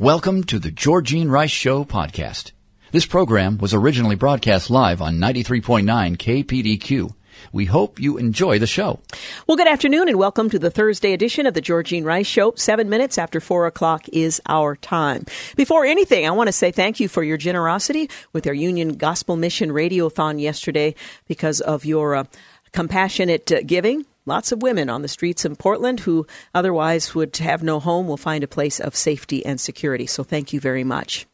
Welcome 0.00 0.44
to 0.44 0.58
the 0.58 0.70
Georgene 0.70 1.28
Rice 1.30 1.50
Show 1.50 1.84
podcast. 1.84 2.52
This 2.90 3.04
program 3.04 3.58
was 3.58 3.74
originally 3.74 4.16
broadcast 4.16 4.70
live 4.70 5.02
on 5.02 5.18
93.9 5.18 5.84
KPDQ. 6.16 7.14
We 7.52 7.66
hope 7.66 8.00
you 8.00 8.16
enjoy 8.16 8.58
the 8.58 8.66
show. 8.66 9.00
Well, 9.46 9.58
good 9.58 9.68
afternoon 9.68 10.08
and 10.08 10.18
welcome 10.18 10.48
to 10.48 10.58
the 10.58 10.70
Thursday 10.70 11.12
edition 11.12 11.44
of 11.44 11.52
the 11.52 11.60
Georgene 11.60 12.06
Rice 12.06 12.26
Show. 12.26 12.54
Seven 12.56 12.88
minutes 12.88 13.18
after 13.18 13.40
four 13.40 13.66
o'clock 13.66 14.08
is 14.08 14.40
our 14.46 14.74
time. 14.74 15.26
Before 15.54 15.84
anything, 15.84 16.26
I 16.26 16.30
want 16.30 16.48
to 16.48 16.52
say 16.52 16.70
thank 16.70 16.98
you 16.98 17.06
for 17.06 17.22
your 17.22 17.36
generosity 17.36 18.08
with 18.32 18.46
our 18.46 18.54
Union 18.54 18.94
Gospel 18.94 19.36
Mission 19.36 19.68
Radiothon 19.68 20.40
yesterday 20.40 20.94
because 21.28 21.60
of 21.60 21.84
your 21.84 22.16
uh, 22.16 22.24
compassionate 22.72 23.52
uh, 23.52 23.60
giving. 23.66 24.06
Lots 24.30 24.52
of 24.52 24.62
women 24.62 24.88
on 24.88 25.02
the 25.02 25.08
streets 25.08 25.44
in 25.44 25.56
Portland 25.56 25.98
who 25.98 26.24
otherwise 26.54 27.16
would 27.16 27.36
have 27.38 27.64
no 27.64 27.80
home 27.80 28.06
will 28.06 28.16
find 28.16 28.44
a 28.44 28.46
place 28.46 28.78
of 28.78 28.94
safety 28.94 29.44
and 29.44 29.60
security. 29.60 30.06
So 30.06 30.22
thank 30.22 30.52
you 30.52 30.60
very 30.60 30.84
much. 30.84 31.26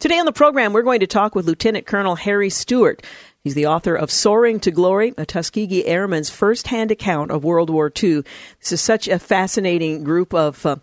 Today 0.00 0.18
on 0.18 0.26
the 0.26 0.32
program, 0.32 0.72
we're 0.72 0.82
going 0.82 0.98
to 0.98 1.06
talk 1.06 1.36
with 1.36 1.46
Lieutenant 1.46 1.86
Colonel 1.86 2.16
Harry 2.16 2.50
Stewart. 2.50 3.06
He's 3.44 3.54
the 3.54 3.68
author 3.68 3.94
of 3.94 4.10
Soaring 4.10 4.58
to 4.60 4.72
Glory, 4.72 5.14
a 5.16 5.24
Tuskegee 5.24 5.86
Airman's 5.86 6.28
first-hand 6.28 6.90
account 6.90 7.30
of 7.30 7.44
World 7.44 7.70
War 7.70 7.86
II. 7.86 8.24
This 8.58 8.72
is 8.72 8.80
such 8.80 9.06
a 9.06 9.20
fascinating 9.20 10.02
group 10.02 10.34
of 10.34 10.66
uh, 10.66 10.76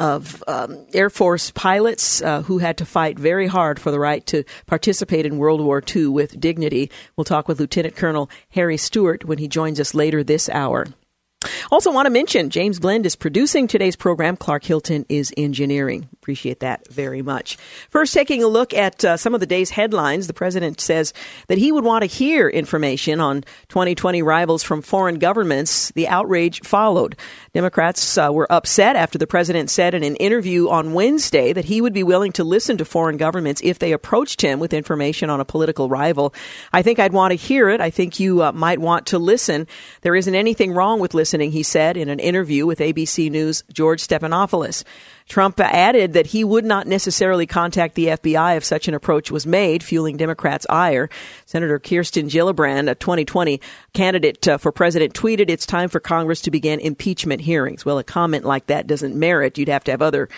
of 0.00 0.42
um, 0.48 0.86
Air 0.92 1.08
Force 1.08 1.52
pilots 1.52 2.20
uh, 2.20 2.42
who 2.42 2.58
had 2.58 2.78
to 2.78 2.84
fight 2.84 3.16
very 3.16 3.46
hard 3.46 3.78
for 3.78 3.92
the 3.92 4.00
right 4.00 4.26
to 4.26 4.42
participate 4.66 5.24
in 5.24 5.38
World 5.38 5.60
War 5.60 5.80
II 5.94 6.08
with 6.08 6.40
dignity. 6.40 6.90
We'll 7.14 7.24
talk 7.24 7.46
with 7.46 7.60
Lieutenant 7.60 7.94
Colonel 7.94 8.28
Harry 8.50 8.76
Stewart 8.76 9.24
when 9.24 9.38
he 9.38 9.46
joins 9.46 9.78
us 9.78 9.94
later 9.94 10.24
this 10.24 10.48
hour. 10.48 10.88
Also, 11.70 11.92
want 11.92 12.06
to 12.06 12.10
mention 12.10 12.50
James 12.50 12.78
Blend 12.78 13.06
is 13.06 13.16
producing 13.16 13.66
today's 13.66 13.96
program. 13.96 14.36
Clark 14.36 14.64
Hilton 14.64 15.06
is 15.08 15.32
engineering. 15.36 16.08
Appreciate 16.14 16.60
that 16.60 16.86
very 16.88 17.22
much. 17.22 17.56
First, 17.90 18.14
taking 18.14 18.42
a 18.42 18.48
look 18.48 18.74
at 18.74 19.04
uh, 19.04 19.16
some 19.16 19.34
of 19.34 19.40
the 19.40 19.46
day's 19.46 19.70
headlines, 19.70 20.26
the 20.26 20.34
president 20.34 20.80
says 20.80 21.12
that 21.48 21.58
he 21.58 21.72
would 21.72 21.84
want 21.84 22.02
to 22.02 22.06
hear 22.06 22.48
information 22.48 23.20
on 23.20 23.42
2020 23.68 24.22
rivals 24.22 24.62
from 24.62 24.82
foreign 24.82 25.18
governments. 25.18 25.90
The 25.92 26.08
outrage 26.08 26.60
followed. 26.62 27.16
Democrats 27.54 28.16
uh, 28.16 28.30
were 28.32 28.50
upset 28.50 28.96
after 28.96 29.18
the 29.18 29.26
president 29.26 29.68
said 29.68 29.92
in 29.92 30.02
an 30.02 30.16
interview 30.16 30.70
on 30.70 30.94
Wednesday 30.94 31.52
that 31.52 31.66
he 31.66 31.82
would 31.82 31.92
be 31.92 32.02
willing 32.02 32.32
to 32.32 32.44
listen 32.44 32.78
to 32.78 32.84
foreign 32.86 33.18
governments 33.18 33.60
if 33.62 33.78
they 33.78 33.92
approached 33.92 34.40
him 34.40 34.58
with 34.58 34.72
information 34.72 35.28
on 35.28 35.38
a 35.38 35.44
political 35.44 35.90
rival. 35.90 36.32
I 36.72 36.80
think 36.80 36.98
I'd 36.98 37.12
want 37.12 37.32
to 37.32 37.36
hear 37.36 37.68
it. 37.68 37.82
I 37.82 37.90
think 37.90 38.18
you 38.18 38.42
uh, 38.42 38.52
might 38.52 38.78
want 38.78 39.04
to 39.08 39.18
listen. 39.18 39.66
There 40.00 40.16
isn't 40.16 40.34
anything 40.34 40.72
wrong 40.72 40.98
with 40.98 41.12
listening, 41.12 41.52
he 41.52 41.62
said 41.62 41.98
in 41.98 42.08
an 42.08 42.20
interview 42.20 42.64
with 42.64 42.78
ABC 42.78 43.30
News' 43.30 43.64
George 43.70 44.00
Stephanopoulos. 44.00 44.82
Trump 45.28 45.60
added 45.60 46.12
that 46.12 46.26
he 46.26 46.44
would 46.44 46.64
not 46.64 46.86
necessarily 46.86 47.46
contact 47.46 47.94
the 47.94 48.06
FBI 48.06 48.56
if 48.56 48.64
such 48.64 48.88
an 48.88 48.94
approach 48.94 49.30
was 49.30 49.46
made, 49.46 49.82
fueling 49.82 50.16
Democrats' 50.16 50.66
ire. 50.68 51.08
Senator 51.46 51.78
Kirsten 51.78 52.28
Gillibrand, 52.28 52.90
a 52.90 52.94
2020 52.94 53.60
candidate 53.92 54.48
uh, 54.48 54.58
for 54.58 54.72
president, 54.72 55.14
tweeted, 55.14 55.50
It's 55.50 55.66
time 55.66 55.88
for 55.88 56.00
Congress 56.00 56.40
to 56.42 56.50
begin 56.50 56.80
impeachment 56.80 57.42
hearings. 57.42 57.84
Well, 57.84 57.98
a 57.98 58.04
comment 58.04 58.44
like 58.44 58.66
that 58.66 58.86
doesn't 58.86 59.14
merit. 59.14 59.58
You'd 59.58 59.68
have 59.68 59.84
to 59.84 59.90
have 59.90 60.02
other 60.02 60.28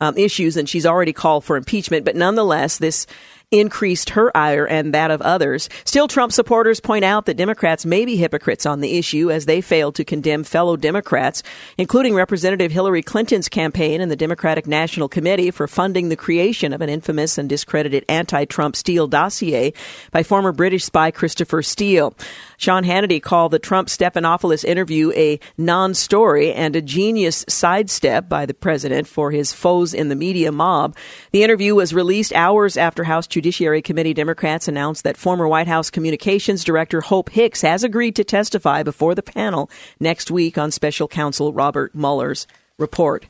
um, 0.00 0.16
issues, 0.16 0.56
and 0.56 0.68
she's 0.68 0.86
already 0.86 1.12
called 1.12 1.44
for 1.44 1.56
impeachment. 1.56 2.04
But 2.04 2.16
nonetheless, 2.16 2.78
this 2.78 3.06
increased 3.50 4.10
her 4.10 4.34
ire 4.36 4.64
and 4.64 4.94
that 4.94 5.10
of 5.10 5.20
others. 5.22 5.68
Still, 5.84 6.06
Trump 6.06 6.32
supporters 6.32 6.78
point 6.78 7.04
out 7.04 7.26
that 7.26 7.36
Democrats 7.36 7.84
may 7.84 8.04
be 8.04 8.16
hypocrites 8.16 8.64
on 8.64 8.80
the 8.80 8.96
issue 8.96 9.30
as 9.30 9.46
they 9.46 9.60
failed 9.60 9.96
to 9.96 10.04
condemn 10.04 10.44
fellow 10.44 10.76
Democrats, 10.76 11.42
including 11.76 12.14
Representative 12.14 12.70
Hillary 12.70 13.02
Clinton's 13.02 13.48
campaign 13.48 14.00
and 14.00 14.10
the 14.10 14.16
Democratic 14.16 14.68
National 14.68 15.08
Committee 15.08 15.50
for 15.50 15.66
funding 15.66 16.08
the 16.08 16.16
creation 16.16 16.72
of 16.72 16.80
an 16.80 16.88
infamous 16.88 17.38
and 17.38 17.48
discredited 17.48 18.04
anti-Trump 18.08 18.76
Steele 18.76 19.08
dossier 19.08 19.72
by 20.12 20.22
former 20.22 20.52
British 20.52 20.84
spy 20.84 21.10
Christopher 21.10 21.62
Steele. 21.62 22.14
Sean 22.56 22.84
Hannity 22.84 23.20
called 23.20 23.50
the 23.50 23.58
Trump 23.58 23.88
Stephanopoulos 23.88 24.64
interview 24.64 25.10
a 25.16 25.40
non-story 25.58 26.52
and 26.52 26.76
a 26.76 26.82
genius 26.82 27.44
sidestep 27.48 28.28
by 28.28 28.46
the 28.46 28.54
president 28.54 29.08
for 29.08 29.32
his 29.32 29.52
foes 29.52 29.92
in 29.92 30.08
the 30.08 30.14
media 30.14 30.52
mob. 30.52 30.94
The 31.32 31.42
interview 31.42 31.74
was 31.74 31.92
released 31.92 32.32
hours 32.32 32.76
after 32.76 33.04
House 33.04 33.26
Judiciary 33.40 33.80
Committee 33.80 34.12
Democrats 34.12 34.68
announced 34.68 35.02
that 35.04 35.16
former 35.16 35.48
White 35.48 35.66
House 35.66 35.88
Communications 35.88 36.62
Director 36.62 37.00
Hope 37.00 37.30
Hicks 37.30 37.62
has 37.62 37.82
agreed 37.82 38.14
to 38.16 38.22
testify 38.22 38.82
before 38.82 39.14
the 39.14 39.22
panel 39.22 39.70
next 39.98 40.30
week 40.30 40.58
on 40.58 40.70
special 40.70 41.08
counsel 41.08 41.50
Robert 41.54 41.94
Mueller's 41.94 42.46
report. 42.76 43.24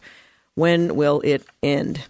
When 0.56 0.96
will 0.96 1.20
it 1.20 1.44
end? 1.62 2.08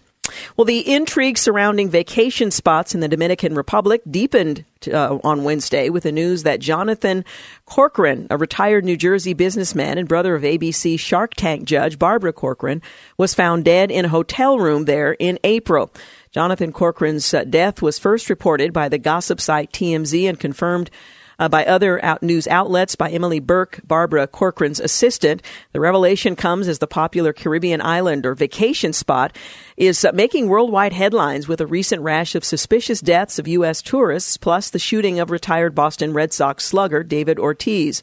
Well, 0.57 0.65
the 0.65 0.91
intrigue 0.91 1.37
surrounding 1.37 1.91
vacation 1.91 2.49
spots 2.49 2.95
in 2.95 3.01
the 3.01 3.07
Dominican 3.07 3.53
Republic 3.53 4.01
deepened 4.09 4.65
uh, 4.91 5.19
on 5.23 5.43
Wednesday 5.43 5.89
with 5.89 6.01
the 6.01 6.11
news 6.11 6.41
that 6.41 6.59
Jonathan 6.59 7.23
Corcoran, 7.65 8.25
a 8.31 8.37
retired 8.37 8.83
New 8.83 8.97
Jersey 8.97 9.33
businessman 9.33 9.99
and 9.99 10.07
brother 10.07 10.33
of 10.33 10.41
ABC 10.41 10.99
Shark 10.99 11.35
Tank 11.35 11.65
judge 11.65 11.99
Barbara 11.99 12.33
Corcoran, 12.33 12.81
was 13.17 13.35
found 13.35 13.65
dead 13.65 13.91
in 13.91 14.05
a 14.05 14.09
hotel 14.09 14.57
room 14.57 14.85
there 14.85 15.13
in 15.13 15.37
April. 15.43 15.91
Jonathan 16.31 16.71
Corcoran's 16.71 17.33
uh, 17.33 17.43
death 17.43 17.81
was 17.81 17.99
first 17.99 18.29
reported 18.29 18.71
by 18.71 18.87
the 18.87 18.97
gossip 18.97 19.41
site 19.41 19.69
TMZ 19.73 20.29
and 20.29 20.39
confirmed 20.39 20.89
uh, 21.37 21.49
by 21.49 21.65
other 21.65 22.03
out 22.05 22.23
news 22.23 22.47
outlets 22.47 22.95
by 22.95 23.09
Emily 23.09 23.41
Burke, 23.41 23.81
Barbara 23.83 24.27
Corcoran's 24.27 24.79
assistant. 24.79 25.41
The 25.73 25.81
revelation 25.81 26.37
comes 26.37 26.69
as 26.69 26.79
the 26.79 26.87
popular 26.87 27.33
Caribbean 27.33 27.81
island 27.81 28.25
or 28.25 28.33
vacation 28.33 28.93
spot 28.93 29.35
is 29.75 30.05
uh, 30.05 30.11
making 30.13 30.47
worldwide 30.47 30.93
headlines 30.93 31.49
with 31.49 31.59
a 31.59 31.67
recent 31.67 32.01
rash 32.01 32.33
of 32.33 32.45
suspicious 32.45 33.01
deaths 33.01 33.37
of 33.37 33.47
U.S. 33.49 33.81
tourists, 33.81 34.37
plus 34.37 34.69
the 34.69 34.79
shooting 34.79 35.19
of 35.19 35.31
retired 35.31 35.75
Boston 35.75 36.13
Red 36.13 36.31
Sox 36.31 36.63
slugger 36.63 37.03
David 37.03 37.39
Ortiz. 37.39 38.01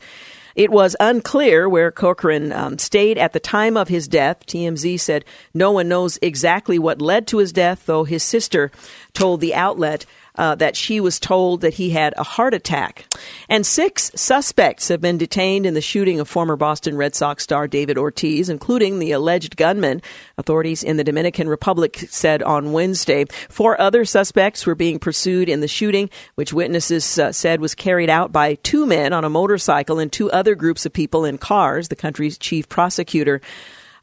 It 0.58 0.72
was 0.72 0.96
unclear 0.98 1.68
where 1.68 1.92
Corcoran 1.92 2.50
um, 2.50 2.78
stayed 2.78 3.16
at 3.16 3.32
the 3.32 3.38
time 3.38 3.76
of 3.76 3.86
his 3.86 4.08
death. 4.08 4.44
TMZ 4.44 4.98
said 4.98 5.24
no 5.54 5.70
one 5.70 5.86
knows 5.86 6.18
exactly 6.20 6.80
what 6.80 7.00
led 7.00 7.28
to 7.28 7.38
his 7.38 7.52
death, 7.52 7.86
though 7.86 8.02
his 8.02 8.24
sister 8.24 8.72
told 9.12 9.40
the 9.40 9.54
outlet 9.54 10.04
uh, 10.38 10.54
that 10.54 10.76
she 10.76 11.00
was 11.00 11.18
told 11.18 11.60
that 11.60 11.74
he 11.74 11.90
had 11.90 12.14
a 12.16 12.22
heart 12.22 12.54
attack. 12.54 13.06
And 13.48 13.66
six 13.66 14.10
suspects 14.14 14.88
have 14.88 15.00
been 15.00 15.18
detained 15.18 15.66
in 15.66 15.74
the 15.74 15.80
shooting 15.80 16.20
of 16.20 16.28
former 16.28 16.56
Boston 16.56 16.96
Red 16.96 17.14
Sox 17.14 17.42
star 17.42 17.66
David 17.66 17.98
Ortiz, 17.98 18.48
including 18.48 19.00
the 19.00 19.10
alleged 19.12 19.56
gunman. 19.56 20.00
Authorities 20.38 20.84
in 20.84 20.96
the 20.96 21.04
Dominican 21.04 21.48
Republic 21.48 21.96
said 22.08 22.42
on 22.42 22.72
Wednesday 22.72 23.26
four 23.48 23.78
other 23.80 24.04
suspects 24.04 24.64
were 24.64 24.76
being 24.76 25.00
pursued 25.00 25.48
in 25.48 25.60
the 25.60 25.68
shooting, 25.68 26.08
which 26.36 26.52
witnesses 26.52 27.18
uh, 27.18 27.32
said 27.32 27.60
was 27.60 27.74
carried 27.74 28.08
out 28.08 28.30
by 28.30 28.54
two 28.54 28.86
men 28.86 29.12
on 29.12 29.24
a 29.24 29.30
motorcycle 29.30 29.98
and 29.98 30.12
two 30.12 30.30
other 30.30 30.54
groups 30.54 30.86
of 30.86 30.92
people 30.92 31.24
in 31.24 31.36
cars. 31.36 31.88
The 31.88 31.96
country's 31.96 32.38
chief 32.38 32.68
prosecutor. 32.68 33.40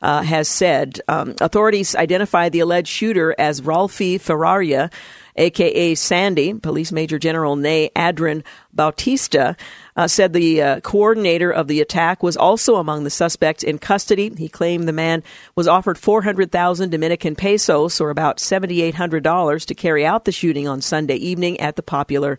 Uh, 0.02 0.22
has 0.22 0.48
said 0.48 1.00
um, 1.08 1.34
authorities 1.40 1.96
identified 1.96 2.52
the 2.52 2.60
alleged 2.60 2.90
shooter 2.90 3.34
as 3.40 3.62
Ralphie 3.62 4.20
Ferraria, 4.20 4.92
aka 5.36 5.96
Sandy. 5.96 6.54
Police 6.54 6.92
Major 6.92 7.20
General 7.20 7.56
Nay 7.56 7.90
Adrian 7.96 8.44
Bautista 8.74 9.56
uh, 9.96 10.08
said 10.08 10.34
the 10.34 10.62
uh, 10.62 10.80
coordinator 10.82 11.52
of 11.52 11.68
the 11.68 11.82
attack 11.82 12.22
was 12.22 12.38
also 12.38 12.76
among 12.76 13.04
the 13.04 13.10
suspects 13.10 13.64
in 13.64 13.78
custody. 13.78 14.32
He 14.38 14.50
claimed 14.50 14.88
the 14.88 14.94
man 14.94 15.24
was 15.56 15.68
offered 15.68 15.98
400,000 15.98 16.90
Dominican 16.90 17.36
pesos, 17.36 18.02
or 18.02 18.10
about 18.10 18.38
$7,800, 18.38 19.66
to 19.66 19.76
carry 19.76 20.06
out 20.06 20.26
the 20.26 20.32
shooting 20.32 20.68
on 20.68 20.82
Sunday 20.82 21.16
evening 21.16 21.60
at 21.60 21.76
the 21.76 21.84
popular 21.84 22.38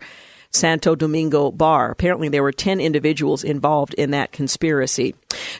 Santo 0.57 0.95
Domingo 0.95 1.51
bar. 1.51 1.91
Apparently, 1.91 2.29
there 2.29 2.43
were 2.43 2.53
10 2.53 2.81
individuals 2.81 3.45
involved 3.45 3.95
in 3.95 4.11
that 4.11 4.33
conspiracy. 4.33 5.15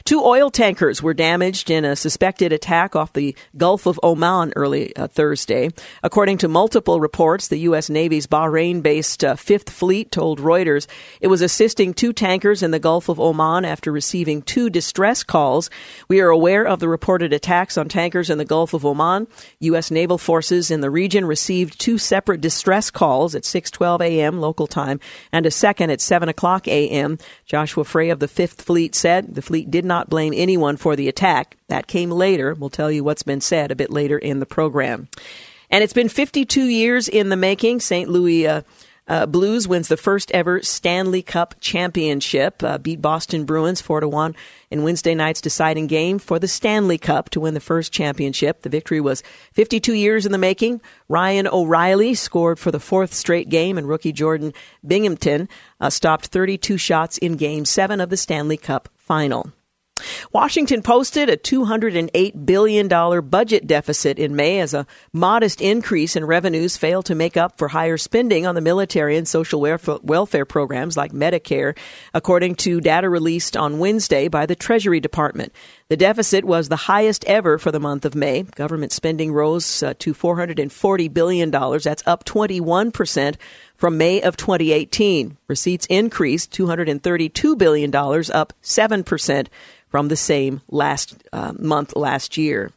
Two 0.05 0.23
oil 0.23 0.49
tankers 0.49 1.03
were 1.03 1.13
damaged 1.13 1.69
in 1.69 1.85
a 1.85 1.95
suspected 1.95 2.51
attack 2.51 2.95
off 2.95 3.13
the 3.13 3.35
Gulf 3.55 3.85
of 3.85 3.99
Oman 4.03 4.53
early 4.55 4.95
uh, 4.95 5.07
Thursday. 5.07 5.69
According 6.03 6.39
to 6.39 6.47
multiple 6.47 6.99
reports, 6.99 7.47
the 7.47 7.59
U.S. 7.59 7.89
Navy's 7.89 8.27
Bahrain 8.27 8.81
based 8.81 9.23
uh, 9.23 9.35
Fifth 9.35 9.69
Fleet 9.69 10.11
told 10.11 10.39
Reuters 10.39 10.87
it 11.21 11.27
was 11.27 11.41
assisting 11.41 11.93
two 11.93 12.13
tankers 12.13 12.63
in 12.63 12.71
the 12.71 12.79
Gulf 12.79 13.09
of 13.09 13.19
Oman 13.19 13.65
after 13.65 13.91
receiving 13.91 14.41
two 14.41 14.69
distress 14.69 15.23
calls. 15.23 15.69
We 16.07 16.21
are 16.21 16.29
aware 16.29 16.65
of 16.65 16.79
the 16.79 16.89
reported 16.89 17.33
attacks 17.33 17.77
on 17.77 17.89
tankers 17.89 18.29
in 18.29 18.37
the 18.37 18.45
Gulf 18.45 18.73
of 18.73 18.85
Oman. 18.85 19.27
U.S. 19.59 19.91
naval 19.91 20.17
forces 20.17 20.71
in 20.71 20.81
the 20.81 20.89
region 20.89 21.25
received 21.25 21.79
two 21.79 21.97
separate 21.97 22.41
distress 22.41 22.89
calls 22.89 23.35
at 23.35 23.43
6:12 23.43 24.01
a.m. 24.01 24.39
local 24.39 24.67
time 24.67 24.86
and 25.31 25.45
a 25.45 25.51
second 25.51 25.89
at 25.89 26.01
7 26.01 26.29
o'clock 26.29 26.67
a.m. 26.67 27.17
Joshua 27.45 27.83
Frey 27.83 28.09
of 28.09 28.19
the 28.19 28.27
Fifth 28.27 28.61
Fleet 28.61 28.95
said 28.95 29.35
the 29.35 29.41
fleet 29.41 29.69
did 29.69 29.85
not 29.85 30.09
blame 30.09 30.33
anyone 30.35 30.77
for 30.77 30.95
the 30.95 31.07
attack. 31.07 31.57
That 31.67 31.87
came 31.87 32.11
later. 32.11 32.53
We'll 32.53 32.69
tell 32.69 32.91
you 32.91 33.03
what's 33.03 33.23
been 33.23 33.41
said 33.41 33.71
a 33.71 33.75
bit 33.75 33.91
later 33.91 34.17
in 34.17 34.39
the 34.39 34.45
program. 34.45 35.07
And 35.69 35.83
it's 35.83 35.93
been 35.93 36.09
52 36.09 36.63
years 36.63 37.07
in 37.07 37.29
the 37.29 37.35
making. 37.35 37.81
St. 37.81 38.09
Louis 38.09 38.47
uh, 38.47 38.61
uh, 39.07 39.25
Blues 39.25 39.67
wins 39.67 39.87
the 39.87 39.97
first 39.97 40.31
ever 40.31 40.61
Stanley 40.61 41.21
Cup 41.21 41.55
championship, 41.59 42.61
uh, 42.63 42.77
beat 42.77 43.01
Boston 43.01 43.45
Bruins 43.45 43.81
4 43.81 44.01
to 44.01 44.07
1 44.07 44.35
in 44.69 44.83
Wednesday 44.83 45.15
night's 45.15 45.41
deciding 45.41 45.87
game 45.87 46.19
for 46.19 46.39
the 46.39 46.47
Stanley 46.47 46.97
Cup 46.97 47.29
to 47.29 47.39
win 47.39 47.53
the 47.53 47.59
first 47.59 47.91
championship. 47.91 48.61
The 48.61 48.69
victory 48.69 48.99
was 48.99 49.23
52 49.53 49.93
years 49.93 50.25
in 50.25 50.31
the 50.31 50.37
making. 50.37 50.81
Ryan 51.07 51.47
O'Reilly 51.47 52.15
scored 52.15 52.59
for 52.59 52.71
the 52.71 52.79
fourth 52.79 53.13
straight 53.13 53.49
game, 53.49 53.77
and 53.77 53.87
rookie 53.87 54.11
Jordan 54.11 54.53
Binnington 54.85 55.47
uh, 55.79 55.89
stopped 55.89 56.27
32 56.27 56.77
shots 56.77 57.17
in 57.17 57.37
game 57.37 57.65
seven 57.65 58.01
of 58.01 58.09
the 58.09 58.17
Stanley 58.17 58.57
Cup 58.57 58.89
final. 58.95 59.51
Washington 60.31 60.81
posted 60.81 61.29
a 61.29 61.37
$208 61.37 62.45
billion 62.45 62.87
budget 63.29 63.67
deficit 63.67 64.19
in 64.19 64.35
May 64.35 64.59
as 64.59 64.73
a 64.73 64.87
modest 65.13 65.61
increase 65.61 66.15
in 66.15 66.25
revenues 66.25 66.77
failed 66.77 67.05
to 67.05 67.15
make 67.15 67.37
up 67.37 67.57
for 67.57 67.69
higher 67.69 67.97
spending 67.97 68.45
on 68.45 68.55
the 68.55 68.61
military 68.61 69.17
and 69.17 69.27
social 69.27 69.61
welfare 69.61 70.45
programs 70.45 70.97
like 70.97 71.11
Medicare, 71.11 71.77
according 72.13 72.55
to 72.55 72.81
data 72.81 73.09
released 73.09 73.57
on 73.57 73.79
Wednesday 73.79 74.27
by 74.27 74.45
the 74.45 74.55
Treasury 74.55 74.99
Department. 74.99 75.53
The 75.89 75.97
deficit 75.97 76.43
was 76.43 76.67
the 76.67 76.75
highest 76.75 77.23
ever 77.25 77.57
for 77.57 77.71
the 77.71 77.79
month 77.79 78.03
of 78.03 78.13
May. 78.13 78.43
Government 78.43 78.91
spending 78.91 79.31
rose 79.31 79.81
uh, 79.81 79.93
to 79.99 80.13
$440 80.13 81.13
billion. 81.13 81.49
That's 81.49 82.03
up 82.05 82.25
21% 82.25 83.35
from 83.77 83.97
May 83.97 84.21
of 84.21 84.35
2018. 84.35 85.37
Receipts 85.47 85.85
increased 85.85 86.51
$232 86.51 87.57
billion, 87.57 87.95
up 87.95 88.53
7% 88.61 89.47
from 89.89 90.07
the 90.07 90.15
same 90.15 90.61
last 90.69 91.15
uh, 91.33 91.53
month 91.57 91.95
last 91.95 92.37
year. 92.37 92.71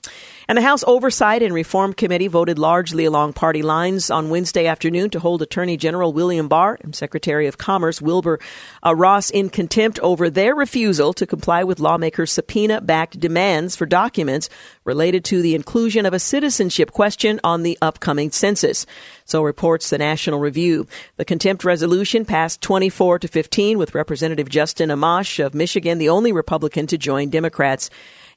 And 0.51 0.57
the 0.57 0.63
House 0.63 0.83
Oversight 0.85 1.45
and 1.45 1.55
Reform 1.55 1.93
Committee 1.93 2.27
voted 2.27 2.59
largely 2.59 3.05
along 3.05 3.35
party 3.35 3.63
lines 3.63 4.11
on 4.11 4.31
Wednesday 4.31 4.67
afternoon 4.67 5.11
to 5.11 5.21
hold 5.21 5.43
Attorney 5.43 5.77
General 5.77 6.13
William 6.13 6.49
Barr 6.49 6.77
and 6.81 6.93
Secretary 6.93 7.47
of 7.47 7.57
Commerce 7.57 8.03
Wilbur 8.03 8.41
uh, 8.85 8.93
Ross 8.93 9.31
in 9.31 9.49
contempt 9.49 10.01
over 10.01 10.29
their 10.29 10.57
refusal 10.57 11.13
to 11.13 11.25
comply 11.25 11.63
with 11.63 11.79
lawmakers' 11.79 12.33
subpoena 12.33 12.81
backed 12.81 13.21
demands 13.21 13.77
for 13.77 13.87
documents 13.87 14.49
related 14.83 15.25
to 15.27 15.41
the 15.41 15.55
inclusion 15.55 16.05
of 16.05 16.15
a 16.15 16.19
citizenship 16.19 16.91
question 16.91 17.39
on 17.45 17.63
the 17.63 17.79
upcoming 17.81 18.33
census. 18.33 18.87
So 19.27 19.45
reports 19.45 19.89
the 19.89 19.99
National 19.99 20.41
Review. 20.41 20.89
The 21.17 21.25
contempt 21.25 21.63
resolution 21.63 22.25
passed 22.25 22.61
24 22.61 23.21
to 23.21 23.29
15 23.29 23.79
with 23.79 23.95
Representative 23.95 24.49
Justin 24.49 24.89
Amash 24.89 25.39
of 25.39 25.55
Michigan, 25.55 25.99
the 25.99 26.09
only 26.09 26.33
Republican 26.33 26.89
to 26.89 26.99
join 26.99 27.31
Democrats 27.31 27.89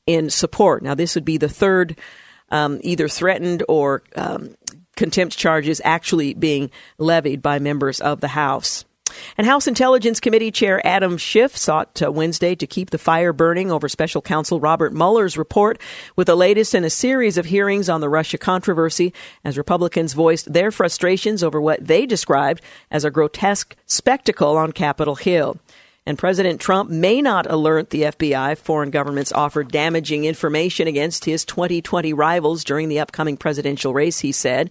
in 0.06 0.30
support. 0.30 0.84
Now, 0.84 0.96
this 0.96 1.16
would 1.16 1.26
be 1.26 1.38
the 1.38 1.50
third 1.50 1.98
um, 2.50 2.80
either 2.84 3.08
threatened 3.08 3.64
or 3.68 4.04
um, 4.16 4.56
contempt 4.96 5.38
charges 5.38 5.82
actually 5.84 6.34
being 6.34 6.70
levied 6.98 7.42
by 7.42 7.60
members 7.60 8.00
of 8.00 8.22
the 8.22 8.30
House. 8.30 8.86
And 9.38 9.46
House 9.46 9.68
Intelligence 9.68 10.20
Committee 10.20 10.52
Chair 10.52 10.86
Adam 10.86 11.18
Schiff 11.18 11.56
sought 11.56 12.02
uh, 12.02 12.12
Wednesday 12.12 12.56
to 12.56 12.68
keep 12.68 12.90
the 12.90 12.98
fire 12.98 13.34
burning 13.34 13.72
over 13.72 13.88
special 13.90 14.22
counsel 14.22 14.60
Robert 14.60 14.94
Mueller's 14.94 15.38
report 15.38 15.80
with 16.16 16.28
the 16.28 16.36
latest 16.36 16.74
in 16.74 16.84
a 16.84 16.90
series 16.90 17.38
of 17.38 17.46
hearings 17.46 17.90
on 17.90 18.02
the 18.02 18.10
Russia 18.10 18.38
controversy 18.38 19.14
as 19.44 19.58
Republicans 19.58 20.14
voiced 20.14 20.52
their 20.52 20.72
frustrations 20.72 21.44
over 21.44 21.62
what 21.62 21.86
they 21.86 22.06
described 22.06 22.62
as 22.90 23.06
a 23.06 23.12
grotesque 23.12 23.76
spectacle 23.86 24.58
on 24.58 24.72
Capitol 24.72 25.16
Hill. 25.16 25.58
And 26.06 26.18
President 26.18 26.60
Trump 26.60 26.90
may 26.90 27.22
not 27.22 27.50
alert 27.50 27.90
the 27.90 28.02
FBI 28.02 28.58
foreign 28.58 28.90
governments 28.90 29.32
offer 29.32 29.64
damaging 29.64 30.26
information 30.26 30.86
against 30.86 31.24
his 31.24 31.46
2020 31.46 32.12
rivals 32.12 32.66
during 32.66 32.90
the 32.90 33.00
upcoming 33.00 33.38
presidential 33.38 33.94
race, 33.94 34.20
he 34.20 34.34
said. 34.34 34.70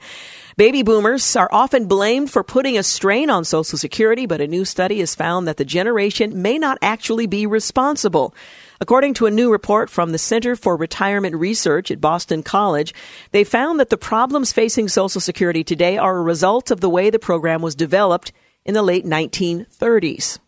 Baby 0.58 0.82
boomers 0.82 1.34
are 1.34 1.49
often 1.50 1.87
blamed 1.87 2.31
for 2.31 2.44
putting 2.44 2.76
a 2.76 2.82
strain 2.82 3.31
on 3.31 3.46
Social 3.46 3.79
Security, 3.79 4.26
but 4.26 4.43
a 4.43 4.46
new 4.46 4.67
study 4.67 4.99
has 4.99 5.14
found 5.14 5.49
that 5.49 5.56
the 5.56 5.64
generation 5.64 6.43
may 6.43 6.58
not 6.58 6.76
actually 6.82 7.26
be 7.26 7.46
responsible. 7.46 8.34
According 8.79 9.14
to 9.14 9.26
a 9.26 9.31
new 9.31 9.50
report 9.50 9.88
from 9.88 10.12
the 10.12 10.19
Center 10.19 10.55
for 10.55 10.76
Retirement 10.76 11.34
Research 11.37 11.90
at 11.90 12.00
Boston 12.00 12.43
College, 12.43 12.93
they 13.31 13.44
found 13.44 13.81
that 13.81 13.88
the 13.88 13.96
problems 13.96 14.52
facing 14.52 14.87
Social 14.87 15.20
Security 15.20 15.64
today 15.64 15.96
are 15.96 16.19
a 16.19 16.23
result 16.23 16.70
of 16.70 16.82
the 16.82 16.90
way 16.90 17.08
the 17.08 17.19
program 17.19 17.62
was 17.62 17.75
developed 17.75 18.32
in 18.67 18.75
the 18.75 18.82
late 18.82 19.06
1930s. 19.06 20.38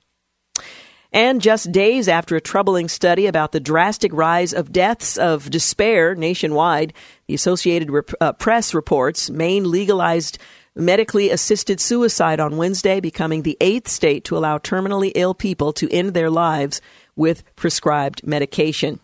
And 1.15 1.41
just 1.41 1.71
days 1.71 2.09
after 2.09 2.35
a 2.35 2.41
troubling 2.41 2.89
study 2.89 3.27
about 3.27 3.53
the 3.53 3.61
drastic 3.61 4.13
rise 4.13 4.53
of 4.53 4.73
deaths 4.73 5.17
of 5.17 5.49
despair 5.49 6.17
nationwide, 6.17 6.93
the 7.29 7.35
Associated 7.35 7.89
Rep- 7.89 8.11
uh, 8.21 8.33
Press 8.33 8.75
reports 8.75 9.31
Maine 9.31 9.71
legalized 9.71 10.39
medically 10.75 11.31
assisted 11.31 11.81
suicide 11.81 12.41
on 12.41 12.57
Wednesday, 12.57 12.99
becoming 12.99 13.43
the 13.43 13.57
eighth 13.61 13.87
state 13.87 14.25
to 14.25 14.37
allow 14.37 14.59
terminally 14.59 15.13
ill 15.15 15.35
people 15.35 15.73
to 15.75 15.89
end 15.93 16.15
their 16.15 16.31
lives 16.31 16.81
with 17.15 17.45
prescribed 17.55 18.27
medication. 18.27 18.99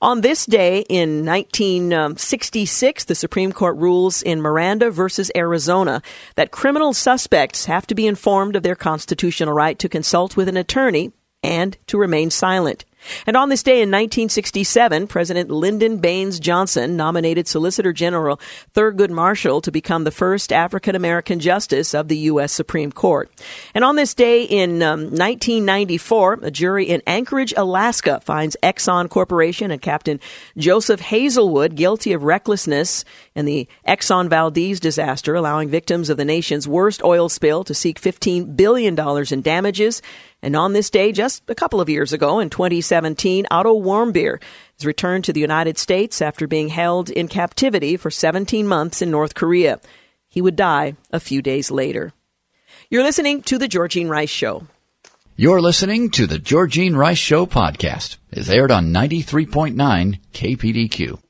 On 0.00 0.20
this 0.20 0.46
day 0.46 0.84
in 0.88 1.26
1966, 1.26 3.04
the 3.04 3.14
Supreme 3.16 3.52
Court 3.52 3.76
rules 3.76 4.22
in 4.22 4.40
Miranda 4.40 4.88
versus 4.92 5.32
Arizona 5.34 6.00
that 6.36 6.52
criminal 6.52 6.92
suspects 6.92 7.64
have 7.64 7.88
to 7.88 7.96
be 7.96 8.06
informed 8.06 8.54
of 8.54 8.62
their 8.62 8.76
constitutional 8.76 9.52
right 9.52 9.76
to 9.80 9.88
consult 9.88 10.36
with 10.36 10.48
an 10.48 10.56
attorney 10.56 11.10
and 11.42 11.76
to 11.86 11.98
remain 11.98 12.30
silent. 12.30 12.84
And 13.26 13.36
on 13.36 13.48
this 13.48 13.62
day 13.62 13.76
in 13.82 13.88
1967, 13.90 15.06
President 15.06 15.50
Lyndon 15.50 15.98
Baines 15.98 16.38
Johnson 16.38 16.96
nominated 16.96 17.48
Solicitor 17.48 17.92
General 17.92 18.38
Thurgood 18.74 19.10
Marshall 19.10 19.60
to 19.62 19.72
become 19.72 20.04
the 20.04 20.10
first 20.10 20.52
African 20.52 20.94
American 20.94 21.40
justice 21.40 21.94
of 21.94 22.08
the 22.08 22.16
U.S. 22.18 22.52
Supreme 22.52 22.92
Court. 22.92 23.30
And 23.74 23.84
on 23.84 23.96
this 23.96 24.14
day 24.14 24.44
in 24.44 24.82
um, 24.82 25.02
1994, 25.04 26.40
a 26.42 26.50
jury 26.50 26.84
in 26.84 27.02
Anchorage, 27.06 27.54
Alaska 27.56 28.20
finds 28.20 28.56
Exxon 28.62 29.08
Corporation 29.08 29.70
and 29.70 29.80
Captain 29.80 30.20
Joseph 30.56 31.00
Hazelwood 31.00 31.76
guilty 31.76 32.12
of 32.12 32.22
recklessness 32.22 33.04
in 33.34 33.44
the 33.44 33.68
Exxon 33.86 34.28
Valdez 34.28 34.80
disaster, 34.80 35.34
allowing 35.34 35.68
victims 35.68 36.10
of 36.10 36.16
the 36.16 36.24
nation's 36.24 36.66
worst 36.66 37.02
oil 37.04 37.28
spill 37.28 37.64
to 37.64 37.74
seek 37.74 38.00
$15 38.00 38.56
billion 38.56 38.98
in 39.32 39.42
damages 39.42 40.02
and 40.42 40.56
on 40.56 40.72
this 40.72 40.88
day, 40.88 41.12
just 41.12 41.42
a 41.48 41.54
couple 41.54 41.80
of 41.80 41.90
years 41.90 42.12
ago 42.12 42.40
in 42.40 42.48
2017, 42.48 43.46
Otto 43.50 43.78
Warmbier 43.78 44.40
has 44.78 44.86
returned 44.86 45.24
to 45.24 45.32
the 45.32 45.40
United 45.40 45.76
States 45.76 46.22
after 46.22 46.46
being 46.46 46.68
held 46.68 47.10
in 47.10 47.28
captivity 47.28 47.96
for 47.96 48.10
17 48.10 48.66
months 48.66 49.02
in 49.02 49.10
North 49.10 49.34
Korea. 49.34 49.80
He 50.28 50.40
would 50.40 50.56
die 50.56 50.96
a 51.10 51.20
few 51.20 51.42
days 51.42 51.70
later. 51.70 52.12
You're 52.88 53.02
listening 53.02 53.42
to 53.42 53.58
The 53.58 53.68
Georgene 53.68 54.08
Rice 54.08 54.30
Show. 54.30 54.66
You're 55.36 55.60
listening 55.60 56.10
to 56.10 56.26
The 56.26 56.38
Georgene 56.38 56.96
Rice 56.96 57.18
Show 57.18 57.46
podcast. 57.46 58.16
It's 58.30 58.48
aired 58.48 58.70
on 58.70 58.92
93.9 58.92 60.20
KPDQ. 60.32 61.20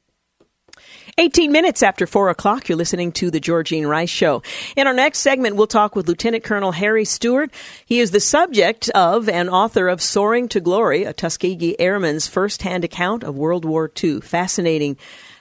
18 1.21 1.53
minutes 1.53 1.83
after 1.83 2.07
4 2.07 2.31
o'clock, 2.31 2.67
you're 2.67 2.79
listening 2.79 3.13
to 3.13 3.31
The 3.31 3.41
Georgene 3.41 3.87
Rice 3.87 4.09
Show. 4.09 4.43
In 4.75 4.87
our 4.87 4.95
next 4.95 5.19
segment, 5.19 5.55
we'll 5.55 5.67
talk 5.67 5.95
with 5.95 6.09
Lieutenant 6.09 6.45
Colonel 6.45 6.73
Harry 6.73 7.05
Stewart. 7.05 7.51
He 7.85 8.01
is 8.01 8.11
the 8.11 8.21
subject 8.21 8.89
of 8.95 9.29
and 9.29 9.51
author 9.51 9.89
of 9.89 10.01
Soaring 10.01 10.49
to 10.49 10.61
Glory, 10.61 11.05
a 11.05 11.13
Tuskegee 11.13 11.79
Airman's 11.79 12.27
first-hand 12.27 12.87
account 12.87 13.23
of 13.23 13.37
World 13.37 13.67
War 13.67 13.93
II. 14.03 14.23
Fascinating 14.23 14.97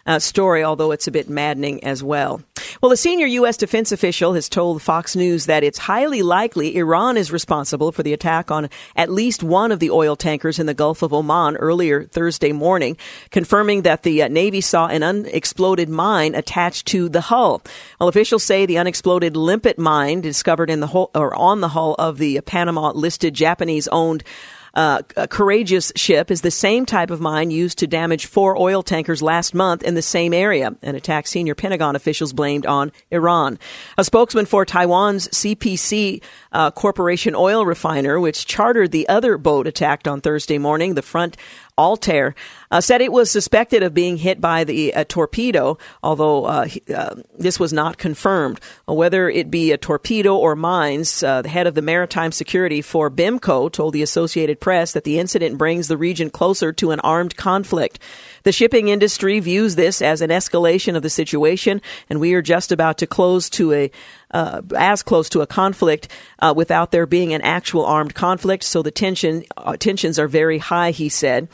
uh, 0.06 0.20
story, 0.20 0.64
although 0.64 0.92
it's 0.92 1.08
a 1.08 1.12
bit 1.12 1.30
maddening 1.30 1.84
as 1.84 2.04
well. 2.04 2.42
Well, 2.82 2.92
a 2.92 2.98
senior 2.98 3.28
U.S. 3.28 3.58
defense 3.58 3.92
official 3.92 4.34
has 4.34 4.48
told 4.48 4.82
Fox 4.82 5.16
News 5.16 5.46
that 5.48 5.64
it's 5.64 5.78
highly 5.78 6.22
likely 6.22 6.78
Iran 6.78 7.18
is 7.18 7.32
responsible 7.32 7.92
for 7.92 8.04
the 8.04 8.14
attack 8.14 8.52
on 8.52 8.70
at 8.96 9.12
least 9.12 9.44
one 9.44 9.72
of 9.72 9.80
the 9.80 9.92
oil 9.92 10.16
tankers 10.16 10.60
in 10.60 10.66
the 10.66 10.74
Gulf 10.74 11.02
of 11.02 11.14
Oman 11.14 11.58
earlier 11.58 12.06
Thursday 12.06 12.52
morning, 12.52 12.98
confirming 13.32 13.84
that 13.84 14.04
the 14.04 14.24
uh, 14.24 14.28
Navy 14.28 14.62
saw 14.62 14.88
an 14.88 15.04
unexploded 15.04 15.90
mine 15.90 16.36
attached 16.36 16.88
to 16.88 17.10
the 17.10 17.22
hull. 17.22 17.62
Well, 18.00 18.10
officials 18.10 18.44
say 18.44 18.66
the 18.66 18.78
unexploded 18.78 19.36
limpet 19.36 19.78
mine 19.78 20.22
discovered 20.22 20.70
in 20.70 20.80
the 20.80 20.88
hull 20.88 21.12
or 21.16 21.36
on 21.36 21.62
the 21.62 21.70
hull 21.70 21.96
of 22.00 22.18
the 22.18 22.42
Panama 22.42 22.92
listed 22.92 23.34
Japanese 23.34 23.88
owned 23.90 24.24
uh, 24.74 25.02
Courageous 25.30 25.92
ship 25.96 26.32
is 26.32 26.42
the 26.42 26.52
same 26.52 26.86
type 26.86 27.12
of 27.12 27.20
mine 27.20 27.52
used 27.52 27.80
to 27.80 27.88
damage 27.88 28.26
four 28.26 28.58
oil 28.58 28.84
tankers 28.84 29.22
last 29.22 29.54
month 29.54 29.84
in 29.84 29.96
the 29.96 30.02
same 30.02 30.34
area, 30.34 30.76
an 30.82 30.96
attack 30.96 31.28
senior 31.28 31.56
Pentagon 31.56 31.96
officials 31.96 32.34
blamed 32.34 32.66
on 32.66 32.92
Iran. 33.12 33.60
A 33.98 34.04
spokesman 34.04 34.46
for 34.46 34.66
Taiwan's 34.66 35.28
CPC 35.30 36.22
uh, 36.52 36.72
Corporation 36.72 37.36
oil 37.36 37.66
refiner, 37.66 38.20
which 38.20 38.46
chartered 38.46 38.92
the 38.92 39.08
other 39.10 39.38
boat 39.38 39.68
attacked 39.68 40.08
on 40.08 40.22
Thursday 40.22 40.58
morning, 40.58 40.94
the 40.94 41.02
Front 41.02 41.38
Altair, 41.80 42.36
uh, 42.72 42.82
said 42.82 43.02
it 43.02 43.12
was 43.12 43.32
suspected 43.32 43.82
of 43.82 43.94
being 43.94 44.18
hit 44.18 44.42
by 44.42 44.66
the 44.66 44.94
uh, 44.94 45.06
torpedo, 45.08 45.78
although 46.04 46.46
uh, 46.46 46.68
uh 46.94 47.16
this 47.38 47.58
was 47.58 47.72
not 47.72 47.98
confirmed. 47.98 48.60
Whether 48.86 49.30
it 49.30 49.50
be 49.50 49.72
a 49.72 49.78
torpedo 49.78 50.36
or 50.36 50.56
mines, 50.58 51.24
uh, 51.24 51.42
the 51.42 51.50
head 51.50 51.68
of 51.68 51.76
the 51.76 51.82
maritime 51.82 52.34
security 52.34 52.82
for 52.82 53.10
BIMCO 53.10 53.72
told 53.72 53.94
the 53.94 54.04
Associated 54.04 54.60
Press 54.60 54.92
that 54.92 55.06
the 55.06 55.20
incident 55.20 55.58
brings 55.58 55.88
the 55.88 55.98
region 55.98 56.30
closer 56.30 56.74
to 56.74 56.92
an 56.92 57.00
armed 57.00 57.38
conflict. 57.38 57.98
The 58.44 58.52
shipping 58.52 58.88
industry 58.88 59.40
views 59.40 59.76
this 59.76 60.02
as 60.02 60.22
an 60.22 60.30
escalation 60.30 60.96
of 60.96 61.04
the 61.04 61.10
situation, 61.10 61.82
and 62.10 62.20
we 62.20 62.34
are 62.34 62.42
just 62.42 62.72
about 62.72 62.98
to 63.00 63.08
close 63.08 63.50
to 63.52 63.74
a 63.74 63.92
uh, 64.32 64.62
as 64.78 65.02
close 65.02 65.30
to 65.30 65.42
a 65.42 65.48
conflict 65.48 66.08
uh, 66.40 66.54
without 66.56 66.92
there 66.92 67.06
being 67.06 67.34
an 67.34 67.42
actual 67.42 67.86
armed 67.86 68.14
conflict. 68.14 68.64
So 68.64 68.82
the 68.82 68.92
tension 68.92 69.44
uh, 69.58 69.76
tensions 69.78 70.20
are 70.20 70.28
very 70.28 70.60
high, 70.60 70.92
he 70.92 71.10
said. 71.10 71.48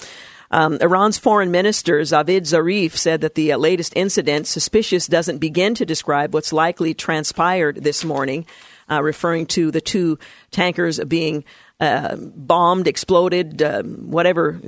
Um, 0.51 0.77
Iran's 0.79 1.17
foreign 1.17 1.51
minister 1.51 1.99
Javad 2.01 2.41
Zarif 2.41 2.95
said 2.95 3.21
that 3.21 3.35
the 3.35 3.53
uh, 3.53 3.57
latest 3.57 3.93
incident, 3.95 4.47
suspicious, 4.47 5.07
doesn't 5.07 5.39
begin 5.39 5.73
to 5.75 5.85
describe 5.85 6.33
what's 6.33 6.53
likely 6.53 6.93
transpired 6.93 7.83
this 7.83 8.05
morning, 8.05 8.45
uh, 8.89 9.01
referring 9.01 9.47
to 9.47 9.71
the 9.71 9.81
two 9.81 10.19
tankers 10.51 10.99
being 10.99 11.43
uh, 11.79 12.15
bombed, 12.15 12.87
exploded, 12.87 13.61
whatever 13.85 14.61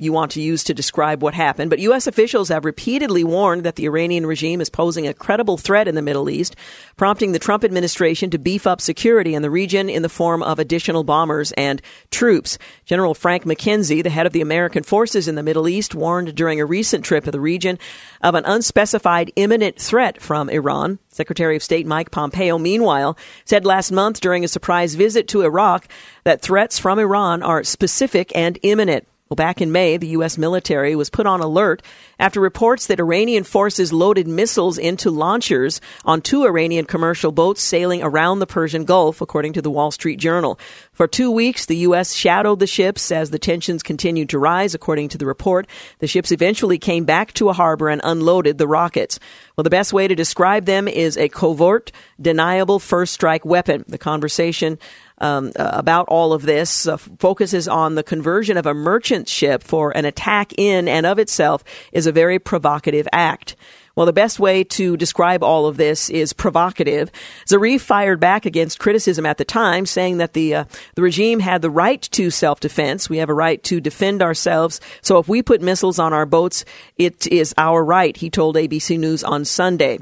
you 0.00 0.12
want 0.12 0.32
to 0.32 0.40
use 0.40 0.64
to 0.64 0.74
describe 0.74 1.22
what 1.22 1.34
happened. 1.34 1.70
But 1.70 1.78
U.S. 1.78 2.08
officials 2.08 2.48
have 2.48 2.64
repeatedly 2.64 3.22
warned 3.22 3.62
that 3.62 3.76
the 3.76 3.86
Iranian 3.86 4.26
regime 4.26 4.60
is 4.60 4.68
posing 4.68 5.06
a 5.06 5.14
credible 5.14 5.56
threat 5.56 5.86
in 5.86 5.94
the 5.94 6.02
Middle 6.02 6.28
East, 6.28 6.56
prompting 6.96 7.30
the 7.30 7.38
Trump 7.38 7.62
administration 7.62 8.28
to 8.30 8.38
beef 8.38 8.66
up 8.66 8.80
security 8.80 9.36
in 9.36 9.42
the 9.42 9.50
region 9.50 9.88
in 9.88 10.02
the 10.02 10.08
form 10.08 10.42
of 10.42 10.58
additional 10.58 11.04
bombers 11.04 11.52
and 11.52 11.80
troops. 12.10 12.58
General 12.84 13.14
Frank 13.14 13.44
McKenzie, 13.44 14.02
the 14.02 14.10
head 14.10 14.26
of 14.26 14.32
the 14.32 14.40
American 14.40 14.82
forces 14.82 15.28
in 15.28 15.36
the 15.36 15.44
Middle 15.44 15.68
East, 15.68 15.94
warned 15.94 16.34
during 16.34 16.60
a 16.60 16.66
recent 16.66 17.04
trip 17.04 17.22
to 17.24 17.30
the 17.30 17.40
region 17.40 17.78
of 18.20 18.34
an 18.34 18.44
unspecified 18.46 19.30
imminent 19.36 19.78
threat 19.78 20.20
from 20.20 20.50
Iran. 20.50 20.98
Secretary 21.10 21.54
of 21.54 21.62
State 21.62 21.86
Mike 21.86 22.10
Pompeo, 22.10 22.58
meanwhile, 22.58 23.16
said 23.44 23.64
last 23.64 23.92
month 23.92 24.20
during 24.20 24.42
a 24.42 24.48
surprise 24.48 24.96
visit 24.96 25.28
to 25.28 25.42
Iraq 25.42 25.86
that 26.24 26.42
threats 26.42 26.80
from 26.80 26.98
Iran 26.98 27.44
are 27.44 27.62
specific 27.62 28.32
and 28.34 28.58
imminent. 28.64 29.06
Well, 29.30 29.36
back 29.36 29.62
in 29.62 29.72
May, 29.72 29.96
the 29.96 30.08
U.S. 30.08 30.36
military 30.36 30.94
was 30.94 31.08
put 31.08 31.26
on 31.26 31.40
alert 31.40 31.80
after 32.18 32.40
reports 32.40 32.86
that 32.86 33.00
Iranian 33.00 33.42
forces 33.42 33.90
loaded 33.90 34.28
missiles 34.28 34.76
into 34.76 35.10
launchers 35.10 35.80
on 36.04 36.20
two 36.20 36.44
Iranian 36.44 36.84
commercial 36.84 37.32
boats 37.32 37.62
sailing 37.62 38.02
around 38.02 38.38
the 38.38 38.46
Persian 38.46 38.84
Gulf, 38.84 39.22
according 39.22 39.54
to 39.54 39.62
the 39.62 39.70
Wall 39.70 39.90
Street 39.90 40.18
Journal. 40.18 40.58
For 40.92 41.08
two 41.08 41.30
weeks, 41.30 41.64
the 41.64 41.78
U.S. 41.78 42.12
shadowed 42.12 42.58
the 42.58 42.66
ships 42.66 43.10
as 43.10 43.30
the 43.30 43.38
tensions 43.38 43.82
continued 43.82 44.28
to 44.28 44.38
rise, 44.38 44.74
according 44.74 45.08
to 45.08 45.18
the 45.18 45.24
report. 45.26 45.66
The 46.00 46.06
ships 46.06 46.30
eventually 46.30 46.76
came 46.76 47.06
back 47.06 47.32
to 47.34 47.48
a 47.48 47.54
harbor 47.54 47.88
and 47.88 48.02
unloaded 48.04 48.58
the 48.58 48.68
rockets. 48.68 49.18
Well, 49.56 49.64
the 49.64 49.70
best 49.70 49.94
way 49.94 50.06
to 50.06 50.14
describe 50.14 50.66
them 50.66 50.86
is 50.86 51.16
a 51.16 51.30
covert, 51.30 51.92
deniable 52.20 52.78
first 52.78 53.14
strike 53.14 53.46
weapon. 53.46 53.86
The 53.88 53.96
conversation 53.96 54.78
um, 55.24 55.52
uh, 55.56 55.70
about 55.72 56.06
all 56.08 56.34
of 56.34 56.42
this 56.42 56.86
uh, 56.86 56.98
focuses 56.98 57.66
on 57.66 57.94
the 57.94 58.02
conversion 58.02 58.58
of 58.58 58.66
a 58.66 58.74
merchant 58.74 59.26
ship 59.26 59.62
for 59.62 59.96
an 59.96 60.04
attack 60.04 60.52
in 60.58 60.86
and 60.86 61.06
of 61.06 61.18
itself 61.18 61.64
is 61.92 62.06
a 62.06 62.12
very 62.12 62.38
provocative 62.38 63.08
act. 63.10 63.56
Well, 63.96 64.06
the 64.06 64.12
best 64.12 64.40
way 64.40 64.64
to 64.64 64.96
describe 64.96 65.44
all 65.44 65.66
of 65.66 65.76
this 65.76 66.10
is 66.10 66.32
provocative. 66.32 67.12
Zarif 67.46 67.80
fired 67.80 68.18
back 68.18 68.44
against 68.44 68.80
criticism 68.80 69.24
at 69.24 69.38
the 69.38 69.44
time, 69.44 69.86
saying 69.86 70.18
that 70.18 70.32
the 70.32 70.54
uh, 70.54 70.64
the 70.96 71.02
regime 71.02 71.38
had 71.38 71.62
the 71.62 71.70
right 71.70 72.02
to 72.02 72.30
self 72.30 72.58
defense. 72.58 73.08
We 73.08 73.18
have 73.18 73.30
a 73.30 73.34
right 73.34 73.62
to 73.64 73.80
defend 73.80 74.20
ourselves. 74.20 74.80
So 75.00 75.18
if 75.18 75.28
we 75.28 75.42
put 75.42 75.62
missiles 75.62 76.00
on 76.00 76.12
our 76.12 76.26
boats, 76.26 76.64
it 76.96 77.28
is 77.28 77.54
our 77.56 77.84
right. 77.84 78.16
He 78.16 78.30
told 78.30 78.56
ABC 78.56 78.98
News 78.98 79.22
on 79.22 79.44
Sunday. 79.44 80.00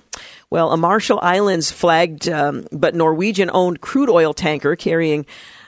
Well, 0.52 0.71
a 0.71 0.76
Marshall 0.76 1.18
Islands 1.23 1.71
flagged 1.71 2.28
um, 2.28 2.66
but 2.71 2.94
Norwegian 2.94 3.49
owned 3.54 3.80
crude 3.80 4.11
oil 4.11 4.35
tanker 4.35 4.76
carrying 4.76 5.25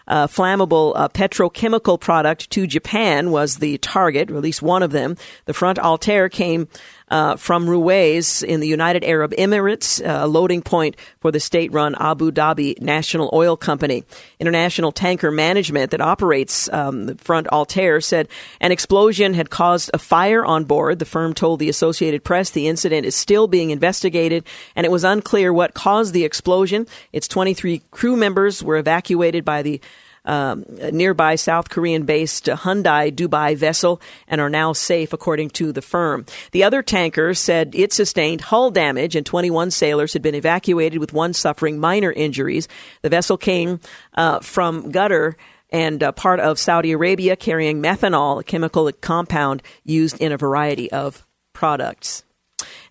uh, 0.07 0.27
flammable 0.27 0.93
uh, 0.95 1.09
petrochemical 1.09 1.99
product 1.99 2.51
to 2.51 2.67
Japan 2.67 3.31
was 3.31 3.57
the 3.57 3.79
target, 3.79 4.31
or 4.31 4.37
at 4.37 4.43
least 4.43 4.61
one 4.61 4.83
of 4.83 4.91
them. 4.91 5.17
The 5.47 5.55
front 5.55 5.79
Altair 5.79 6.29
came 6.29 6.69
uh, 7.15 7.37
from 7.37 7.67
Ruwais 7.67 8.43
in 8.43 8.59
the 8.59 8.67
United 8.67 9.05
Arab 9.05 9.31
Emirates, 9.39 10.05
uh, 10.05 10.25
a 10.25 10.27
loading 10.27 10.63
point 10.63 10.97
for 11.21 11.31
the 11.31 11.39
state 11.39 11.73
run 11.73 11.95
Abu 11.95 12.33
Dhabi 12.33 12.81
National 12.81 13.31
Oil 13.33 13.57
Company. 13.57 14.03
International 14.41 14.91
Tanker 14.91 15.31
Management 15.31 15.93
that 15.93 16.01
operates 16.01 16.69
um, 16.73 17.07
the 17.07 17.15
front 17.15 17.47
Altair 17.47 18.01
said 18.01 18.27
an 18.61 18.73
explosion 18.73 19.33
had 19.35 19.49
caused 19.49 19.93
a 19.95 19.99
fire 19.99 20.45
on 20.45 20.65
board. 20.65 20.99
The 20.99 21.05
firm 21.05 21.35
told 21.35 21.61
the 21.61 21.69
Associated 21.69 22.25
Press 22.25 22.51
the 22.51 22.67
incident 22.67 23.07
is 23.07 23.15
still 23.15 23.47
being 23.47 23.71
investigated 23.71 24.45
and 24.75 24.85
it 24.85 24.91
was 24.91 25.05
unclear 25.05 25.53
what 25.53 25.73
caused 25.73 26.15
the 26.15 26.25
explosion. 26.25 26.89
Its 27.13 27.29
23 27.29 27.81
crew 27.93 28.17
members 28.17 28.61
were 28.61 28.77
evacuated 28.77 29.45
by 29.45 29.63
the 29.63 29.81
um, 30.25 30.65
nearby 30.93 31.35
South 31.35 31.69
Korean 31.69 32.05
based 32.05 32.47
Hyundai 32.47 33.15
Dubai 33.15 33.57
vessel 33.57 34.01
and 34.29 34.41
are 34.41 34.51
now 34.51 34.73
safe, 34.73 35.13
according 35.13 35.51
to 35.51 35.73
the 35.73 35.83
firm. 35.83 36.27
The 36.53 36.65
other 36.65 36.83
tanker 36.83 37.35
said 37.35 37.75
it 37.75 37.93
sustained 37.93 38.41
hull 38.41 38.71
damage 38.71 39.17
and 39.17 39.27
21 39.27 39.71
sailors 39.71 40.13
had 40.13 40.23
been 40.23 40.35
evacuated, 40.35 40.99
with 40.99 41.13
one 41.13 41.33
suffering 41.33 41.79
minor 41.79 42.13
injuries. 42.13 42.69
The 43.03 43.09
vessel 43.09 43.37
came 43.37 43.81
uh, 44.15 44.41
from 44.41 44.93
Qatar 44.93 45.35
and 45.71 46.03
uh, 46.03 46.13
part 46.13 46.41
of 46.41 46.59
Saudi 46.59 46.93
Arabia 46.93 47.37
carrying 47.37 47.83
methanol, 47.83 48.41
a 48.41 48.45
chemical 48.45 48.91
compound 48.93 49.63
used 49.85 50.21
in 50.21 50.31
a 50.33 50.37
variety 50.37 50.91
of 50.93 51.27
products. 51.53 52.25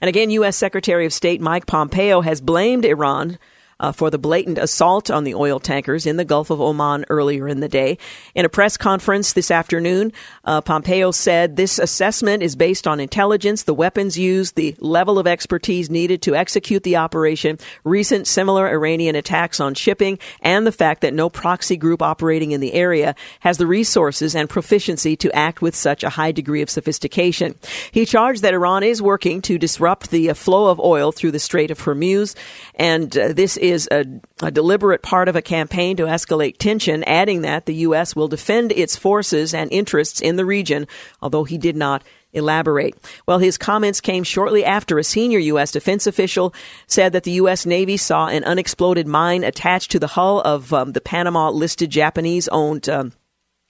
And 0.01 0.09
again, 0.09 0.29
U.S. 0.31 0.57
Secretary 0.57 1.05
of 1.05 1.13
State 1.13 1.39
Mike 1.39 1.65
Pompeo 1.65 2.21
has 2.21 2.41
blamed 2.41 2.83
Iran 2.83 3.37
uh, 3.83 3.91
for 3.91 4.09
the 4.09 4.17
blatant 4.17 4.57
assault 4.57 5.11
on 5.11 5.25
the 5.25 5.35
oil 5.35 5.59
tankers 5.59 6.05
in 6.05 6.15
the 6.15 6.23
Gulf 6.23 6.49
of 6.49 6.61
Oman 6.61 7.03
earlier 7.09 7.49
in 7.49 7.59
the 7.59 7.67
day. 7.67 7.97
In 8.33 8.45
a 8.45 8.49
press 8.49 8.77
conference 8.77 9.33
this 9.33 9.51
afternoon, 9.51 10.13
uh, 10.45 10.61
Pompeo 10.61 11.11
said 11.11 11.57
this 11.57 11.79
assessment 11.79 12.43
is 12.43 12.55
based 12.55 12.87
on 12.87 13.01
intelligence, 13.01 13.63
the 13.63 13.73
weapons 13.73 14.17
used, 14.17 14.55
the 14.55 14.73
level 14.79 15.19
of 15.19 15.27
expertise 15.27 15.89
needed 15.89 16.21
to 16.21 16.33
execute 16.33 16.83
the 16.83 16.95
operation, 16.95 17.59
recent 17.83 18.25
similar 18.25 18.69
Iranian 18.69 19.17
attacks 19.17 19.59
on 19.59 19.73
shipping, 19.73 20.17
and 20.39 20.65
the 20.65 20.71
fact 20.71 21.01
that 21.01 21.13
no 21.13 21.29
proxy 21.29 21.75
group 21.75 22.01
operating 22.01 22.51
in 22.51 22.61
the 22.61 22.73
area 22.73 23.13
has 23.41 23.57
the 23.57 23.67
resources 23.67 24.33
and 24.33 24.49
proficiency 24.49 25.17
to 25.17 25.35
act 25.35 25.61
with 25.61 25.75
such 25.75 26.05
a 26.05 26.09
high 26.09 26.31
degree 26.31 26.61
of 26.61 26.69
sophistication. 26.69 27.53
He 27.91 28.05
charged 28.05 28.43
that 28.43 28.53
Iran 28.53 28.83
is 28.83 29.01
working 29.01 29.41
to 29.41 29.57
disrupt 29.57 30.09
the 30.09 30.31
flow 30.35 30.67
of 30.71 30.79
oil 30.79 31.11
through 31.11 31.31
the 31.31 31.39
Strait 31.39 31.69
of 31.69 31.79
Hormuz, 31.79 32.33
and 32.75 33.17
uh, 33.17 33.33
this 33.33 33.57
is 33.57 33.72
is 33.73 33.89
a, 33.91 34.05
a, 34.41 34.51
deliberate 34.51 35.01
part 35.01 35.27
of 35.27 35.35
a 35.35 35.41
campaign 35.41 35.97
to 35.97 36.03
escalate 36.03 36.57
tension, 36.57 37.03
adding 37.03 37.41
that 37.41 37.65
the 37.65 37.75
U.S. 37.87 38.15
will 38.15 38.27
defend 38.29 38.71
its 38.71 38.95
forces 38.95 39.53
and 39.53 39.71
interests 39.71 40.21
in 40.21 40.37
the 40.37 40.45
region, 40.45 40.87
although 41.21 41.43
he 41.43 41.57
did 41.57 41.75
not 41.75 42.03
elaborate. 42.31 42.95
Well, 43.27 43.39
his 43.39 43.57
comments 43.57 43.99
came 43.99 44.23
shortly 44.23 44.63
after 44.63 44.97
a 44.97 45.03
senior 45.03 45.39
U.S. 45.39 45.71
defense 45.71 46.07
official 46.07 46.53
said 46.87 47.13
that 47.13 47.23
the 47.23 47.31
U.S. 47.43 47.65
Navy 47.65 47.97
saw 47.97 48.27
an 48.27 48.43
unexploded 48.43 49.07
mine 49.07 49.43
attached 49.43 49.91
to 49.91 49.99
the 49.99 50.07
hull 50.07 50.39
of 50.41 50.71
um, 50.71 50.93
the 50.93 51.01
Panama 51.01 51.49
listed 51.49 51.89
Japanese 51.89 52.47
owned 52.47 52.87
um, 52.87 53.13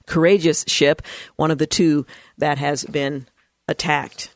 Courageous 0.06 0.66
ship, 0.68 1.02
one 1.38 1.52
of 1.52 1.58
the 1.58 1.68
two 1.68 2.06
that 2.38 2.58
has 2.58 2.84
been 2.84 3.26
attacked. 3.68 4.34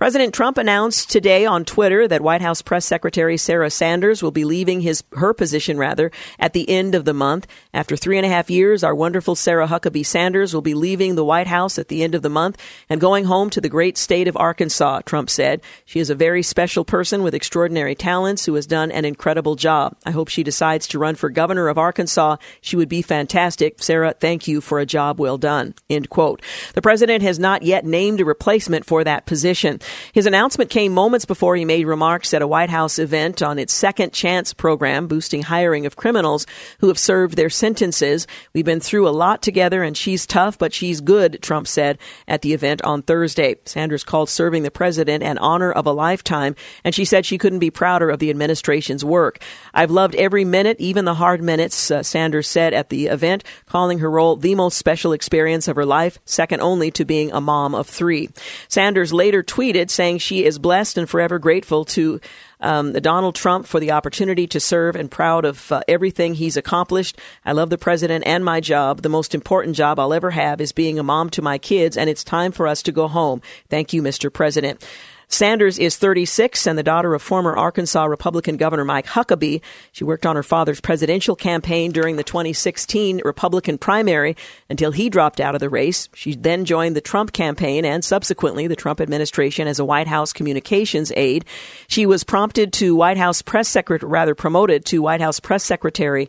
President 0.00 0.32
Trump 0.32 0.56
announced 0.56 1.10
today 1.10 1.44
on 1.44 1.62
Twitter 1.62 2.08
that 2.08 2.22
White 2.22 2.40
House 2.40 2.62
Press 2.62 2.86
Secretary 2.86 3.36
Sarah 3.36 3.68
Sanders 3.68 4.22
will 4.22 4.30
be 4.30 4.46
leaving 4.46 4.80
his 4.80 5.04
her 5.12 5.34
position 5.34 5.76
rather 5.76 6.10
at 6.38 6.54
the 6.54 6.70
end 6.70 6.94
of 6.94 7.04
the 7.04 7.12
month. 7.12 7.46
After 7.74 7.98
three 7.98 8.16
and 8.16 8.24
a 8.24 8.30
half 8.30 8.48
years, 8.48 8.82
our 8.82 8.94
wonderful 8.94 9.34
Sarah 9.34 9.66
Huckabee 9.66 10.06
Sanders 10.06 10.54
will 10.54 10.62
be 10.62 10.72
leaving 10.72 11.16
the 11.16 11.24
White 11.24 11.48
House 11.48 11.78
at 11.78 11.88
the 11.88 12.02
end 12.02 12.14
of 12.14 12.22
the 12.22 12.30
month 12.30 12.56
and 12.88 12.98
going 12.98 13.26
home 13.26 13.50
to 13.50 13.60
the 13.60 13.68
great 13.68 13.98
state 13.98 14.26
of 14.26 14.38
Arkansas, 14.38 15.00
Trump 15.04 15.28
said. 15.28 15.60
She 15.84 16.00
is 16.00 16.08
a 16.08 16.14
very 16.14 16.42
special 16.42 16.86
person 16.86 17.22
with 17.22 17.34
extraordinary 17.34 17.94
talents 17.94 18.46
who 18.46 18.54
has 18.54 18.66
done 18.66 18.90
an 18.90 19.04
incredible 19.04 19.54
job. 19.54 19.98
I 20.06 20.12
hope 20.12 20.28
she 20.28 20.42
decides 20.42 20.88
to 20.88 20.98
run 20.98 21.14
for 21.14 21.28
governor 21.28 21.68
of 21.68 21.76
Arkansas. 21.76 22.38
She 22.62 22.76
would 22.76 22.88
be 22.88 23.02
fantastic. 23.02 23.82
Sarah, 23.82 24.14
thank 24.18 24.48
you 24.48 24.62
for 24.62 24.80
a 24.80 24.86
job 24.86 25.20
well 25.20 25.36
done. 25.36 25.74
End 25.90 26.08
quote. 26.08 26.40
The 26.72 26.80
president 26.80 27.22
has 27.22 27.38
not 27.38 27.64
yet 27.64 27.84
named 27.84 28.22
a 28.22 28.24
replacement 28.24 28.86
for 28.86 29.04
that 29.04 29.26
position. 29.26 29.78
His 30.12 30.26
announcement 30.26 30.70
came 30.70 30.92
moments 30.92 31.24
before 31.24 31.56
he 31.56 31.64
made 31.64 31.86
remarks 31.86 32.34
at 32.34 32.42
a 32.42 32.46
White 32.46 32.70
House 32.70 32.98
event 32.98 33.42
on 33.42 33.58
its 33.58 33.72
Second 33.72 34.12
Chance 34.12 34.54
program, 34.54 35.06
boosting 35.06 35.42
hiring 35.42 35.86
of 35.86 35.96
criminals 35.96 36.46
who 36.80 36.88
have 36.88 36.98
served 36.98 37.36
their 37.36 37.50
sentences. 37.50 38.26
We've 38.52 38.64
been 38.64 38.80
through 38.80 39.08
a 39.08 39.10
lot 39.10 39.42
together, 39.42 39.82
and 39.82 39.96
she's 39.96 40.26
tough, 40.26 40.58
but 40.58 40.74
she's 40.74 41.00
good, 41.00 41.40
Trump 41.42 41.66
said 41.66 41.98
at 42.28 42.42
the 42.42 42.52
event 42.52 42.82
on 42.82 43.02
Thursday. 43.02 43.56
Sanders 43.64 44.04
called 44.04 44.28
serving 44.28 44.62
the 44.62 44.70
president 44.70 45.22
an 45.22 45.38
honor 45.38 45.72
of 45.72 45.86
a 45.86 45.92
lifetime, 45.92 46.54
and 46.84 46.94
she 46.94 47.04
said 47.04 47.24
she 47.24 47.38
couldn't 47.38 47.58
be 47.58 47.70
prouder 47.70 48.10
of 48.10 48.18
the 48.18 48.30
administration's 48.30 49.04
work. 49.04 49.40
I've 49.72 49.90
loved 49.90 50.14
every 50.16 50.44
minute, 50.44 50.76
even 50.78 51.04
the 51.04 51.14
hard 51.14 51.42
minutes, 51.42 51.90
uh, 51.90 52.02
Sanders 52.02 52.48
said 52.48 52.74
at 52.74 52.90
the 52.90 53.06
event, 53.06 53.44
calling 53.66 54.00
her 54.00 54.10
role 54.10 54.36
the 54.36 54.54
most 54.54 54.76
special 54.76 55.12
experience 55.12 55.68
of 55.68 55.76
her 55.76 55.86
life, 55.86 56.18
second 56.24 56.60
only 56.60 56.90
to 56.90 57.04
being 57.04 57.32
a 57.32 57.40
mom 57.40 57.74
of 57.74 57.86
three. 57.86 58.28
Sanders 58.68 59.12
later 59.12 59.42
tweeted 59.42 59.79
saying 59.88 60.18
she 60.18 60.44
is 60.44 60.58
blessed 60.58 60.98
and 60.98 61.08
forever 61.08 61.38
grateful 61.38 61.84
to 61.84 62.20
um, 62.60 62.92
Donald 62.92 63.36
Trump 63.36 63.66
for 63.66 63.78
the 63.78 63.92
opportunity 63.92 64.48
to 64.48 64.58
serve 64.58 64.96
and 64.96 65.08
proud 65.08 65.44
of 65.44 65.70
uh, 65.70 65.82
everything 65.86 66.34
he's 66.34 66.56
accomplished. 66.56 67.16
I 67.44 67.52
love 67.52 67.70
the 67.70 67.78
president 67.78 68.26
and 68.26 68.44
my 68.44 68.60
job. 68.60 69.02
The 69.02 69.08
most 69.08 69.34
important 69.34 69.76
job 69.76 69.98
I'll 69.98 70.12
ever 70.12 70.32
have 70.32 70.60
is 70.60 70.72
being 70.72 70.98
a 70.98 71.04
mom 71.04 71.30
to 71.30 71.42
my 71.42 71.58
kids, 71.58 71.96
and 71.96 72.10
it's 72.10 72.24
time 72.24 72.52
for 72.52 72.66
us 72.66 72.82
to 72.82 72.92
go 72.92 73.08
home. 73.08 73.40
Thank 73.68 73.92
you, 73.92 74.02
Mr. 74.02 74.32
President. 74.32 74.84
Sanders 75.32 75.78
is 75.78 75.96
36 75.96 76.66
and 76.66 76.76
the 76.76 76.82
daughter 76.82 77.14
of 77.14 77.22
former 77.22 77.56
Arkansas 77.56 78.04
Republican 78.04 78.56
Governor 78.56 78.84
Mike 78.84 79.06
Huckabee. 79.06 79.62
She 79.92 80.02
worked 80.02 80.26
on 80.26 80.34
her 80.34 80.42
father's 80.42 80.80
presidential 80.80 81.36
campaign 81.36 81.92
during 81.92 82.16
the 82.16 82.24
2016 82.24 83.20
Republican 83.24 83.78
primary 83.78 84.36
until 84.68 84.90
he 84.90 85.08
dropped 85.08 85.38
out 85.38 85.54
of 85.54 85.60
the 85.60 85.68
race. 85.68 86.08
She 86.14 86.34
then 86.34 86.64
joined 86.64 86.96
the 86.96 87.00
Trump 87.00 87.32
campaign 87.32 87.84
and 87.84 88.04
subsequently 88.04 88.66
the 88.66 88.74
Trump 88.74 89.00
administration 89.00 89.68
as 89.68 89.78
a 89.78 89.84
White 89.84 90.08
House 90.08 90.32
communications 90.32 91.12
aide. 91.16 91.44
She 91.86 92.06
was 92.06 92.24
prompted 92.24 92.72
to 92.74 92.96
White 92.96 93.16
House 93.16 93.40
press 93.40 93.68
secretary, 93.68 94.10
rather 94.10 94.34
promoted 94.34 94.84
to 94.86 95.00
White 95.00 95.20
House 95.20 95.38
press 95.38 95.62
secretary 95.62 96.28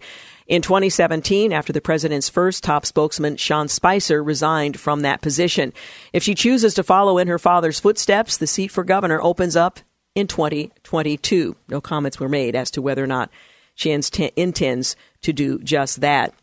in 0.52 0.62
2017, 0.62 1.54
after 1.54 1.72
the 1.72 1.80
president's 1.80 2.28
first 2.28 2.62
top 2.62 2.86
spokesman, 2.86 3.38
Sean 3.38 3.70
Spicer, 3.70 4.22
resigned 4.22 4.78
from 4.78 5.00
that 5.00 5.22
position. 5.22 5.72
If 6.12 6.24
she 6.24 6.36
chooses 6.36 6.74
to 6.74 6.84
follow 6.84 7.18
in 7.20 7.30
her 7.30 7.40
father's 7.40 7.80
footsteps, 7.80 8.36
the 8.36 8.48
seat 8.48 8.68
for 8.68 8.84
governor 8.84 9.22
opens 9.22 9.56
up 9.56 9.80
in 10.14 10.28
2022. 10.28 11.56
No 11.70 11.80
comments 11.80 12.20
were 12.20 12.28
made 12.28 12.54
as 12.54 12.70
to 12.72 12.82
whether 12.82 13.02
or 13.02 13.08
not 13.08 13.32
she 13.76 13.92
intends 13.92 14.98
to 15.22 15.32
do 15.32 15.58
just 15.60 16.02
that. 16.02 16.34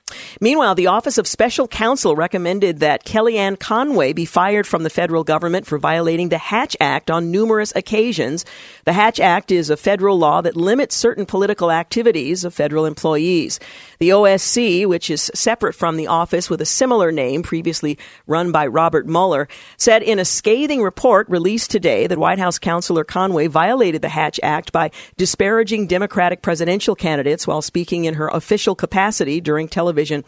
Meanwhile, 0.40 0.74
the 0.74 0.86
Office 0.86 1.18
of 1.18 1.26
Special 1.26 1.68
Counsel 1.68 2.16
recommended 2.16 2.78
that 2.78 3.04
Kellyanne 3.04 3.58
Conway 3.58 4.12
be 4.12 4.24
fired 4.24 4.66
from 4.66 4.82
the 4.82 4.90
federal 4.90 5.24
government 5.24 5.66
for 5.66 5.78
violating 5.78 6.28
the 6.28 6.38
Hatch 6.38 6.76
Act 6.80 7.10
on 7.10 7.30
numerous 7.30 7.72
occasions. 7.76 8.44
The 8.84 8.92
Hatch 8.92 9.20
Act 9.20 9.50
is 9.50 9.70
a 9.70 9.76
federal 9.76 10.18
law 10.18 10.40
that 10.40 10.56
limits 10.56 10.96
certain 10.96 11.26
political 11.26 11.70
activities 11.70 12.44
of 12.44 12.54
federal 12.54 12.86
employees. 12.86 13.60
The 13.98 14.10
OSC, 14.10 14.86
which 14.86 15.10
is 15.10 15.30
separate 15.34 15.74
from 15.74 15.96
the 15.96 16.06
office 16.06 16.48
with 16.48 16.60
a 16.60 16.66
similar 16.66 17.12
name 17.12 17.42
previously 17.42 17.98
run 18.26 18.52
by 18.52 18.66
Robert 18.66 19.06
Mueller, 19.06 19.48
said 19.76 20.02
in 20.02 20.18
a 20.18 20.24
scathing 20.24 20.82
report 20.82 21.28
released 21.28 21.70
today 21.70 22.06
that 22.06 22.18
White 22.18 22.38
House 22.38 22.58
Counselor 22.58 23.04
Conway 23.04 23.46
violated 23.46 24.02
the 24.02 24.08
Hatch 24.08 24.40
Act 24.42 24.72
by 24.72 24.90
disparaging 25.16 25.86
Democratic 25.86 26.42
presidential 26.42 26.94
candidates 26.94 27.46
while 27.46 27.60
speaking 27.60 28.04
in 28.04 28.14
her 28.14 28.28
official 28.28 28.74
capacity 28.74 29.40
during 29.40 29.68
television 29.68 29.97
television 29.98 30.24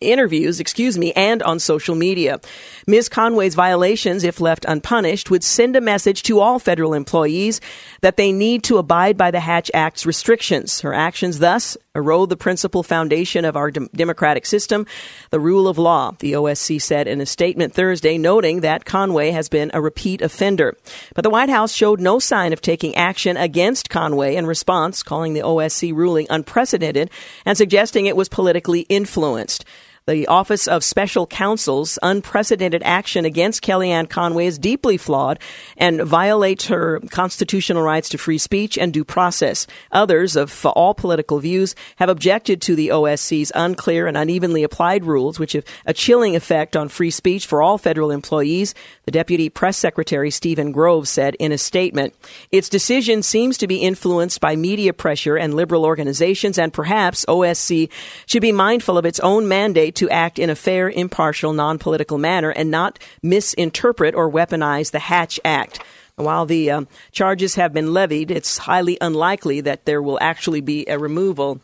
interviews, 0.00 0.60
excuse 0.60 0.98
me, 0.98 1.12
and 1.12 1.42
on 1.42 1.58
social 1.58 1.94
media. 1.94 2.40
Ms. 2.86 3.08
Conway's 3.08 3.54
violations, 3.54 4.24
if 4.24 4.40
left 4.40 4.64
unpunished, 4.68 5.30
would 5.30 5.44
send 5.44 5.76
a 5.76 5.80
message 5.80 6.22
to 6.24 6.40
all 6.40 6.58
federal 6.58 6.94
employees 6.94 7.60
that 8.00 8.16
they 8.16 8.32
need 8.32 8.64
to 8.64 8.78
abide 8.78 9.16
by 9.16 9.30
the 9.30 9.40
Hatch 9.40 9.70
Act's 9.74 10.06
restrictions. 10.06 10.80
Her 10.80 10.94
actions 10.94 11.38
thus 11.38 11.76
erode 11.94 12.30
the 12.30 12.36
principal 12.36 12.82
foundation 12.82 13.44
of 13.44 13.56
our 13.56 13.70
de- 13.70 13.86
democratic 13.88 14.46
system, 14.46 14.86
the 15.30 15.40
rule 15.40 15.68
of 15.68 15.78
law, 15.78 16.12
the 16.20 16.32
OSC 16.32 16.80
said 16.80 17.06
in 17.06 17.20
a 17.20 17.26
statement 17.26 17.74
Thursday, 17.74 18.16
noting 18.16 18.60
that 18.60 18.84
Conway 18.84 19.30
has 19.30 19.48
been 19.48 19.70
a 19.74 19.80
repeat 19.80 20.22
offender. 20.22 20.76
But 21.14 21.22
the 21.22 21.30
White 21.30 21.50
House 21.50 21.72
showed 21.72 22.00
no 22.00 22.18
sign 22.18 22.52
of 22.52 22.62
taking 22.62 22.94
action 22.94 23.36
against 23.36 23.90
Conway 23.90 24.36
in 24.36 24.46
response, 24.46 25.02
calling 25.02 25.34
the 25.34 25.40
OSC 25.40 25.92
ruling 25.94 26.26
unprecedented 26.30 27.10
and 27.44 27.58
suggesting 27.58 28.06
it 28.06 28.16
was 28.16 28.28
politically 28.28 28.80
influenced. 28.88 29.64
The 30.04 30.26
Office 30.26 30.66
of 30.66 30.82
Special 30.82 31.28
Counsel's 31.28 31.96
unprecedented 32.02 32.82
action 32.82 33.24
against 33.24 33.62
Kellyanne 33.62 34.10
Conway 34.10 34.46
is 34.46 34.58
deeply 34.58 34.96
flawed 34.96 35.38
and 35.76 36.02
violates 36.02 36.66
her 36.66 36.98
constitutional 37.10 37.84
rights 37.84 38.08
to 38.08 38.18
free 38.18 38.38
speech 38.38 38.76
and 38.76 38.92
due 38.92 39.04
process. 39.04 39.64
Others 39.92 40.34
of 40.34 40.66
all 40.66 40.92
political 40.92 41.38
views 41.38 41.76
have 41.96 42.08
objected 42.08 42.60
to 42.62 42.74
the 42.74 42.88
OSC's 42.88 43.52
unclear 43.54 44.08
and 44.08 44.16
unevenly 44.16 44.64
applied 44.64 45.04
rules, 45.04 45.38
which 45.38 45.52
have 45.52 45.64
a 45.86 45.94
chilling 45.94 46.34
effect 46.34 46.76
on 46.76 46.88
free 46.88 47.12
speech 47.12 47.46
for 47.46 47.62
all 47.62 47.78
federal 47.78 48.10
employees, 48.10 48.74
the 49.04 49.12
Deputy 49.12 49.48
Press 49.48 49.76
Secretary 49.76 50.32
Steven 50.32 50.72
Grove 50.72 51.06
said 51.06 51.36
in 51.36 51.52
a 51.52 51.58
statement. 51.58 52.12
Its 52.50 52.68
decision 52.68 53.22
seems 53.22 53.56
to 53.58 53.68
be 53.68 53.76
influenced 53.76 54.40
by 54.40 54.56
media 54.56 54.92
pressure 54.92 55.36
and 55.36 55.54
liberal 55.54 55.84
organizations, 55.84 56.58
and 56.58 56.72
perhaps 56.72 57.24
OSC 57.26 57.88
should 58.26 58.42
be 58.42 58.50
mindful 58.50 58.98
of 58.98 59.06
its 59.06 59.20
own 59.20 59.46
mandate 59.46 59.91
to 59.96 60.10
act 60.10 60.38
in 60.38 60.50
a 60.50 60.54
fair, 60.54 60.90
impartial, 60.90 61.52
non 61.52 61.78
political 61.78 62.18
manner 62.18 62.50
and 62.50 62.70
not 62.70 62.98
misinterpret 63.22 64.14
or 64.14 64.30
weaponize 64.30 64.90
the 64.90 64.98
Hatch 64.98 65.38
Act. 65.44 65.80
While 66.16 66.46
the 66.46 66.70
um, 66.70 66.88
charges 67.10 67.54
have 67.54 67.72
been 67.72 67.92
levied, 67.92 68.30
it's 68.30 68.58
highly 68.58 68.98
unlikely 69.00 69.62
that 69.62 69.86
there 69.86 70.02
will 70.02 70.18
actually 70.20 70.60
be 70.60 70.86
a 70.86 70.98
removal 70.98 71.60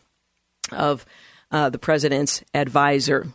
of 0.71 1.05
uh, 1.51 1.69
the 1.69 1.79
president's 1.79 2.43
advisor. 2.53 3.27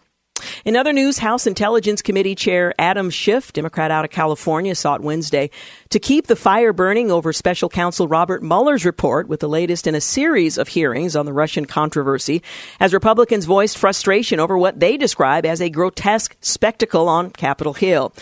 In 0.65 0.77
other 0.77 0.93
news, 0.93 1.19
House 1.19 1.47
Intelligence 1.47 2.03
Committee 2.03 2.35
Chair 2.35 2.75
Adam 2.79 3.11
Schiff, 3.11 3.53
Democrat 3.53 3.91
out 3.91 4.05
of 4.05 4.11
California, 4.11 4.75
sought 4.75 5.01
Wednesday 5.01 5.51
to 5.91 5.99
keep 5.99 6.27
the 6.27 6.37
fire 6.37 6.73
burning 6.73 7.11
over 7.11 7.33
special 7.33 7.69
counsel 7.69 8.09
Robert 8.09 8.43
Mueller's 8.43 8.85
report 8.85 9.29
with 9.29 9.41
the 9.41 9.49
latest 9.49 9.87
in 9.87 9.95
a 9.95 10.01
series 10.01 10.59
of 10.59 10.69
hearings 10.69 11.17
on 11.17 11.27
the 11.27 11.33
Russian 11.33 11.65
controversy 11.65 12.43
as 12.81 12.93
Republicans 12.93 13.45
voiced 13.45 13.79
frustration 13.79 14.41
over 14.41 14.59
what 14.59 14.81
they 14.81 14.97
describe 14.97 15.47
as 15.47 15.61
a 15.61 15.71
grotesque 15.71 16.37
spectacle 16.41 17.09
on 17.09 17.31
Capitol 17.31 17.75
Hill. 17.75 18.13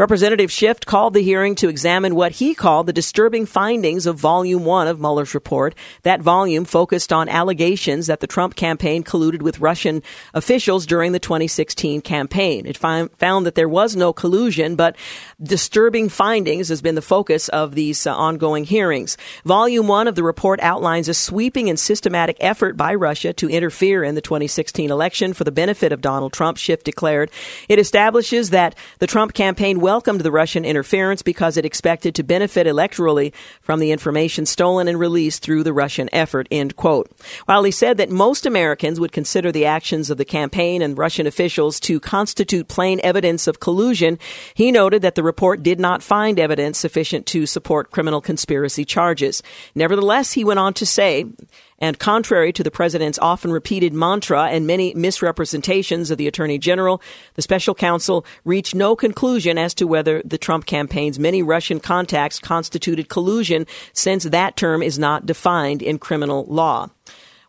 Representative 0.00 0.50
Schiff 0.50 0.80
called 0.80 1.12
the 1.12 1.22
hearing 1.22 1.54
to 1.56 1.68
examine 1.68 2.14
what 2.14 2.32
he 2.32 2.54
called 2.54 2.86
the 2.86 2.92
disturbing 2.94 3.44
findings 3.44 4.06
of 4.06 4.16
Volume 4.16 4.64
1 4.64 4.88
of 4.88 4.98
Mueller's 4.98 5.34
report. 5.34 5.74
That 6.04 6.22
volume 6.22 6.64
focused 6.64 7.12
on 7.12 7.28
allegations 7.28 8.06
that 8.06 8.20
the 8.20 8.26
Trump 8.26 8.56
campaign 8.56 9.04
colluded 9.04 9.42
with 9.42 9.60
Russian 9.60 10.02
officials 10.32 10.86
during 10.86 11.12
the 11.12 11.18
2016 11.18 12.00
campaign. 12.00 12.64
It 12.64 12.78
found 12.78 13.10
that 13.18 13.56
there 13.56 13.68
was 13.68 13.94
no 13.94 14.14
collusion, 14.14 14.74
but 14.74 14.96
disturbing 15.42 16.08
findings 16.08 16.70
has 16.70 16.80
been 16.80 16.94
the 16.94 17.02
focus 17.02 17.50
of 17.50 17.74
these 17.74 18.06
uh, 18.06 18.16
ongoing 18.16 18.64
hearings. 18.64 19.18
Volume 19.44 19.86
1 19.86 20.08
of 20.08 20.14
the 20.14 20.22
report 20.22 20.60
outlines 20.60 21.10
a 21.10 21.14
sweeping 21.14 21.68
and 21.68 21.78
systematic 21.78 22.38
effort 22.40 22.74
by 22.74 22.94
Russia 22.94 23.34
to 23.34 23.50
interfere 23.50 24.02
in 24.02 24.14
the 24.14 24.22
2016 24.22 24.90
election 24.90 25.34
for 25.34 25.44
the 25.44 25.52
benefit 25.52 25.92
of 25.92 26.00
Donald 26.00 26.32
Trump, 26.32 26.56
Schiff 26.56 26.84
declared. 26.84 27.30
It 27.68 27.78
establishes 27.78 28.48
that 28.48 28.74
the 28.98 29.06
Trump 29.06 29.34
campaign 29.34 29.78
welcomed 29.90 30.20
the 30.20 30.30
Russian 30.30 30.64
interference 30.64 31.20
because 31.20 31.56
it 31.56 31.64
expected 31.64 32.14
to 32.14 32.22
benefit 32.22 32.64
electorally 32.64 33.32
from 33.60 33.80
the 33.80 33.90
information 33.90 34.46
stolen 34.46 34.86
and 34.86 35.00
released 35.00 35.42
through 35.42 35.64
the 35.64 35.72
Russian 35.72 36.08
effort, 36.12 36.46
end 36.48 36.76
quote. 36.76 37.10
While 37.46 37.64
he 37.64 37.72
said 37.72 37.96
that 37.96 38.08
most 38.08 38.46
Americans 38.46 39.00
would 39.00 39.10
consider 39.10 39.50
the 39.50 39.66
actions 39.66 40.08
of 40.08 40.16
the 40.16 40.24
campaign 40.24 40.80
and 40.80 40.96
Russian 40.96 41.26
officials 41.26 41.80
to 41.80 41.98
constitute 41.98 42.68
plain 42.68 43.00
evidence 43.02 43.48
of 43.48 43.58
collusion, 43.58 44.20
he 44.54 44.70
noted 44.70 45.02
that 45.02 45.16
the 45.16 45.24
report 45.24 45.64
did 45.64 45.80
not 45.80 46.04
find 46.04 46.38
evidence 46.38 46.78
sufficient 46.78 47.26
to 47.26 47.44
support 47.44 47.90
criminal 47.90 48.20
conspiracy 48.20 48.84
charges. 48.84 49.42
Nevertheless, 49.74 50.34
he 50.34 50.44
went 50.44 50.60
on 50.60 50.72
to 50.74 50.86
say, 50.86 51.24
and 51.80 51.98
contrary 51.98 52.52
to 52.52 52.62
the 52.62 52.70
president's 52.70 53.18
often 53.20 53.50
repeated 53.52 53.92
mantra 53.92 54.44
and 54.44 54.66
many 54.66 54.94
misrepresentations 54.94 56.10
of 56.10 56.18
the 56.18 56.26
attorney 56.26 56.58
general, 56.58 57.00
the 57.34 57.42
special 57.42 57.74
counsel 57.74 58.24
reached 58.44 58.74
no 58.74 58.94
conclusion 58.94 59.58
as 59.58 59.74
to 59.74 59.86
whether 59.86 60.22
the 60.24 60.38
Trump 60.38 60.66
campaign's 60.66 61.18
many 61.18 61.42
Russian 61.42 61.80
contacts 61.80 62.38
constituted 62.38 63.08
collusion, 63.08 63.66
since 63.92 64.24
that 64.24 64.56
term 64.56 64.82
is 64.82 64.98
not 64.98 65.26
defined 65.26 65.82
in 65.82 65.98
criminal 65.98 66.44
law. 66.46 66.90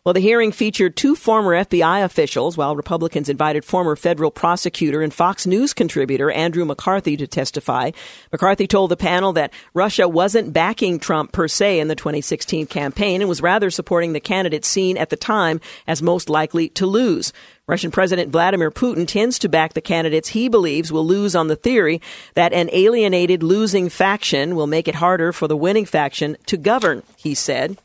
Well, 0.04 0.14
the 0.14 0.18
hearing 0.18 0.50
featured 0.50 0.96
two 0.96 1.14
former 1.14 1.52
FBI 1.52 2.02
officials, 2.02 2.56
while 2.56 2.74
Republicans 2.74 3.28
invited 3.28 3.64
former 3.64 3.94
federal 3.94 4.32
prosecutor 4.32 5.00
and 5.00 5.14
Fox 5.14 5.46
News 5.46 5.72
contributor 5.72 6.28
Andrew 6.28 6.64
McCarthy 6.64 7.16
to 7.18 7.28
testify. 7.28 7.92
McCarthy 8.32 8.66
told 8.66 8.90
the 8.90 8.96
panel 8.96 9.32
that 9.34 9.52
Russia 9.74 10.08
wasn't 10.08 10.52
backing 10.52 10.98
Trump 10.98 11.30
per 11.30 11.46
se 11.46 11.78
in 11.78 11.86
the 11.86 11.94
2016 11.94 12.66
campaign 12.66 13.22
and 13.22 13.28
was 13.28 13.40
rather 13.40 13.70
supporting 13.70 14.12
the 14.12 14.18
candidate 14.18 14.64
seen 14.64 14.96
at 14.96 15.10
the 15.10 15.16
time 15.16 15.60
as 15.86 16.02
most 16.02 16.28
likely 16.28 16.68
to 16.70 16.84
lose. 16.84 17.32
Russian 17.68 17.92
President 17.92 18.32
Vladimir 18.32 18.72
Putin 18.72 19.06
tends 19.06 19.38
to 19.38 19.48
back 19.48 19.74
the 19.74 19.80
candidates 19.80 20.30
he 20.30 20.48
believes 20.48 20.90
will 20.90 21.06
lose 21.06 21.36
on 21.36 21.46
the 21.46 21.54
theory 21.54 22.00
that 22.34 22.52
an 22.52 22.70
alienated 22.72 23.44
losing 23.44 23.88
faction 23.88 24.56
will 24.56 24.66
make 24.66 24.88
it 24.88 24.96
harder 24.96 25.32
for 25.32 25.46
the 25.46 25.56
winning 25.56 25.84
faction 25.84 26.36
to 26.46 26.56
govern, 26.56 27.04
he 27.16 27.36
said 27.36 27.78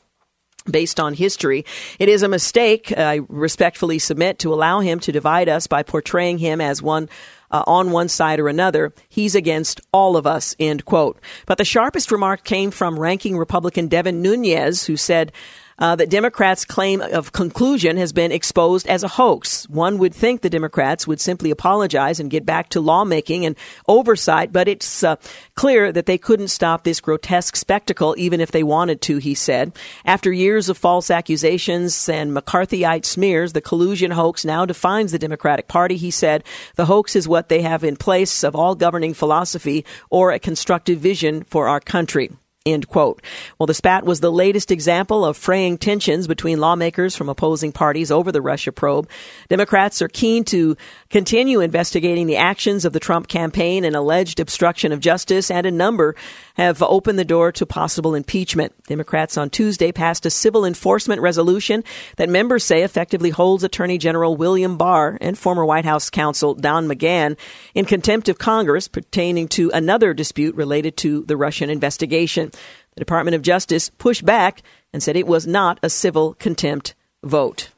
based 0.69 0.99
on 0.99 1.13
history. 1.13 1.65
It 1.99 2.09
is 2.09 2.23
a 2.23 2.27
mistake, 2.27 2.93
I 2.97 3.21
respectfully 3.27 3.99
submit, 3.99 4.39
to 4.39 4.53
allow 4.53 4.79
him 4.79 4.99
to 5.01 5.11
divide 5.11 5.49
us 5.49 5.67
by 5.67 5.83
portraying 5.83 6.37
him 6.37 6.61
as 6.61 6.81
one 6.81 7.09
uh, 7.51 7.63
on 7.65 7.91
one 7.91 8.09
side 8.09 8.39
or 8.39 8.47
another. 8.47 8.93
He's 9.09 9.35
against 9.35 9.81
all 9.93 10.17
of 10.17 10.27
us, 10.27 10.55
end 10.59 10.85
quote. 10.85 11.19
But 11.45 11.57
the 11.57 11.65
sharpest 11.65 12.11
remark 12.11 12.43
came 12.43 12.71
from 12.71 12.99
ranking 12.99 13.37
Republican 13.37 13.87
Devin 13.87 14.21
Nunes, 14.21 14.85
who 14.85 14.97
said, 14.97 15.31
uh, 15.79 15.95
that 15.95 16.09
Democrats' 16.09 16.65
claim 16.65 17.01
of 17.01 17.31
conclusion 17.31 17.97
has 17.97 18.13
been 18.13 18.31
exposed 18.31 18.87
as 18.87 19.03
a 19.03 19.07
hoax. 19.07 19.67
One 19.69 19.97
would 19.99 20.13
think 20.13 20.41
the 20.41 20.49
Democrats 20.49 21.07
would 21.07 21.21
simply 21.21 21.51
apologize 21.51 22.19
and 22.19 22.31
get 22.31 22.45
back 22.45 22.69
to 22.69 22.81
lawmaking 22.81 23.45
and 23.45 23.55
oversight, 23.87 24.51
but 24.51 24.67
it's 24.67 25.03
uh, 25.03 25.17
clear 25.55 25.91
that 25.91 26.05
they 26.05 26.17
couldn't 26.17 26.47
stop 26.47 26.83
this 26.83 27.01
grotesque 27.01 27.55
spectacle 27.55 28.15
even 28.17 28.41
if 28.41 28.51
they 28.51 28.63
wanted 28.63 29.01
to, 29.01 29.17
he 29.17 29.35
said. 29.35 29.71
After 30.05 30.31
years 30.31 30.69
of 30.69 30.77
false 30.77 31.11
accusations 31.11 32.09
and 32.09 32.35
McCarthyite 32.35 33.05
smears, 33.05 33.53
the 33.53 33.61
collusion 33.61 34.11
hoax 34.11 34.45
now 34.45 34.65
defines 34.65 35.11
the 35.11 35.19
Democratic 35.19 35.67
Party, 35.67 35.97
he 35.97 36.11
said. 36.11 36.43
The 36.75 36.85
hoax 36.85 37.15
is 37.15 37.27
what 37.27 37.49
they 37.49 37.61
have 37.61 37.83
in 37.83 37.97
place 37.97 38.43
of 38.43 38.55
all 38.55 38.75
governing 38.75 39.13
philosophy 39.13 39.85
or 40.09 40.31
a 40.31 40.39
constructive 40.39 40.99
vision 40.99 41.43
for 41.43 41.67
our 41.67 41.79
country. 41.79 42.31
End 42.67 42.89
quote. 42.89 43.21
Well, 43.57 43.65
the 43.65 43.73
spat 43.73 44.05
was 44.05 44.19
the 44.19 44.29
latest 44.29 44.71
example 44.71 45.23
of 45.23 45.37
fraying 45.37 45.77
tensions 45.77 46.27
between 46.27 46.59
lawmakers 46.59 47.15
from 47.15 47.29
opposing 47.29 47.71
parties 47.71 48.11
over 48.11 48.29
the 48.29 48.41
Russia 48.41 48.73
probe. 48.73 49.09
Democrats 49.47 50.01
are 50.01 50.09
keen 50.09 50.43
to 50.45 50.75
continue 51.09 51.61
investigating 51.61 52.27
the 52.27 52.37
actions 52.37 52.85
of 52.85 52.93
the 52.93 52.99
Trump 52.99 53.27
campaign 53.27 53.83
and 53.83 53.95
alleged 53.95 54.39
obstruction 54.39 54.91
of 54.91 54.99
justice, 54.99 55.49
and 55.49 55.65
a 55.65 55.71
number 55.71 56.15
have 56.55 56.81
opened 56.81 57.19
the 57.19 57.25
door 57.25 57.51
to 57.51 57.65
possible 57.65 58.15
impeachment. 58.15 58.73
Democrats 58.87 59.37
on 59.37 59.49
Tuesday 59.49 59.91
passed 59.91 60.25
a 60.25 60.29
civil 60.29 60.65
enforcement 60.65 61.21
resolution 61.21 61.83
that 62.17 62.29
members 62.29 62.63
say 62.63 62.83
effectively 62.83 63.29
holds 63.29 63.63
Attorney 63.63 63.97
General 63.97 64.35
William 64.35 64.77
Barr 64.77 65.17
and 65.21 65.37
former 65.37 65.65
White 65.65 65.85
House 65.85 66.09
counsel 66.09 66.53
Don 66.53 66.87
McGahn 66.87 67.37
in 67.73 67.85
contempt 67.85 68.29
of 68.29 68.37
Congress 68.37 68.87
pertaining 68.87 69.47
to 69.49 69.71
another 69.71 70.13
dispute 70.13 70.55
related 70.55 70.97
to 70.97 71.23
the 71.23 71.37
Russian 71.37 71.69
investigation. 71.69 72.51
The 72.95 73.01
Department 73.01 73.35
of 73.35 73.41
Justice 73.43 73.89
pushed 73.97 74.25
back 74.25 74.63
and 74.91 75.03
said 75.03 75.15
it 75.15 75.27
was 75.27 75.45
not 75.45 75.79
a 75.83 75.89
civil 75.89 76.33
contempt 76.33 76.95
vote. 77.23 77.69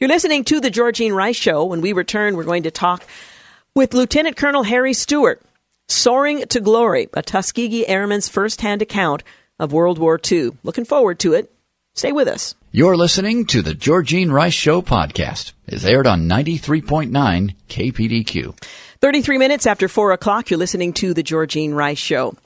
You're 0.00 0.08
listening 0.08 0.44
to 0.44 0.60
the 0.60 0.70
Georgene 0.70 1.14
Rice 1.14 1.36
Show. 1.36 1.64
When 1.64 1.80
we 1.80 1.92
return, 1.92 2.36
we're 2.36 2.44
going 2.44 2.64
to 2.64 2.70
talk 2.70 3.04
with 3.74 3.94
Lieutenant 3.94 4.36
Colonel 4.36 4.62
Harry 4.62 4.92
Stewart, 4.92 5.42
Soaring 5.88 6.46
to 6.46 6.60
Glory, 6.60 7.08
a 7.14 7.22
Tuskegee 7.22 7.86
Airman's 7.86 8.28
firsthand 8.28 8.82
account 8.82 9.22
of 9.58 9.72
World 9.72 9.98
War 9.98 10.20
II. 10.30 10.50
Looking 10.62 10.84
forward 10.84 11.18
to 11.20 11.34
it. 11.34 11.50
Stay 11.94 12.12
with 12.12 12.28
us. 12.28 12.54
You're 12.72 12.96
listening 12.96 13.46
to 13.46 13.62
the 13.62 13.74
Georgene 13.74 14.32
Rice 14.32 14.52
Show 14.52 14.82
podcast. 14.82 15.52
It's 15.66 15.84
aired 15.84 16.06
on 16.06 16.28
93.9 16.28 17.54
KPDQ. 17.68 18.60
33 19.00 19.38
minutes 19.38 19.66
after 19.66 19.86
4 19.86 20.12
o'clock, 20.12 20.50
you're 20.50 20.58
listening 20.58 20.92
to 20.94 21.14
the 21.14 21.22
Georgene 21.22 21.74
Rice 21.74 21.98
Show. 21.98 22.36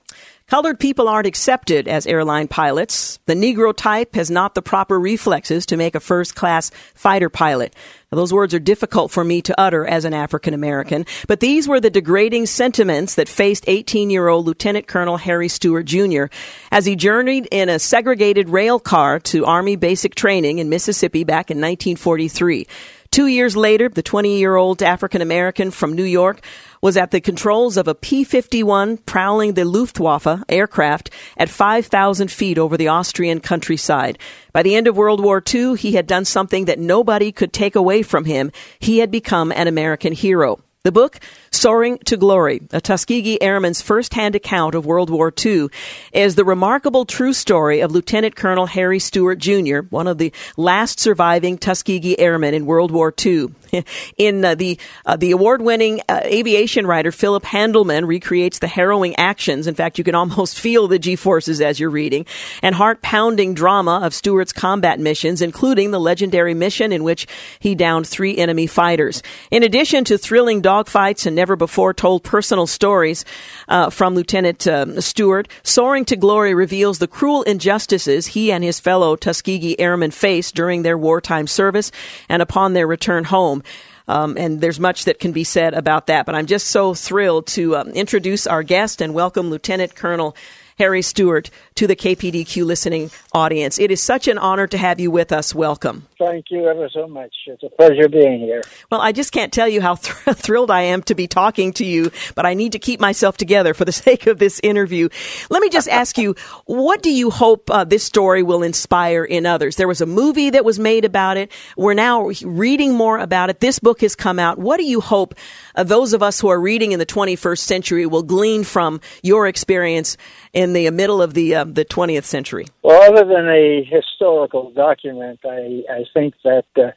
Colored 0.49 0.81
people 0.81 1.09
aren't 1.09 1.27
accepted 1.27 1.89
as 1.89 2.07
airline 2.07 2.49
pilots. 2.49 3.19
The 3.27 3.35
Negro 3.35 3.77
type 3.77 4.15
has 4.15 4.31
not 4.31 4.55
the 4.55 4.63
proper 4.63 4.99
reflexes 4.99 5.67
to 5.67 5.77
make 5.77 5.95
a 5.95 6.01
first 6.01 6.35
class 6.35 6.71
fighter 6.95 7.29
pilot. 7.29 7.77
Now, 8.11 8.17
those 8.17 8.33
words 8.33 8.55
are 8.55 8.59
difficult 8.59 9.11
for 9.11 9.23
me 9.23 9.43
to 9.43 9.61
utter 9.61 9.87
as 9.87 10.07
an 10.07 10.15
African 10.15 10.55
American, 10.55 11.05
but 11.27 11.41
these 11.41 11.69
were 11.69 11.81
the 11.81 11.91
degrading 11.91 12.47
sentiments 12.47 13.17
that 13.17 13.29
faced 13.29 13.65
18 13.67 14.09
year 14.09 14.29
old 14.29 14.47
Lieutenant 14.47 14.87
Colonel 14.87 15.19
Harry 15.19 15.49
Stewart 15.49 15.85
Jr. 15.85 16.25
as 16.73 16.87
he 16.87 16.97
journeyed 16.97 17.47
in 17.51 17.69
a 17.69 17.79
segregated 17.79 18.49
rail 18.49 18.81
car 18.81 19.21
to 19.21 19.45
Army 19.45 19.77
basic 19.77 20.15
training 20.15 20.61
in 20.61 20.71
Mississippi 20.71 21.25
back 21.25 21.51
in 21.51 21.59
1943. 21.59 22.67
Two 23.11 23.27
years 23.27 23.57
later, 23.57 23.89
the 23.89 24.03
20 24.03 24.39
year 24.39 24.57
old 24.57 24.83
African 24.83 25.23
American 25.23 25.71
from 25.71 25.95
New 25.95 26.05
York 26.05 26.41
was 26.83 26.97
at 26.97 27.11
the 27.11 27.21
controls 27.21 27.77
of 27.77 27.89
a 27.89 27.95
P 27.95 28.23
51 28.23 28.99
prowling 28.99 29.55
the 29.55 29.65
Luftwaffe 29.65 30.45
aircraft 30.49 31.11
at 31.37 31.49
5,000 31.49 32.31
feet 32.31 32.59
over 32.59 32.77
the 32.77 32.89
Austrian 32.89 33.41
countryside. 33.41 34.19
By 34.53 34.63
the 34.63 34.75
end 34.75 34.87
of 34.87 34.97
World 34.97 35.23
War 35.23 35.43
II, 35.43 35.77
he 35.77 35.93
had 35.93 36.07
done 36.07 36.25
something 36.25 36.67
that 36.67 36.79
nobody 36.79 37.33
could 37.33 37.53
take 37.53 37.75
away 37.75 38.03
from 38.03 38.27
him. 38.27 38.53
He 38.79 38.99
had 38.99 39.11
become 39.11 39.53
an 39.53 39.69
American 39.69 40.13
hero. 40.13 40.61
The 40.85 40.93
book, 40.93 41.19
Soaring 41.51 41.99
to 42.05 42.17
Glory, 42.17 42.61
a 42.73 42.81
Tuskegee 42.81 43.41
Airman's 43.41 43.81
first-hand 43.81 44.35
account 44.35 44.75
of 44.75 44.87
World 44.87 45.11
War 45.11 45.33
II, 45.45 45.69
is 46.13 46.35
the 46.35 46.45
remarkable 46.45 47.05
true 47.05 47.33
story 47.33 47.81
of 47.81 47.93
Lieutenant 47.93 48.37
Colonel 48.37 48.67
Harry 48.67 48.99
Stewart 48.99 49.39
Jr., 49.39 49.81
one 49.91 50.07
of 50.07 50.19
the 50.19 50.33
last 50.57 51.01
surviving 51.01 51.59
Tuskegee 51.59 52.19
Airmen 52.19 52.55
in 52.55 52.67
World 52.67 52.91
War 52.91 53.13
II. 53.25 53.49
In 54.17 54.45
uh, 54.45 54.55
the 54.55 54.79
uh, 55.05 55.17
the 55.17 55.31
award-winning 55.33 56.01
uh, 56.09 56.21
aviation 56.25 56.87
writer 56.87 57.13
Philip 57.13 57.45
Handleman 57.45 58.07
recreates 58.07 58.61
the 58.61 58.67
harrowing 58.67 59.15
actions. 59.17 59.67
In 59.67 59.75
fact, 59.75 59.99
you 59.99 60.05
can 60.05 60.15
almost 60.15 60.59
feel 60.61 60.89
the 60.89 60.99
G-forces 60.99 61.61
as 61.61 61.79
you're 61.79 61.91
reading, 61.91 62.25
and 62.63 62.75
heart-pounding 62.75 63.55
drama 63.55 64.01
of 64.03 64.15
Stewart's 64.15 64.53
combat 64.53 64.99
missions, 64.99 65.43
including 65.43 65.91
the 65.91 66.01
legendary 66.01 66.55
mission 66.55 66.93
in 66.93 67.05
which 67.05 67.27
he 67.59 67.75
downed 67.75 68.07
three 68.07 68.37
enemy 68.37 68.67
fighters. 68.67 69.23
In 69.51 69.63
addition 69.63 70.05
to 70.05 70.17
thrilling 70.17 70.63
dogfights 70.63 71.27
and 71.27 71.38
never 71.39 71.55
before 71.55 71.95
told 71.95 72.25
personal 72.25 72.67
stories 72.67 73.25
uh, 73.69 73.91
from 73.91 74.17
Lieutenant 74.17 74.67
uh, 74.67 75.01
Stewart, 75.01 75.47
Soaring 75.63 76.05
to 76.07 76.17
Glory 76.17 76.53
reveals 76.53 76.99
the 76.99 77.07
cruel 77.07 77.45
injustices 77.45 78.27
he 78.27 78.51
and 78.51 78.65
his 78.65 78.81
fellow 78.81 79.15
Tuskegee 79.15 79.79
airmen 79.79 80.11
faced 80.11 80.57
during 80.57 80.83
their 80.83 80.99
wartime 80.99 81.47
service 81.47 81.93
and 82.29 82.43
upon 82.43 82.73
their 82.73 82.89
return 82.89 83.23
home. 83.23 83.63
Um, 84.09 84.37
and 84.37 84.61
there's 84.61 84.81
much 84.81 85.05
that 85.05 85.21
can 85.21 85.31
be 85.31 85.45
said 85.45 85.75
about 85.75 86.09
that. 86.09 86.27
But 86.27 86.35
I'm 86.35 86.47
just 86.47 86.67
so 86.67 86.93
thrilled 86.93 87.47
to 87.49 87.77
um, 87.77 87.91
introduce 87.91 88.49
our 88.49 88.65
guest 88.65 89.01
and 89.01 89.15
welcome 89.15 89.49
Lieutenant 89.49 89.95
Colonel 89.95 90.35
Harry 90.77 91.03
Stewart 91.03 91.51
to 91.77 91.87
the 91.87 91.95
KPDQ 91.95 92.65
listening 92.65 93.13
audience. 93.33 93.79
It 93.79 93.93
is 93.93 94.03
such 94.03 94.27
an 94.27 94.39
honor 94.39 94.67
to 94.67 94.79
have 94.79 94.99
you 94.99 95.13
with 95.13 95.31
us. 95.31 95.55
Welcome. 95.55 96.08
Thank 96.19 96.47
you 96.51 96.67
ever 96.67 96.89
so 96.93 97.07
much. 97.07 97.33
It's 97.47 97.63
a 97.63 97.69
pleasure 97.69 98.09
being 98.09 98.41
here. 98.41 98.63
Well, 98.91 99.01
I 99.01 99.13
just 99.13 99.31
can't 99.31 99.53
tell 99.53 99.69
you 99.69 99.81
how 99.81 99.95
thr- 99.95 100.33
thrilled 100.33 100.71
I 100.71 100.83
am 100.83 101.03
to 101.05 101.15
be 101.15 101.29
talking 101.29 101.73
to 101.75 101.85
you, 101.85 102.11
but 102.35 102.45
I 102.45 102.55
need 102.55 102.73
to 102.73 102.81
keep 102.81 102.99
myself 102.99 103.37
together 103.37 103.73
for 103.73 103.85
the 103.85 103.93
sake 104.07 104.27
of 104.27 104.39
this 104.39 104.59
interview. 104.65 105.09
Let 105.49 105.63
me 105.63 105.69
just 105.69 105.89
ask 105.89 106.19
you, 106.19 106.35
what 106.67 107.03
do 107.03 107.11
you 107.11 107.31
hope 107.31 107.71
uh, 107.71 107.85
this 107.85 108.03
story 108.03 108.43
will 108.43 108.65
inspire 108.65 109.25
in 109.25 109.47
others? 109.47 109.77
There 109.77 109.87
was 109.87 110.01
a 110.01 110.07
movie 110.07 110.51
that 110.51 110.65
was 110.65 110.81
made 110.81 111.05
about 111.05 111.37
it. 111.37 111.53
We're 111.77 111.95
now 111.95 112.31
reading 112.43 112.95
more 112.95 113.19
about 113.19 113.51
it. 113.51 113.61
This 113.61 113.79
book 113.79 114.01
has 114.01 114.17
come 114.17 114.41
out. 114.41 114.59
What 114.59 114.79
do 114.79 114.85
you 114.85 115.01
hope 115.01 115.37
uh, 115.77 115.85
those 115.85 116.15
of 116.15 116.23
us 116.23 116.41
who 116.41 116.49
are 116.49 116.61
reading 116.61 116.91
in 116.91 116.99
the 116.99 117.07
21st 117.07 117.61
century 117.61 118.07
will 118.07 118.25
glean 118.25 118.65
from 118.65 119.01
your 119.23 119.47
experience 119.47 120.17
in 120.53 120.73
the 120.73 120.91
middle 120.91 121.23
of 121.23 121.35
the 121.35 121.55
uh, 121.55 121.65
the 121.65 121.85
20th 121.85 122.25
century? 122.25 122.67
Well, 122.83 123.03
other 123.03 123.25
than 123.25 123.49
a 123.49 123.85
historical 123.85 124.73
document, 124.73 125.41
I, 125.45 125.85
I 125.91 126.05
think 126.13 126.35
that 126.45 126.67
uh, 126.77 126.91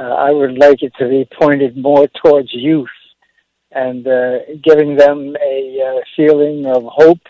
uh, 0.00 0.14
I 0.14 0.30
would 0.30 0.58
like 0.58 0.82
it 0.82 0.92
to 0.98 1.08
be 1.08 1.28
pointed 1.38 1.76
more 1.76 2.08
towards 2.24 2.48
youth 2.52 2.88
and 3.72 4.06
uh, 4.06 4.38
giving 4.62 4.96
them 4.96 5.36
a 5.36 5.78
uh, 5.86 6.00
feeling 6.16 6.66
of 6.66 6.84
hope 6.86 7.26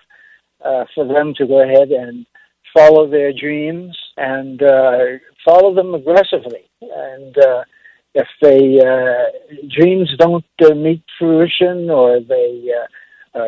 uh, 0.65 0.85
for 0.95 1.07
them 1.07 1.35
to 1.35 1.47
go 1.47 1.63
ahead 1.63 1.91
and 1.91 2.27
follow 2.75 3.09
their 3.11 3.33
dreams 3.33 3.99
and 4.17 4.61
follow 5.45 5.75
them 5.75 5.95
aggressively. 5.95 6.71
And 6.81 7.35
if 8.15 8.29
the 8.41 9.33
dreams 9.77 10.11
don't 10.19 10.45
meet 10.61 11.03
fruition 11.19 11.91
or 11.91 12.21
they 12.21 12.73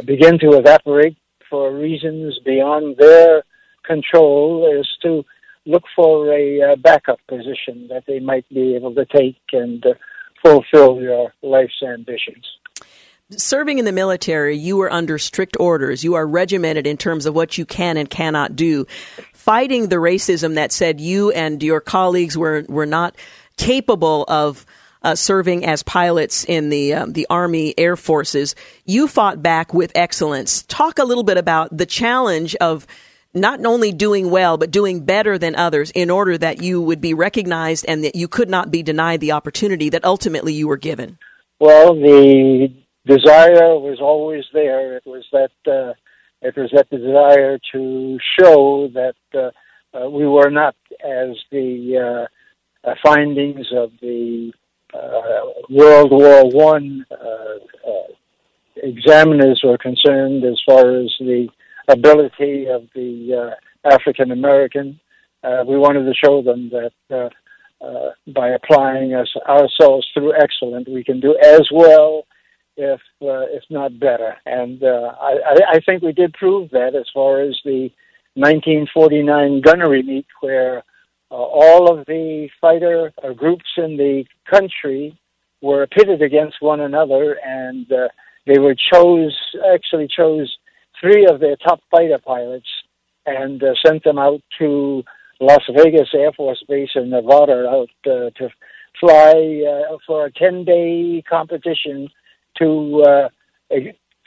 begin 0.04 0.38
to 0.40 0.58
evaporate 0.58 1.16
for 1.48 1.72
reasons 1.72 2.38
beyond 2.44 2.96
their 2.96 3.42
control 3.84 4.78
is 4.78 4.88
to 5.02 5.24
look 5.66 5.84
for 5.94 6.32
a 6.32 6.72
uh, 6.72 6.76
backup 6.76 7.20
position 7.28 7.88
that 7.88 8.04
they 8.06 8.20
might 8.20 8.48
be 8.48 8.74
able 8.74 8.94
to 8.94 9.04
take 9.06 9.36
and 9.52 9.84
uh, 9.86 9.94
fulfill 10.44 11.00
your 11.00 11.32
life's 11.42 11.82
ambitions. 11.82 12.46
serving 13.30 13.78
in 13.78 13.84
the 13.84 13.92
military, 13.92 14.56
you 14.56 14.76
were 14.76 14.92
under 14.92 15.18
strict 15.18 15.56
orders. 15.58 16.04
You 16.04 16.14
are 16.14 16.26
regimented 16.26 16.86
in 16.86 16.96
terms 16.96 17.26
of 17.26 17.34
what 17.34 17.56
you 17.56 17.64
can 17.64 17.96
and 17.96 18.10
cannot 18.10 18.56
do. 18.56 18.86
Fighting 19.32 19.88
the 19.88 19.96
racism 19.96 20.54
that 20.54 20.72
said 20.72 21.00
you 21.00 21.30
and 21.30 21.62
your 21.62 21.80
colleagues 21.80 22.36
were, 22.36 22.64
were 22.68 22.86
not 22.86 23.16
capable 23.56 24.24
of 24.28 24.66
uh, 25.02 25.14
serving 25.14 25.64
as 25.64 25.82
pilots 25.82 26.44
in 26.44 26.68
the 26.68 26.94
um, 26.94 27.12
the 27.12 27.26
Army 27.28 27.74
Air 27.76 27.96
Forces. 27.96 28.54
You 28.84 29.08
fought 29.08 29.42
back 29.42 29.74
with 29.74 29.90
excellence. 29.94 30.62
Talk 30.64 30.98
a 30.98 31.04
little 31.04 31.24
bit 31.24 31.36
about 31.36 31.76
the 31.76 31.86
challenge 31.86 32.54
of 32.56 32.86
not 33.34 33.64
only 33.64 33.92
doing 33.92 34.30
well, 34.30 34.58
but 34.58 34.70
doing 34.70 35.04
better 35.04 35.38
than 35.38 35.56
others 35.56 35.90
in 35.94 36.10
order 36.10 36.36
that 36.38 36.62
you 36.62 36.80
would 36.82 37.00
be 37.00 37.14
recognized 37.14 37.84
and 37.88 38.04
that 38.04 38.14
you 38.14 38.28
could 38.28 38.50
not 38.50 38.70
be 38.70 38.82
denied 38.82 39.20
the 39.20 39.32
opportunity 39.32 39.88
that 39.88 40.04
ultimately 40.04 40.52
you 40.52 40.68
were 40.68 40.76
given? 40.76 41.18
Well, 41.58 41.94
the 41.94 42.72
desire 43.06 43.78
was 43.78 43.98
always 44.00 44.44
there. 44.52 44.96
It 44.96 45.06
was 45.06 45.24
that 45.32 45.52
uh, 45.66 45.94
it 46.42 46.56
was 46.56 46.70
that 46.72 46.90
desire 46.90 47.58
to 47.72 48.18
show 48.38 48.88
that 48.88 49.14
uh, 49.34 49.50
uh, 49.96 50.10
we 50.10 50.26
were 50.26 50.50
not 50.50 50.74
as 51.04 51.36
the 51.50 52.28
uh, 52.84 52.88
uh, 52.90 52.94
findings 53.02 53.66
of 53.72 53.92
the 54.00 54.52
uh, 54.92 55.62
World 55.70 56.10
War 56.10 56.50
One 56.50 57.06
examiners 58.76 59.60
were 59.62 59.78
concerned, 59.78 60.44
as 60.44 60.60
far 60.66 60.96
as 60.96 61.14
the 61.20 61.48
ability 61.88 62.66
of 62.66 62.88
the 62.94 63.52
uh, 63.52 63.88
African 63.88 64.30
American. 64.30 65.00
Uh, 65.42 65.64
we 65.66 65.76
wanted 65.76 66.04
to 66.04 66.14
show 66.14 66.42
them 66.42 66.70
that 66.70 66.92
uh, 67.10 67.28
uh, 67.84 68.10
by 68.28 68.50
applying 68.50 69.14
us 69.14 69.28
ourselves 69.48 70.06
through 70.14 70.34
excellent, 70.40 70.88
we 70.88 71.02
can 71.02 71.18
do 71.18 71.36
as 71.42 71.68
well, 71.72 72.24
if 72.76 73.00
uh, 73.22 73.46
if 73.50 73.64
not 73.70 73.98
better. 73.98 74.36
And 74.46 74.82
uh, 74.82 75.14
I, 75.20 75.58
I 75.72 75.80
think 75.80 76.02
we 76.02 76.12
did 76.12 76.32
prove 76.34 76.70
that 76.70 76.94
as 76.94 77.06
far 77.12 77.40
as 77.40 77.58
the 77.64 77.90
1949 78.34 79.60
gunnery 79.62 80.02
meet, 80.02 80.26
where 80.40 80.84
all 81.30 81.90
of 81.90 82.04
the 82.06 82.48
fighter 82.60 83.12
groups 83.36 83.64
in 83.78 83.96
the 83.96 84.24
country 84.48 85.18
were 85.60 85.86
pitted 85.86 86.22
against 86.22 86.56
one 86.60 86.80
another, 86.80 87.38
and 87.44 87.86
they 88.46 88.58
were 88.58 88.74
chose 88.92 89.36
actually 89.74 90.08
chose 90.14 90.54
three 91.02 91.26
of 91.26 91.40
their 91.40 91.56
top 91.56 91.80
fighter 91.90 92.18
pilots 92.24 92.68
and 93.26 93.62
uh, 93.62 93.74
sent 93.84 94.02
them 94.04 94.18
out 94.18 94.40
to 94.58 95.02
Las 95.40 95.62
Vegas 95.76 96.08
Air 96.14 96.32
Force 96.32 96.64
Base 96.68 96.90
in 96.94 97.10
Nevada 97.10 97.68
out 97.68 97.90
uh, 98.06 98.30
to 98.38 98.48
fly 99.00 99.62
uh, 99.68 99.96
for 100.06 100.26
a 100.26 100.32
10 100.32 100.64
day 100.64 101.22
competition 101.28 102.08
to 102.58 103.02
uh, 103.06 103.28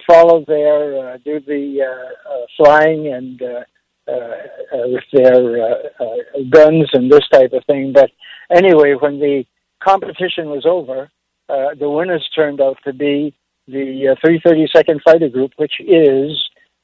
follow 0.08 0.44
their, 0.46 1.14
uh, 1.14 1.18
do 1.24 1.40
the 1.40 1.82
uh, 1.82 2.34
uh, 2.34 2.46
flying 2.58 3.08
and 3.14 3.42
uh, 3.42 3.64
uh, 4.08 4.12
uh, 4.12 4.88
with 4.88 5.04
their 5.14 5.64
uh, 5.64 5.76
uh, 6.00 6.44
guns 6.50 6.90
and 6.94 7.12
this 7.12 7.28
type 7.32 7.54
of 7.54 7.64
thing. 7.66 7.92
But 7.94 8.12
anyway, 8.56 8.94
when 9.00 9.20
the 9.20 9.46
competition 9.84 10.50
was 10.50 10.66
over, 10.66 11.10
uh, 11.50 11.76
the 11.80 11.90
winners 11.90 12.28
turned 12.36 12.62
out 12.62 12.78
to 12.84 12.94
be 12.94 13.34
the 13.68 14.10
uh, 14.10 14.28
332nd 14.28 15.02
Fighter 15.04 15.30
Group, 15.30 15.54
which 15.58 15.74
is 15.80 16.32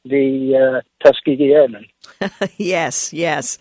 the 0.06 0.82
uh, 0.82 1.06
Tuskegee 1.06 1.54
Airmen. 1.54 1.86
yes, 2.58 3.14
yes. 3.14 3.58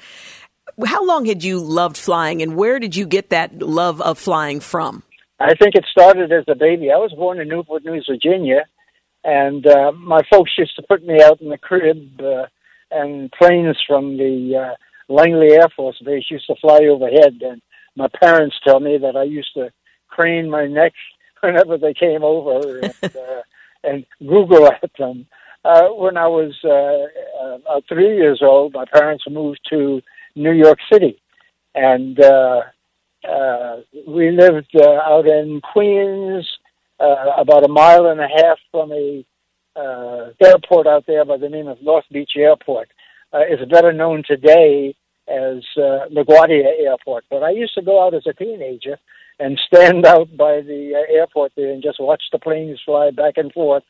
How 0.86 1.04
long 1.04 1.26
had 1.26 1.44
you 1.44 1.58
loved 1.58 1.96
flying, 1.96 2.42
and 2.42 2.56
where 2.56 2.78
did 2.78 2.96
you 2.96 3.06
get 3.06 3.30
that 3.30 3.60
love 3.60 4.00
of 4.00 4.18
flying 4.18 4.60
from? 4.60 5.02
I 5.38 5.54
think 5.54 5.74
it 5.74 5.86
started 5.90 6.32
as 6.32 6.44
a 6.48 6.54
baby. 6.54 6.90
I 6.90 6.96
was 6.96 7.12
born 7.12 7.40
in 7.40 7.48
Newport 7.48 7.84
News, 7.84 8.06
Virginia, 8.08 8.66
and 9.24 9.66
uh, 9.66 9.92
my 9.92 10.20
folks 10.30 10.52
used 10.56 10.76
to 10.76 10.82
put 10.82 11.04
me 11.04 11.22
out 11.22 11.40
in 11.40 11.48
the 11.48 11.58
crib, 11.58 12.20
uh, 12.20 12.46
and 12.90 13.30
planes 13.32 13.76
from 13.86 14.16
the 14.16 14.56
uh, 14.56 15.12
Langley 15.12 15.52
Air 15.52 15.68
Force 15.74 16.00
Base 16.04 16.24
used 16.30 16.46
to 16.46 16.56
fly 16.56 16.80
overhead. 16.88 17.40
And 17.42 17.62
my 17.96 18.08
parents 18.08 18.56
tell 18.64 18.80
me 18.80 18.98
that 18.98 19.16
I 19.16 19.24
used 19.24 19.54
to 19.54 19.70
crane 20.08 20.50
my 20.50 20.66
neck 20.66 20.92
whenever 21.40 21.78
they 21.78 21.94
came 21.94 22.22
over 22.22 22.80
and, 22.80 22.94
uh, 23.04 23.42
and 23.84 24.06
Google 24.20 24.66
at 24.66 24.90
them. 24.98 25.26
Uh, 25.64 25.88
when 25.88 26.16
I 26.16 26.26
was 26.26 26.54
uh, 26.64 27.70
uh, 27.70 27.80
three 27.88 28.16
years 28.16 28.40
old, 28.42 28.72
my 28.72 28.86
parents 28.86 29.24
moved 29.28 29.60
to 29.70 30.00
New 30.34 30.52
York 30.52 30.78
City, 30.90 31.20
and 31.74 32.18
uh, 32.18 32.62
uh, 33.28 33.76
we 34.06 34.30
lived 34.30 34.74
uh, 34.74 35.00
out 35.04 35.26
in 35.26 35.60
Queens, 35.60 36.48
uh, 36.98 37.32
about 37.38 37.64
a 37.64 37.68
mile 37.68 38.06
and 38.06 38.20
a 38.20 38.28
half 38.28 38.58
from 38.70 38.92
a 38.92 39.24
uh, 39.76 40.30
airport 40.40 40.86
out 40.86 41.04
there 41.06 41.24
by 41.24 41.36
the 41.36 41.48
name 41.48 41.68
of 41.68 41.82
North 41.82 42.04
Beach 42.10 42.32
Airport. 42.36 42.88
Uh, 43.32 43.40
it's 43.40 43.70
better 43.70 43.92
known 43.92 44.22
today 44.26 44.94
as 45.28 45.62
uh, 45.76 46.08
LaGuardia 46.10 46.64
Airport. 46.80 47.24
But 47.30 47.42
I 47.42 47.50
used 47.50 47.74
to 47.74 47.82
go 47.82 48.04
out 48.04 48.14
as 48.14 48.26
a 48.26 48.32
teenager 48.32 48.98
and 49.38 49.58
stand 49.66 50.04
out 50.14 50.36
by 50.36 50.60
the 50.60 50.94
uh, 50.94 51.12
airport 51.12 51.52
there 51.56 51.70
and 51.70 51.82
just 51.82 52.00
watch 52.00 52.22
the 52.32 52.38
planes 52.38 52.80
fly 52.84 53.10
back 53.10 53.34
and 53.36 53.52
forth 53.52 53.84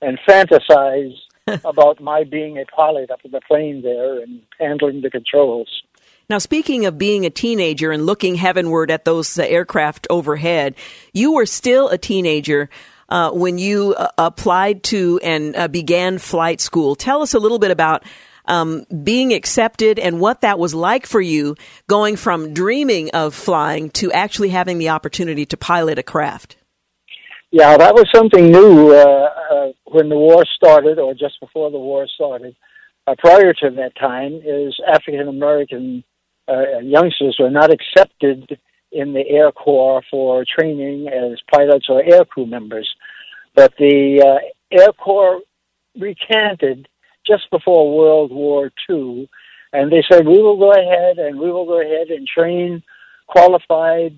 and 0.00 0.18
fantasize 0.28 1.14
about 1.64 2.00
my 2.00 2.24
being 2.24 2.58
a 2.58 2.64
pilot 2.66 3.10
up 3.10 3.20
in 3.24 3.30
the 3.30 3.40
plane 3.40 3.82
there 3.82 4.20
and 4.20 4.42
handling 4.58 5.02
the 5.02 5.10
controls. 5.10 5.82
Now, 6.30 6.38
speaking 6.38 6.86
of 6.86 6.96
being 6.96 7.26
a 7.26 7.30
teenager 7.30 7.92
and 7.92 8.06
looking 8.06 8.36
heavenward 8.36 8.90
at 8.90 9.04
those 9.04 9.38
uh, 9.38 9.42
aircraft 9.42 10.06
overhead, 10.08 10.74
you 11.12 11.32
were 11.32 11.44
still 11.44 11.90
a 11.90 11.98
teenager 11.98 12.70
uh, 13.10 13.30
when 13.30 13.58
you 13.58 13.94
uh, 13.94 14.08
applied 14.16 14.82
to 14.84 15.20
and 15.22 15.54
uh, 15.54 15.68
began 15.68 16.18
flight 16.18 16.62
school. 16.62 16.94
Tell 16.94 17.20
us 17.20 17.34
a 17.34 17.38
little 17.38 17.58
bit 17.58 17.70
about 17.70 18.04
um, 18.46 18.84
being 19.02 19.32
accepted 19.32 19.98
and 19.98 20.20
what 20.20 20.40
that 20.42 20.58
was 20.58 20.74
like 20.74 21.06
for 21.06 21.20
you 21.20 21.56
going 21.88 22.16
from 22.16 22.54
dreaming 22.54 23.10
of 23.10 23.34
flying 23.34 23.90
to 23.90 24.12
actually 24.12 24.50
having 24.50 24.78
the 24.78 24.90
opportunity 24.90 25.46
to 25.46 25.56
pilot 25.56 25.98
a 25.98 26.02
craft. 26.02 26.56
Yeah, 27.54 27.76
that 27.76 27.94
was 27.94 28.10
something 28.12 28.50
new 28.50 28.92
uh, 28.92 29.28
uh, 29.52 29.72
when 29.84 30.08
the 30.08 30.16
war 30.16 30.42
started, 30.56 30.98
or 30.98 31.14
just 31.14 31.38
before 31.38 31.70
the 31.70 31.78
war 31.78 32.04
started. 32.12 32.56
Uh, 33.06 33.14
prior 33.16 33.52
to 33.52 33.70
that 33.70 33.94
time, 33.94 34.40
is 34.44 34.74
African 34.92 35.28
American 35.28 36.02
uh, 36.48 36.80
youngsters 36.82 37.36
were 37.38 37.52
not 37.52 37.70
accepted 37.70 38.58
in 38.90 39.12
the 39.12 39.24
Air 39.28 39.52
Corps 39.52 40.02
for 40.10 40.44
training 40.58 41.06
as 41.06 41.38
pilots 41.48 41.86
or 41.88 42.02
air 42.02 42.24
crew 42.24 42.44
members. 42.44 42.92
But 43.54 43.72
the 43.78 44.20
uh, 44.20 44.76
Air 44.76 44.90
Corps 44.92 45.40
recanted 45.96 46.88
just 47.24 47.48
before 47.52 47.96
World 47.96 48.32
War 48.32 48.72
II, 48.90 49.28
and 49.72 49.92
they 49.92 50.02
said, 50.10 50.26
we 50.26 50.42
will 50.42 50.58
go 50.58 50.72
ahead 50.72 51.18
and 51.18 51.38
we 51.38 51.52
will 51.52 51.66
go 51.66 51.80
ahead 51.80 52.08
and 52.08 52.26
train 52.26 52.82
qualified 53.28 54.16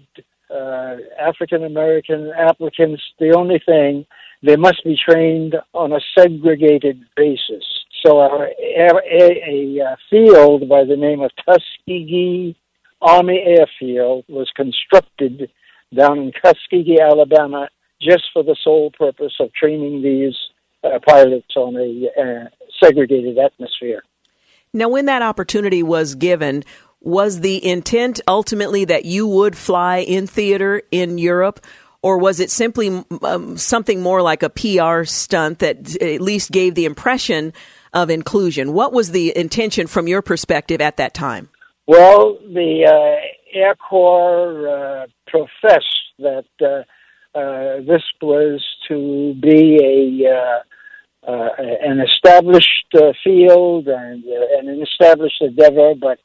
uh, 0.51 0.97
African 1.21 1.65
American 1.65 2.33
applicants, 2.37 3.03
the 3.19 3.35
only 3.37 3.61
thing, 3.65 4.07
they 4.43 4.57
must 4.57 4.85
be 4.85 4.97
trained 4.97 5.57
on 5.73 5.93
a 5.93 6.01
segregated 6.17 7.05
basis. 7.17 7.65
So 8.05 8.21
a, 8.21 8.49
a, 8.79 8.91
a 9.49 9.85
uh, 9.85 9.97
field 10.11 10.69
by 10.69 10.85
the 10.85 10.97
name 10.97 11.21
of 11.21 11.31
Tuskegee 11.45 12.57
Army 13.01 13.43
Airfield 13.45 14.25
was 14.29 14.51
constructed 14.55 15.51
down 15.95 16.19
in 16.19 16.33
Tuskegee, 16.33 17.01
Alabama, 17.01 17.69
just 18.01 18.25
for 18.33 18.43
the 18.43 18.57
sole 18.63 18.91
purpose 18.91 19.35
of 19.41 19.53
training 19.53 20.03
these 20.03 20.37
uh, 20.85 20.99
pilots 21.07 21.57
on 21.57 21.77
a 21.77 22.21
uh, 22.21 22.49
segregated 22.83 23.39
atmosphere. 23.39 24.03
Now, 24.73 24.89
when 24.89 25.07
that 25.07 25.23
opportunity 25.23 25.83
was 25.83 26.15
given, 26.15 26.63
was 27.07 27.41
the 27.41 27.65
intent 27.65 28.21
ultimately 28.27 28.85
that 28.85 29.05
you 29.05 29.29
would 29.29 29.57
fly 29.57 29.99
in 29.99 30.27
theater 30.27 30.83
in 30.91 31.19
Europe? 31.19 31.65
Or 32.03 32.19
was 32.19 32.41
it 32.41 32.51
simply 32.51 33.05
um, 33.23 33.57
something 33.57 34.03
more 34.03 34.23
like 34.23 34.43
a 34.43 34.51
PR 34.51 35.05
stunt 35.05 35.61
that 35.61 36.01
at 36.03 36.21
least 36.21 36.51
gave 36.51 36.75
the 36.75 36.85
impression 36.85 37.53
of 37.93 38.11
inclusion? 38.11 38.73
What 38.73 38.93
was 38.93 39.13
the 39.13 39.37
intention 39.37 39.87
from 39.87 40.09
your 40.09 40.21
perspective 40.21 40.81
at 40.81 40.99
that 40.99 41.15
time? 41.15 41.49
Well, 41.87 42.39
the 42.43 42.87
uh, 42.87 43.57
Air 43.57 43.77
Corps 43.77 44.69
uh, 44.69 45.07
professed 45.27 45.87
that 46.19 46.47
uh, 46.61 46.83
uh 47.39 47.81
this 47.87 48.03
was 48.23 48.65
to 48.89 49.35
be 49.41 49.79
a 49.83 50.29
uh, 50.29 51.31
uh, 51.31 51.49
an 51.59 52.01
established 52.01 52.95
field 53.23 53.89
and, 53.89 54.25
and 54.25 54.69
an 54.69 54.83
established 54.83 55.41
endeavor, 55.41 55.95
but 56.01 56.19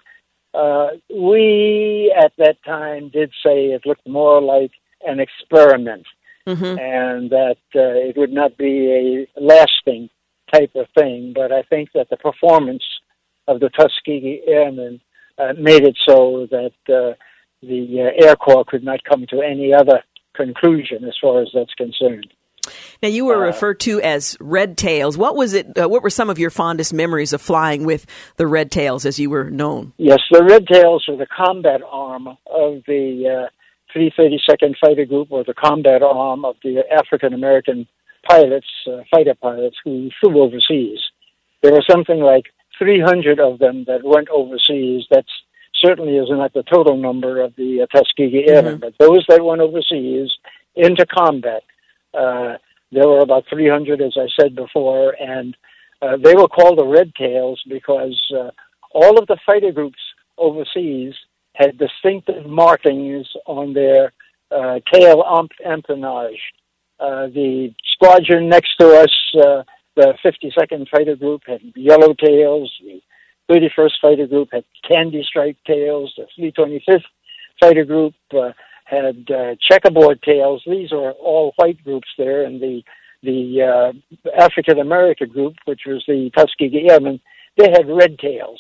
uh, 0.54 0.90
we 1.10 2.14
at 2.18 2.34
that 2.38 2.64
time 2.66 3.10
did 3.10 3.32
say 3.44 3.68
it 3.68 3.86
looked 3.86 4.08
more 4.08 4.42
like 4.42 4.72
an 5.06 5.20
experiment 5.20 6.06
mm-hmm. 6.46 6.78
and 6.78 7.30
that 7.30 7.58
uh, 7.76 8.08
it 8.10 8.18
would 8.18 8.34
not 8.34 8.58
be 8.58 9.28
a 9.38 9.42
lasting 9.42 10.10
type 10.54 10.72
of 10.76 10.88
thing. 10.98 11.34
But 11.34 11.52
I 11.52 11.64
think 11.64 11.90
that 11.94 12.10
the 12.10 12.18
performance 12.18 12.84
of 13.48 13.60
the 13.60 13.70
Tuskegee 13.70 14.42
Airmen 14.48 15.00
uh, 15.38 15.54
made 15.58 15.84
it 15.84 15.98
so 16.08 16.48
that 16.52 16.74
uh, 16.90 17.16
the 17.62 18.12
uh, 18.12 18.26
Air 18.26 18.36
Corps 18.36 18.66
could 18.66 18.84
not 18.84 19.04
come 19.04 19.26
to 19.30 19.42
any 19.42 19.74
other 19.74 20.04
conclusion 20.36 21.04
as 21.06 21.16
far 21.22 21.42
as 21.42 21.50
that's 21.54 21.74
concerned. 21.76 22.34
Now, 23.02 23.10
you 23.10 23.26
were 23.26 23.44
uh, 23.44 23.48
referred 23.48 23.80
to 23.82 24.00
as 24.02 24.38
Red 24.40 24.78
Tails. 24.78 25.18
What 25.18 25.36
was 25.36 25.54
it? 25.54 25.78
Uh, 25.78 25.90
what 25.90 26.04
were 26.04 26.10
some 26.10 26.30
of 26.30 26.38
your 26.38 26.52
fondest 26.52 26.94
memories 26.94 27.34
of 27.34 27.42
flying 27.42 27.84
with 27.84 28.06
the 28.36 28.46
Red 28.46 28.72
Tails, 28.72 29.06
as 29.06 29.20
you 29.20 29.30
were 29.30 29.50
known? 29.50 29.94
Yes, 29.98 30.20
the 30.30 30.44
Red 30.44 30.68
Tails 30.68 31.06
were 31.08 31.18
the 31.18 31.26
combat 31.26 31.82
arm 31.90 32.28
of 32.28 32.84
the 32.86 33.48
uh, 33.48 33.98
332nd 33.98 34.76
Fighter 34.80 35.06
Group, 35.06 35.32
or 35.32 35.44
the 35.44 35.54
combat 35.54 36.04
arm 36.04 36.46
of 36.46 36.56
the 36.64 36.84
African 36.92 37.34
American 37.34 37.88
pilots, 38.30 38.68
uh, 38.88 39.02
fighter 39.10 39.34
pilots 39.34 39.78
who 39.84 40.10
flew 40.20 40.42
overseas. 40.42 41.00
There 41.64 41.74
were 41.74 41.84
something 41.90 42.20
like 42.20 42.46
300 42.78 43.40
of 43.40 43.60
them 43.60 43.86
that 43.88 44.04
went 44.04 44.30
overseas. 44.30 45.06
That's 45.10 45.32
certainly 45.84 46.18
is 46.18 46.30
not 46.30 46.54
the 46.54 46.64
total 46.64 46.98
number 46.98 47.42
of 47.42 47.56
the 47.56 47.82
uh, 47.82 47.98
Tuskegee 47.98 48.46
Airmen, 48.48 48.74
mm-hmm. 48.74 48.80
but 48.80 48.94
those 49.00 49.26
that 49.28 49.44
went 49.44 49.62
overseas 49.62 50.30
into 50.76 51.06
combat, 51.06 51.64
uh, 52.14 52.56
there 52.92 53.08
were 53.08 53.20
about 53.20 53.46
300, 53.50 54.02
as 54.02 54.18
I 54.18 54.28
said 54.40 54.56
before, 54.56 55.16
and 55.20 55.56
uh, 56.02 56.18
they 56.18 56.34
were 56.34 56.48
called 56.48 56.80
the 56.80 56.86
Red 56.86 57.14
Tails 57.16 57.62
because 57.68 58.20
uh, 58.36 58.50
all 58.94 59.18
of 59.18 59.28
the 59.28 59.38
fighter 59.46 59.72
groups 59.72 60.00
overseas 60.38 61.14
had 61.54 61.78
distinctive 61.78 62.46
markings 62.46 63.28
on 63.46 63.74
their 63.74 64.12
uh, 64.52 64.80
tail 64.92 65.24
empennage. 65.66 66.40
Uh, 67.00 67.28
the 67.28 67.74
squadron 67.94 68.50
next 68.50 68.76
to 68.80 68.88
us, 69.02 69.36
uh, 69.38 69.64
the 69.96 70.14
52nd 70.24 70.88
Fighter 70.90 71.16
Group, 71.16 71.42
had 71.48 71.62
yellow 71.76 72.14
tails. 72.14 72.72
The 72.84 73.02
31st 73.50 73.92
Fighter 74.02 74.28
Group 74.28 74.50
had 74.52 74.64
candy 74.90 75.24
stripe 75.28 75.58
tails. 75.66 76.14
The 76.18 76.28
325th 76.40 77.04
Fighter 77.60 77.86
Group 77.86 78.14
uh, 78.34 78.52
had 78.92 79.32
uh, 79.32 79.56
checkerboard 79.68 80.22
tails. 80.22 80.62
These 80.66 80.92
are 80.92 81.12
all 81.14 81.54
white 81.56 81.84
groups 81.84 82.10
there, 82.18 82.44
and 82.44 82.62
the 82.62 82.84
the 83.24 83.62
uh, 83.62 84.30
African 84.38 84.80
American 84.80 85.30
group, 85.30 85.56
which 85.66 85.82
was 85.86 86.04
the 86.08 86.30
Tuskegee 86.36 86.90
Airmen, 86.90 87.20
they 87.58 87.70
had 87.70 87.88
red 87.88 88.20
tails 88.20 88.60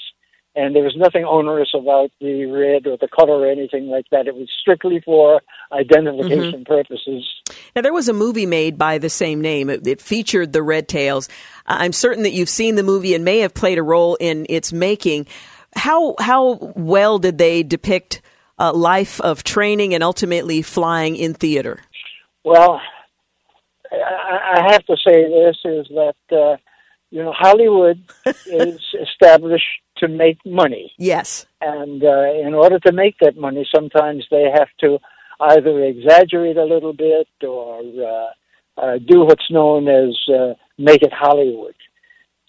and 0.56 0.76
there 0.76 0.84
was 0.84 0.96
nothing 0.98 1.24
onerous 1.24 1.70
about 1.74 2.12
the 2.20 2.46
red 2.46 2.86
or 2.86 2.98
the 2.98 3.08
color 3.08 3.40
or 3.40 3.48
anything 3.50 3.88
like 3.88 4.06
that. 4.12 4.28
It 4.28 4.36
was 4.36 4.50
strictly 4.60 5.02
for 5.02 5.42
identification 5.72 6.64
mm-hmm. 6.64 6.74
purposes. 6.74 7.26
Now, 7.76 7.82
there 7.82 7.94
was 7.94 8.10
a 8.10 8.14
movie 8.14 8.46
made 8.46 8.78
by 8.78 8.98
the 8.98 9.10
same 9.10 9.40
name. 9.40 9.70
It, 9.70 9.88
it, 9.88 10.02
featured 10.02 10.52
the 10.52 10.62
Red 10.62 10.90
Tails. 10.90 11.30
I'm 11.66 11.94
certain 11.94 12.24
that 12.24 12.32
you've 12.32 12.50
seen 12.50 12.76
the 12.76 12.84
movie 12.84 13.16
and 13.16 13.24
may 13.24 13.40
have 13.40 13.54
played 13.54 13.78
a 13.78 13.84
role 13.84 14.16
in 14.16 14.46
its 14.50 14.74
making. 14.74 15.28
How 15.74 16.16
how 16.20 16.74
well 16.76 17.18
did 17.18 17.38
they 17.38 17.64
depict 17.64 18.22
a 18.62 18.72
life 18.72 19.20
of 19.22 19.44
training 19.44 19.94
and 19.94 20.04
ultimately 20.04 20.62
flying 20.62 21.16
in 21.16 21.34
theater? 21.34 21.82
Well, 22.44 22.80
I, 23.92 24.58
I 24.58 24.72
have 24.72 24.86
to 24.86 24.96
say 25.06 25.24
this 25.30 25.58
is 25.66 25.88
that. 25.90 26.16
Uh, 26.32 26.58
you 27.12 27.22
know, 27.22 27.34
Hollywood 27.38 28.02
is 28.46 28.80
established 29.00 29.82
to 29.98 30.08
make 30.08 30.38
money. 30.46 30.94
Yes. 30.98 31.46
And 31.60 32.04
uh, 32.04 32.34
in 32.34 32.54
order 32.54 32.80
to 32.80 32.92
make 32.92 33.18
that 33.20 33.38
money, 33.38 33.68
sometimes 33.74 34.26
they 34.32 34.50
have 34.52 34.70
to 34.80 34.98
either 35.40 35.84
exaggerate 35.84 36.58
a 36.58 36.64
little 36.64 36.94
bit 36.94 37.28
or 37.44 37.82
uh, 37.82 38.82
uh, 38.82 38.98
do 38.98 39.26
what's 39.26 39.52
known 39.52 39.88
as 39.88 40.18
uh, 40.34 40.54
make 40.78 41.04
it 41.04 41.14
Hollywood. 41.14 41.76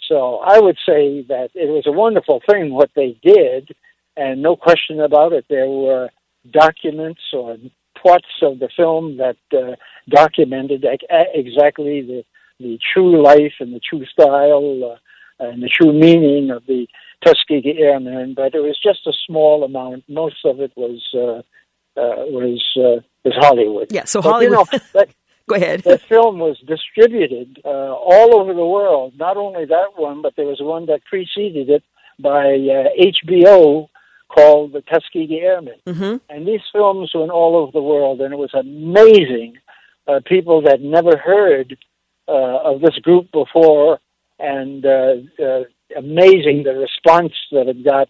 So 0.09 0.39
I 0.39 0.61
would 0.61 0.77
say 0.87 1.23
that 1.29 1.51
it 1.55 1.69
was 1.69 1.85
a 1.87 1.93
wonderful 1.93 2.41
thing 2.49 2.73
what 2.73 2.91
they 2.95 3.19
did, 3.23 3.75
and 4.17 4.43
no 4.43 4.57
question 4.57 5.01
about 5.01 5.33
it. 5.33 5.47
There 5.49 5.69
were 5.69 6.11
documents 6.51 7.23
or 7.33 7.57
parts 8.03 8.27
of 8.43 8.59
the 8.59 8.69
film 8.77 9.19
that 9.19 9.37
uh, 9.53 9.77
documented 10.09 10.85
exactly 11.35 12.03
the 12.03 12.25
the 12.59 12.79
true 12.93 13.23
life 13.23 13.55
and 13.61 13.75
the 13.75 13.81
true 13.81 14.05
style 14.07 14.93
uh, 15.41 15.45
and 15.45 15.63
the 15.63 15.69
true 15.69 15.93
meaning 15.93 16.51
of 16.51 16.65
the 16.67 16.87
Tuskegee 17.25 17.79
Airmen, 17.79 18.35
but 18.35 18.55
it 18.55 18.61
was 18.61 18.79
just 18.83 19.07
a 19.07 19.13
small 19.27 19.65
amount. 19.65 20.05
Most 20.09 20.45
of 20.45 20.61
it 20.61 20.73
was 20.77 21.01
uh, 21.15 21.43
uh, 22.01 22.25
was 22.27 22.63
uh, 22.77 23.01
was 23.25 23.35
Hollywood. 23.37 23.89
Yeah, 23.91 24.05
so 24.05 24.21
but, 24.21 24.31
Hollywood. 24.31 24.69
You 24.73 24.79
know, 24.79 24.85
that, 24.95 25.09
Go 25.49 25.57
ahead. 25.57 25.83
the 25.83 25.99
film 25.99 26.39
was 26.39 26.59
distributed 26.67 27.61
uh, 27.65 27.69
all 27.69 28.41
over 28.41 28.55
the 28.55 28.67
world. 28.67 29.15
Not 29.19 29.37
only 29.37 29.65
that 29.67 29.97
one, 29.97 30.23
but 30.23 30.35
there 30.37 30.47
was 30.47 30.61
one 30.61 30.87
that 30.87 31.05
preceded 31.05 31.69
it 31.69 31.83
by 32.19 32.45
HBO 33.01 33.89
called 34.35 34.73
The 34.73 34.83
Tuskegee 34.83 35.41
Airmen. 35.41 35.81
Mm-hmm. 35.87 36.17
And 36.29 36.47
these 36.47 36.61
films 36.73 37.13
went 37.15 37.31
all 37.31 37.57
over 37.57 37.73
the 37.73 37.83
world, 37.83 38.21
and 38.21 38.33
it 38.33 38.39
was 38.39 38.55
amazing. 38.55 39.59
Uh, 40.07 40.21
people 40.25 40.63
that 40.63 40.81
never 40.81 41.17
heard 41.17 41.77
uh, 42.29 42.59
of 42.71 42.81
this 42.81 42.99
group 42.99 43.31
before, 43.33 44.01
and 44.39 44.85
uh, 44.85 45.15
uh, 45.43 45.63
amazing 45.97 46.65
the 46.65 46.75
response 46.75 47.35
that 47.53 47.69
it 47.69 47.85
got 47.85 48.09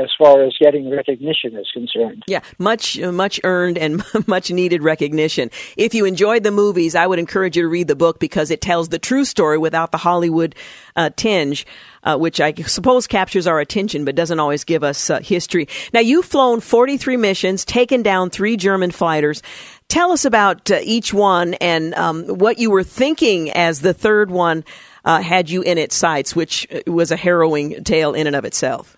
as 0.00 0.10
far 0.18 0.42
as 0.42 0.56
getting 0.58 0.90
recognition 0.90 1.56
is 1.56 1.68
concerned. 1.72 2.24
Yeah, 2.26 2.40
much 2.58 2.98
much 2.98 3.40
earned 3.44 3.78
and 3.78 4.02
much 4.26 4.50
needed 4.50 4.82
recognition. 4.82 5.50
If 5.76 5.94
you 5.94 6.04
enjoyed 6.04 6.42
the 6.42 6.50
movies, 6.50 6.94
I 6.94 7.06
would 7.06 7.18
encourage 7.18 7.56
you 7.56 7.62
to 7.62 7.68
read 7.68 7.88
the 7.88 7.96
book 7.96 8.18
because 8.18 8.50
it 8.50 8.60
tells 8.60 8.88
the 8.88 8.98
true 8.98 9.24
story 9.24 9.58
without 9.58 9.92
the 9.92 9.98
Hollywood 9.98 10.54
uh, 10.96 11.10
tinge. 11.16 11.66
Uh, 12.02 12.16
which 12.16 12.40
I 12.40 12.54
suppose 12.54 13.06
captures 13.06 13.46
our 13.46 13.60
attention 13.60 14.06
but 14.06 14.14
doesn't 14.14 14.40
always 14.40 14.64
give 14.64 14.82
us 14.82 15.10
uh, 15.10 15.20
history. 15.20 15.68
Now, 15.92 16.00
you've 16.00 16.24
flown 16.24 16.60
43 16.60 17.18
missions, 17.18 17.62
taken 17.62 18.02
down 18.02 18.30
three 18.30 18.56
German 18.56 18.90
fighters. 18.90 19.42
Tell 19.88 20.10
us 20.10 20.24
about 20.24 20.70
uh, 20.70 20.78
each 20.82 21.12
one 21.12 21.52
and 21.54 21.92
um, 21.96 22.24
what 22.24 22.58
you 22.58 22.70
were 22.70 22.84
thinking 22.84 23.50
as 23.50 23.82
the 23.82 23.92
third 23.92 24.30
one 24.30 24.64
uh, 25.04 25.20
had 25.20 25.50
you 25.50 25.62
in 25.62 25.78
its 25.78 25.94
sights, 25.94 26.34
which 26.34 26.66
uh, 26.72 26.90
was 26.90 27.10
a 27.10 27.16
harrowing 27.16 27.84
tale 27.84 28.14
in 28.14 28.26
and 28.26 28.36
of 28.36 28.44
itself. 28.44 28.96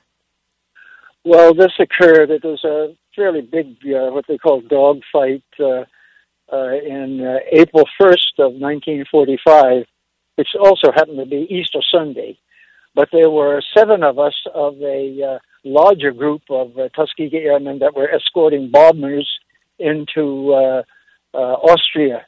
Well, 1.24 1.54
this 1.54 1.72
occurred. 1.78 2.30
It 2.30 2.42
was 2.42 2.64
a 2.64 2.94
fairly 3.14 3.42
big, 3.42 3.76
uh, 3.86 4.10
what 4.10 4.24
they 4.26 4.38
call 4.38 4.60
dogfight, 4.60 5.44
uh, 5.60 5.84
uh, 6.52 6.74
in 6.74 7.20
uh, 7.24 7.38
April 7.52 7.84
1st 8.00 8.38
of 8.38 8.52
1945, 8.54 9.84
which 10.34 10.48
also 10.60 10.90
happened 10.92 11.18
to 11.18 11.26
be 11.26 11.46
Easter 11.48 11.80
Sunday. 11.94 12.38
But 12.94 13.08
there 13.12 13.30
were 13.30 13.62
seven 13.76 14.02
of 14.02 14.18
us 14.18 14.34
of 14.52 14.74
a 14.82 15.22
uh, 15.22 15.38
larger 15.64 16.10
group 16.10 16.42
of 16.50 16.76
uh, 16.76 16.88
Tuskegee 16.90 17.38
Airmen 17.38 17.78
that 17.78 17.94
were 17.94 18.10
escorting 18.12 18.70
bombers 18.70 19.28
into 19.78 20.52
uh, 20.52 20.82
uh, 21.32 21.36
Austria. 21.38 22.26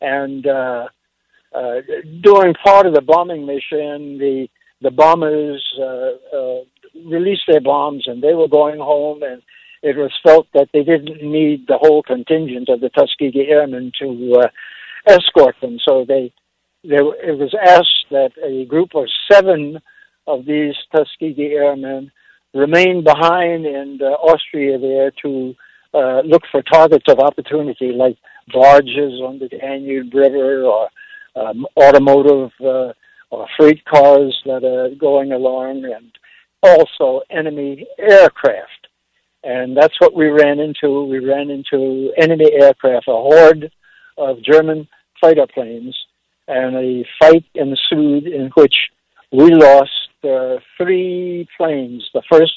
And 0.00 0.46
uh, 0.46 0.88
uh, 1.54 1.74
during 2.22 2.54
part 2.54 2.86
of 2.86 2.94
the 2.94 3.00
bombing 3.00 3.46
mission, 3.46 4.18
the 4.18 4.48
the 4.82 4.90
bombers 4.90 5.64
uh, 5.80 6.36
uh, 6.36 6.60
released 7.04 7.42
their 7.48 7.60
bombs 7.60 8.04
and 8.06 8.22
they 8.22 8.34
were 8.34 8.48
going 8.48 8.78
home 8.78 9.22
and 9.22 9.42
it 9.82 9.96
was 9.96 10.12
felt 10.22 10.46
that 10.54 10.68
they 10.72 10.82
didn't 10.82 11.22
need 11.22 11.66
the 11.66 11.78
whole 11.78 12.02
contingent 12.02 12.68
of 12.68 12.80
the 12.80 12.88
Tuskegee 12.88 13.48
Airmen 13.48 13.92
to 14.00 14.40
uh, 14.40 14.48
escort 15.06 15.54
them. 15.60 15.78
So 15.84 16.04
they, 16.06 16.32
they, 16.82 16.96
it 16.96 17.38
was 17.38 17.54
asked 17.60 18.06
that 18.10 18.32
a 18.42 18.64
group 18.64 18.94
of 18.94 19.06
seven 19.30 19.78
of 20.26 20.44
these 20.44 20.74
Tuskegee 20.94 21.54
Airmen 21.54 22.10
remain 22.54 23.04
behind 23.04 23.66
in 23.66 23.98
uh, 24.00 24.06
Austria 24.06 24.78
there 24.78 25.12
to 25.22 25.54
uh, 25.94 26.20
look 26.22 26.42
for 26.50 26.62
targets 26.62 27.04
of 27.08 27.18
opportunity 27.18 27.92
like 27.92 28.16
barges 28.52 29.20
on 29.20 29.38
the 29.38 29.48
Danube 29.48 30.12
River 30.12 30.64
or 30.64 30.88
um, 31.36 31.66
automotive 31.76 32.50
uh, 32.60 32.92
or 33.30 33.46
freight 33.56 33.84
cars 33.84 34.36
that 34.46 34.64
are 34.64 34.94
going 34.96 35.32
along 35.32 35.84
and 35.84 36.10
also 36.66 37.22
enemy 37.30 37.86
aircraft. 37.98 38.88
And 39.44 39.76
that's 39.76 39.98
what 40.00 40.14
we 40.14 40.26
ran 40.26 40.58
into. 40.58 41.04
We 41.04 41.20
ran 41.20 41.50
into 41.50 42.12
enemy 42.16 42.50
aircraft, 42.52 43.06
a 43.08 43.12
horde 43.12 43.70
of 44.18 44.42
German 44.42 44.88
fighter 45.20 45.46
planes, 45.46 45.96
and 46.48 46.76
a 46.76 47.04
fight 47.20 47.44
ensued 47.54 48.26
in 48.26 48.50
which 48.56 48.74
we 49.32 49.54
lost 49.54 49.90
uh, 50.24 50.56
three 50.76 51.48
planes. 51.56 52.08
The 52.12 52.22
first 52.30 52.54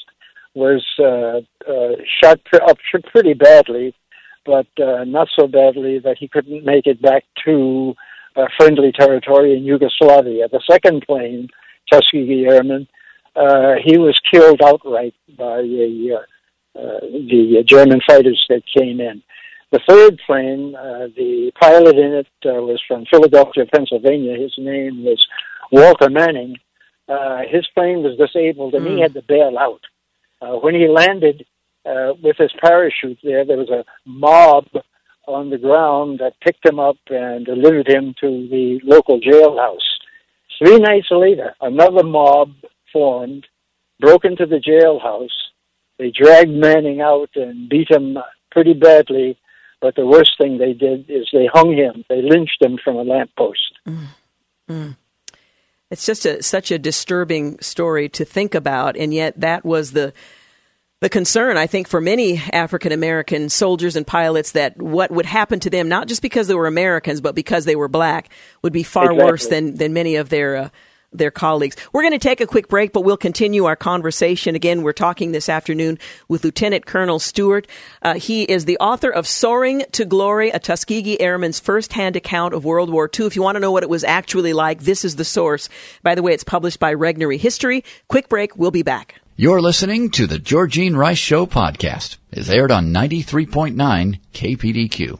was 0.54 0.84
uh, 0.98 1.40
uh, 1.70 1.96
shot 2.22 2.40
up 2.68 2.78
pretty 3.12 3.34
badly, 3.34 3.94
but 4.44 4.66
uh, 4.82 5.04
not 5.04 5.28
so 5.38 5.46
badly 5.46 6.00
that 6.00 6.16
he 6.18 6.28
couldn't 6.28 6.64
make 6.64 6.86
it 6.86 7.00
back 7.00 7.24
to 7.44 7.94
uh, 8.36 8.46
friendly 8.56 8.92
territory 8.92 9.56
in 9.56 9.64
Yugoslavia. 9.64 10.48
The 10.48 10.62
second 10.68 11.04
plane, 11.06 11.48
Tuskegee 11.92 12.46
Airman, 12.46 12.88
uh, 13.36 13.74
he 13.84 13.98
was 13.98 14.18
killed 14.30 14.60
outright 14.62 15.14
by 15.36 15.60
a, 15.60 16.10
uh, 16.14 16.78
uh, 16.78 17.00
the 17.00 17.62
German 17.66 18.00
fighters 18.06 18.44
that 18.48 18.62
came 18.76 19.00
in. 19.00 19.22
The 19.72 19.80
third 19.88 20.20
plane, 20.26 20.74
uh, 20.74 21.08
the 21.16 21.52
pilot 21.60 21.96
in 21.96 22.12
it 22.12 22.26
uh, 22.44 22.60
was 22.60 22.82
from 22.88 23.04
Philadelphia, 23.06 23.66
Pennsylvania. 23.72 24.36
His 24.36 24.54
name 24.58 25.04
was 25.04 25.24
Walter 25.70 26.10
Manning. 26.10 26.56
Uh, 27.08 27.42
his 27.48 27.66
plane 27.74 28.02
was 28.02 28.16
disabled 28.18 28.74
and 28.74 28.84
mm. 28.84 28.90
he 28.90 28.94
hmm. 28.96 29.02
had 29.02 29.14
to 29.14 29.22
bail 29.22 29.56
out. 29.58 29.80
Uh, 30.40 30.58
when 30.58 30.74
he 30.74 30.88
landed 30.88 31.44
uh, 31.84 32.14
with 32.22 32.36
his 32.36 32.52
parachute 32.60 33.18
there, 33.22 33.44
there 33.44 33.56
was 33.56 33.70
a 33.70 33.84
mob 34.04 34.66
on 35.26 35.50
the 35.50 35.58
ground 35.58 36.18
that 36.18 36.40
picked 36.40 36.66
him 36.66 36.78
up 36.78 36.96
and 37.08 37.46
delivered 37.46 37.88
him 37.88 38.14
to 38.20 38.48
the 38.48 38.80
local 38.84 39.20
jailhouse. 39.20 39.78
Three 40.58 40.78
nights 40.78 41.08
later, 41.10 41.54
another 41.60 42.02
mob 42.02 42.52
formed, 42.92 43.46
broke 43.98 44.24
into 44.24 44.46
the 44.46 44.56
jailhouse. 44.56 45.28
They 45.98 46.10
dragged 46.10 46.50
Manning 46.50 47.00
out 47.00 47.30
and 47.34 47.68
beat 47.68 47.90
him 47.90 48.18
pretty 48.50 48.74
badly. 48.74 49.38
But 49.80 49.94
the 49.94 50.06
worst 50.06 50.32
thing 50.36 50.58
they 50.58 50.74
did 50.74 51.08
is 51.08 51.28
they 51.32 51.48
hung 51.52 51.72
him. 51.72 52.04
They 52.08 52.20
lynched 52.20 52.60
him 52.60 52.78
from 52.82 52.96
a 52.96 53.02
lamppost. 53.02 53.78
Mm. 53.88 54.06
Mm. 54.68 54.96
It's 55.90 56.06
just 56.06 56.26
a, 56.26 56.42
such 56.42 56.70
a 56.70 56.78
disturbing 56.78 57.58
story 57.60 58.08
to 58.10 58.24
think 58.24 58.54
about, 58.54 58.96
and 58.96 59.12
yet 59.12 59.40
that 59.40 59.64
was 59.64 59.92
the 59.92 60.12
the 61.00 61.08
concern, 61.08 61.56
I 61.56 61.66
think, 61.66 61.88
for 61.88 61.98
many 61.98 62.36
African 62.52 62.92
American 62.92 63.48
soldiers 63.48 63.96
and 63.96 64.06
pilots 64.06 64.52
that 64.52 64.80
what 64.80 65.10
would 65.10 65.24
happen 65.24 65.58
to 65.60 65.70
them, 65.70 65.88
not 65.88 66.08
just 66.08 66.20
because 66.20 66.46
they 66.46 66.54
were 66.54 66.66
Americans, 66.66 67.22
but 67.22 67.34
because 67.34 67.64
they 67.64 67.74
were 67.74 67.88
black, 67.88 68.28
would 68.62 68.74
be 68.74 68.82
far 68.82 69.04
exactly. 69.04 69.24
worse 69.24 69.46
than, 69.46 69.76
than 69.76 69.94
many 69.94 70.16
of 70.16 70.28
their 70.28 70.56
uh, 70.56 70.68
their 71.12 71.30
colleagues. 71.30 71.76
We're 71.92 72.02
going 72.02 72.12
to 72.12 72.18
take 72.18 72.40
a 72.40 72.46
quick 72.46 72.68
break, 72.68 72.92
but 72.92 73.02
we'll 73.02 73.16
continue 73.16 73.64
our 73.64 73.76
conversation. 73.76 74.54
Again, 74.54 74.82
we're 74.82 74.92
talking 74.92 75.32
this 75.32 75.48
afternoon 75.48 75.98
with 76.28 76.44
Lieutenant 76.44 76.86
Colonel 76.86 77.18
Stewart. 77.18 77.66
Uh, 78.02 78.14
he 78.14 78.44
is 78.44 78.64
the 78.64 78.78
author 78.78 79.10
of 79.10 79.26
Soaring 79.26 79.84
to 79.92 80.04
Glory, 80.04 80.50
a 80.50 80.58
Tuskegee 80.58 81.20
Airman's 81.20 81.60
firsthand 81.60 82.16
account 82.16 82.54
of 82.54 82.64
World 82.64 82.90
War 82.90 83.10
II. 83.18 83.26
If 83.26 83.36
you 83.36 83.42
want 83.42 83.56
to 83.56 83.60
know 83.60 83.72
what 83.72 83.82
it 83.82 83.90
was 83.90 84.04
actually 84.04 84.52
like, 84.52 84.82
this 84.82 85.04
is 85.04 85.16
the 85.16 85.24
source. 85.24 85.68
By 86.02 86.14
the 86.14 86.22
way, 86.22 86.32
it's 86.32 86.44
published 86.44 86.78
by 86.78 86.94
Regnery 86.94 87.38
History. 87.38 87.84
Quick 88.08 88.28
break. 88.28 88.56
We'll 88.56 88.70
be 88.70 88.82
back. 88.82 89.20
You're 89.36 89.62
listening 89.62 90.10
to 90.10 90.26
the 90.26 90.38
Georgene 90.38 90.96
Rice 90.96 91.16
Show 91.16 91.46
podcast. 91.46 92.18
It's 92.30 92.50
aired 92.50 92.70
on 92.70 92.92
93.9 92.92 94.20
KPDQ. 94.34 95.18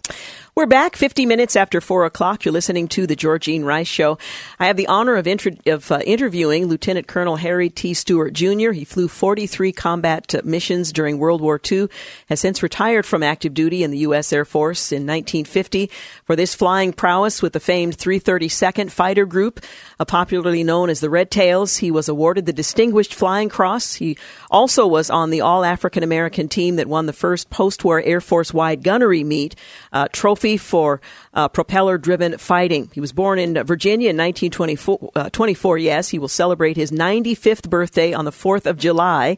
We're 0.56 0.66
back 0.66 0.96
50 0.96 1.26
minutes 1.26 1.54
after 1.54 1.80
4 1.80 2.06
o'clock. 2.06 2.44
You're 2.44 2.52
listening 2.52 2.88
to 2.88 3.06
The 3.06 3.14
Georgene 3.14 3.64
Rice 3.64 3.86
Show. 3.86 4.18
I 4.58 4.66
have 4.66 4.76
the 4.76 4.88
honor 4.88 5.14
of, 5.14 5.28
of 5.66 5.92
uh, 5.92 6.00
interviewing 6.04 6.66
Lieutenant 6.66 7.06
Colonel 7.06 7.36
Harry 7.36 7.70
T. 7.70 7.94
Stewart 7.94 8.32
Jr. 8.32 8.72
He 8.72 8.84
flew 8.84 9.06
43 9.06 9.70
combat 9.70 10.34
uh, 10.34 10.40
missions 10.42 10.92
during 10.92 11.18
World 11.18 11.40
War 11.40 11.60
II, 11.70 11.86
has 12.28 12.40
since 12.40 12.64
retired 12.64 13.06
from 13.06 13.22
active 13.22 13.54
duty 13.54 13.84
in 13.84 13.92
the 13.92 13.98
U.S. 13.98 14.32
Air 14.32 14.44
Force 14.44 14.90
in 14.90 15.06
1950 15.06 15.88
for 16.24 16.34
this 16.34 16.56
flying 16.56 16.92
prowess 16.92 17.42
with 17.42 17.52
the 17.52 17.60
famed 17.60 17.96
332nd 17.96 18.90
Fighter 18.90 19.26
Group, 19.26 19.60
popularly 20.08 20.64
known 20.64 20.90
as 20.90 20.98
the 20.98 21.10
Red 21.10 21.30
Tails. 21.30 21.76
He 21.76 21.92
was 21.92 22.08
awarded 22.08 22.46
the 22.46 22.52
Distinguished 22.52 23.14
Flying 23.14 23.50
Cross. 23.50 23.94
He 23.94 24.18
also 24.50 24.84
was 24.88 25.10
on 25.10 25.30
the 25.30 25.42
All 25.42 25.64
African 25.64 26.02
American 26.02 26.48
team 26.48 26.74
that 26.76 26.88
won 26.88 27.06
the 27.06 27.12
first 27.12 27.50
post-war 27.50 28.02
Air 28.02 28.20
Force 28.20 28.52
wide 28.52 28.82
gunnery 28.82 29.22
meet 29.22 29.54
uh, 29.92 30.08
trophy 30.12 30.39
trophy 30.40 30.56
for 30.56 31.00
uh, 31.34 31.48
propeller 31.48 31.98
driven 31.98 32.38
fighting. 32.38 32.90
He 32.94 33.00
was 33.00 33.12
born 33.12 33.38
in 33.38 33.62
Virginia 33.64 34.08
in 34.08 34.16
1924. 34.16 35.10
Uh, 35.14 35.76
yes, 35.76 36.08
he 36.08 36.18
will 36.18 36.28
celebrate 36.28 36.76
his 36.76 36.90
95th 36.90 37.68
birthday 37.68 38.14
on 38.14 38.24
the 38.24 38.30
4th 38.30 38.64
of 38.64 38.78
July, 38.78 39.36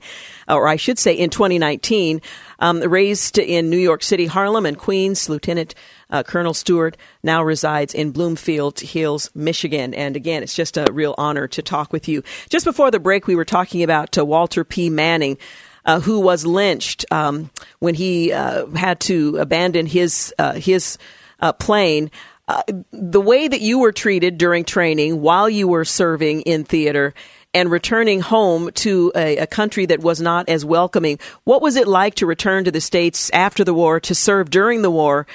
or 0.48 0.68
I 0.68 0.76
should 0.76 0.98
say 0.98 1.14
in 1.14 1.30
2019. 1.30 2.20
Um, 2.61 2.78
raised 2.78 3.38
in 3.38 3.70
New 3.70 3.78
York 3.78 4.05
City, 4.05 4.26
Harlem, 4.26 4.66
and 4.66 4.78
Queens, 4.78 5.28
Lieutenant 5.28 5.74
uh, 6.11 6.22
Colonel 6.22 6.55
Stewart 6.55 6.96
now 7.24 7.42
resides 7.42 7.92
in 7.92 8.12
Bloomfield 8.12 8.78
Hills, 8.78 9.30
Michigan. 9.34 9.94
And 9.94 10.14
again, 10.14 10.44
it's 10.44 10.55
just 10.55 10.76
a 10.76 10.86
real 10.92 11.16
honor 11.18 11.48
to 11.48 11.62
talk 11.62 11.92
with 11.92 12.07
you. 12.07 12.22
Just 12.50 12.64
before 12.64 12.92
the 12.92 13.00
break, 13.00 13.26
we 13.26 13.34
were 13.34 13.44
talking 13.44 13.82
about 13.82 14.16
uh, 14.16 14.24
Walter 14.24 14.62
P. 14.62 14.90
Manning 14.90 15.38
uh, 15.85 16.01
who 16.01 16.20
was 16.20 16.47
lynched 16.47 17.05
um, 17.11 17.51
when 17.78 17.95
he 17.95 18.33
uh, 18.33 18.66
had 18.68 19.01
to 19.01 19.37
abandon 19.39 19.87
his 19.87 20.35
uh, 20.39 20.53
his 20.55 20.99
uh, 21.41 21.53
plane. 21.53 22.11
The 22.93 23.20
way 23.20 23.49
that 23.49 23.62
you 23.62 23.78
were 23.78 23.93
treated 23.93 24.37
during 24.37 24.64
training 24.64 25.22
while 25.22 25.49
you 25.49 25.66
were 25.66 25.87
serving 25.87 26.43
in 26.43 26.64
theater 26.64 27.14
and 27.55 27.70
returning 27.70 28.20
home 28.20 28.70
to 28.72 29.12
a, 29.14 29.39
a, 29.39 29.47
country 29.47 29.87
that 29.87 30.01
was 30.01 30.20
not 30.20 30.49
as 30.49 30.64
welcoming. 30.64 31.18
What 31.45 31.62
was 31.62 31.76
it 31.76 31.87
like 31.87 32.16
to 32.16 32.26
return 32.26 32.64
to 32.64 32.70
the 32.70 32.80
States 32.80 33.30
after 33.33 33.64
the 33.64 33.74
war, 33.74 34.01
to 34.01 34.14
serve 34.14 34.51
during 34.51 34.83
the 34.83 34.91
war, 34.91 35.26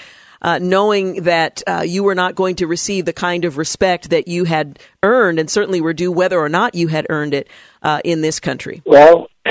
uh, 0.41 0.59
knowing 0.61 1.23
that 1.23 1.63
uh, 1.67 1.83
you 1.85 2.03
were 2.03 2.15
not 2.15 2.35
going 2.35 2.55
to 2.55 2.67
receive 2.67 3.05
the 3.05 3.13
kind 3.13 3.45
of 3.45 3.57
respect 3.57 4.09
that 4.09 4.27
you 4.27 4.43
had 4.43 4.79
earned 5.03 5.39
and 5.39 5.49
certainly 5.49 5.81
were 5.81 5.93
due 5.93 6.11
whether 6.11 6.39
or 6.39 6.49
not 6.49 6.75
you 6.75 6.87
had 6.87 7.05
earned 7.09 7.33
it 7.33 7.47
uh, 7.83 8.01
in 8.03 8.21
this 8.21 8.39
country? 8.39 8.81
Well, 8.85 9.27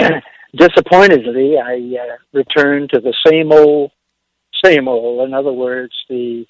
disappointedly, 0.57 1.57
I 1.59 1.75
uh, 1.75 2.17
returned 2.33 2.91
to 2.91 3.01
the 3.01 3.15
same 3.27 3.53
old, 3.53 3.91
same 4.65 4.89
old. 4.89 5.27
In 5.27 5.35
other 5.35 5.53
words, 5.53 5.93
the 6.09 6.47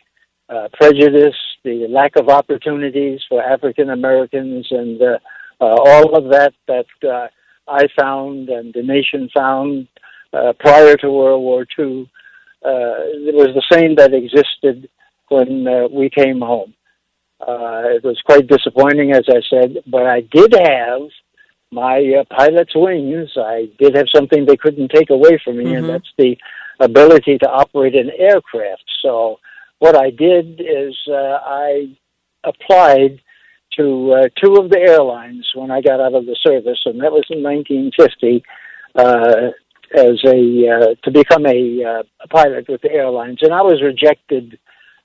uh, 0.49 0.69
prejudice, 0.73 1.35
the 1.65 1.87
lack 1.89 2.17
of 2.17 2.29
opportunities 2.29 3.21
for 3.29 3.43
African 3.43 3.91
Americans, 3.91 4.67
and 4.71 5.01
uh, 5.01 5.19
uh, 5.61 5.65
all 5.65 6.17
of 6.17 6.31
that 6.31 6.55
that 6.69 6.87
uh, 7.03 7.29
I 7.69 7.89
found 7.99 8.49
and 8.49 8.73
the 8.73 8.83
nation 8.83 9.29
found 9.35 9.89
uh, 10.33 10.53
prior 10.59 10.97
to 10.97 11.11
World 11.11 11.43
War 11.43 11.67
II. 11.79 12.09
It 12.69 13.35
was 13.35 13.55
the 13.55 13.77
same 13.77 13.95
that 13.97 14.13
existed 14.15 14.89
when 15.29 15.67
we 15.93 16.11
came 16.11 16.41
home. 16.41 16.75
It 17.41 18.05
was 18.05 18.21
quite 18.25 18.47
disappointing, 18.47 19.13
as 19.13 19.25
I 19.29 19.41
said, 19.51 19.83
but 19.87 20.07
I 20.07 20.21
did 20.21 20.55
have 20.55 21.09
my 21.73 22.21
uh, 22.21 22.25
pilot's 22.35 22.75
wings, 22.75 23.31
I 23.37 23.69
did 23.79 23.97
have 23.97 24.07
something 24.15 24.45
they 24.45 24.57
couldn't 24.57 24.91
take 24.91 25.11
away 25.11 25.41
from 25.45 25.59
me, 25.59 25.65
mm-hmm. 25.65 25.77
and 25.77 25.89
that's 25.89 26.13
the 26.17 26.37
ability 26.81 27.39
to 27.39 27.51
operate 27.51 27.95
an 27.95 28.11
aircraft. 28.17 28.85
So 29.03 29.39
what 29.79 29.97
I 29.97 30.11
did 30.11 30.61
is 30.61 30.97
uh, 31.09 31.39
I 31.45 31.97
applied 32.45 33.21
to 33.79 34.13
uh, 34.13 34.29
two 34.43 34.55
of 34.57 34.71
the 34.71 34.79
airlines 34.79 35.49
when 35.55 35.71
I 35.71 35.81
got 35.81 36.01
out 36.01 36.15
of 36.15 36.27
the 36.27 36.37
service, 36.47 36.81
and 36.87 37.01
that 37.03 37.13
was 37.13 37.25
in 37.31 37.43
1950. 37.43 38.45
Uh, 38.95 39.51
as 39.95 40.19
a 40.25 40.69
uh, 40.69 40.95
to 41.05 41.11
become 41.13 41.47
a, 41.47 41.85
uh, 41.85 42.03
a 42.21 42.29
pilot 42.29 42.69
with 42.69 42.81
the 42.83 42.91
airlines, 42.91 43.39
and 43.43 43.53
I 43.53 43.63
was 43.63 43.83
rejected 43.83 44.59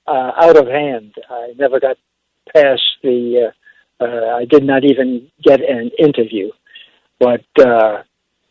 uh, 0.06 0.32
out 0.36 0.56
of 0.56 0.66
hand. 0.66 1.14
I 1.30 1.54
never 1.56 1.78
got 1.78 1.96
past 2.54 2.82
the 3.02 3.48
uh, 3.48 3.52
uh, 4.02 4.36
I 4.36 4.44
did 4.44 4.64
not 4.64 4.84
even 4.84 5.30
get 5.42 5.60
an 5.60 5.90
interview. 5.98 6.50
But 7.18 7.44
uh, 7.58 8.02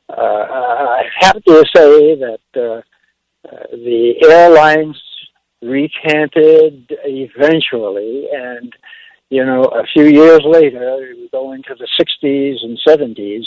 uh, 0.09 0.13
I 0.17 1.03
have 1.19 1.43
to 1.43 1.65
say 1.75 2.15
that 2.15 2.39
uh, 2.55 2.61
uh, 2.61 3.63
the 3.71 4.13
airlines 4.23 5.01
recanted 5.61 6.91
eventually, 7.03 8.27
and 8.33 8.73
you 9.29 9.45
know, 9.45 9.63
a 9.63 9.85
few 9.93 10.05
years 10.05 10.41
later, 10.45 11.13
we 11.15 11.29
go 11.31 11.53
into 11.53 11.75
the 11.75 11.87
60s 11.99 12.63
and 12.63 12.79
70s, 12.87 13.45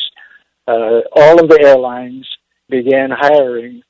uh, 0.67 1.01
all 1.13 1.39
of 1.43 1.49
the 1.49 1.61
airlines 1.63 2.27
began 2.71 3.11
hiring 3.11 3.83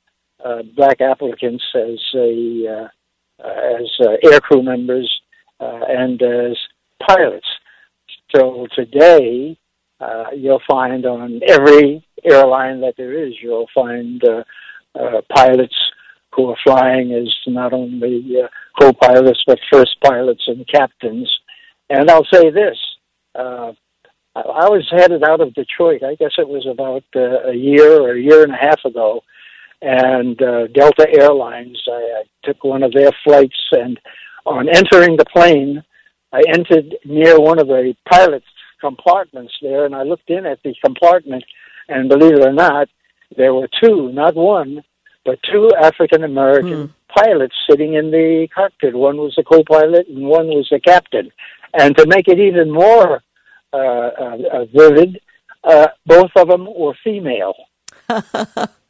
uh, 0.45 0.62
black 0.77 1.01
applicants 1.01 1.65
as 1.75 2.01
a 2.15 2.67
uh, 2.69 2.89
as 3.45 3.91
uh, 4.01 4.17
aircrew 4.25 4.65
members 4.65 5.11
uh, 5.61 5.81
and 5.89 6.21
as 6.23 6.57
pilots. 7.07 7.47
So 8.35 8.66
today, 8.74 9.57
uh, 10.01 10.24
you'll 10.35 10.62
find 10.68 11.07
on 11.07 11.41
every 11.47 12.05
airline 12.24 12.80
that 12.80 12.95
there 12.97 13.12
is, 13.12 13.35
you'll 13.41 13.68
find 13.74 14.22
uh, 14.24 14.43
uh, 14.99 15.20
pilots 15.35 15.76
who 16.32 16.51
are 16.51 16.57
flying 16.64 17.12
as 17.12 17.32
not 17.47 17.72
only 17.72 18.43
uh, 18.43 18.49
co-pilots 18.80 19.45
but 19.47 19.59
first 19.72 19.97
pilots 20.03 20.43
and 20.49 20.66
captains. 20.66 21.32
And 21.91 22.11
I'll 22.11 22.26
say 22.32 22.51
this: 22.51 22.76
uh, 23.37 23.72
I 24.35 24.68
was 24.68 24.87
headed 24.91 25.22
out 25.22 25.41
of 25.41 25.55
Detroit. 25.55 26.03
I 26.03 26.16
guess 26.16 26.32
it 26.39 26.49
was 26.49 26.66
about 26.66 27.05
uh, 27.14 27.51
a 27.51 27.55
year 27.55 28.01
or 28.01 28.14
a 28.14 28.20
year 28.20 28.43
and 28.43 28.53
a 28.53 28.57
half 28.57 28.85
ago, 28.85 29.22
and 29.80 30.41
uh, 30.43 30.66
Delta 30.68 31.07
Airlines. 31.09 31.80
I, 31.87 31.93
I 31.93 32.22
took 32.43 32.64
one 32.64 32.82
of 32.82 32.93
their 32.93 33.12
flights, 33.22 33.61
and 33.70 34.01
on 34.45 34.68
entering 34.68 35.16
the 35.16 35.26
plane, 35.26 35.85
I 36.35 36.43
entered 36.49 36.97
near 37.05 37.39
one 37.39 37.61
of 37.61 37.68
the 37.68 37.95
pilot's 38.11 38.45
compartments 38.80 39.55
there, 39.62 39.85
and 39.87 39.95
I 39.95 40.03
looked 40.03 40.28
in 40.28 40.45
at 40.47 40.61
the 40.64 40.74
compartment, 40.85 41.45
and 41.89 42.09
believe 42.09 42.32
it 42.32 42.45
or 42.45 42.53
not, 42.53 42.89
there 43.37 43.55
were 43.55 43.68
two, 43.80 44.11
not 44.12 44.35
one, 44.35 44.82
but 45.24 45.39
two 45.51 45.70
African 45.80 46.24
American 46.24 46.89
hmm. 46.89 46.93
pilots 47.16 47.55
sitting 47.70 47.95
in 47.95 48.11
the 48.11 48.49
cockpit. 48.53 48.97
One 48.97 49.18
was 49.18 49.35
the 49.37 49.45
co-pilot, 49.45 50.09
and 50.09 50.26
one 50.26 50.49
was 50.49 50.66
the 50.72 50.80
captain. 50.80 51.30
And 51.72 51.97
to 51.99 52.07
make 52.07 52.26
it 52.26 52.41
even 52.41 52.68
more 52.68 53.22
uh, 53.72 53.76
uh, 53.76 54.39
uh 54.53 54.64
vivid, 54.74 55.20
uh, 55.62 55.89
both 56.05 56.32
of 56.35 56.49
them 56.49 56.66
were 56.66 56.95
female. 57.05 57.55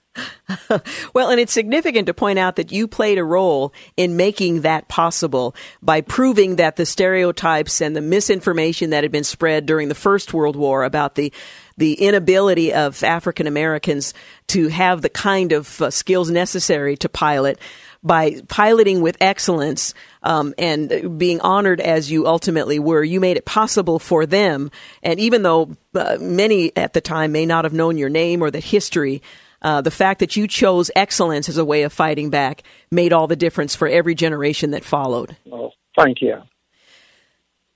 well, 1.15 1.31
and 1.31 1.41
it's 1.41 1.53
significant 1.53 2.07
to 2.07 2.15
point 2.15 2.39
out 2.39 2.57
that 2.57 2.71
you 2.71 2.87
played 2.87 3.19
a 3.19 3.25
role 3.25 3.73
in 3.97 4.17
making 4.17 4.61
that 4.61 4.89
possible 4.89 5.55
by 5.83 6.01
proving 6.01 6.57
that 6.57 6.77
the 6.77 6.87
stereotypes 6.87 7.81
and 7.81 7.97
the 7.97 8.01
misinformation 8.01 8.91
that 8.91 9.05
had 9.05 9.13
been 9.13 9.25
spread 9.25 9.67
during 9.67 9.89
the 9.89 9.95
First 9.95 10.33
World 10.33 10.57
War 10.57 10.85
about 10.85 11.15
the 11.15 11.33
the 11.77 11.95
inability 11.95 12.73
of 12.73 13.03
African 13.03 13.49
Americans 13.49 14.15
to 14.47 14.69
have 14.69 15.03
the 15.03 15.09
kind 15.09 15.51
of 15.51 15.83
uh, 15.83 15.91
skills 15.91 16.31
necessary 16.31 16.97
to 16.99 17.09
pilot 17.09 17.59
by 18.05 18.43
piloting 18.49 19.01
with 19.01 19.17
excellence 19.21 19.95
um, 20.23 20.55
and 20.59 21.19
being 21.19 21.41
honored 21.41 21.81
as 21.81 22.13
you 22.13 22.27
ultimately 22.27 22.79
were, 22.79 23.03
you 23.03 23.19
made 23.19 23.39
it 23.39 23.47
possible 23.47 23.99
for 23.99 24.27
them. 24.27 24.71
And 25.03 25.19
even 25.19 25.43
though 25.43 25.75
uh, 25.95 26.19
many 26.21 26.77
at 26.77 26.93
the 26.93 27.01
time 27.01 27.33
may 27.33 27.47
not 27.47 27.65
have 27.65 27.73
known 27.73 27.97
your 27.97 28.11
name 28.11 28.43
or 28.43 28.51
the 28.51 28.61
history, 28.61 29.23
uh, 29.65 29.81
the 29.81 29.91
fact 29.91 30.21
that 30.21 30.37
you 30.37 30.47
chose 30.47 30.91
excellence 30.95 31.49
as 31.49 31.57
a 31.57 31.65
way 31.65 31.83
of 31.83 31.93
fighting 31.93 32.31
back 32.31 32.63
made 32.91 33.13
all 33.13 33.27
the 33.27 33.35
difference 33.35 33.75
for 33.75 33.89
every 33.89 34.15
generation 34.15 34.73
that 34.73 34.85
followed. 34.85 35.37
Well, 35.47 35.73
thank 35.97 36.21
you. 36.21 36.43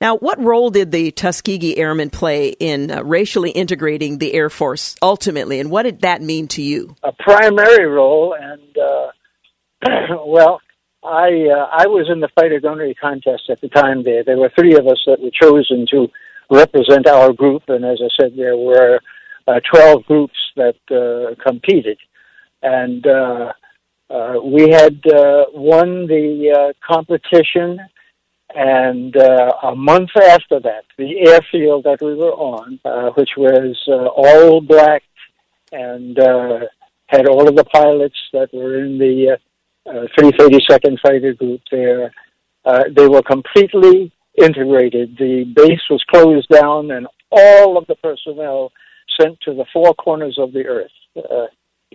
Now, 0.01 0.17
what 0.17 0.41
role 0.41 0.71
did 0.71 0.93
the 0.93 1.11
Tuskegee 1.11 1.77
Airmen 1.77 2.11
play 2.11 2.51
in 2.51 2.91
uh, 2.93 3.03
racially 3.03 3.51
integrating 3.51 4.19
the 4.19 4.33
Air 4.33 4.49
Force 4.49 4.95
ultimately, 5.03 5.59
and 5.59 5.71
what 5.71 5.83
did 5.83 6.03
that 6.03 6.23
mean 6.23 6.47
to 6.49 6.63
you? 6.63 6.95
A 7.03 7.11
primary 7.11 7.87
role, 7.87 8.37
and 8.39 8.79
uh, 8.79 10.17
well, 10.25 10.61
I 11.03 11.49
uh, 11.51 11.69
I 11.73 11.87
was 11.89 12.09
in 12.13 12.21
the 12.21 12.29
fighter 12.29 12.61
gunnery 12.61 12.95
contest 12.95 13.51
at 13.51 13.61
the 13.61 13.69
time. 13.69 14.05
There, 14.05 14.23
there 14.23 14.37
were 14.37 14.53
three 14.57 14.77
of 14.77 14.87
us 14.87 15.03
that 15.07 15.21
were 15.21 15.31
chosen 15.33 15.87
to 15.91 16.07
represent 16.49 17.09
our 17.09 17.33
group, 17.33 17.65
and 17.67 17.85
as 17.85 17.99
I 18.01 18.09
said, 18.21 18.35
there 18.37 18.57
were 18.57 19.01
uh, 19.49 19.61
twelve 19.73 20.05
groups 20.05 20.39
that 20.57 20.77
uh, 20.91 21.35
competed, 21.43 21.99
and 22.63 23.07
uh, 23.07 23.53
uh, 24.11 24.35
we 24.43 24.71
had 24.71 25.01
uh, 25.07 25.45
won 25.53 26.07
the 26.07 26.51
uh, 26.51 26.73
competition 26.87 27.79
and 28.55 29.15
a 29.15 29.75
month 29.77 30.09
after 30.17 30.59
that, 30.59 30.85
the 30.97 31.29
airfield 31.29 31.85
that 31.85 32.01
we 32.01 32.15
were 32.15 32.33
on, 32.33 32.81
which 33.15 33.29
was 33.37 33.77
all 34.17 34.63
black 34.63 35.03
and 35.71 36.17
had 37.09 37.27
all 37.27 37.47
of 37.47 37.57
the 37.57 37.65
pilots 37.65 38.17
that 38.33 38.49
were 38.55 38.85
in 38.85 38.99
the 38.99 39.37
uh, 39.87 39.91
uh, 39.91 40.07
332nd 40.19 40.99
Fighter 41.01 41.35
Group 41.35 41.61
there, 41.71 42.13
they 42.91 43.07
were 43.07 43.23
completely 43.23 44.13
integrated. 44.41 45.17
The 45.19 45.45
base 45.45 45.81
was 45.91 46.03
closed 46.11 46.49
down 46.49 46.91
and 46.91 47.07
all 47.31 47.77
of 47.77 47.87
the 47.87 47.97
personnel 47.97 48.73
sent 49.21 49.41
to 49.43 49.55
the 49.55 49.65
four 49.73 49.95
corners 49.95 50.39
of 50.39 50.53
the 50.53 50.67
earth. 50.67 50.91
Uh, 51.17 51.47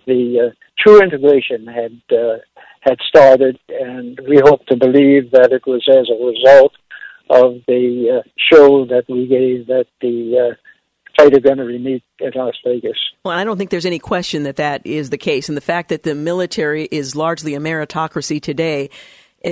the 0.06 0.50
uh, 0.50 0.54
true 0.78 1.00
integration 1.00 1.66
had 1.66 2.00
uh, 2.16 2.36
had 2.80 2.98
started, 3.08 3.58
and 3.68 4.18
we 4.28 4.38
hope 4.44 4.66
to 4.66 4.76
believe 4.76 5.30
that 5.30 5.52
it 5.52 5.66
was 5.66 5.86
as 5.88 6.08
a 6.10 6.24
result 6.24 6.72
of 7.30 7.62
the 7.66 8.20
uh, 8.20 8.28
show 8.36 8.84
that 8.84 9.04
we 9.08 9.26
gave 9.26 9.70
at 9.70 9.86
the 10.02 10.50
uh, 10.50 10.54
fighter 11.16 11.40
gunnery 11.40 11.78
meet 11.78 12.02
in 12.20 12.30
Las 12.34 12.54
Vegas. 12.64 12.98
Well, 13.24 13.36
I 13.36 13.44
don't 13.44 13.56
think 13.56 13.70
there's 13.70 13.86
any 13.86 13.98
question 13.98 14.42
that 14.42 14.56
that 14.56 14.86
is 14.86 15.10
the 15.10 15.18
case, 15.18 15.48
and 15.48 15.56
the 15.56 15.62
fact 15.62 15.88
that 15.88 16.02
the 16.02 16.14
military 16.14 16.84
is 16.84 17.16
largely 17.16 17.54
a 17.54 17.60
meritocracy 17.60 18.42
today 18.42 18.90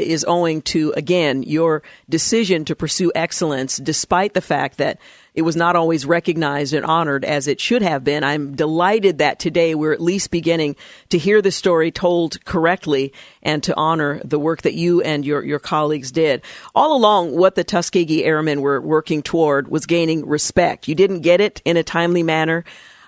is 0.00 0.24
owing 0.26 0.62
to, 0.62 0.92
again, 0.96 1.42
your 1.42 1.82
decision 2.08 2.64
to 2.64 2.74
pursue 2.74 3.12
excellence 3.14 3.76
despite 3.76 4.34
the 4.34 4.40
fact 4.40 4.78
that 4.78 4.98
it 5.34 5.42
was 5.42 5.56
not 5.56 5.76
always 5.76 6.04
recognized 6.04 6.74
and 6.74 6.84
honored 6.84 7.24
as 7.24 7.48
it 7.48 7.60
should 7.60 7.82
have 7.82 8.04
been. 8.04 8.22
I'm 8.22 8.54
delighted 8.54 9.18
that 9.18 9.38
today 9.38 9.74
we're 9.74 9.92
at 9.92 10.00
least 10.00 10.30
beginning 10.30 10.76
to 11.08 11.18
hear 11.18 11.40
the 11.40 11.50
story 11.50 11.90
told 11.90 12.44
correctly 12.44 13.12
and 13.42 13.62
to 13.62 13.74
honor 13.76 14.20
the 14.24 14.38
work 14.38 14.62
that 14.62 14.74
you 14.74 15.00
and 15.00 15.24
your, 15.24 15.42
your 15.42 15.58
colleagues 15.58 16.12
did. 16.12 16.42
All 16.74 16.96
along, 16.96 17.36
what 17.36 17.54
the 17.54 17.64
Tuskegee 17.64 18.24
Airmen 18.24 18.60
were 18.60 18.80
working 18.80 19.22
toward 19.22 19.68
was 19.68 19.86
gaining 19.86 20.26
respect. 20.26 20.86
You 20.86 20.94
didn't 20.94 21.20
get 21.20 21.40
it 21.40 21.62
in 21.64 21.76
a 21.76 21.82
timely 21.82 22.22
manner 22.22 22.64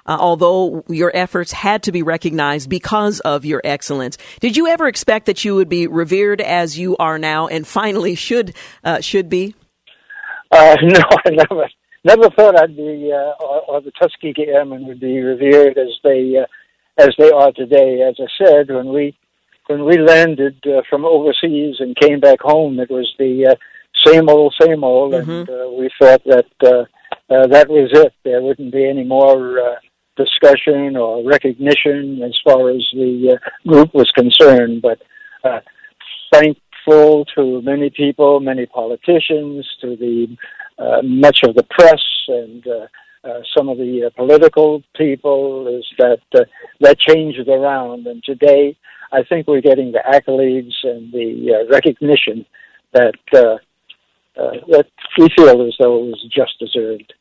uh, 0.07 0.17
although 0.19 0.85
your 0.89 1.11
efforts 1.15 1.53
had 1.53 1.83
to 1.85 1.93
be 1.93 2.03
recognized 2.03 2.69
because 2.69 3.21
of 3.21 3.45
your 3.45 3.61
excellence. 3.65 4.19
Did 4.41 4.57
you 4.57 4.67
ever 4.67 4.87
expect 4.87 5.27
that 5.27 5.45
you 5.45 5.55
would 5.55 5.69
be 5.69 5.87
revered 5.87 6.41
as 6.41 6.79
you 6.79 6.97
are 6.99 7.19
now, 7.19 7.47
and 7.47 7.67
finally 7.67 8.15
should 8.15 8.55
uh, 8.83 9.01
should 9.01 9.29
be? 9.29 9.55
Uh, 10.51 10.77
no, 10.83 11.01
I 11.25 11.31
never 11.31 11.69
never 12.05 12.31
thought 12.31 12.61
I'd 12.61 12.77
be, 12.77 13.11
uh, 13.13 13.45
or, 13.45 13.61
or, 13.69 13.81
the 13.81 13.93
Tuskegee 13.93 14.49
Airmen 14.49 14.87
would 14.87 15.01
be 15.01 15.21
revered 15.21 15.79
as 15.79 15.89
they 16.03 16.37
uh, 16.37 16.47
as 16.99 17.15
they 17.19 17.31
are 17.31 17.53
today. 17.53 18.03
As 18.03 18.17
I 18.21 18.45
said, 18.45 18.69
when 18.69 18.93
we 18.93 19.17
when 19.67 19.85
we 19.85 19.99
landed 19.99 20.63
uh, 20.67 20.83
from 20.91 21.05
overseas 21.05 21.77
and 21.79 21.97
came 21.97 22.21
back 22.21 22.41
home, 22.41 22.79
it 22.79 22.91
was 22.91 23.11
the 23.19 23.57
same 24.05 24.29
old, 24.29 24.55
same 24.61 24.85
old, 24.85 25.15
mm-hmm. 25.15 25.51
and 25.51 25.79
we 25.79 25.91
thought 25.99 26.23
that. 26.25 26.47
Uh, 27.31 27.47
that 27.47 27.71
was 27.71 27.89
it. 27.95 28.13
There 28.23 28.43
wouldn't 28.43 28.71
be 28.71 28.87
any 28.87 29.03
more 29.03 29.59
uh, 29.59 29.77
discussion 30.17 30.97
or 30.97 31.25
recognition 31.25 32.23
as 32.23 32.37
far 32.45 32.71
as 32.71 32.83
the 32.93 33.39
uh, 33.39 33.69
group 33.69 33.95
was 33.95 34.11
concerned, 34.13 34.83
but 34.83 35.01
uh, 35.45 35.61
thankful 36.33 37.25
to 37.37 37.63
many 37.63 37.91
people, 37.91 38.41
many 38.41 38.67
politicians, 38.67 39.67
to 39.81 39.97
the 39.97 40.37
uh, 40.79 41.03
much 41.03 41.41
of 41.45 41.55
the 41.55 41.63
press 41.71 42.03
and 42.29 42.67
uh, 42.67 42.87
uh, 43.29 43.41
some 43.57 43.69
of 43.69 43.79
the 43.79 44.05
uh, 44.05 44.11
political 44.17 44.83
people 44.97 45.67
is 45.69 45.87
that 45.99 46.19
that 46.81 46.99
changed 46.99 47.49
around, 47.49 48.07
and 48.07 48.23
today 48.25 48.77
I 49.13 49.23
think 49.23 49.47
we're 49.47 49.61
getting 49.61 49.93
the 49.93 50.03
accolades 50.07 50.75
and 50.83 51.13
the 51.13 51.67
recognition 51.71 52.45
that 52.93 53.15
that 53.33 54.87
we 55.17 55.29
feel 55.37 55.67
as 55.67 55.75
though 55.79 55.99
it 55.99 56.07
was 56.07 56.27
just 56.31 56.59
deserved. 56.59 57.15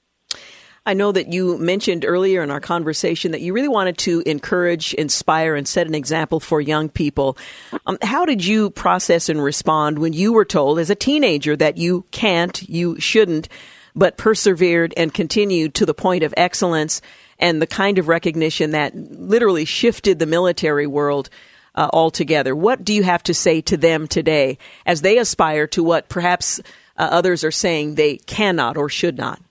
I 0.85 0.93
know 0.93 1.13
that 1.13 1.31
you 1.31 1.57
mentioned 1.57 2.03
earlier 2.03 2.43
in 2.43 2.51
our 2.51 2.59
conversation 2.59 3.31
that 3.31 3.39
you 3.39 3.53
really 3.53 3.69
wanted 3.69 3.97
to 3.99 4.21
encourage, 4.25 4.93
inspire, 4.95 5.55
and 5.55 5.65
set 5.65 5.87
an 5.87 5.95
example 5.95 6.41
for 6.41 6.59
young 6.59 6.89
people. 6.89 7.37
Um, 7.85 7.97
how 8.01 8.25
did 8.25 8.43
you 8.43 8.69
process 8.69 9.29
and 9.29 9.41
respond 9.41 9.99
when 9.99 10.11
you 10.11 10.33
were 10.33 10.43
told 10.43 10.79
as 10.79 10.89
a 10.89 10.95
teenager 10.95 11.55
that 11.55 11.77
you 11.77 12.03
can't, 12.11 12.61
you 12.67 12.99
shouldn't, 12.99 13.47
but 13.95 14.17
persevered 14.17 14.93
and 14.97 15.13
continued 15.13 15.73
to 15.75 15.85
the 15.85 15.93
point 15.93 16.23
of 16.23 16.33
excellence 16.35 17.01
and 17.39 17.61
the 17.61 17.67
kind 17.67 17.97
of 17.97 18.09
recognition 18.09 18.71
that 18.71 18.93
literally 18.93 19.65
shifted 19.65 20.19
the 20.19 20.25
military 20.25 20.87
world? 20.87 21.29
Uh, 21.75 21.89
altogether. 21.91 22.55
What 22.55 22.85
do 22.85 22.93
you 22.93 23.01
have 23.01 23.23
to 23.23 23.33
say 23.33 23.59
to 23.61 23.77
them 23.77 24.05
today 24.05 24.59
as 24.85 25.01
they 25.01 25.17
aspire 25.17 25.65
to 25.69 25.81
what 25.81 26.07
perhaps 26.07 26.59
uh, 26.59 27.09
others 27.11 27.43
are 27.43 27.49
saying 27.49 27.95
they 27.95 28.17
cannot 28.17 28.77
or 28.77 28.89
should 28.89 29.17
not? 29.17 29.41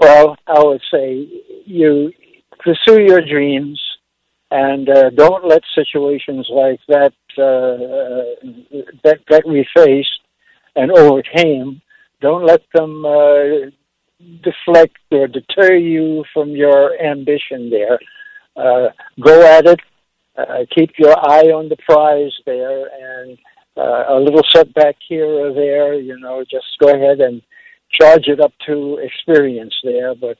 Well, 0.00 0.36
I 0.46 0.64
would 0.64 0.80
say 0.90 1.28
you 1.66 2.12
pursue 2.58 3.02
your 3.02 3.20
dreams 3.20 3.78
and 4.50 4.88
uh, 4.88 5.10
don't 5.10 5.46
let 5.46 5.62
situations 5.74 6.48
like 6.50 6.80
that 6.88 7.12
uh, 7.38 8.34
that 9.04 9.18
that 9.28 9.46
we 9.46 9.66
faced 9.76 10.20
and 10.74 10.90
overcame. 10.90 11.82
Don't 12.20 12.46
let 12.46 12.62
them 12.74 13.04
uh, 13.04 13.70
deflect 14.42 14.96
or 15.12 15.28
deter 15.28 15.76
you 15.76 16.24
from 16.32 16.50
your 16.50 16.98
ambition. 17.00 17.70
There, 17.70 17.98
uh, 18.56 18.88
go 19.20 19.42
at 19.58 19.66
it. 19.66 19.80
Uh, 20.36 20.64
keep 20.74 20.92
your 20.98 21.16
eye 21.18 21.52
on 21.52 21.68
the 21.68 21.76
prize 21.88 22.32
there, 22.46 22.88
and 22.88 23.38
uh, 23.76 24.04
a 24.14 24.18
little 24.18 24.42
setback 24.54 24.96
here 25.08 25.26
or 25.26 25.52
there. 25.52 25.94
You 25.94 26.18
know, 26.18 26.42
just 26.50 26.66
go 26.80 26.88
ahead 26.88 27.20
and 27.20 27.42
charge 27.98 28.24
it 28.26 28.40
up 28.40 28.52
to 28.66 28.98
experience 29.02 29.74
there, 29.82 30.14
but 30.14 30.38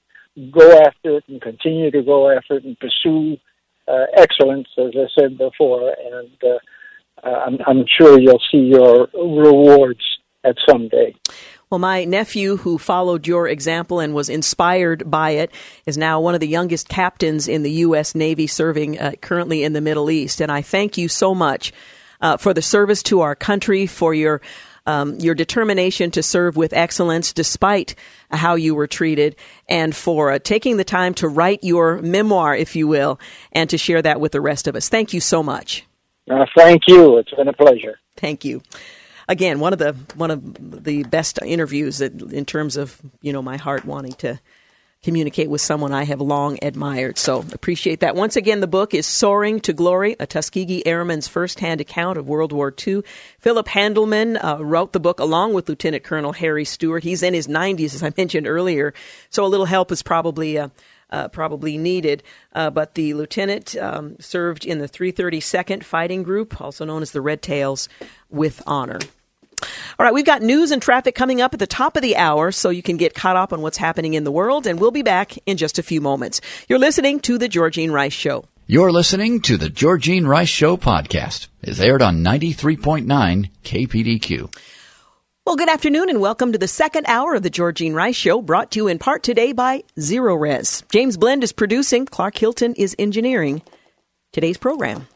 go 0.51 0.79
after 0.79 1.17
it 1.17 1.25
and 1.29 1.41
continue 1.41 1.91
to 1.91 2.03
go 2.03 2.31
after 2.31 2.55
it 2.55 2.65
and 2.65 2.79
pursue 2.79 3.37
uh, 3.89 4.07
excellence, 4.17 4.69
as 4.79 4.93
I 4.95 5.07
said 5.19 5.39
before, 5.39 5.95
and 6.13 6.31
uh, 6.45 7.29
I'm, 7.29 7.59
I'm 7.67 7.85
sure 8.01 8.21
you'll 8.21 8.43
see 8.51 8.59
your 8.59 9.09
rewards 9.15 10.01
at 10.45 10.57
some 10.69 10.89
day. 10.89 11.15
Well, 11.71 11.79
my 11.79 12.05
nephew, 12.05 12.57
who 12.57 12.79
followed 12.79 13.29
your 13.29 13.47
example 13.47 14.01
and 14.01 14.13
was 14.13 14.29
inspired 14.29 15.09
by 15.09 15.31
it, 15.31 15.53
is 15.87 15.97
now 15.97 16.21
one 16.21 16.35
of 16.35 16.41
the 16.41 16.49
youngest 16.49 16.89
captains 16.89 17.47
in 17.47 17.63
the 17.63 17.71
U.S. 17.71 18.15
Navy 18.15 18.49
serving 18.49 18.99
uh, 18.99 19.13
currently 19.21 19.63
in 19.63 19.73
the 19.73 19.81
Middle 19.81 20.11
East. 20.11 20.41
And 20.41 20.51
I 20.51 20.63
thank 20.63 20.99
you 20.99 21.09
so 21.09 21.33
much 21.33 21.73
uh, 22.21 22.39
for 22.39 22.53
the 22.53 22.63
service 22.63 23.05
to 23.05 23.21
our 23.21 23.37
country, 23.37 23.87
for 23.87 24.13
your 24.13 24.41
um, 24.91 25.19
your 25.21 25.35
determination 25.35 26.11
to 26.11 26.23
serve 26.23 26.57
with 26.57 26.73
excellence 26.73 27.33
despite 27.33 27.95
how 28.31 28.57
you 28.57 28.75
were 28.75 28.87
treated, 28.87 29.37
and 29.69 29.95
for 29.95 30.33
uh, 30.33 30.39
taking 30.39 30.77
the 30.77 30.85
time 30.85 31.15
to 31.15 31.29
write 31.29 31.63
your 31.63 32.01
memoir, 32.03 32.57
if 32.57 32.75
you 32.75 32.89
will, 32.89 33.21
and 33.53 33.71
to 33.71 33.79
share 33.79 34.03
that 34.03 34.21
with 34.21 34.33
the 34.33 34.41
rest 34.41 34.67
of 34.67 34.75
us. 34.75 34.89
Thank 34.89 35.13
you 35.13 35.21
so 35.21 35.43
much. 35.43 35.85
Uh, 36.29 36.47
thank 36.57 36.83
you. 36.89 37.19
It's 37.19 37.31
been 37.31 37.49
a 37.49 37.53
pleasure. 37.53 37.99
Thank 38.17 38.45
you. 38.45 38.63
Again, 39.29 39.61
one 39.61 39.73
of 39.73 39.79
the 39.79 39.93
one 40.17 40.33
of 40.33 40.85
the 40.85 41.05
best 41.05 41.39
interviews 41.43 42.01
in 42.01 42.45
terms 42.45 42.77
of 42.77 43.01
you 43.23 43.33
know 43.33 43.43
my 43.43 43.57
heart 43.57 43.85
wanting 43.85 44.15
to 44.15 44.41
communicate 45.03 45.49
with 45.49 45.61
someone 45.61 45.93
I 45.93 46.05
have 46.05 46.21
long 46.21 46.59
admired. 46.63 47.17
So 47.17 47.39
appreciate 47.53 48.01
that. 48.01 48.15
Once 48.15 48.37
again, 48.37 48.61
the 48.61 48.67
book 48.67 48.93
is 48.93 49.07
Soaring 49.07 49.61
to 49.61 49.73
Glory, 49.73 50.15
a 50.21 50.27
Tuskegee 50.27 50.83
Airman's 50.85 51.27
firsthand 51.27 51.81
account 51.81 52.19
of 52.19 52.29
World 52.29 52.53
War 52.53 52.75
II. 52.87 53.03
Philip 53.39 53.67
Handleman 53.69 54.43
uh, 54.43 54.63
wrote 54.63 54.93
the 54.93 55.01
book 55.01 55.19
along 55.19 55.55
with 55.55 55.69
Lieutenant 55.69 56.05
Colonel 56.05 56.33
Harry 56.33 56.67
Stewart. 56.67 57.03
He's 57.03 57.23
in 57.23 57.33
his 57.33 57.49
90s, 57.49 57.95
as 57.95 58.03
I 58.03 58.13
mentioned 58.17 58.47
earlier, 58.47 58.93
so 59.31 59.45
a 59.45 59.49
little 59.49 59.67
help 59.67 59.91
is 59.91 60.03
probably 60.03 60.59
uh, 60.59 60.69
uh, 61.11 61.29
probably 61.29 61.77
needed. 61.77 62.23
Uh, 62.55 62.71
but 62.71 62.95
the 62.95 63.15
lieutenant 63.15 63.77
um, 63.77 64.17
served 64.21 64.65
in 64.65 64.79
the 64.79 64.89
332nd 64.89 65.83
Fighting 65.83 66.23
Group, 66.23 66.61
also 66.61 66.85
known 66.85 67.03
as 67.03 67.13
the 67.13 67.21
Red 67.21 67.43
Tails, 67.43 67.89
with 68.29 68.63
honor. 68.67 69.01
All 69.99 70.05
right, 70.05 70.15
we've 70.15 70.25
got 70.25 70.43
news 70.43 70.71
and 70.71 70.81
traffic 70.81 71.15
coming 71.15 71.41
up 71.41 71.53
at 71.53 71.61
the 71.61 71.67
top 71.67 71.97
of 71.97 72.03
the 72.03 72.17
hour, 72.17 72.53
so 72.53 72.71
you 72.71 72.83
can 72.83 72.97
get 72.97 73.15
caught 73.15 73.37
up 73.37 73.53
on 73.53 73.63
what's 73.63 73.77
happening 73.79 74.15
in 74.15 74.25
the 74.25 74.33
world, 74.33 74.67
and 74.67 74.81
we'll 74.81 74.91
be 74.91 75.03
back 75.03 75.37
in 75.47 75.57
just 75.57 75.79
a 75.79 75.83
few 75.83 76.01
moments. 76.01 76.41
You're 76.69 76.79
listening 76.79 77.21
to 77.21 77.39
The 77.39 77.49
Georgene 77.49 77.93
Rice 77.93 78.13
Show. 78.13 78.45
You're 78.67 78.93
listening 78.93 79.41
to 79.43 79.57
The 79.57 79.69
Georgene 79.69 80.27
Rice 80.27 80.49
Show 80.49 80.77
podcast. 80.77 81.49
It's 81.63 81.81
aired 81.81 82.03
on 82.03 82.23
93.9 82.23 83.51
KPDQ. 83.65 84.55
Well, 85.45 85.57
good 85.57 85.69
afternoon 85.69 86.09
and 86.09 86.21
welcome 86.21 86.53
to 86.53 86.59
the 86.59 86.69
second 86.69 87.07
hour 87.07 87.35
of 87.35 87.43
the 87.43 87.51
Georgene 87.51 87.95
Rice 87.95 88.15
Show, 88.15 88.41
brought 88.41 88.71
to 88.73 88.79
you 88.79 88.89
in 88.89 88.99
part 88.99 89.23
today 89.23 89.53
by 89.53 89.83
Zero 89.99 90.35
Res. 90.37 90.85
James 90.93 91.17
Blend 91.17 91.43
is 91.43 91.53
producing, 91.53 92.07
Clark 92.07 92.37
Hilton 92.39 92.75
is 92.75 92.95
engineering 92.99 93.63
today's 94.33 94.59
program. 94.59 95.09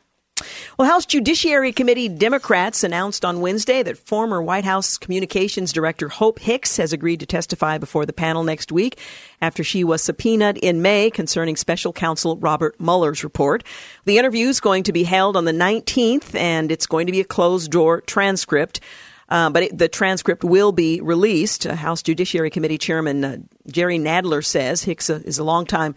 Well, 0.76 0.91
House 0.91 1.07
Judiciary 1.07 1.72
Committee 1.72 2.09
Democrats 2.09 2.82
announced 2.82 3.24
on 3.24 3.41
Wednesday 3.41 3.85
that 3.85 3.97
former 3.97 4.43
White 4.43 4.64
House 4.64 4.99
Communications 4.99 5.72
Director 5.72 6.09
Hope 6.09 6.41
Hicks 6.41 6.76
has 6.78 6.93
agreed 6.93 7.20
to 7.20 7.26
testify 7.26 7.78
before 7.78 8.05
the 8.05 8.12
panel 8.12 8.43
next 8.43 8.72
week 8.72 8.99
after 9.41 9.62
she 9.62 9.85
was 9.85 10.03
subpoenaed 10.03 10.59
in 10.59 10.82
May 10.82 11.09
concerning 11.09 11.55
special 11.55 11.93
counsel 11.93 12.37
Robert 12.39 12.74
Mueller's 12.80 13.22
report. 13.22 13.62
The 14.07 14.18
interview 14.18 14.49
is 14.49 14.59
going 14.59 14.82
to 14.85 14.93
be 14.93 15.05
held 15.05 15.37
on 15.37 15.45
the 15.45 15.53
19th 15.53 16.35
and 16.35 16.72
it's 16.72 16.87
going 16.87 17.07
to 17.07 17.12
be 17.12 17.20
a 17.20 17.24
closed 17.24 17.70
door 17.70 18.01
transcript. 18.01 18.80
Uh, 19.28 19.51
but 19.51 19.62
it, 19.62 19.78
the 19.78 19.89
transcript 19.89 20.45
will 20.45 20.72
be 20.72 21.01
released. 21.01 21.66
Uh, 21.66 21.74
House 21.74 22.03
Judiciary 22.03 22.51
Committee 22.51 22.76
Chairman 22.76 23.24
uh, 23.24 23.37
Jerry 23.68 23.99
Nadler 23.99 24.45
says 24.45 24.82
Hicks 24.82 25.09
uh, 25.09 25.20
is 25.24 25.39
a 25.39 25.45
longtime 25.45 25.95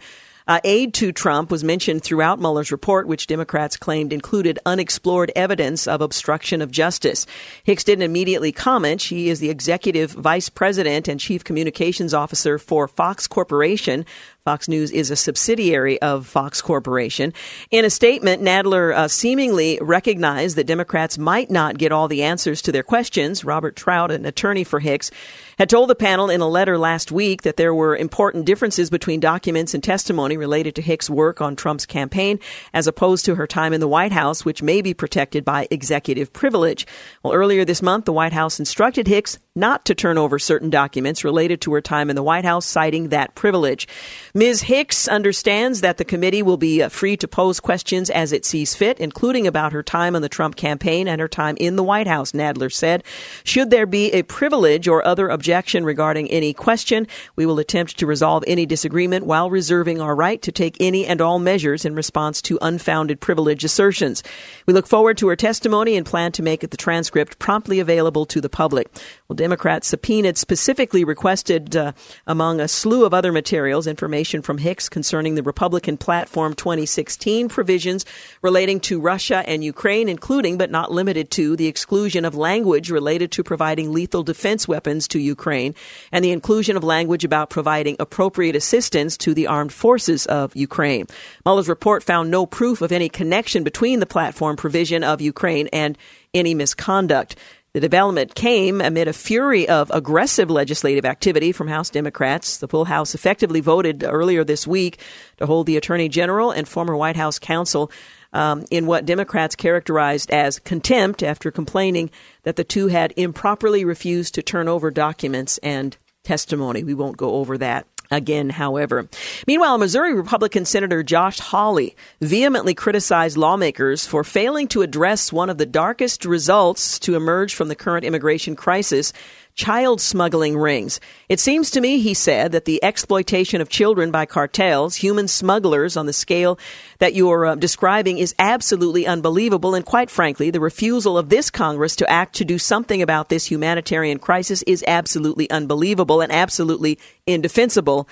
uh, 0.48 0.60
aide 0.64 0.94
to 0.94 1.12
Trump 1.12 1.50
was 1.50 1.62
mentioned 1.62 2.02
throughout 2.02 2.40
Mueller's 2.40 2.72
report, 2.72 3.06
which 3.06 3.26
Democrats 3.26 3.76
claimed 3.76 4.12
included 4.12 4.58
unexplored 4.66 5.30
evidence 5.36 5.86
of 5.86 6.00
obstruction 6.00 6.62
of 6.62 6.70
justice. 6.70 7.26
Hicks 7.62 7.84
didn't 7.84 8.02
immediately 8.02 8.50
comment. 8.50 9.00
She 9.00 9.28
is 9.28 9.40
the 9.40 9.50
executive 9.50 10.10
vice 10.10 10.48
president 10.48 11.06
and 11.06 11.20
chief 11.20 11.44
communications 11.44 12.14
officer 12.14 12.58
for 12.58 12.88
Fox 12.88 13.28
Corporation, 13.28 14.06
Fox 14.44 14.68
News 14.68 14.90
is 14.90 15.10
a 15.10 15.16
subsidiary 15.16 16.00
of 16.00 16.26
Fox 16.26 16.62
Corporation. 16.62 17.34
In 17.70 17.84
a 17.84 17.90
statement, 17.90 18.42
Nadler 18.42 18.94
uh, 18.94 19.08
seemingly 19.08 19.78
recognized 19.82 20.56
that 20.56 20.66
Democrats 20.66 21.18
might 21.18 21.50
not 21.50 21.76
get 21.76 21.92
all 21.92 22.08
the 22.08 22.22
answers 22.22 22.62
to 22.62 22.72
their 22.72 22.82
questions. 22.82 23.44
Robert 23.44 23.76
Trout, 23.76 24.10
an 24.10 24.24
attorney 24.24 24.64
for 24.64 24.80
Hicks, 24.80 25.10
had 25.58 25.68
told 25.68 25.90
the 25.90 25.94
panel 25.94 26.30
in 26.30 26.40
a 26.40 26.48
letter 26.48 26.78
last 26.78 27.12
week 27.12 27.42
that 27.42 27.56
there 27.56 27.74
were 27.74 27.96
important 27.96 28.46
differences 28.46 28.90
between 28.90 29.20
documents 29.20 29.74
and 29.74 29.82
testimony 29.82 30.36
related 30.36 30.74
to 30.76 30.82
Hicks' 30.82 31.10
work 31.10 31.40
on 31.42 31.56
Trump's 31.56 31.84
campaign 31.84 32.38
as 32.72 32.86
opposed 32.86 33.24
to 33.24 33.34
her 33.34 33.46
time 33.46 33.72
in 33.72 33.80
the 33.80 33.88
White 33.88 34.12
House, 34.12 34.44
which 34.44 34.62
may 34.62 34.80
be 34.80 34.94
protected 34.94 35.44
by 35.44 35.66
executive 35.70 36.32
privilege. 36.32 36.86
Well, 37.22 37.34
earlier 37.34 37.64
this 37.64 37.82
month, 37.82 38.04
the 38.04 38.12
White 38.12 38.32
House 38.32 38.58
instructed 38.58 39.08
Hicks 39.08 39.38
not 39.58 39.84
to 39.84 39.94
turn 39.94 40.16
over 40.16 40.38
certain 40.38 40.70
documents 40.70 41.24
related 41.24 41.60
to 41.62 41.74
her 41.74 41.80
time 41.80 42.08
in 42.08 42.16
the 42.16 42.22
White 42.22 42.44
House, 42.44 42.64
citing 42.64 43.08
that 43.08 43.34
privilege. 43.34 43.86
Ms. 44.34 44.62
Hicks 44.62 45.08
understands 45.08 45.80
that 45.80 45.98
the 45.98 46.04
committee 46.04 46.42
will 46.42 46.56
be 46.56 46.82
uh, 46.82 46.88
free 46.88 47.16
to 47.16 47.28
pose 47.28 47.60
questions 47.60 48.08
as 48.10 48.32
it 48.32 48.44
sees 48.44 48.74
fit, 48.74 48.98
including 49.00 49.46
about 49.46 49.72
her 49.72 49.82
time 49.82 50.14
on 50.14 50.22
the 50.22 50.28
Trump 50.28 50.56
campaign 50.56 51.08
and 51.08 51.20
her 51.20 51.28
time 51.28 51.56
in 51.58 51.76
the 51.76 51.82
White 51.82 52.06
House, 52.06 52.32
Nadler 52.32 52.72
said. 52.72 53.04
Should 53.44 53.70
there 53.70 53.86
be 53.86 54.12
a 54.12 54.22
privilege 54.22 54.88
or 54.88 55.04
other 55.06 55.28
objection 55.28 55.84
regarding 55.84 56.30
any 56.30 56.54
question, 56.54 57.06
we 57.36 57.46
will 57.46 57.58
attempt 57.58 57.98
to 57.98 58.06
resolve 58.06 58.44
any 58.46 58.66
disagreement 58.66 59.26
while 59.26 59.50
reserving 59.50 60.00
our 60.00 60.14
right 60.14 60.40
to 60.42 60.52
take 60.52 60.76
any 60.80 61.04
and 61.06 61.20
all 61.20 61.38
measures 61.38 61.84
in 61.84 61.94
response 61.94 62.40
to 62.42 62.58
unfounded 62.62 63.20
privilege 63.20 63.64
assertions. 63.64 64.22
We 64.66 64.74
look 64.74 64.86
forward 64.86 65.18
to 65.18 65.28
her 65.28 65.36
testimony 65.36 65.96
and 65.96 66.06
plan 66.06 66.32
to 66.32 66.42
make 66.42 66.68
the 66.68 66.76
transcript 66.76 67.38
promptly 67.38 67.80
available 67.80 68.26
to 68.26 68.40
the 68.40 68.48
public. 68.48 68.88
Well, 69.28 69.36
Democrats 69.48 69.88
subpoenaed 69.88 70.36
specifically 70.36 71.04
requested, 71.04 71.74
uh, 71.74 71.92
among 72.26 72.60
a 72.60 72.68
slew 72.68 73.06
of 73.06 73.14
other 73.14 73.32
materials, 73.32 73.86
information 73.86 74.42
from 74.42 74.58
Hicks 74.58 74.90
concerning 74.90 75.36
the 75.36 75.42
Republican 75.42 75.96
Platform 75.96 76.52
2016 76.52 77.48
provisions 77.48 78.04
relating 78.42 78.78
to 78.80 79.00
Russia 79.00 79.42
and 79.46 79.64
Ukraine, 79.64 80.10
including 80.10 80.58
but 80.58 80.70
not 80.70 80.92
limited 80.92 81.30
to 81.30 81.56
the 81.56 81.66
exclusion 81.66 82.26
of 82.26 82.34
language 82.34 82.90
related 82.90 83.32
to 83.32 83.42
providing 83.42 83.90
lethal 83.90 84.22
defense 84.22 84.68
weapons 84.68 85.08
to 85.08 85.18
Ukraine 85.18 85.74
and 86.12 86.22
the 86.22 86.32
inclusion 86.32 86.76
of 86.76 86.84
language 86.84 87.24
about 87.24 87.48
providing 87.48 87.96
appropriate 87.98 88.54
assistance 88.54 89.16
to 89.16 89.32
the 89.32 89.46
armed 89.46 89.72
forces 89.72 90.26
of 90.26 90.54
Ukraine. 90.54 91.06
Mueller's 91.46 91.70
report 91.70 92.02
found 92.02 92.30
no 92.30 92.44
proof 92.44 92.82
of 92.82 92.92
any 92.92 93.08
connection 93.08 93.64
between 93.64 94.00
the 94.00 94.04
platform 94.04 94.56
provision 94.56 95.02
of 95.02 95.22
Ukraine 95.22 95.68
and 95.72 95.96
any 96.34 96.54
misconduct. 96.54 97.36
The 97.74 97.80
development 97.80 98.34
came 98.34 98.80
amid 98.80 99.08
a 99.08 99.12
fury 99.12 99.68
of 99.68 99.90
aggressive 99.90 100.50
legislative 100.50 101.04
activity 101.04 101.52
from 101.52 101.68
House 101.68 101.90
Democrats. 101.90 102.56
The 102.56 102.68
full 102.68 102.86
House 102.86 103.14
effectively 103.14 103.60
voted 103.60 104.04
earlier 104.04 104.42
this 104.42 104.66
week 104.66 105.00
to 105.36 105.46
hold 105.46 105.66
the 105.66 105.76
Attorney 105.76 106.08
General 106.08 106.50
and 106.50 106.66
former 106.66 106.96
White 106.96 107.16
House 107.16 107.38
counsel 107.38 107.90
um, 108.32 108.64
in 108.70 108.86
what 108.86 109.06
Democrats 109.06 109.54
characterized 109.54 110.30
as 110.30 110.58
contempt 110.58 111.22
after 111.22 111.50
complaining 111.50 112.10
that 112.42 112.56
the 112.56 112.64
two 112.64 112.88
had 112.88 113.12
improperly 113.16 113.84
refused 113.84 114.34
to 114.34 114.42
turn 114.42 114.68
over 114.68 114.90
documents 114.90 115.58
and 115.58 115.96
testimony. 116.24 116.84
We 116.84 116.94
won't 116.94 117.16
go 117.16 117.34
over 117.34 117.58
that 117.58 117.86
again, 118.10 118.50
however. 118.50 119.08
Meanwhile, 119.46 119.78
Missouri 119.78 120.14
Republican 120.14 120.64
Senator 120.64 121.02
Josh 121.02 121.38
Hawley 121.38 121.96
vehemently 122.20 122.74
criticized 122.74 123.36
lawmakers 123.36 124.06
for 124.06 124.24
failing 124.24 124.68
to 124.68 124.82
address 124.82 125.32
one 125.32 125.50
of 125.50 125.58
the 125.58 125.66
darkest 125.66 126.24
results 126.24 126.98
to 127.00 127.14
emerge 127.14 127.54
from 127.54 127.68
the 127.68 127.74
current 127.74 128.04
immigration 128.04 128.56
crisis 128.56 129.12
child 129.58 130.00
smuggling 130.00 130.56
rings. 130.56 131.00
It 131.28 131.40
seems 131.40 131.70
to 131.72 131.80
me, 131.80 131.98
he 131.98 132.14
said, 132.14 132.52
that 132.52 132.64
the 132.64 132.82
exploitation 132.82 133.60
of 133.60 133.68
children 133.68 134.12
by 134.12 134.24
cartels, 134.24 134.94
human 134.94 135.26
smugglers 135.26 135.96
on 135.96 136.06
the 136.06 136.12
scale 136.12 136.58
that 137.00 137.14
you're 137.14 137.44
uh, 137.44 137.54
describing 137.56 138.18
is 138.18 138.36
absolutely 138.38 139.04
unbelievable. 139.04 139.74
And 139.74 139.84
quite 139.84 140.10
frankly, 140.10 140.50
the 140.50 140.60
refusal 140.60 141.18
of 141.18 141.28
this 141.28 141.50
Congress 141.50 141.96
to 141.96 142.08
act 142.08 142.36
to 142.36 142.44
do 142.44 142.56
something 142.56 143.02
about 143.02 143.30
this 143.30 143.46
humanitarian 143.46 144.20
crisis 144.20 144.62
is 144.62 144.84
absolutely 144.86 145.50
unbelievable 145.50 146.20
and 146.20 146.30
absolutely 146.30 146.96
indefensible. 147.26 148.08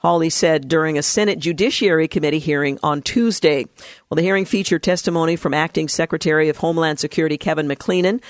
Hawley 0.00 0.30
said 0.30 0.68
during 0.68 0.98
a 0.98 1.02
Senate 1.02 1.38
Judiciary 1.38 2.08
Committee 2.08 2.38
hearing 2.38 2.78
on 2.82 3.00
Tuesday. 3.00 3.66
Well, 4.08 4.16
the 4.16 4.22
hearing 4.22 4.44
featured 4.44 4.82
testimony 4.82 5.36
from 5.36 5.54
Acting 5.54 5.88
Secretary 5.88 6.50
of 6.50 6.58
Homeland 6.58 6.98
Security 6.98 7.38
Kevin 7.38 7.68
McAleenan, 7.68 8.20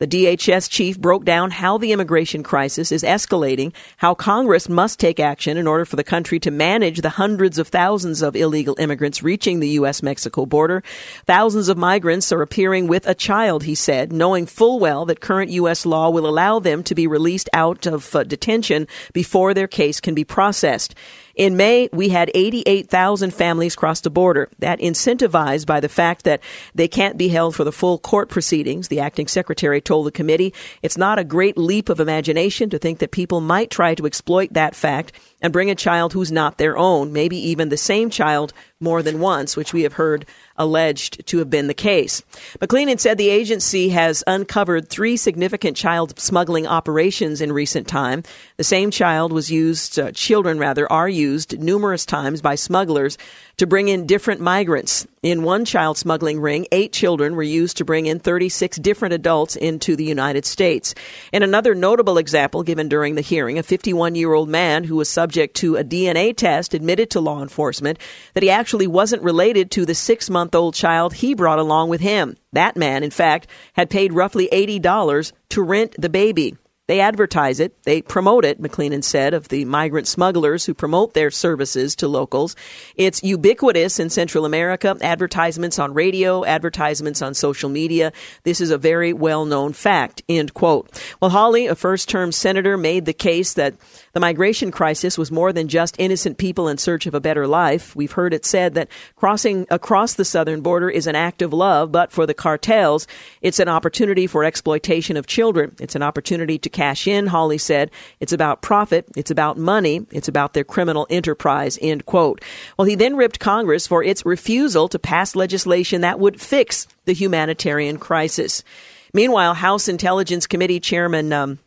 the 0.00 0.06
DHS 0.06 0.70
chief 0.70 0.98
broke 0.98 1.26
down 1.26 1.50
how 1.50 1.76
the 1.76 1.92
immigration 1.92 2.42
crisis 2.42 2.90
is 2.90 3.02
escalating, 3.02 3.74
how 3.98 4.14
Congress 4.14 4.66
must 4.66 4.98
take 4.98 5.20
action 5.20 5.58
in 5.58 5.66
order 5.66 5.84
for 5.84 5.96
the 5.96 6.02
country 6.02 6.40
to 6.40 6.50
manage 6.50 7.02
the 7.02 7.10
hundreds 7.10 7.58
of 7.58 7.68
thousands 7.68 8.22
of 8.22 8.34
illegal 8.34 8.74
immigrants 8.78 9.22
reaching 9.22 9.60
the 9.60 9.68
U.S. 9.80 10.02
Mexico 10.02 10.46
border. 10.46 10.82
Thousands 11.26 11.68
of 11.68 11.76
migrants 11.76 12.32
are 12.32 12.40
appearing 12.40 12.88
with 12.88 13.06
a 13.06 13.14
child, 13.14 13.64
he 13.64 13.74
said, 13.74 14.10
knowing 14.10 14.46
full 14.46 14.80
well 14.80 15.04
that 15.04 15.20
current 15.20 15.50
U.S. 15.50 15.84
law 15.84 16.08
will 16.08 16.26
allow 16.26 16.58
them 16.58 16.82
to 16.84 16.94
be 16.94 17.06
released 17.06 17.50
out 17.52 17.86
of 17.86 18.16
uh, 18.16 18.24
detention 18.24 18.88
before 19.12 19.52
their 19.52 19.68
case 19.68 20.00
can 20.00 20.14
be 20.14 20.24
processed. 20.24 20.94
In 21.34 21.56
May, 21.56 21.88
we 21.92 22.08
had 22.08 22.30
88,000 22.34 23.32
families 23.32 23.76
cross 23.76 24.00
the 24.00 24.10
border. 24.10 24.50
That 24.58 24.80
incentivized 24.80 25.66
by 25.66 25.80
the 25.80 25.88
fact 25.88 26.24
that 26.24 26.40
they 26.74 26.88
can't 26.88 27.16
be 27.16 27.28
held 27.28 27.54
for 27.54 27.64
the 27.64 27.72
full 27.72 27.98
court 27.98 28.28
proceedings, 28.28 28.88
the 28.88 29.00
acting 29.00 29.28
secretary 29.28 29.80
told 29.80 30.06
the 30.06 30.12
committee. 30.12 30.52
It's 30.82 30.98
not 30.98 31.18
a 31.18 31.24
great 31.24 31.56
leap 31.56 31.88
of 31.88 32.00
imagination 32.00 32.70
to 32.70 32.78
think 32.78 32.98
that 32.98 33.10
people 33.10 33.40
might 33.40 33.70
try 33.70 33.94
to 33.94 34.06
exploit 34.06 34.52
that 34.52 34.74
fact 34.74 35.12
and 35.40 35.52
bring 35.52 35.70
a 35.70 35.74
child 35.74 36.12
who's 36.12 36.32
not 36.32 36.58
their 36.58 36.76
own, 36.76 37.12
maybe 37.12 37.36
even 37.36 37.68
the 37.68 37.76
same 37.76 38.10
child 38.10 38.52
more 38.80 39.02
than 39.02 39.20
once, 39.20 39.56
which 39.56 39.72
we 39.72 39.82
have 39.82 39.94
heard 39.94 40.26
alleged 40.60 41.26
to 41.26 41.38
have 41.38 41.50
been 41.50 41.66
the 41.66 41.74
case. 41.74 42.22
McAleenan 42.60 43.00
said 43.00 43.18
the 43.18 43.30
agency 43.30 43.88
has 43.88 44.22
uncovered 44.26 44.88
three 44.88 45.16
significant 45.16 45.76
child 45.76 46.16
smuggling 46.20 46.66
operations 46.66 47.40
in 47.40 47.50
recent 47.50 47.88
time. 47.88 48.22
The 48.58 48.64
same 48.64 48.90
child 48.92 49.32
was 49.32 49.50
used, 49.50 49.98
uh, 49.98 50.12
children 50.12 50.58
rather, 50.58 50.90
are 50.92 51.08
used 51.08 51.58
numerous 51.58 52.06
times 52.06 52.42
by 52.42 52.54
smugglers 52.54 53.16
to 53.60 53.66
bring 53.66 53.88
in 53.88 54.06
different 54.06 54.40
migrants. 54.40 55.06
In 55.22 55.42
one 55.42 55.66
child 55.66 55.98
smuggling 55.98 56.40
ring, 56.40 56.66
eight 56.72 56.94
children 56.94 57.36
were 57.36 57.42
used 57.42 57.76
to 57.76 57.84
bring 57.84 58.06
in 58.06 58.18
36 58.18 58.78
different 58.78 59.12
adults 59.12 59.54
into 59.54 59.96
the 59.96 60.04
United 60.04 60.46
States. 60.46 60.94
In 61.30 61.42
another 61.42 61.74
notable 61.74 62.16
example 62.16 62.62
given 62.62 62.88
during 62.88 63.16
the 63.16 63.20
hearing, 63.20 63.58
a 63.58 63.62
51 63.62 64.14
year 64.14 64.32
old 64.32 64.48
man 64.48 64.84
who 64.84 64.96
was 64.96 65.10
subject 65.10 65.56
to 65.56 65.76
a 65.76 65.84
DNA 65.84 66.34
test 66.34 66.72
admitted 66.72 67.10
to 67.10 67.20
law 67.20 67.42
enforcement 67.42 67.98
that 68.32 68.42
he 68.42 68.48
actually 68.48 68.86
wasn't 68.86 69.22
related 69.22 69.70
to 69.72 69.84
the 69.84 69.94
six 69.94 70.30
month 70.30 70.54
old 70.54 70.72
child 70.72 71.12
he 71.12 71.34
brought 71.34 71.58
along 71.58 71.90
with 71.90 72.00
him. 72.00 72.38
That 72.54 72.78
man, 72.78 73.04
in 73.04 73.10
fact, 73.10 73.46
had 73.74 73.90
paid 73.90 74.14
roughly 74.14 74.48
$80 74.50 75.32
to 75.50 75.62
rent 75.62 75.96
the 75.98 76.08
baby. 76.08 76.56
They 76.90 76.98
advertise 76.98 77.60
it, 77.60 77.80
they 77.84 78.02
promote 78.02 78.44
it, 78.44 78.60
McAleenan 78.60 79.04
said, 79.04 79.32
of 79.32 79.46
the 79.46 79.64
migrant 79.64 80.08
smugglers 80.08 80.64
who 80.64 80.74
promote 80.74 81.14
their 81.14 81.30
services 81.30 81.94
to 81.94 82.08
locals. 82.08 82.56
It's 82.96 83.22
ubiquitous 83.22 84.00
in 84.00 84.10
Central 84.10 84.44
America, 84.44 84.96
advertisements 85.00 85.78
on 85.78 85.94
radio, 85.94 86.44
advertisements 86.44 87.22
on 87.22 87.34
social 87.34 87.70
media. 87.70 88.12
This 88.42 88.60
is 88.60 88.72
a 88.72 88.76
very 88.76 89.12
well 89.12 89.44
known 89.44 89.72
fact, 89.72 90.24
end 90.28 90.52
quote. 90.52 91.00
Well, 91.20 91.30
Hawley, 91.30 91.68
a 91.68 91.76
first 91.76 92.08
term 92.08 92.32
senator, 92.32 92.76
made 92.76 93.04
the 93.04 93.12
case 93.12 93.54
that 93.54 93.74
the 94.12 94.20
migration 94.20 94.70
crisis 94.70 95.16
was 95.16 95.30
more 95.30 95.52
than 95.52 95.68
just 95.68 95.96
innocent 95.98 96.38
people 96.38 96.68
in 96.68 96.78
search 96.78 97.06
of 97.06 97.14
a 97.14 97.20
better 97.20 97.46
life. 97.46 97.94
We've 97.94 98.12
heard 98.12 98.34
it 98.34 98.44
said 98.44 98.74
that 98.74 98.88
crossing 99.16 99.66
across 99.70 100.14
the 100.14 100.24
southern 100.24 100.60
border 100.60 100.90
is 100.90 101.06
an 101.06 101.14
act 101.14 101.42
of 101.42 101.52
love, 101.52 101.92
but 101.92 102.10
for 102.10 102.26
the 102.26 102.34
cartels, 102.34 103.06
it's 103.42 103.58
an 103.58 103.68
opportunity 103.68 104.26
for 104.26 104.44
exploitation 104.44 105.16
of 105.16 105.26
children. 105.26 105.76
It's 105.80 105.94
an 105.94 106.02
opportunity 106.02 106.58
to 106.58 106.68
cash 106.68 107.06
in, 107.06 107.26
Hawley 107.26 107.58
said. 107.58 107.90
It's 108.18 108.32
about 108.32 108.62
profit. 108.62 109.06
It's 109.16 109.30
about 109.30 109.58
money. 109.58 110.06
It's 110.10 110.28
about 110.28 110.54
their 110.54 110.64
criminal 110.64 111.06
enterprise, 111.10 111.78
end 111.80 112.06
quote. 112.06 112.42
Well, 112.76 112.86
he 112.86 112.94
then 112.94 113.16
ripped 113.16 113.40
Congress 113.40 113.86
for 113.86 114.02
its 114.02 114.26
refusal 114.26 114.88
to 114.88 114.98
pass 114.98 115.36
legislation 115.36 116.00
that 116.00 116.18
would 116.18 116.40
fix 116.40 116.86
the 117.04 117.12
humanitarian 117.12 117.98
crisis. 117.98 118.64
Meanwhile, 119.12 119.54
House 119.54 119.88
Intelligence 119.88 120.46
Committee 120.46 120.80
Chairman 120.80 121.32
um, 121.32 121.58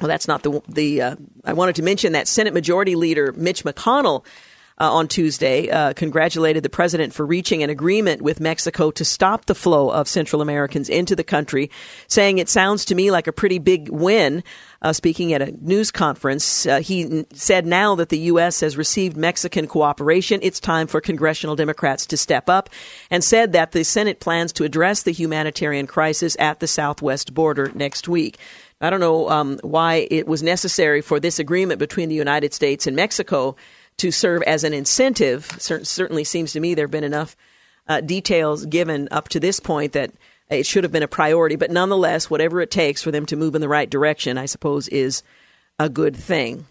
well, 0.00 0.08
that's 0.08 0.28
not 0.28 0.42
the 0.42 0.62
the. 0.68 1.02
Uh, 1.02 1.16
I 1.44 1.52
wanted 1.52 1.76
to 1.76 1.82
mention 1.82 2.12
that 2.12 2.28
Senate 2.28 2.54
Majority 2.54 2.94
Leader 2.94 3.32
Mitch 3.32 3.64
McConnell 3.64 4.24
uh, 4.80 4.92
on 4.92 5.08
Tuesday 5.08 5.68
uh, 5.70 5.92
congratulated 5.92 6.62
the 6.62 6.68
president 6.68 7.12
for 7.12 7.26
reaching 7.26 7.62
an 7.62 7.70
agreement 7.70 8.22
with 8.22 8.40
Mexico 8.40 8.90
to 8.92 9.04
stop 9.04 9.46
the 9.46 9.54
flow 9.54 9.90
of 9.90 10.08
Central 10.08 10.40
Americans 10.40 10.88
into 10.88 11.16
the 11.16 11.24
country, 11.24 11.70
saying 12.06 12.38
it 12.38 12.48
sounds 12.48 12.84
to 12.84 12.94
me 12.94 13.10
like 13.10 13.26
a 13.26 13.32
pretty 13.32 13.58
big 13.58 13.88
win. 13.88 14.42
Uh, 14.80 14.92
speaking 14.92 15.32
at 15.32 15.42
a 15.42 15.50
news 15.60 15.90
conference, 15.90 16.64
uh, 16.64 16.78
he 16.78 17.02
n- 17.02 17.26
said 17.32 17.66
now 17.66 17.96
that 17.96 18.10
the 18.10 18.18
U.S. 18.18 18.60
has 18.60 18.76
received 18.76 19.16
Mexican 19.16 19.66
cooperation, 19.66 20.38
it's 20.40 20.60
time 20.60 20.86
for 20.86 21.00
congressional 21.00 21.56
Democrats 21.56 22.06
to 22.06 22.16
step 22.16 22.48
up, 22.48 22.70
and 23.10 23.24
said 23.24 23.52
that 23.54 23.72
the 23.72 23.82
Senate 23.82 24.20
plans 24.20 24.52
to 24.52 24.62
address 24.62 25.02
the 25.02 25.10
humanitarian 25.10 25.88
crisis 25.88 26.36
at 26.38 26.60
the 26.60 26.68
southwest 26.68 27.34
border 27.34 27.72
next 27.74 28.06
week. 28.06 28.38
I 28.80 28.90
don't 28.90 29.00
know 29.00 29.28
um, 29.28 29.58
why 29.62 30.06
it 30.10 30.28
was 30.28 30.42
necessary 30.42 31.00
for 31.00 31.18
this 31.18 31.38
agreement 31.38 31.78
between 31.78 32.08
the 32.08 32.14
United 32.14 32.54
States 32.54 32.86
and 32.86 32.94
Mexico 32.94 33.56
to 33.96 34.10
serve 34.12 34.42
as 34.42 34.62
an 34.62 34.72
incentive. 34.72 35.50
Cer- 35.58 35.84
certainly 35.84 36.24
seems 36.24 36.52
to 36.52 36.60
me 36.60 36.74
there 36.74 36.84
have 36.84 36.90
been 36.90 37.04
enough 37.04 37.36
uh, 37.88 38.00
details 38.00 38.66
given 38.66 39.08
up 39.10 39.28
to 39.30 39.40
this 39.40 39.58
point 39.58 39.92
that 39.92 40.12
it 40.48 40.64
should 40.64 40.84
have 40.84 40.92
been 40.92 41.02
a 41.02 41.08
priority. 41.08 41.56
But 41.56 41.70
nonetheless, 41.70 42.30
whatever 42.30 42.60
it 42.60 42.70
takes 42.70 43.02
for 43.02 43.10
them 43.10 43.26
to 43.26 43.36
move 43.36 43.54
in 43.54 43.60
the 43.60 43.68
right 43.68 43.90
direction, 43.90 44.38
I 44.38 44.46
suppose, 44.46 44.88
is 44.88 45.22
a 45.78 45.88
good 45.88 46.16
thing. 46.16 46.66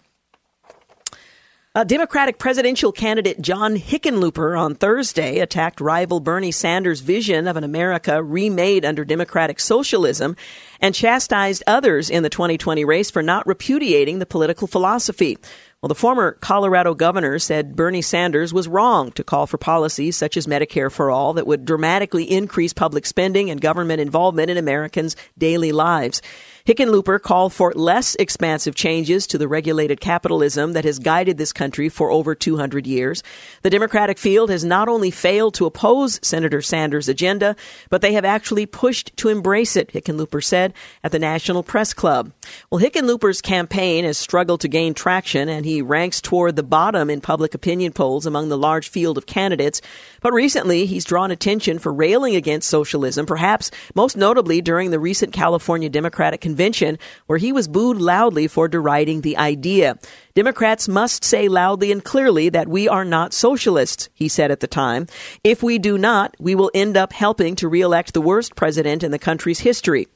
Uh, 1.76 1.84
Democratic 1.84 2.40
presidential 2.40 2.92
candidate 2.92 3.40
John 3.40 3.76
Hickenlooper 3.76 4.60
on 4.60 4.74
Thursday 4.74 5.40
attacked 5.40 5.80
rival 5.80 6.20
Bernie 6.20 6.52
Sanders' 6.52 7.02
vision 7.02 7.48
of 7.48 7.56
an 7.56 7.64
America 7.64 8.24
remade 8.24 8.84
under 8.84 9.06
democratic 9.06 9.60
socialism 9.60 10.36
and 10.82 10.96
chastised 10.96 11.64
others 11.68 12.10
in 12.10 12.24
the 12.24 12.30
2020 12.30 12.84
race 12.84 13.12
for 13.12 13.22
not 13.22 13.46
repudiating 13.46 14.18
the 14.18 14.26
political 14.26 14.68
philosophy. 14.68 15.38
Well, 15.82 15.90
the 15.90 15.96
former 15.96 16.32
Colorado 16.32 16.96
governor 16.96 17.38
said 17.38 17.76
Bernie 17.76 18.02
Sanders 18.02 18.52
was 18.52 18.68
wrong 18.68 19.12
to 19.12 19.24
call 19.24 19.46
for 19.46 19.60
policies 19.60 20.16
such 20.16 20.36
as 20.36 20.48
Medicare 20.48 20.92
for 20.92 21.12
All 21.12 21.34
that 21.34 21.46
would 21.46 21.66
dramatically 21.66 22.24
increase 22.24 22.74
public 22.74 23.06
spending 23.06 23.52
and 23.52 23.62
government 23.62 24.02
involvement 24.02 24.50
in 24.50 24.58
Americans' 24.58 25.16
daily 25.38 25.72
lives. 25.72 26.24
Hickenlooper 26.68 27.22
called 27.22 27.54
for 27.54 27.72
less 27.76 28.16
expansive 28.16 28.76
changes 28.76 29.26
to 29.28 29.38
the 29.38 29.48
regulated 29.48 30.02
capitalism 30.02 30.74
that 30.74 30.84
has 30.84 31.00
guided 31.00 31.38
this 31.38 31.54
country 31.54 31.88
for 31.88 32.12
over 32.12 32.36
200 32.36 32.86
years. 32.86 33.24
The 33.62 33.70
Democratic 33.70 34.18
field 34.18 34.50
has 34.50 34.66
not 34.66 34.90
only 34.90 35.10
failed 35.10 35.54
to 35.54 35.66
oppose 35.66 36.20
Senator 36.22 36.62
Sanders' 36.62 37.08
agenda, 37.08 37.56
but 37.90 38.02
they 38.02 38.12
have 38.12 38.26
actually 38.26 38.66
pushed 38.66 39.16
to 39.16 39.30
embrace 39.30 39.78
it, 39.78 39.94
Hickenlooper 39.94 40.44
said 40.44 40.74
at 41.06 41.14
the 41.14 41.20
National 41.20 41.64
Press 41.64 41.94
Club. 41.94 42.34
Well, 42.70 42.82
Hickenlooper's 42.82 43.42
campaign 43.42 44.04
has 44.04 44.18
struggled 44.18 44.60
to 44.60 44.68
gain 44.68 44.94
traction, 44.94 45.48
and 45.48 45.66
he 45.66 45.82
ranks 45.82 46.20
toward 46.20 46.58
the 46.58 46.64
bottom 46.64 47.10
in 47.10 47.22
public 47.22 47.54
opinion 47.54 47.94
polls 47.94 48.26
among 48.26 48.50
the 48.50 48.58
large 48.58 48.90
field 48.90 49.18
of 49.18 49.26
candidates. 49.26 49.80
But 50.22 50.34
recently, 50.34 50.86
he's 50.86 51.06
drawn 51.06 51.32
attention 51.32 51.80
for 51.80 51.94
railing 51.94 52.36
against 52.36 52.68
socialism, 52.68 53.26
perhaps 53.26 53.72
most 53.96 54.18
notably 54.18 54.62
during 54.62 54.92
the 54.92 55.00
recent 55.00 55.32
California 55.32 55.88
Democratic 55.88 56.42
Convention 56.42 56.57
convention 56.58 56.98
where 57.28 57.38
he 57.38 57.52
was 57.52 57.68
booed 57.68 57.98
loudly 57.98 58.48
for 58.48 58.68
deriding 58.68 59.22
the 59.22 59.38
idea. 59.38 59.96
Democrats 60.34 60.88
must 60.88 61.24
say 61.24 61.48
loudly 61.48 61.92
and 61.92 62.04
clearly 62.04 62.50
that 62.50 62.68
we 62.68 62.90
are 62.90 63.06
not 63.06 63.32
socialists, 63.32 64.10
he 64.16 64.28
said 64.28 64.50
at 64.50 64.60
the 64.60 64.68
time. 64.68 65.06
If 65.44 65.62
we 65.62 65.78
do 65.78 66.00
not, 66.00 66.36
we 66.40 66.56
will 66.56 66.72
end 66.74 66.98
up 66.98 67.14
helping 67.14 67.56
to 67.58 67.68
reelect 67.68 68.14
the 68.14 68.22
worst 68.22 68.56
president 68.56 69.04
in 69.04 69.12
the 69.12 69.20
country's 69.20 69.60
history. 69.60 70.08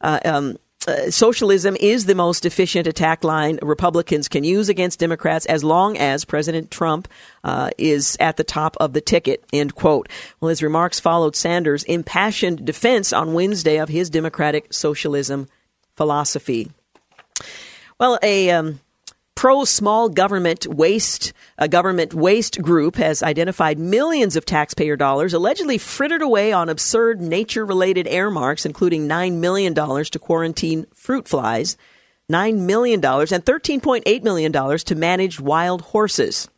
Uh, 0.00 0.20
um, 0.24 0.56
uh, 0.86 1.10
socialism 1.10 1.76
is 1.80 2.06
the 2.06 2.14
most 2.14 2.46
efficient 2.46 2.86
attack 2.86 3.24
line 3.24 3.58
Republicans 3.60 4.28
can 4.28 4.44
use 4.44 4.68
against 4.68 5.00
Democrats 5.00 5.44
as 5.46 5.64
long 5.64 5.98
as 5.98 6.24
President 6.24 6.70
Trump 6.70 7.08
uh, 7.42 7.70
is 7.76 8.16
at 8.20 8.36
the 8.36 8.44
top 8.44 8.76
of 8.78 8.92
the 8.92 9.00
ticket. 9.00 9.44
End 9.52 9.74
quote. 9.74 10.08
Well, 10.40 10.50
his 10.50 10.62
remarks 10.62 11.00
followed 11.00 11.34
Sanders' 11.34 11.82
impassioned 11.84 12.64
defense 12.64 13.12
on 13.12 13.34
Wednesday 13.34 13.78
of 13.78 13.88
his 13.88 14.10
democratic 14.10 14.72
socialism 14.72 15.48
philosophy. 15.96 16.70
Well, 17.98 18.18
a 18.22 18.50
um, 18.50 18.80
pro 19.36 19.64
small 19.64 20.08
government 20.08 20.66
waste 20.66 21.32
a 21.58 21.68
government 21.68 22.14
waste 22.14 22.60
group 22.62 22.96
has 22.96 23.22
identified 23.22 23.78
millions 23.78 24.34
of 24.34 24.44
taxpayer 24.44 24.96
dollars 24.96 25.34
allegedly 25.34 25.78
frittered 25.78 26.22
away 26.22 26.52
on 26.52 26.68
absurd 26.68 27.20
nature 27.20 27.64
related 27.64 28.08
earmarks 28.08 28.66
including 28.66 29.06
9 29.06 29.40
million 29.40 29.74
dollars 29.74 30.10
to 30.10 30.18
quarantine 30.18 30.86
fruit 30.94 31.28
flies 31.28 31.76
9 32.30 32.66
million 32.66 32.98
dollars 32.98 33.30
and 33.30 33.44
13.8 33.44 34.22
million 34.22 34.50
dollars 34.50 34.82
to 34.82 34.94
manage 34.94 35.38
wild 35.38 35.82
horses 35.82 36.48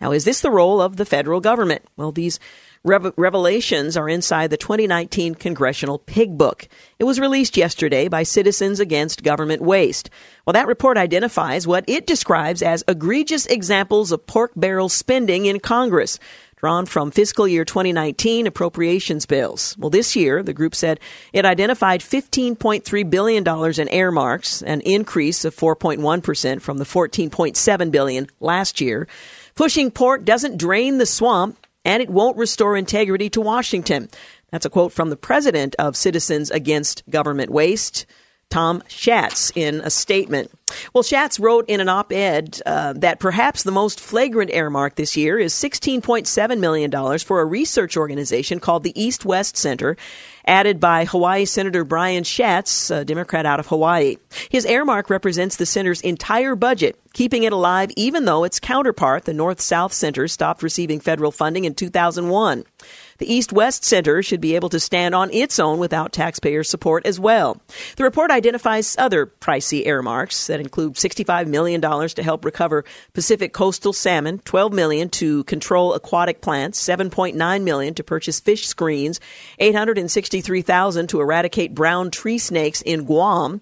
now 0.00 0.10
is 0.10 0.24
this 0.24 0.40
the 0.40 0.50
role 0.50 0.80
of 0.80 0.96
the 0.96 1.04
federal 1.04 1.40
government 1.40 1.82
well 1.98 2.10
these 2.10 2.40
revelations 2.84 3.96
are 3.96 4.08
inside 4.08 4.50
the 4.50 4.58
2019 4.58 5.34
Congressional 5.34 5.98
Pig 5.98 6.36
Book. 6.36 6.68
It 6.98 7.04
was 7.04 7.18
released 7.18 7.56
yesterday 7.56 8.08
by 8.08 8.24
Citizens 8.24 8.78
Against 8.78 9.22
Government 9.22 9.62
Waste. 9.62 10.10
Well, 10.44 10.52
that 10.52 10.66
report 10.66 10.98
identifies 10.98 11.66
what 11.66 11.84
it 11.88 12.06
describes 12.06 12.60
as 12.60 12.84
egregious 12.86 13.46
examples 13.46 14.12
of 14.12 14.26
pork 14.26 14.52
barrel 14.54 14.90
spending 14.90 15.46
in 15.46 15.60
Congress 15.60 16.18
drawn 16.56 16.86
from 16.86 17.10
fiscal 17.10 17.48
year 17.48 17.64
2019 17.64 18.46
appropriations 18.46 19.26
bills. 19.26 19.76
Well, 19.78 19.90
this 19.90 20.14
year, 20.14 20.42
the 20.42 20.54
group 20.54 20.74
said 20.74 21.00
it 21.32 21.44
identified 21.44 22.00
$15.3 22.00 23.10
billion 23.10 23.46
in 23.80 23.94
earmarks, 23.94 24.62
an 24.62 24.80
increase 24.82 25.44
of 25.44 25.54
4.1% 25.56 26.62
from 26.62 26.78
the 26.78 26.84
14.7 26.84 27.90
billion 27.90 28.28
last 28.40 28.80
year. 28.80 29.06
Pushing 29.54 29.90
pork 29.90 30.24
doesn't 30.24 30.58
drain 30.58 30.98
the 30.98 31.06
swamp 31.06 31.63
and 31.84 32.02
it 32.02 32.10
won't 32.10 32.36
restore 32.36 32.76
integrity 32.76 33.28
to 33.30 33.40
Washington. 33.40 34.08
That's 34.50 34.66
a 34.66 34.70
quote 34.70 34.92
from 34.92 35.10
the 35.10 35.16
president 35.16 35.74
of 35.78 35.96
Citizens 35.96 36.50
Against 36.50 37.02
Government 37.10 37.50
Waste, 37.50 38.06
Tom 38.50 38.82
Schatz, 38.88 39.52
in 39.54 39.80
a 39.80 39.90
statement. 39.90 40.50
Well, 40.92 41.02
Schatz 41.02 41.38
wrote 41.40 41.68
in 41.68 41.80
an 41.80 41.88
op 41.88 42.12
ed 42.12 42.60
uh, 42.64 42.94
that 42.94 43.20
perhaps 43.20 43.62
the 43.62 43.72
most 43.72 44.00
flagrant 44.00 44.50
earmark 44.50 44.94
this 44.94 45.16
year 45.16 45.38
is 45.38 45.52
$16.7 45.54 46.58
million 46.58 47.18
for 47.18 47.40
a 47.40 47.44
research 47.44 47.96
organization 47.96 48.60
called 48.60 48.82
the 48.82 48.98
East 49.00 49.24
West 49.24 49.56
Center, 49.56 49.96
added 50.46 50.80
by 50.80 51.04
Hawaii 51.04 51.44
Senator 51.44 51.84
Brian 51.84 52.24
Schatz, 52.24 52.90
a 52.90 53.04
Democrat 53.04 53.46
out 53.46 53.60
of 53.60 53.66
Hawaii. 53.66 54.16
His 54.50 54.66
earmark 54.66 55.10
represents 55.10 55.56
the 55.56 55.66
center's 55.66 56.00
entire 56.00 56.54
budget, 56.54 56.98
keeping 57.12 57.44
it 57.44 57.52
alive 57.52 57.90
even 57.96 58.24
though 58.24 58.44
its 58.44 58.60
counterpart, 58.60 59.24
the 59.24 59.34
North 59.34 59.60
South 59.60 59.92
Center, 59.92 60.28
stopped 60.28 60.62
receiving 60.62 61.00
federal 61.00 61.32
funding 61.32 61.64
in 61.64 61.74
2001. 61.74 62.64
The 63.18 63.32
East 63.32 63.52
West 63.52 63.84
Center 63.84 64.22
should 64.22 64.40
be 64.40 64.54
able 64.54 64.68
to 64.70 64.80
stand 64.80 65.14
on 65.14 65.32
its 65.32 65.58
own 65.58 65.78
without 65.78 66.12
taxpayer 66.12 66.64
support 66.64 67.06
as 67.06 67.20
well. 67.20 67.60
The 67.96 68.04
report 68.04 68.30
identifies 68.30 68.96
other 68.98 69.26
pricey 69.26 69.86
earmarks 69.86 70.46
that 70.48 70.60
include 70.60 70.94
$65 70.94 71.46
million 71.46 71.80
to 71.80 72.22
help 72.22 72.44
recover 72.44 72.84
Pacific 73.12 73.52
coastal 73.52 73.92
salmon, 73.92 74.40
12 74.40 74.72
million 74.72 75.08
to 75.10 75.44
control 75.44 75.94
aquatic 75.94 76.40
plants, 76.40 76.82
7.9 76.82 77.62
million 77.62 77.94
to 77.94 78.04
purchase 78.04 78.40
fish 78.40 78.66
screens, 78.66 79.20
863,000 79.58 81.06
to 81.08 81.20
eradicate 81.20 81.74
brown 81.74 82.10
tree 82.10 82.38
snakes 82.38 82.82
in 82.82 83.04
Guam. 83.04 83.60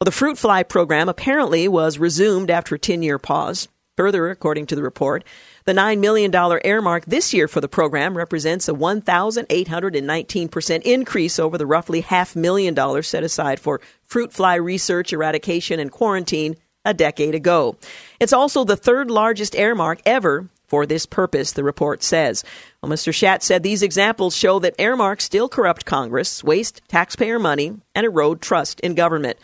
Well, 0.00 0.04
the 0.04 0.10
fruit 0.10 0.38
fly 0.38 0.62
program 0.62 1.08
apparently 1.08 1.68
was 1.68 1.98
resumed 1.98 2.50
after 2.50 2.74
a 2.74 2.78
10 2.78 3.02
year 3.02 3.18
pause. 3.18 3.68
Further, 3.96 4.30
according 4.30 4.66
to 4.66 4.74
the 4.74 4.82
report, 4.82 5.22
The 5.64 5.72
$9 5.72 6.00
million 6.00 6.34
earmark 6.64 7.04
this 7.04 7.32
year 7.32 7.46
for 7.46 7.60
the 7.60 7.68
program 7.68 8.16
represents 8.16 8.68
a 8.68 8.72
1,819% 8.72 10.82
increase 10.82 11.38
over 11.38 11.56
the 11.56 11.66
roughly 11.66 12.00
half 12.00 12.34
million 12.34 12.74
dollars 12.74 13.06
set 13.06 13.22
aside 13.22 13.60
for 13.60 13.80
fruit 14.04 14.32
fly 14.32 14.56
research, 14.56 15.12
eradication, 15.12 15.78
and 15.78 15.92
quarantine 15.92 16.56
a 16.84 16.92
decade 16.92 17.36
ago. 17.36 17.76
It's 18.18 18.32
also 18.32 18.64
the 18.64 18.76
third 18.76 19.08
largest 19.08 19.54
earmark 19.54 20.00
ever 20.04 20.48
for 20.66 20.84
this 20.84 21.06
purpose, 21.06 21.52
the 21.52 21.62
report 21.62 22.02
says. 22.02 22.42
Well, 22.80 22.90
Mr. 22.90 23.14
Schatz 23.14 23.46
said 23.46 23.62
these 23.62 23.82
examples 23.82 24.34
show 24.34 24.58
that 24.60 24.80
earmarks 24.80 25.24
still 25.24 25.48
corrupt 25.48 25.84
Congress, 25.84 26.42
waste 26.42 26.82
taxpayer 26.88 27.38
money, 27.38 27.74
and 27.94 28.04
erode 28.04 28.40
trust 28.40 28.80
in 28.80 28.94
government. 28.94 29.38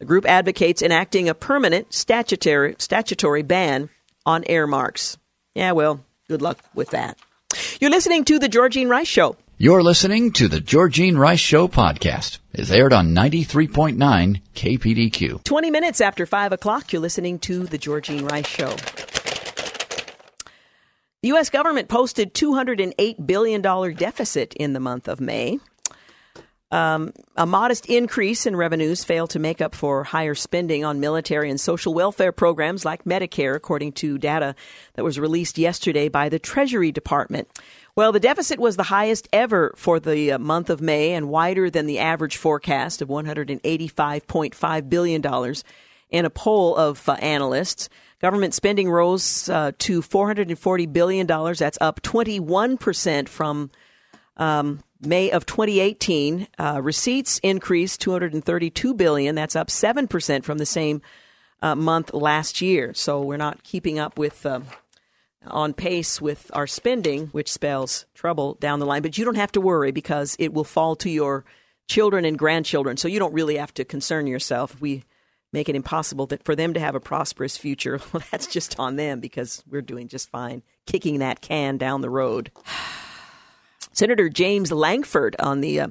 The 0.00 0.06
group 0.06 0.26
advocates 0.26 0.82
enacting 0.82 1.28
a 1.28 1.34
permanent 1.34 1.92
statutory, 1.92 2.74
statutory 2.78 3.42
ban 3.42 3.88
on 4.26 4.42
earmarks. 4.48 5.16
Yeah, 5.54 5.72
well, 5.72 6.04
good 6.28 6.42
luck 6.42 6.58
with 6.74 6.90
that. 6.90 7.18
You're 7.80 7.90
listening 7.90 8.24
to 8.26 8.38
The 8.38 8.48
Georgene 8.48 8.88
Rice 8.88 9.08
Show. 9.08 9.36
You're 9.58 9.82
listening 9.82 10.32
to 10.32 10.48
The 10.48 10.60
Georgene 10.60 11.18
Rice 11.18 11.40
Show 11.40 11.66
podcast. 11.66 12.38
It's 12.52 12.70
aired 12.70 12.92
on 12.92 13.14
93.9 13.14 14.40
KPDQ. 14.54 15.44
20 15.44 15.70
minutes 15.70 16.00
after 16.00 16.24
5 16.24 16.52
o'clock, 16.52 16.92
you're 16.92 17.02
listening 17.02 17.38
to 17.40 17.64
The 17.64 17.78
Georgene 17.78 18.30
Rice 18.30 18.46
Show. 18.46 18.74
The 21.22 21.28
U.S. 21.28 21.50
government 21.50 21.88
posted 21.88 22.32
$208 22.32 23.26
billion 23.26 23.60
deficit 23.94 24.54
in 24.54 24.72
the 24.72 24.80
month 24.80 25.08
of 25.08 25.20
May. 25.20 25.58
Um, 26.72 27.12
a 27.36 27.46
modest 27.46 27.86
increase 27.86 28.46
in 28.46 28.54
revenues 28.54 29.02
failed 29.02 29.30
to 29.30 29.40
make 29.40 29.60
up 29.60 29.74
for 29.74 30.04
higher 30.04 30.36
spending 30.36 30.84
on 30.84 31.00
military 31.00 31.50
and 31.50 31.60
social 31.60 31.92
welfare 31.92 32.30
programs 32.30 32.84
like 32.84 33.04
Medicare, 33.04 33.56
according 33.56 33.92
to 33.92 34.18
data 34.18 34.54
that 34.94 35.04
was 35.04 35.18
released 35.18 35.58
yesterday 35.58 36.08
by 36.08 36.28
the 36.28 36.38
Treasury 36.38 36.92
Department. 36.92 37.48
Well, 37.96 38.12
the 38.12 38.20
deficit 38.20 38.60
was 38.60 38.76
the 38.76 38.84
highest 38.84 39.28
ever 39.32 39.74
for 39.76 39.98
the 39.98 40.32
uh, 40.32 40.38
month 40.38 40.70
of 40.70 40.80
May 40.80 41.12
and 41.12 41.28
wider 41.28 41.70
than 41.70 41.86
the 41.86 41.98
average 41.98 42.36
forecast 42.36 43.02
of 43.02 43.08
$185.5 43.08 44.88
billion 44.88 45.54
in 46.10 46.24
a 46.24 46.30
poll 46.30 46.76
of 46.76 47.08
uh, 47.08 47.12
analysts. 47.14 47.88
Government 48.20 48.54
spending 48.54 48.88
rose 48.88 49.48
uh, 49.48 49.72
to 49.78 50.02
$440 50.02 50.92
billion. 50.92 51.26
That's 51.26 51.78
up 51.80 52.00
21% 52.02 53.28
from 53.28 53.70
um, 54.36 54.82
May 55.00 55.30
of 55.30 55.46
2018. 55.46 56.48
Uh, 56.58 56.80
receipts 56.82 57.38
increased 57.38 58.00
232 58.00 58.94
billion. 58.94 59.34
That's 59.34 59.56
up 59.56 59.68
7% 59.68 60.44
from 60.44 60.58
the 60.58 60.66
same 60.66 61.02
uh, 61.62 61.74
month 61.74 62.12
last 62.12 62.60
year. 62.60 62.92
So 62.94 63.22
we're 63.22 63.36
not 63.36 63.62
keeping 63.62 63.98
up 63.98 64.18
with 64.18 64.44
um, 64.44 64.66
on 65.46 65.72
pace 65.72 66.20
with 66.20 66.50
our 66.54 66.66
spending, 66.66 67.28
which 67.28 67.50
spells 67.50 68.06
trouble 68.14 68.54
down 68.60 68.78
the 68.78 68.86
line. 68.86 69.02
But 69.02 69.16
you 69.16 69.24
don't 69.24 69.36
have 69.36 69.52
to 69.52 69.60
worry 69.60 69.90
because 69.90 70.36
it 70.38 70.52
will 70.52 70.64
fall 70.64 70.96
to 70.96 71.10
your 71.10 71.44
children 71.88 72.24
and 72.24 72.38
grandchildren. 72.38 72.96
So 72.96 73.08
you 73.08 73.18
don't 73.18 73.34
really 73.34 73.56
have 73.56 73.74
to 73.74 73.84
concern 73.84 74.26
yourself. 74.26 74.80
We 74.80 75.04
make 75.52 75.68
it 75.68 75.74
impossible 75.74 76.26
that 76.26 76.44
for 76.44 76.54
them 76.54 76.74
to 76.74 76.80
have 76.80 76.94
a 76.94 77.00
prosperous 77.00 77.56
future. 77.56 78.00
Well, 78.12 78.22
that's 78.30 78.46
just 78.46 78.78
on 78.78 78.96
them 78.96 79.20
because 79.20 79.64
we're 79.68 79.82
doing 79.82 80.08
just 80.08 80.30
fine 80.30 80.62
kicking 80.86 81.20
that 81.20 81.40
can 81.40 81.78
down 81.78 82.02
the 82.02 82.10
road. 82.10 82.50
Senator 83.92 84.28
James 84.28 84.70
Lankford 84.72 85.36
on 85.38 85.60
the 85.60 85.80
uh, 85.80 85.88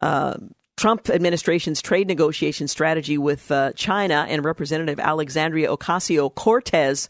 uh, 0.00 0.36
Trump 0.76 1.10
administration's 1.10 1.82
trade 1.82 2.08
negotiation 2.08 2.68
strategy 2.68 3.18
with 3.18 3.50
uh, 3.50 3.72
China 3.72 4.26
and 4.28 4.44
Representative 4.44 4.98
Alexandria 4.98 5.68
Ocasio 5.68 6.34
Cortez 6.34 7.08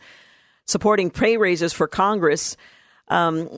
supporting 0.66 1.10
pay 1.10 1.36
raises 1.36 1.72
for 1.72 1.86
Congress 1.86 2.56
um, 3.08 3.50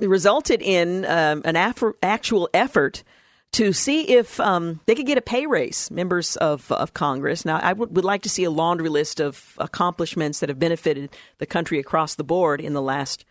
resulted 0.00 0.60
in 0.60 1.04
um, 1.04 1.42
an 1.44 1.56
actual 1.56 2.48
effort 2.52 3.04
to 3.52 3.72
see 3.72 4.02
if 4.02 4.38
um, 4.40 4.80
they 4.86 4.94
could 4.94 5.06
get 5.06 5.16
a 5.16 5.22
pay 5.22 5.46
raise, 5.46 5.90
members 5.90 6.36
of, 6.36 6.70
of 6.72 6.92
Congress. 6.92 7.44
Now, 7.44 7.56
I 7.62 7.70
w- 7.70 7.90
would 7.92 8.04
like 8.04 8.22
to 8.22 8.28
see 8.28 8.44
a 8.44 8.50
laundry 8.50 8.88
list 8.88 9.20
of 9.20 9.54
accomplishments 9.58 10.40
that 10.40 10.48
have 10.48 10.58
benefited 10.58 11.10
the 11.38 11.46
country 11.46 11.78
across 11.78 12.16
the 12.16 12.24
board 12.24 12.60
in 12.60 12.74
the 12.74 12.82
last, 12.82 13.24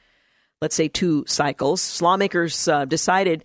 let's 0.61 0.75
say, 0.75 0.87
two 0.87 1.25
cycles. 1.27 2.01
Lawmakers 2.01 2.67
uh, 2.67 2.85
decided 2.85 3.43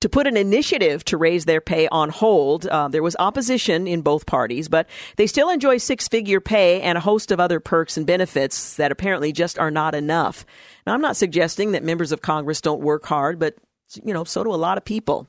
to 0.00 0.08
put 0.08 0.26
an 0.26 0.36
initiative 0.36 1.04
to 1.04 1.16
raise 1.16 1.44
their 1.44 1.60
pay 1.60 1.86
on 1.88 2.08
hold. 2.08 2.66
Uh, 2.66 2.88
there 2.88 3.02
was 3.02 3.16
opposition 3.18 3.86
in 3.86 4.00
both 4.00 4.24
parties, 4.24 4.68
but 4.68 4.88
they 5.16 5.26
still 5.26 5.50
enjoy 5.50 5.76
six 5.76 6.08
figure 6.08 6.40
pay 6.40 6.80
and 6.80 6.96
a 6.96 7.02
host 7.02 7.30
of 7.30 7.38
other 7.38 7.60
perks 7.60 7.96
and 7.96 8.06
benefits 8.06 8.76
that 8.76 8.92
apparently 8.92 9.30
just 9.32 9.58
are 9.58 9.70
not 9.70 9.94
enough. 9.94 10.46
Now, 10.86 10.94
I'm 10.94 11.02
not 11.02 11.16
suggesting 11.16 11.72
that 11.72 11.84
members 11.84 12.12
of 12.12 12.22
Congress 12.22 12.62
don't 12.62 12.80
work 12.80 13.04
hard, 13.04 13.38
but, 13.38 13.56
you 14.02 14.14
know, 14.14 14.24
so 14.24 14.42
do 14.42 14.54
a 14.54 14.56
lot 14.56 14.78
of 14.78 14.84
people 14.84 15.28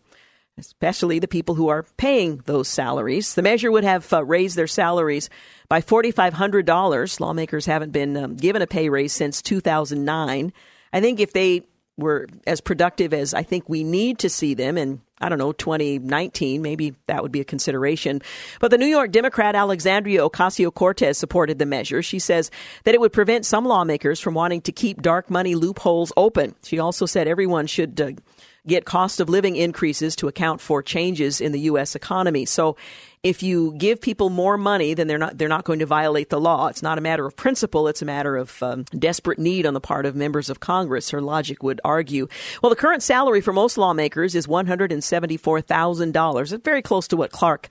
especially 0.57 1.19
the 1.19 1.27
people 1.27 1.55
who 1.55 1.69
are 1.69 1.85
paying 1.97 2.41
those 2.45 2.67
salaries. 2.67 3.33
The 3.33 3.41
measure 3.41 3.71
would 3.71 3.83
have 3.83 4.11
uh, 4.13 4.23
raised 4.23 4.55
their 4.55 4.67
salaries 4.67 5.29
by 5.69 5.81
$4,500. 5.81 7.19
Lawmakers 7.19 7.65
haven't 7.65 7.91
been 7.91 8.17
um, 8.17 8.35
given 8.35 8.61
a 8.61 8.67
pay 8.67 8.89
raise 8.89 9.13
since 9.13 9.41
2009. 9.41 10.53
I 10.93 11.01
think 11.01 11.19
if 11.19 11.33
they 11.33 11.63
were 11.97 12.27
as 12.47 12.61
productive 12.61 13.13
as 13.13 13.33
I 13.33 13.43
think 13.43 13.69
we 13.69 13.83
need 13.83 14.19
to 14.19 14.29
see 14.29 14.53
them 14.53 14.77
in, 14.77 15.01
I 15.19 15.29
don't 15.29 15.37
know, 15.37 15.51
2019, 15.51 16.61
maybe 16.61 16.95
that 17.05 17.21
would 17.21 17.31
be 17.31 17.41
a 17.41 17.45
consideration. 17.45 18.21
But 18.59 18.71
the 18.71 18.77
New 18.77 18.87
York 18.87 19.11
Democrat 19.11 19.55
Alexandria 19.55 20.21
Ocasio 20.21 20.73
Cortez 20.73 21.17
supported 21.17 21.59
the 21.59 21.65
measure. 21.65 22.01
She 22.01 22.19
says 22.19 22.49
that 22.83 22.95
it 22.95 22.99
would 22.99 23.13
prevent 23.13 23.45
some 23.45 23.65
lawmakers 23.65 24.19
from 24.19 24.33
wanting 24.33 24.61
to 24.61 24.71
keep 24.71 25.01
dark 25.01 25.29
money 25.29 25.55
loopholes 25.55 26.11
open. 26.17 26.55
She 26.63 26.79
also 26.79 27.05
said 27.05 27.27
everyone 27.27 27.67
should. 27.67 28.01
Uh, 28.01 28.11
get 28.67 28.85
cost 28.85 29.19
of 29.19 29.27
living 29.27 29.55
increases 29.55 30.15
to 30.15 30.27
account 30.27 30.61
for 30.61 30.83
changes 30.83 31.41
in 31.41 31.51
the 31.51 31.61
U.S. 31.61 31.95
economy. 31.95 32.45
So 32.45 32.77
if 33.23 33.43
you 33.43 33.75
give 33.77 34.01
people 34.01 34.31
more 34.31 34.57
money, 34.57 34.95
then 34.95 35.07
they're 35.07 35.19
not 35.19 35.37
they're 35.37 35.47
not 35.47 35.63
going 35.63 35.79
to 35.79 35.85
violate 35.85 36.29
the 36.29 36.39
law. 36.39 36.67
It's 36.67 36.81
not 36.81 36.97
a 36.97 37.01
matter 37.01 37.25
of 37.25 37.35
principle; 37.35 37.87
it's 37.87 38.01
a 38.01 38.05
matter 38.05 38.35
of 38.35 38.61
um, 38.63 38.85
desperate 38.97 39.37
need 39.37 39.65
on 39.65 39.73
the 39.73 39.81
part 39.81 40.05
of 40.05 40.15
members 40.15 40.49
of 40.49 40.59
Congress. 40.59 41.11
Her 41.11 41.21
logic 41.21 41.61
would 41.61 41.79
argue. 41.83 42.27
Well, 42.61 42.71
the 42.71 42.75
current 42.75 43.03
salary 43.03 43.41
for 43.41 43.53
most 43.53 43.77
lawmakers 43.77 44.33
is 44.33 44.47
one 44.47 44.65
hundred 44.65 44.91
and 44.91 45.03
seventy 45.03 45.37
four 45.37 45.61
thousand 45.61 46.13
dollars. 46.13 46.51
It's 46.51 46.65
very 46.65 46.81
close 46.81 47.07
to 47.09 47.17
what 47.17 47.31
Clark 47.31 47.69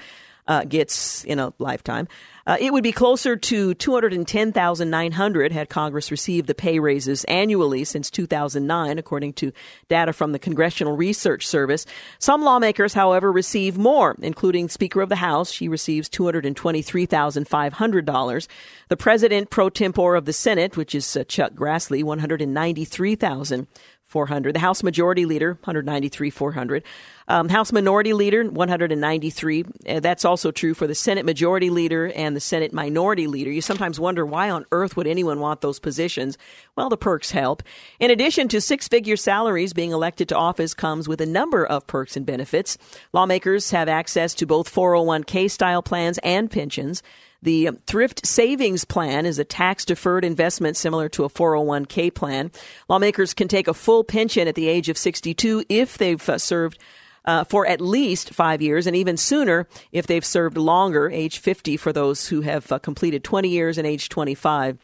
uh, 0.51 0.65
gets 0.65 1.25
in 1.25 1.39
a 1.39 1.55
lifetime. 1.61 2.09
Uh, 2.45 2.57
it 2.59 2.73
would 2.73 2.83
be 2.83 2.91
closer 2.91 3.37
to 3.37 3.73
210,900 3.75 5.53
had 5.53 5.69
Congress 5.69 6.11
received 6.11 6.49
the 6.49 6.55
pay 6.55 6.81
raises 6.81 7.23
annually 7.25 7.85
since 7.85 8.11
2009, 8.11 8.99
according 8.99 9.35
to 9.35 9.53
data 9.89 10.13
from 10.13 10.33
the 10.33 10.41
Congressional 10.41 10.97
Research 10.97 11.47
Service. 11.47 11.87
Some 12.19 12.43
lawmakers, 12.43 12.95
however, 12.95 13.31
receive 13.31 13.79
more, 13.79 14.17
including 14.21 14.69
Speaker 14.69 15.03
of 15.03 15.09
the 15.09 15.15
House. 15.17 15.53
She 15.53 15.69
receives 15.69 16.09
$223,500. 16.09 18.49
The 18.89 18.97
President 18.97 19.51
pro 19.51 19.71
tempore 19.71 20.17
of 20.17 20.25
the 20.25 20.33
Senate, 20.33 20.77
which 20.77 20.97
is 20.97 21.17
uh, 21.17 21.23
Chuck 21.25 21.53
Grassley, 21.53 22.03
193,000. 22.03 23.69
400. 24.11 24.57
The 24.57 24.59
House 24.59 24.83
Majority 24.83 25.25
Leader, 25.25 25.53
193, 25.63 26.31
400. 26.31 26.83
Um, 27.31 27.49
House 27.49 27.71
Minority 27.71 28.13
Leader, 28.13 28.51
193. 28.51 29.65
Uh, 29.89 30.01
that's 30.01 30.25
also 30.25 30.51
true 30.51 30.75
for 30.75 30.89
the 30.89 30.97
Senate 30.97 31.25
Majority 31.25 31.71
Leader 31.71 32.11
and 32.17 32.35
the 32.35 32.41
Senate 32.41 32.73
Minority 32.73 33.29
Leader. 33.29 33.53
You 33.53 33.61
sometimes 33.61 34.01
wonder 34.01 34.27
why 34.27 34.51
on 34.51 34.67
earth 34.73 34.97
would 34.97 35.07
anyone 35.07 35.39
want 35.39 35.61
those 35.61 35.79
positions? 35.79 36.37
Well, 36.75 36.89
the 36.89 36.97
perks 36.97 37.31
help. 37.31 37.63
In 38.01 38.11
addition 38.11 38.49
to 38.49 38.61
six 38.61 38.89
figure 38.89 39.17
salaries, 39.17 39.73
being 39.73 39.93
elected 39.93 40.29
to 40.31 40.37
office 40.37 40.75
comes 40.75 41.07
with 41.07 41.21
a 41.21 41.27
number 41.27 41.65
of 41.65 41.87
perks 41.87 42.17
and 42.17 42.27
benefits. 42.27 42.77
Lawmakers 43.13 43.71
have 43.71 43.89
access 43.89 44.35
to 44.35 44.45
both 44.45 44.69
401k 44.75 45.49
style 45.53 45.83
plans 45.83 46.19
and 46.25 46.51
pensions. 46.51 47.01
The 47.43 47.71
Thrift 47.87 48.27
Savings 48.27 48.85
Plan 48.85 49.25
is 49.25 49.39
a 49.39 49.45
tax 49.45 49.85
deferred 49.87 50.25
investment 50.25 50.77
similar 50.77 51.09
to 51.11 51.25
a 51.25 51.31
401k 51.31 52.15
plan. 52.15 52.51
Lawmakers 52.89 53.33
can 53.33 53.49
take 53.49 53.67
a 53.67 53.75
full 53.75 54.05
pension 54.05 54.47
at 54.47 54.55
the 54.55 54.69
age 54.69 54.91
of 54.91 54.99
62 54.99 55.65
if 55.69 55.97
they've 55.97 56.29
uh, 56.29 56.37
served 56.37 56.79
uh, 57.25 57.45
for 57.45 57.67
at 57.67 57.81
least 57.81 58.35
five 58.35 58.61
years, 58.61 58.87
and 58.87 58.97
even 58.97 59.17
sooner 59.17 59.67
if 59.93 60.07
they've 60.07 60.25
served 60.25 60.57
longer, 60.57 61.11
age 61.11 61.39
50 61.39 61.77
for 61.77 61.93
those 61.93 62.29
who 62.29 62.43
have 62.43 62.71
uh, 62.73 62.79
completed 62.79 63.25
20 63.25 63.49
years 63.49 63.79
and 63.79 63.87
age 63.87 64.09
25, 64.09 64.79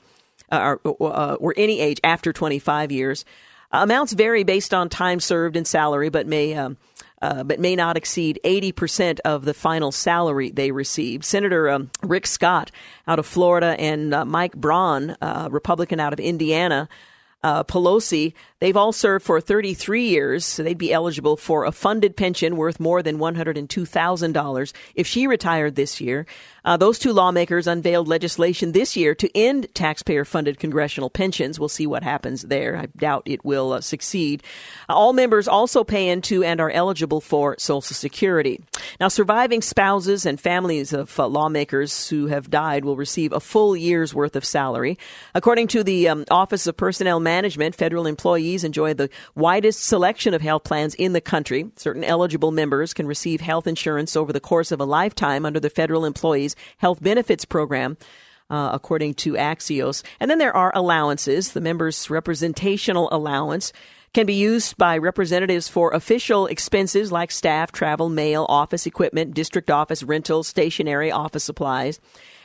uh, 0.52 0.76
or, 0.84 1.12
uh, 1.12 1.34
or, 1.34 1.54
any 1.56 1.80
age 1.80 2.00
after 2.04 2.32
25 2.32 2.92
years. 2.92 3.24
amounts 3.72 4.12
vary 4.12 4.44
based 4.44 4.72
on 4.72 4.88
time 4.88 5.18
served 5.18 5.56
and 5.56 5.66
salary, 5.66 6.08
but 6.08 6.26
may 6.26 6.54
um, 6.54 6.76
uh, 7.22 7.44
but 7.44 7.60
may 7.60 7.76
not 7.76 7.96
exceed 7.96 8.38
80% 8.44 9.20
of 9.20 9.44
the 9.44 9.54
final 9.54 9.92
salary 9.92 10.50
they 10.50 10.70
receive. 10.70 11.24
Senator 11.24 11.70
um, 11.70 11.90
Rick 12.02 12.26
Scott 12.26 12.70
out 13.06 13.18
of 13.18 13.26
Florida 13.26 13.74
and 13.78 14.12
uh, 14.14 14.24
Mike 14.24 14.54
Braun, 14.54 15.16
uh, 15.20 15.48
Republican 15.50 16.00
out 16.00 16.12
of 16.12 16.20
Indiana, 16.20 16.88
uh, 17.42 17.62
Pelosi, 17.64 18.32
they've 18.60 18.76
all 18.76 18.92
served 18.92 19.24
for 19.24 19.40
33 19.40 20.08
years, 20.08 20.44
so 20.44 20.62
they'd 20.62 20.78
be 20.78 20.92
eligible 20.92 21.36
for 21.36 21.64
a 21.64 21.72
funded 21.72 22.16
pension 22.16 22.56
worth 22.56 22.80
more 22.80 23.02
than 23.02 23.18
$102,000 23.18 24.72
if 24.94 25.06
she 25.06 25.26
retired 25.26 25.76
this 25.76 26.00
year. 26.00 26.26
Uh, 26.64 26.76
those 26.76 26.98
two 26.98 27.12
lawmakers 27.12 27.68
unveiled 27.68 28.08
legislation 28.08 28.72
this 28.72 28.96
year 28.96 29.14
to 29.14 29.30
end 29.36 29.68
taxpayer 29.74 30.24
funded 30.24 30.58
congressional 30.58 31.08
pensions. 31.08 31.60
We'll 31.60 31.68
see 31.68 31.86
what 31.86 32.02
happens 32.02 32.42
there. 32.42 32.76
I 32.76 32.86
doubt 32.86 33.22
it 33.26 33.44
will 33.44 33.74
uh, 33.74 33.80
succeed. 33.80 34.42
All 34.88 35.12
members 35.12 35.46
also 35.46 35.84
pay 35.84 36.08
into 36.08 36.42
and 36.42 36.60
are 36.60 36.70
eligible 36.70 37.20
for 37.20 37.54
Social 37.58 37.94
Security. 37.94 38.60
Now, 38.98 39.06
surviving 39.06 39.62
spouses 39.62 40.26
and 40.26 40.40
families 40.40 40.92
of 40.92 41.18
uh, 41.20 41.28
lawmakers 41.28 42.08
who 42.08 42.26
have 42.26 42.50
died 42.50 42.84
will 42.84 42.96
receive 42.96 43.32
a 43.32 43.40
full 43.40 43.76
year's 43.76 44.12
worth 44.12 44.34
of 44.34 44.44
salary. 44.44 44.98
According 45.34 45.68
to 45.68 45.84
the 45.84 46.08
um, 46.08 46.24
Office 46.30 46.66
of 46.66 46.76
Personnel 46.76 47.20
Management, 47.26 47.74
federal 47.74 48.06
employees 48.06 48.62
enjoy 48.62 48.94
the 48.94 49.10
widest 49.34 49.80
selection 49.80 50.32
of 50.32 50.42
health 50.42 50.62
plans 50.62 50.94
in 50.94 51.12
the 51.12 51.20
country. 51.20 51.72
Certain 51.74 52.04
eligible 52.04 52.52
members 52.52 52.94
can 52.94 53.08
receive 53.08 53.40
health 53.40 53.66
insurance 53.66 54.14
over 54.14 54.32
the 54.32 54.38
course 54.38 54.70
of 54.70 54.80
a 54.80 54.84
lifetime 54.84 55.44
under 55.44 55.58
the 55.58 55.68
Federal 55.68 56.04
Employees 56.04 56.54
Health 56.76 57.02
Benefits 57.02 57.44
Program. 57.44 57.96
Uh, 58.48 58.70
according 58.72 59.12
to 59.12 59.32
Axios. 59.32 60.04
And 60.20 60.30
then 60.30 60.38
there 60.38 60.56
are 60.56 60.70
allowances. 60.72 61.50
The 61.50 61.60
members' 61.60 62.08
representational 62.08 63.08
allowance 63.10 63.72
can 64.14 64.24
be 64.24 64.34
used 64.34 64.76
by 64.76 64.96
representatives 64.96 65.68
for 65.68 65.92
official 65.92 66.46
expenses 66.46 67.10
like 67.10 67.32
staff, 67.32 67.72
travel, 67.72 68.08
mail, 68.08 68.46
office 68.48 68.86
equipment, 68.86 69.34
district 69.34 69.68
office 69.68 70.04
rental, 70.04 70.44
stationery, 70.44 71.10
office 71.10 71.42
supplies. 71.42 71.98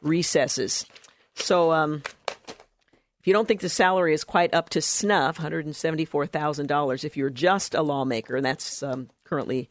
recesses. 0.00 0.86
So, 1.34 1.72
um, 1.72 2.02
if 2.26 3.26
you 3.26 3.34
don't 3.34 3.46
think 3.46 3.60
the 3.60 3.68
salary 3.68 4.14
is 4.14 4.24
quite 4.24 4.54
up 4.54 4.70
to 4.70 4.80
snuff, 4.80 5.36
$174,000 5.36 7.04
if 7.04 7.18
you're 7.18 7.28
just 7.28 7.74
a 7.74 7.82
lawmaker, 7.82 8.36
and 8.36 8.46
that's 8.46 8.82
um, 8.82 9.10
currently 9.24 9.68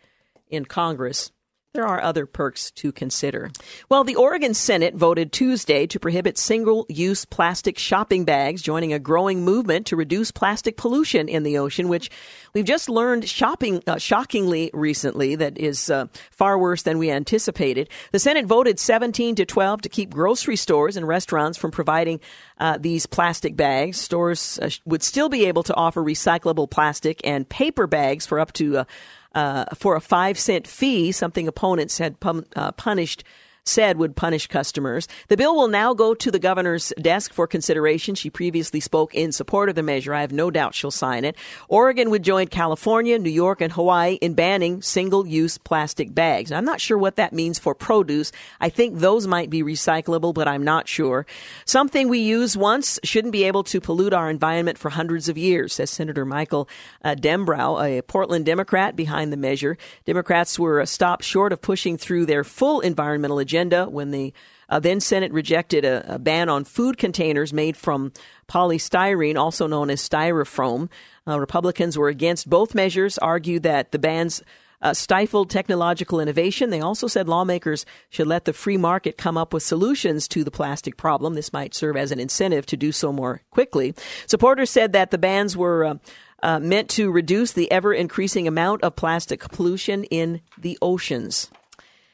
in 0.51 0.65
Congress, 0.65 1.31
there 1.73 1.85
are 1.85 2.01
other 2.01 2.25
perks 2.25 2.71
to 2.71 2.91
consider. 2.91 3.51
Well, 3.89 4.03
the 4.03 4.15
Oregon 4.15 4.55
Senate 4.55 4.95
voted 4.95 5.31
Tuesday 5.31 5.85
to 5.87 5.99
prohibit 5.99 6.35
single 6.35 6.87
use 6.89 7.25
plastic 7.25 7.77
shopping 7.77 8.25
bags, 8.25 8.63
joining 8.63 8.91
a 8.91 8.97
growing 8.97 9.43
movement 9.43 9.85
to 9.87 9.95
reduce 9.95 10.31
plastic 10.31 10.77
pollution 10.77 11.29
in 11.29 11.43
the 11.43 11.59
ocean, 11.59 11.87
which 11.87 12.09
we've 12.55 12.65
just 12.65 12.89
learned 12.89 13.29
shopping, 13.29 13.83
uh, 13.85 13.99
shockingly 13.99 14.71
recently 14.73 15.35
that 15.35 15.59
is 15.59 15.91
uh, 15.91 16.07
far 16.31 16.57
worse 16.57 16.81
than 16.81 16.97
we 16.97 17.11
anticipated. 17.11 17.87
The 18.11 18.19
Senate 18.19 18.47
voted 18.47 18.79
17 18.79 19.35
to 19.35 19.45
12 19.45 19.81
to 19.83 19.89
keep 19.89 20.09
grocery 20.09 20.55
stores 20.55 20.97
and 20.97 21.07
restaurants 21.07 21.59
from 21.59 21.69
providing 21.69 22.19
uh, 22.57 22.79
these 22.79 23.05
plastic 23.05 23.55
bags. 23.55 23.99
Stores 23.99 24.57
uh, 24.59 24.71
would 24.85 25.03
still 25.03 25.29
be 25.29 25.45
able 25.45 25.61
to 25.61 25.75
offer 25.75 26.03
recyclable 26.03 26.67
plastic 26.67 27.21
and 27.23 27.47
paper 27.47 27.85
bags 27.85 28.25
for 28.25 28.39
up 28.39 28.53
to 28.53 28.87
uh, 29.35 29.65
for 29.75 29.95
a 29.95 30.01
five 30.01 30.39
cent 30.39 30.67
fee, 30.67 31.11
something 31.11 31.47
opponents 31.47 31.97
had 31.97 32.19
pum- 32.19 32.45
uh, 32.55 32.71
punished 32.73 33.23
said 33.69 33.97
would 33.97 34.15
punish 34.15 34.47
customers. 34.47 35.07
The 35.27 35.37
bill 35.37 35.55
will 35.55 35.67
now 35.67 35.93
go 35.93 36.13
to 36.13 36.31
the 36.31 36.39
governor's 36.39 36.91
desk 36.99 37.31
for 37.31 37.47
consideration. 37.47 38.15
She 38.15 38.29
previously 38.29 38.79
spoke 38.79 39.13
in 39.13 39.31
support 39.31 39.69
of 39.69 39.75
the 39.75 39.83
measure. 39.83 40.13
I 40.13 40.21
have 40.21 40.31
no 40.31 40.49
doubt 40.49 40.75
she'll 40.75 40.91
sign 40.91 41.23
it. 41.23 41.35
Oregon 41.67 42.09
would 42.09 42.23
join 42.23 42.47
California, 42.47 43.19
New 43.19 43.29
York, 43.29 43.61
and 43.61 43.71
Hawaii 43.71 44.15
in 44.15 44.33
banning 44.33 44.81
single 44.81 45.27
use 45.27 45.57
plastic 45.57 46.13
bags. 46.13 46.51
I'm 46.51 46.65
not 46.65 46.81
sure 46.81 46.97
what 46.97 47.17
that 47.17 47.33
means 47.33 47.59
for 47.59 47.75
produce. 47.75 48.31
I 48.59 48.69
think 48.69 48.97
those 48.97 49.27
might 49.27 49.49
be 49.49 49.61
recyclable, 49.61 50.33
but 50.33 50.47
I'm 50.47 50.63
not 50.63 50.87
sure. 50.87 51.25
Something 51.65 52.09
we 52.09 52.19
use 52.19 52.57
once 52.57 52.99
shouldn't 53.03 53.31
be 53.31 53.43
able 53.43 53.63
to 53.65 53.79
pollute 53.79 54.13
our 54.13 54.29
environment 54.29 54.77
for 54.77 54.89
hundreds 54.89 55.29
of 55.29 55.37
years, 55.37 55.73
says 55.73 55.89
Senator 55.89 56.25
Michael 56.25 56.67
uh, 57.03 57.15
Dembrow, 57.15 57.99
a 57.99 58.01
Portland 58.01 58.45
Democrat 58.45 58.95
behind 58.95 59.31
the 59.31 59.37
measure. 59.37 59.77
Democrats 60.05 60.57
were 60.57 60.85
stopped 60.85 61.23
short 61.23 61.53
of 61.53 61.61
pushing 61.61 61.97
through 61.97 62.25
their 62.25 62.43
full 62.43 62.79
environmental 62.79 63.37
agenda 63.37 63.58
agenda 63.59 63.89
when 63.89 64.11
the 64.11 64.33
uh, 64.69 64.79
then 64.79 64.99
Senate 64.99 65.31
rejected 65.31 65.83
a, 65.83 66.15
a, 66.15 66.19
ban 66.19 66.47
on 66.47 66.63
food 66.63 66.97
containers 66.97 67.51
made 67.51 67.75
from 67.75 68.11
polystyrene, 68.47 69.35
also 69.35 69.65
known 69.65 69.89
as 69.89 70.07
styrofoam. 70.07 70.89
Uh, 71.27 71.39
Republicans 71.39 71.97
were 71.97 72.07
against 72.07 72.47
both 72.47 72.75
measures, 72.75 73.17
argued 73.17 73.63
that 73.63 73.91
the 73.91 73.97
bans 73.97 74.43
uh, 74.83 74.93
stifled 74.93 75.49
technological 75.49 76.19
innovation. 76.19 76.69
They 76.69 76.81
also 76.81 77.07
said 77.07 77.27
lawmakers 77.27 77.83
should 78.09 78.27
let 78.27 78.45
the 78.45 78.53
free 78.53 78.77
market 78.77 79.17
come 79.17 79.37
up 79.37 79.53
with 79.53 79.63
solutions 79.63 80.27
to 80.29 80.43
the 80.43 80.51
plastic 80.51 80.95
problem. 80.95 81.33
This 81.33 81.51
might 81.51 81.73
serve 81.73 81.97
as 81.97 82.11
an 82.11 82.19
incentive 82.19 82.67
to 82.67 82.77
do 82.77 82.91
so 82.91 83.11
more 83.11 83.41
quickly. 83.49 83.95
Supporters 84.27 84.69
said 84.69 84.93
that 84.93 85.09
the 85.09 85.17
bans 85.17 85.57
were 85.57 85.83
uh, 85.83 85.95
uh, 86.43 86.59
meant 86.59 86.89
to 86.91 87.11
reduce 87.11 87.53
the 87.53 87.71
ever 87.71 87.91
increasing 87.91 88.47
amount 88.47 88.83
of 88.83 88.95
plastic 88.95 89.41
pollution 89.49 90.03
in 90.05 90.41
the 90.57 90.77
oceans. 90.81 91.49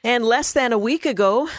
And 0.05 0.23
less 0.23 0.53
than 0.53 0.71
a 0.71 0.77
week 0.77 1.07
ago, 1.07 1.49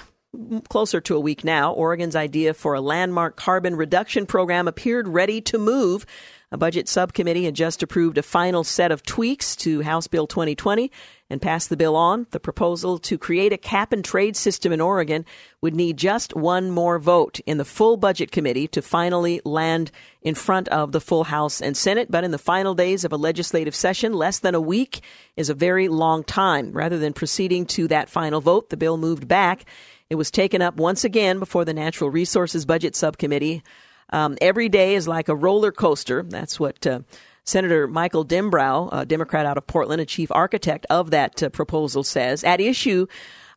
closer 0.68 1.00
to 1.00 1.16
a 1.16 1.20
week 1.20 1.42
now, 1.42 1.72
Oregon's 1.72 2.14
idea 2.14 2.54
for 2.54 2.74
a 2.74 2.80
landmark 2.80 3.34
carbon 3.34 3.74
reduction 3.74 4.24
program 4.24 4.68
appeared 4.68 5.08
ready 5.08 5.40
to 5.40 5.58
move. 5.58 6.06
A 6.52 6.56
budget 6.56 6.88
subcommittee 6.88 7.44
had 7.46 7.56
just 7.56 7.82
approved 7.82 8.18
a 8.18 8.22
final 8.22 8.62
set 8.62 8.92
of 8.92 9.02
tweaks 9.02 9.56
to 9.56 9.82
House 9.82 10.06
Bill 10.06 10.28
2020 10.28 10.92
and 11.28 11.42
passed 11.42 11.68
the 11.68 11.76
bill 11.76 11.96
on. 11.96 12.26
The 12.30 12.40
proposal 12.40 12.98
to 12.98 13.18
create 13.18 13.52
a 13.52 13.58
cap 13.58 13.92
and 13.92 14.04
trade 14.04 14.36
system 14.36 14.72
in 14.72 14.80
Oregon 14.80 15.24
would 15.60 15.74
need 15.74 15.96
just 15.96 16.34
one 16.36 16.70
more 16.70 16.98
vote 16.98 17.40
in 17.46 17.58
the 17.58 17.64
full 17.64 17.96
budget 17.96 18.30
committee 18.30 18.68
to 18.68 18.82
finally 18.82 19.40
land 19.44 19.90
in 20.22 20.34
front 20.34 20.68
of 20.68 20.92
the 20.92 21.00
full 21.00 21.24
House 21.24 21.60
and 21.60 21.76
Senate. 21.76 22.10
But 22.10 22.24
in 22.24 22.30
the 22.30 22.38
final 22.38 22.74
days 22.74 23.04
of 23.04 23.12
a 23.12 23.16
legislative 23.16 23.74
session, 23.74 24.12
less 24.12 24.38
than 24.38 24.54
a 24.54 24.60
week 24.60 25.00
is 25.36 25.50
a 25.50 25.54
very 25.54 25.88
long 25.88 26.24
time. 26.24 26.72
Rather 26.72 26.98
than 26.98 27.12
proceeding 27.12 27.66
to 27.66 27.88
that 27.88 28.08
final 28.08 28.40
vote, 28.40 28.70
the 28.70 28.76
bill 28.76 28.96
moved 28.96 29.26
back. 29.26 29.64
It 30.08 30.14
was 30.14 30.30
taken 30.30 30.62
up 30.62 30.76
once 30.76 31.04
again 31.04 31.40
before 31.40 31.64
the 31.64 31.74
Natural 31.74 32.10
Resources 32.10 32.64
Budget 32.64 32.94
Subcommittee 32.94 33.62
um, 34.10 34.36
every 34.40 34.68
day 34.68 34.94
is 34.94 35.08
like 35.08 35.28
a 35.28 35.34
roller 35.34 35.72
coaster. 35.72 36.22
That's 36.22 36.60
what 36.60 36.86
uh, 36.86 37.00
Senator 37.46 37.86
Michael 37.86 38.24
Dembrow, 38.24 38.88
a 38.92 39.06
Democrat 39.06 39.46
out 39.46 39.56
of 39.56 39.66
Portland, 39.66 40.00
a 40.02 40.06
chief 40.06 40.30
architect 40.32 40.84
of 40.90 41.12
that 41.12 41.42
uh, 41.42 41.48
proposal, 41.48 42.02
says. 42.02 42.42
At 42.42 42.60
issue 42.60 43.06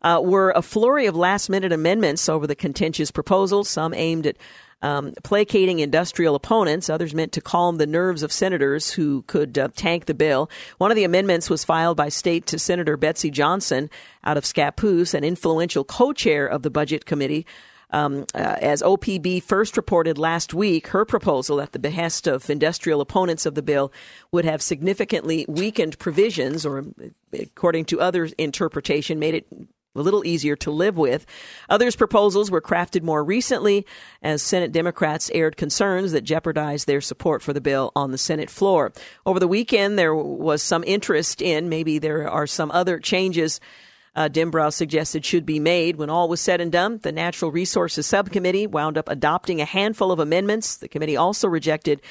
uh, 0.03 0.21
were 0.23 0.51
a 0.51 0.61
flurry 0.61 1.07
of 1.07 1.15
last 1.15 1.49
minute 1.49 1.71
amendments 1.71 2.29
over 2.29 2.45
the 2.45 2.55
contentious 2.55 3.11
proposal, 3.11 3.63
some 3.63 3.93
aimed 3.93 4.27
at 4.27 4.37
um, 4.81 5.13
placating 5.23 5.79
industrial 5.79 6.35
opponents, 6.35 6.89
others 6.89 7.13
meant 7.13 7.33
to 7.33 7.41
calm 7.41 7.77
the 7.77 7.87
nerves 7.87 8.23
of 8.23 8.31
senators 8.31 8.91
who 8.91 9.23
could 9.23 9.57
uh, 9.57 9.67
tank 9.75 10.05
the 10.05 10.13
bill. 10.13 10.49
One 10.77 10.91
of 10.91 10.95
the 10.95 11.03
amendments 11.03 11.49
was 11.49 11.65
filed 11.65 11.97
by 11.97 12.09
State 12.09 12.45
to 12.47 12.59
Senator 12.59 12.95
Betsy 12.95 13.29
Johnson 13.29 13.89
out 14.23 14.37
of 14.37 14.45
Scappoose, 14.45 15.13
an 15.13 15.23
influential 15.23 15.83
co 15.83 16.13
chair 16.13 16.47
of 16.47 16.61
the 16.61 16.69
Budget 16.69 17.05
Committee. 17.05 17.45
Um, 17.91 18.25
uh, 18.35 18.57
as 18.61 18.81
OPB 18.81 19.41
first 19.43 19.75
reported 19.75 20.17
last 20.17 20.53
week, 20.53 20.87
her 20.87 21.05
proposal 21.05 21.59
at 21.59 21.71
the 21.71 21.79
behest 21.79 22.27
of 22.27 22.49
industrial 22.49 23.01
opponents 23.01 23.45
of 23.45 23.55
the 23.55 23.63
bill 23.63 23.91
would 24.31 24.45
have 24.45 24.61
significantly 24.61 25.45
weakened 25.47 25.97
provisions, 25.97 26.65
or 26.65 26.85
according 27.33 27.85
to 27.85 27.99
other 27.99 28.29
interpretation, 28.37 29.17
made 29.17 29.33
it 29.33 29.47
a 29.95 30.01
little 30.01 30.25
easier 30.25 30.55
to 30.55 30.71
live 30.71 30.97
with. 30.97 31.25
Others' 31.69 31.95
proposals 31.95 32.51
were 32.51 32.61
crafted 32.61 33.01
more 33.01 33.23
recently 33.23 33.85
as 34.21 34.43
Senate 34.43 34.71
Democrats 34.71 35.31
aired 35.33 35.57
concerns 35.57 36.11
that 36.11 36.21
jeopardized 36.21 36.87
their 36.87 37.01
support 37.01 37.41
for 37.41 37.53
the 37.53 37.61
bill 37.61 37.91
on 37.95 38.11
the 38.11 38.17
Senate 38.17 38.49
floor. 38.49 38.91
Over 39.25 39.39
the 39.39 39.47
weekend, 39.47 39.97
there 39.97 40.15
was 40.15 40.61
some 40.61 40.83
interest 40.85 41.41
in 41.41 41.69
maybe 41.69 41.97
there 41.97 42.29
are 42.29 42.47
some 42.47 42.71
other 42.71 42.99
changes 42.99 43.59
uh, 44.15 44.29
Dembrow 44.29 44.71
suggested 44.71 45.25
should 45.25 45.45
be 45.45 45.59
made. 45.59 45.95
When 45.97 46.09
all 46.09 46.27
was 46.27 46.41
said 46.41 46.61
and 46.61 46.71
done, 46.71 46.99
the 46.99 47.11
Natural 47.11 47.51
Resources 47.51 48.05
Subcommittee 48.05 48.67
wound 48.67 48.97
up 48.97 49.09
adopting 49.09 49.61
a 49.61 49.65
handful 49.65 50.11
of 50.11 50.19
amendments. 50.19 50.77
The 50.77 50.87
committee 50.87 51.17
also 51.17 51.47
rejected 51.47 52.01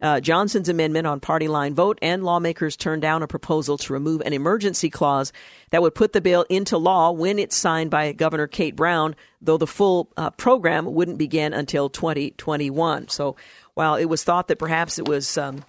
uh, 0.00 0.20
Johnson's 0.20 0.68
amendment 0.68 1.06
on 1.06 1.20
party 1.20 1.48
line 1.48 1.74
vote, 1.74 1.98
and 2.00 2.24
lawmakers 2.24 2.76
turned 2.76 3.02
down 3.02 3.22
a 3.22 3.26
proposal 3.26 3.76
to 3.78 3.92
remove 3.92 4.20
an 4.20 4.32
emergency 4.32 4.90
clause 4.90 5.32
that 5.70 5.82
would 5.82 5.94
put 5.94 6.12
the 6.12 6.20
bill 6.20 6.44
into 6.48 6.78
law 6.78 7.10
when 7.10 7.38
it's 7.38 7.56
signed 7.56 7.90
by 7.90 8.12
Governor 8.12 8.46
Kate 8.46 8.76
Brown, 8.76 9.16
though 9.42 9.56
the 9.56 9.66
full 9.66 10.08
uh, 10.16 10.30
program 10.30 10.86
wouldn't 10.86 11.18
begin 11.18 11.52
until 11.52 11.88
2021. 11.88 13.08
So 13.08 13.36
while 13.74 13.96
it 13.96 14.06
was 14.06 14.22
thought 14.22 14.48
that 14.48 14.58
perhaps 14.58 14.98
it 14.98 15.08
was 15.08 15.36
um, 15.36 15.64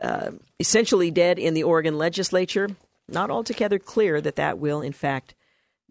uh, 0.00 0.30
essentially 0.60 1.10
dead 1.10 1.38
in 1.38 1.54
the 1.54 1.64
Oregon 1.64 1.98
legislature, 1.98 2.68
not 3.08 3.30
altogether 3.30 3.78
clear 3.78 4.20
that 4.20 4.36
that 4.36 4.58
will, 4.58 4.80
in 4.80 4.92
fact, 4.92 5.34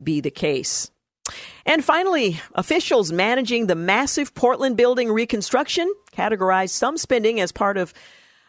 be 0.02 0.22
the 0.22 0.32
case. 0.32 0.92
And 1.66 1.84
finally, 1.84 2.40
officials 2.54 3.12
managing 3.12 3.68
the 3.68 3.76
massive 3.76 4.36
Portland 4.36 4.78
building 4.78 5.12
reconstruction 5.12 5.92
categorized 6.12 6.70
some 6.70 6.98
spending 6.98 7.40
as 7.40 7.52
part 7.52 7.78
of 7.78 7.94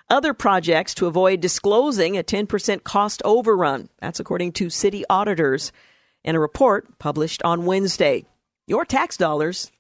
other 0.09 0.35
projects 0.35 0.95
to 0.95 1.07
avoid 1.07 1.41
disclosing 1.41 2.17
a 2.17 2.23
10% 2.23 2.85
cost 2.85 3.23
overrun. 3.25 3.89
That's 4.01 4.21
according 4.21 4.53
to 4.53 4.71
city 4.71 5.05
auditors 5.09 5.73
in 6.23 6.37
a 6.37 6.41
report 6.41 6.99
published 6.99 7.43
on 7.43 7.65
Wednesday. 7.65 8.25
Your 8.67 8.85
tax 8.85 9.17
dollars 9.17 9.71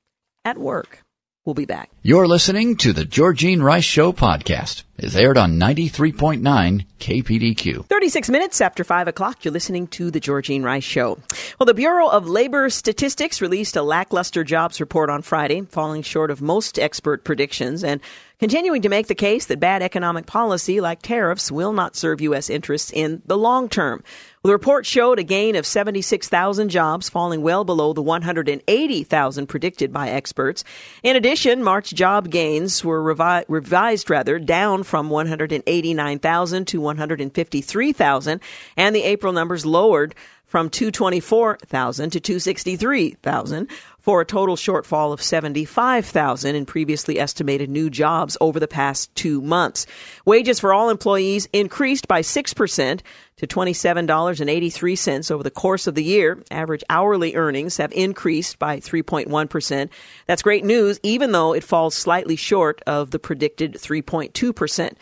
at 0.45 0.59
work. 0.59 1.05
We'll 1.47 1.55
be 1.55 1.64
back. 1.64 1.90
You're 2.03 2.26
listening 2.26 2.74
to 2.78 2.92
the 2.92 3.05
Georgene 3.05 3.62
Rice 3.62 3.84
Show 3.84 4.12
podcast. 4.12 4.82
It's 4.99 5.14
aired 5.14 5.38
on 5.38 5.61
93.9 5.61 6.84
KPDQ. 6.99 7.86
36 7.86 8.30
minutes 8.30 8.61
after 8.61 8.82
5 8.82 9.07
o'clock, 9.07 9.44
you're 9.44 9.53
listening 9.53 9.86
to 9.88 10.11
the 10.11 10.18
Georgene 10.18 10.64
Rice 10.64 10.82
Show. 10.82 11.18
Well, 11.61 11.66
the 11.66 11.74
Bureau 11.74 12.09
of 12.09 12.28
Labor 12.28 12.68
Statistics 12.68 13.40
released 13.40 13.76
a 13.76 13.82
lackluster 13.82 14.42
jobs 14.42 14.80
report 14.80 15.09
on 15.09 15.22
Friday, 15.22 15.61
falling 15.61 16.03
short 16.03 16.32
of 16.32 16.42
most 16.42 16.80
expert 16.80 17.22
predictions 17.22 17.84
and 17.84 18.01
continuing 18.39 18.82
to 18.82 18.89
make 18.89 19.07
the 19.07 19.14
case 19.14 19.47
that 19.47 19.61
bad 19.61 19.82
economic 19.82 20.26
policy 20.26 20.80
like 20.80 21.03
tariffs 21.03 21.51
will 21.51 21.72
not 21.72 21.97
serve 21.97 22.20
U.S. 22.20 22.51
interests 22.51 22.91
in 22.93 23.22
the 23.26 23.39
long 23.39 23.68
term. 23.68 24.03
The 24.47 24.53
report 24.53 24.87
showed 24.87 25.18
a 25.18 25.24
gain 25.24 25.57
of 25.57 25.66
76,000 25.66 26.68
jobs, 26.68 27.09
falling 27.09 27.43
well 27.43 27.64
below 27.64 27.93
the 27.93 28.03
180,000 28.03 29.47
predicted 29.49 29.93
by 29.93 30.09
experts. 30.11 30.62
In 31.03 31.16
addition, 31.16 31.64
March 31.64 31.93
job 31.93 32.30
gains 32.30 32.84
were 32.84 33.03
revi- 33.03 33.45
revised 33.49 34.09
rather 34.09 34.39
down 34.39 34.84
from 34.84 35.11
189,000 35.11 36.64
to 36.68 36.80
153,000, 36.80 38.41
and 38.76 38.95
the 38.95 39.03
April 39.03 39.32
numbers 39.32 39.66
lowered 39.66 40.14
from 40.47 40.70
224,000 40.70 42.11
to 42.11 42.20
263,000 42.20 43.68
for 43.99 44.20
a 44.20 44.24
total 44.24 44.55
shortfall 44.55 45.12
of 45.12 45.20
75,000 45.20 46.55
in 46.55 46.64
previously 46.64 47.18
estimated 47.18 47.68
new 47.68 47.90
jobs 47.90 48.36
over 48.40 48.61
the 48.61 48.68
past 48.68 49.12
2 49.16 49.42
months. 49.42 49.86
Wages 50.24 50.61
for 50.61 50.72
all 50.72 50.88
employees 50.88 51.49
increased 51.53 52.07
by 52.07 52.20
6% 52.22 53.01
to 53.38 53.47
$27.83 53.47 55.30
over 55.30 55.42
the 55.42 55.51
course 55.51 55.86
of 55.88 55.97
the 55.97 56.05
year. 56.05 56.42
Average 56.51 56.84
hourly 56.88 57.34
earnings 57.34 57.76
have 57.78 57.92
increased 57.92 58.59
by 58.59 58.78
3.1%. 58.78 59.88
That's 60.26 60.42
great 60.42 60.64
news 60.64 61.01
even 61.03 61.32
though 61.32 61.53
it 61.53 61.64
falls 61.64 61.94
slightly 61.97 62.36
short 62.36 62.80
of 62.86 63.11
the 63.11 63.18
predicted 63.18 63.74
3.2%. 63.74 64.92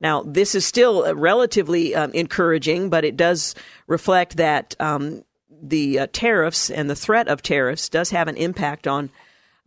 Now, 0.00 0.22
this 0.22 0.54
is 0.54 0.66
still 0.66 1.14
relatively 1.14 1.94
um, 1.94 2.10
encouraging, 2.12 2.90
but 2.90 3.04
it 3.04 3.16
does 3.16 3.54
reflect 3.86 4.36
that 4.36 4.74
um, 4.80 5.24
the 5.50 6.00
uh, 6.00 6.06
tariffs 6.12 6.70
and 6.70 6.90
the 6.90 6.96
threat 6.96 7.28
of 7.28 7.42
tariffs 7.42 7.88
does 7.88 8.10
have 8.10 8.28
an 8.28 8.36
impact 8.36 8.86
on 8.86 9.10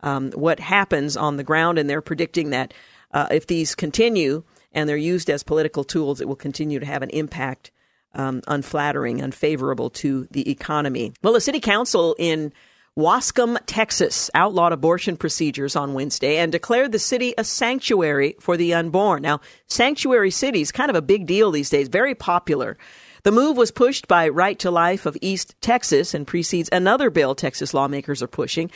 um, 0.00 0.30
what 0.32 0.60
happens 0.60 1.16
on 1.16 1.36
the 1.36 1.44
ground, 1.44 1.78
and 1.78 1.90
they're 1.90 2.00
predicting 2.00 2.50
that 2.50 2.72
uh, 3.12 3.26
if 3.30 3.46
these 3.46 3.74
continue 3.74 4.44
and 4.72 4.88
they're 4.88 4.96
used 4.96 5.30
as 5.30 5.42
political 5.42 5.82
tools, 5.82 6.20
it 6.20 6.28
will 6.28 6.36
continue 6.36 6.78
to 6.78 6.86
have 6.86 7.02
an 7.02 7.10
impact 7.10 7.70
um, 8.14 8.42
unflattering, 8.46 9.22
unfavorable 9.22 9.90
to 9.90 10.26
the 10.30 10.50
economy. 10.50 11.12
Well, 11.22 11.32
the 11.32 11.40
city 11.40 11.60
council 11.60 12.14
in 12.18 12.52
Waskom, 12.98 13.56
Texas, 13.66 14.28
outlawed 14.34 14.72
abortion 14.72 15.16
procedures 15.16 15.76
on 15.76 15.94
Wednesday 15.94 16.36
and 16.38 16.50
declared 16.50 16.90
the 16.90 16.98
city 16.98 17.32
a 17.38 17.44
sanctuary 17.44 18.34
for 18.40 18.56
the 18.56 18.74
unborn. 18.74 19.22
Now, 19.22 19.40
sanctuary 19.68 20.32
cities, 20.32 20.72
kind 20.72 20.90
of 20.90 20.96
a 20.96 21.02
big 21.02 21.24
deal 21.24 21.52
these 21.52 21.70
days, 21.70 21.86
very 21.86 22.16
popular. 22.16 22.76
The 23.22 23.30
move 23.30 23.56
was 23.56 23.70
pushed 23.70 24.08
by 24.08 24.28
Right 24.28 24.58
to 24.58 24.72
Life 24.72 25.06
of 25.06 25.16
East 25.20 25.54
Texas 25.60 26.12
and 26.12 26.26
precedes 26.26 26.68
another 26.72 27.08
bill 27.08 27.36
Texas 27.36 27.72
lawmakers 27.72 28.20
are 28.20 28.26
pushing. 28.26 28.68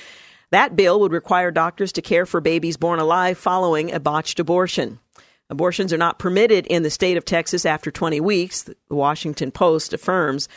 That 0.50 0.76
bill 0.76 1.00
would 1.00 1.10
require 1.10 1.50
doctors 1.50 1.90
to 1.90 2.02
care 2.02 2.24
for 2.24 2.40
babies 2.40 2.76
born 2.76 3.00
alive 3.00 3.38
following 3.38 3.92
a 3.92 3.98
botched 3.98 4.38
abortion. 4.38 5.00
Abortions 5.50 5.92
are 5.92 5.98
not 5.98 6.20
permitted 6.20 6.68
in 6.68 6.84
the 6.84 6.90
state 6.90 7.16
of 7.16 7.24
Texas 7.24 7.66
after 7.66 7.90
20 7.90 8.20
weeks, 8.20 8.62
the 8.62 8.76
Washington 8.88 9.50
Post 9.50 9.92
affirms. 9.92 10.48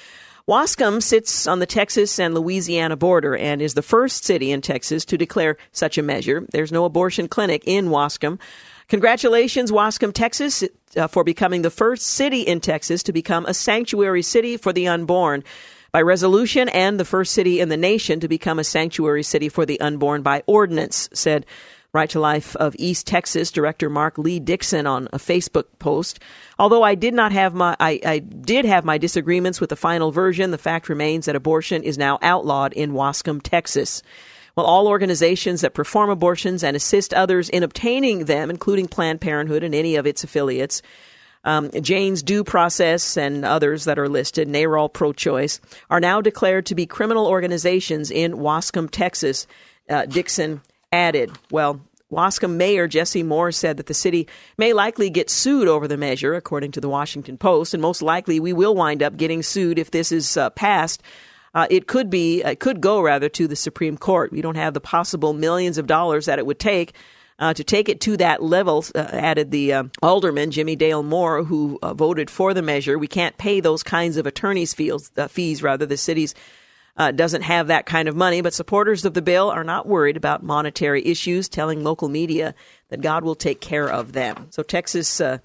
Waskom 0.48 1.02
sits 1.02 1.48
on 1.48 1.58
the 1.58 1.66
Texas 1.66 2.20
and 2.20 2.36
Louisiana 2.36 2.96
border 2.96 3.36
and 3.36 3.64
is 3.64 3.74
the 3.74 3.82
first 3.82 4.26
city 4.26 4.52
in 4.52 4.62
Texas 4.62 5.04
to 5.06 5.18
declare 5.18 5.58
such 5.72 5.98
a 5.98 6.04
measure. 6.04 6.46
There's 6.52 6.72
no 6.72 6.86
abortion 6.86 7.28
clinic 7.28 7.64
in 7.66 7.88
Waskom. 7.88 8.40
Congratulations, 8.88 9.72
Waskom, 9.72 10.14
Texas, 10.14 10.64
uh, 10.96 11.08
for 11.08 11.24
becoming 11.24 11.64
the 11.64 11.72
first 11.72 12.06
city 12.06 12.42
in 12.42 12.62
Texas 12.62 13.02
to 13.02 13.12
become 13.12 13.48
a 13.48 13.56
sanctuary 13.56 14.22
city 14.22 14.56
for 14.56 14.72
the 14.72 14.88
unborn 14.88 15.44
by 15.92 16.04
resolution 16.04 16.70
and 16.70 17.00
the 17.00 17.06
first 17.06 17.34
city 17.34 17.60
in 17.60 17.70
the 17.70 17.78
nation 17.78 18.20
to 18.20 18.28
become 18.28 18.60
a 18.60 18.64
sanctuary 18.64 19.24
city 19.24 19.50
for 19.50 19.66
the 19.66 19.82
unborn 19.82 20.22
by 20.22 20.44
ordinance, 20.46 21.10
said 21.12 21.48
Right 21.96 22.10
to 22.10 22.20
Life 22.20 22.58
of 22.58 22.76
East 22.78 23.08
Texas 23.08 23.52
Director 23.52 23.90
Mark 23.90 24.18
Lee 24.18 24.42
Dickson 24.42 24.86
on 24.86 25.08
a 25.14 25.18
Facebook 25.18 25.64
post. 25.80 26.20
Although 26.60 26.84
I 26.84 26.94
did 26.94 27.14
not 27.14 27.32
have 27.32 27.54
my, 27.54 27.74
I, 27.80 28.02
I 28.06 28.20
did 28.20 28.66
have 28.66 28.84
my 28.84 28.98
disagreements 28.98 29.62
with 29.62 29.70
the 29.70 29.78
final 29.78 30.12
version, 30.12 30.52
the 30.52 30.58
fact 30.58 30.90
remains 30.90 31.26
that 31.26 31.38
abortion 31.38 31.84
is 31.84 31.98
now 31.98 32.20
outlawed 32.22 32.74
in 32.74 32.92
Waskom, 32.92 33.42
Texas. 33.42 34.04
Well, 34.58 34.66
all 34.66 34.90
organizations 34.90 35.62
that 35.62 35.74
perform 35.74 36.10
abortions 36.10 36.66
and 36.66 36.76
assist 36.76 37.14
others 37.14 37.48
in 37.48 37.64
obtaining 37.64 38.26
them, 38.26 38.50
including 38.50 38.90
Planned 38.90 39.22
Parenthood 39.22 39.64
and 39.64 39.74
any 39.74 39.96
of 39.96 40.06
its 40.06 40.26
affiliates, 40.26 40.82
um, 41.46 41.72
Jane's 41.80 42.22
Due 42.24 42.44
Process 42.44 43.16
and 43.16 43.46
others 43.46 43.86
that 43.86 43.98
are 43.98 44.10
listed, 44.10 44.50
NARAL 44.50 44.92
Pro 44.92 45.14
Choice, 45.14 45.62
are 45.90 46.02
now 46.02 46.20
declared 46.20 46.66
to 46.66 46.76
be 46.76 46.86
criminal 46.86 47.26
organizations 47.26 48.12
in 48.12 48.34
Waskom, 48.34 48.92
Texas. 48.92 49.48
Uh, 49.88 50.06
Dickson 50.08 50.62
added. 50.92 51.32
Well, 51.52 51.82
Waskom 52.12 52.56
Mayor 52.56 52.88
Jesse 52.88 53.24
Moore 53.24 53.52
said 53.52 53.78
that 53.78 53.88
the 53.88 53.94
city 53.94 54.28
may 54.58 54.74
likely 54.74 55.10
get 55.10 55.30
sued 55.30 55.68
over 55.68 55.88
the 55.88 55.98
measure, 55.98 56.34
according 56.36 56.72
to 56.74 56.82
the 56.82 56.90
Washington 56.90 57.38
Post, 57.38 57.74
and 57.74 57.82
most 57.82 58.02
likely 58.02 58.40
we 58.40 58.54
will 58.54 58.76
wind 58.76 59.02
up 59.02 59.18
getting 59.18 59.42
sued 59.42 59.80
if 59.80 59.92
this 59.92 60.12
is 60.12 60.38
uh, 60.38 60.50
passed. 60.52 61.02
Uh, 61.54 61.68
it 61.70 61.88
could 61.88 62.10
be, 62.10 62.44
it 62.44 62.60
could 62.60 62.82
go 62.82 63.02
rather 63.02 63.30
to 63.30 63.48
the 63.48 63.56
Supreme 63.56 63.98
Court. 63.98 64.32
We 64.32 64.42
don't 64.42 64.56
have 64.58 64.74
the 64.74 64.82
possible 64.82 65.34
millions 65.34 65.78
of 65.78 65.88
dollars 65.88 66.26
that 66.26 66.38
it 66.38 66.46
would 66.46 66.60
take 66.60 66.94
uh, 67.40 67.54
to 67.54 67.64
take 67.64 67.90
it 67.90 68.02
to 68.02 68.18
that 68.18 68.42
level, 68.42 68.86
uh, 68.94 69.00
added 69.00 69.52
the 69.52 69.74
uh, 69.74 69.84
alderman, 70.02 70.52
Jimmy 70.52 70.76
Dale 70.76 71.04
Moore, 71.04 71.44
who 71.44 71.80
uh, 71.82 71.94
voted 71.94 72.30
for 72.30 72.54
the 72.54 72.62
measure. 72.62 72.98
We 72.98 73.08
can't 73.08 73.38
pay 73.38 73.60
those 73.60 73.84
kinds 73.84 74.18
of 74.18 74.26
attorney's 74.26 74.74
fees, 74.74 75.12
uh, 75.18 75.28
fees 75.28 75.62
rather. 75.62 75.86
The 75.86 75.98
city's 75.98 76.34
uh, 76.98 77.12
doesn't 77.12 77.42
have 77.42 77.68
that 77.68 77.86
kind 77.86 78.08
of 78.08 78.16
money, 78.16 78.42
but 78.42 78.54
supporters 78.54 79.06
of 79.06 79.14
the 79.14 79.22
bill 79.22 79.50
are 79.50 79.64
not 79.64 79.88
worried 79.88 80.18
about 80.18 80.44
monetary 80.44 81.06
issues, 81.06 81.50
telling 81.50 81.84
local 81.84 82.10
media 82.10 82.56
that 82.90 83.02
God 83.02 83.24
will 83.24 83.36
take 83.36 83.60
care 83.60 83.88
of 83.88 84.14
them. 84.14 84.48
So, 84.52 84.64
Texas 84.64 85.20
uh, 85.20 85.40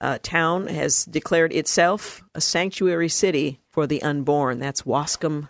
uh, 0.00 0.18
town 0.22 0.66
has 0.66 1.04
declared 1.04 1.52
itself 1.52 2.22
a 2.34 2.40
sanctuary 2.40 3.08
city 3.08 3.60
for 3.70 3.86
the 3.86 4.02
unborn. 4.02 4.58
That's 4.58 4.82
Waskom, 4.82 5.48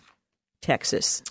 Texas. 0.61 1.23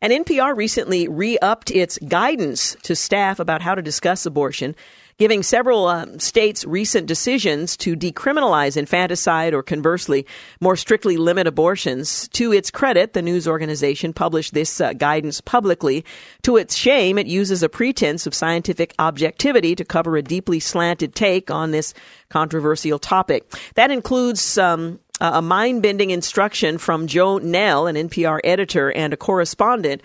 And 0.00 0.12
NPR 0.12 0.56
recently 0.56 1.06
re 1.06 1.38
upped 1.38 1.70
its 1.70 1.98
guidance 1.98 2.76
to 2.82 2.96
staff 2.96 3.38
about 3.38 3.62
how 3.62 3.76
to 3.76 3.82
discuss 3.82 4.26
abortion, 4.26 4.74
giving 5.22 5.44
several 5.44 5.86
um, 5.86 6.18
states 6.18 6.64
recent 6.64 7.06
decisions 7.06 7.76
to 7.76 7.94
decriminalize 7.94 8.76
infanticide 8.76 9.54
or 9.54 9.62
conversely 9.62 10.26
more 10.60 10.74
strictly 10.74 11.16
limit 11.16 11.46
abortions. 11.46 12.26
To 12.30 12.50
its 12.50 12.72
credit, 12.72 13.12
the 13.12 13.22
news 13.22 13.46
organization 13.46 14.12
published 14.12 14.52
this 14.52 14.80
uh, 14.80 14.94
guidance 14.94 15.40
publicly. 15.40 16.04
To 16.42 16.56
its 16.56 16.74
shame, 16.74 17.18
it 17.18 17.28
uses 17.28 17.62
a 17.62 17.68
pretense 17.68 18.26
of 18.26 18.34
scientific 18.34 18.96
objectivity 18.98 19.76
to 19.76 19.84
cover 19.84 20.16
a 20.16 20.22
deeply 20.22 20.58
slanted 20.58 21.14
take 21.14 21.52
on 21.52 21.70
this 21.70 21.94
controversial 22.28 22.98
topic. 22.98 23.48
That 23.76 23.92
includes 23.92 24.58
um, 24.58 24.98
a 25.20 25.40
mind 25.40 25.82
bending 25.82 26.10
instruction 26.10 26.78
from 26.78 27.06
Joe 27.06 27.38
Neel, 27.38 27.86
an 27.86 27.94
NPR 27.94 28.40
editor 28.42 28.90
and 28.90 29.14
a 29.14 29.16
correspondent. 29.16 30.02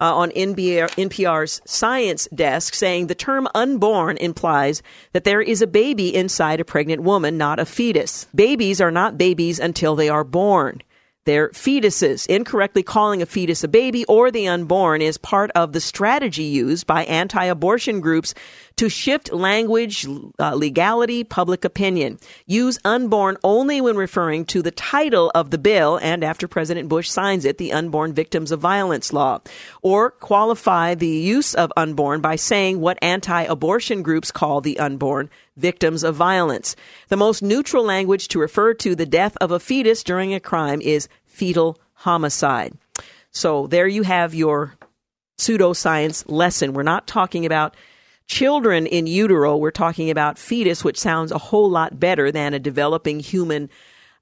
Uh, 0.00 0.14
on 0.14 0.30
NPR, 0.30 0.88
NPR's 0.90 1.60
science 1.64 2.28
desk 2.32 2.72
saying 2.72 3.08
the 3.08 3.16
term 3.16 3.48
unborn 3.54 4.16
implies 4.18 4.80
that 5.12 5.24
there 5.24 5.42
is 5.42 5.60
a 5.60 5.66
baby 5.66 6.14
inside 6.14 6.60
a 6.60 6.64
pregnant 6.64 7.02
woman, 7.02 7.36
not 7.36 7.58
a 7.58 7.64
fetus. 7.64 8.28
Babies 8.32 8.80
are 8.80 8.92
not 8.92 9.18
babies 9.18 9.58
until 9.58 9.96
they 9.96 10.08
are 10.08 10.22
born. 10.22 10.82
They're 11.28 11.50
fetuses. 11.50 12.26
Incorrectly 12.26 12.82
calling 12.82 13.20
a 13.20 13.26
fetus 13.26 13.62
a 13.62 13.68
baby 13.68 14.04
or 14.06 14.30
the 14.30 14.48
unborn 14.48 15.02
is 15.02 15.18
part 15.18 15.50
of 15.50 15.74
the 15.74 15.80
strategy 15.80 16.44
used 16.44 16.86
by 16.86 17.04
anti 17.04 17.44
abortion 17.44 18.00
groups 18.00 18.32
to 18.78 18.88
shift 18.88 19.32
language, 19.32 20.06
uh, 20.38 20.54
legality, 20.54 21.24
public 21.24 21.64
opinion. 21.64 22.18
Use 22.46 22.78
unborn 22.84 23.36
only 23.42 23.80
when 23.80 23.96
referring 23.96 24.44
to 24.46 24.62
the 24.62 24.70
title 24.70 25.32
of 25.34 25.50
the 25.50 25.58
bill 25.58 25.98
and 26.00 26.22
after 26.22 26.46
President 26.46 26.88
Bush 26.88 27.10
signs 27.10 27.44
it, 27.44 27.58
the 27.58 27.72
Unborn 27.72 28.12
Victims 28.12 28.52
of 28.52 28.60
Violence 28.60 29.12
Law. 29.12 29.40
Or 29.82 30.10
qualify 30.10 30.94
the 30.94 31.08
use 31.08 31.54
of 31.54 31.72
unborn 31.76 32.20
by 32.20 32.36
saying 32.36 32.80
what 32.80 32.98
anti 33.02 33.42
abortion 33.42 34.02
groups 34.02 34.30
call 34.30 34.60
the 34.60 34.78
unborn 34.78 35.28
victims 35.56 36.04
of 36.04 36.14
violence. 36.14 36.76
The 37.08 37.16
most 37.16 37.42
neutral 37.42 37.84
language 37.84 38.28
to 38.28 38.38
refer 38.38 38.74
to 38.74 38.94
the 38.94 39.06
death 39.06 39.36
of 39.40 39.50
a 39.50 39.58
fetus 39.58 40.04
during 40.04 40.34
a 40.34 40.40
crime 40.40 40.80
is 40.80 41.08
fetal 41.26 41.78
homicide. 41.94 42.74
So 43.32 43.66
there 43.66 43.88
you 43.88 44.04
have 44.04 44.34
your 44.34 44.74
pseudoscience 45.36 46.24
lesson. 46.28 46.72
We're 46.72 46.82
not 46.84 47.06
talking 47.08 47.44
about 47.44 47.74
children 48.28 48.86
in 48.86 49.06
utero, 49.06 49.56
we're 49.56 49.70
talking 49.70 50.10
about 50.10 50.38
fetus, 50.38 50.84
which 50.84 50.98
sounds 50.98 51.32
a 51.32 51.38
whole 51.38 51.68
lot 51.68 51.98
better 51.98 52.30
than 52.30 52.54
a 52.54 52.58
developing 52.58 53.18
human 53.18 53.68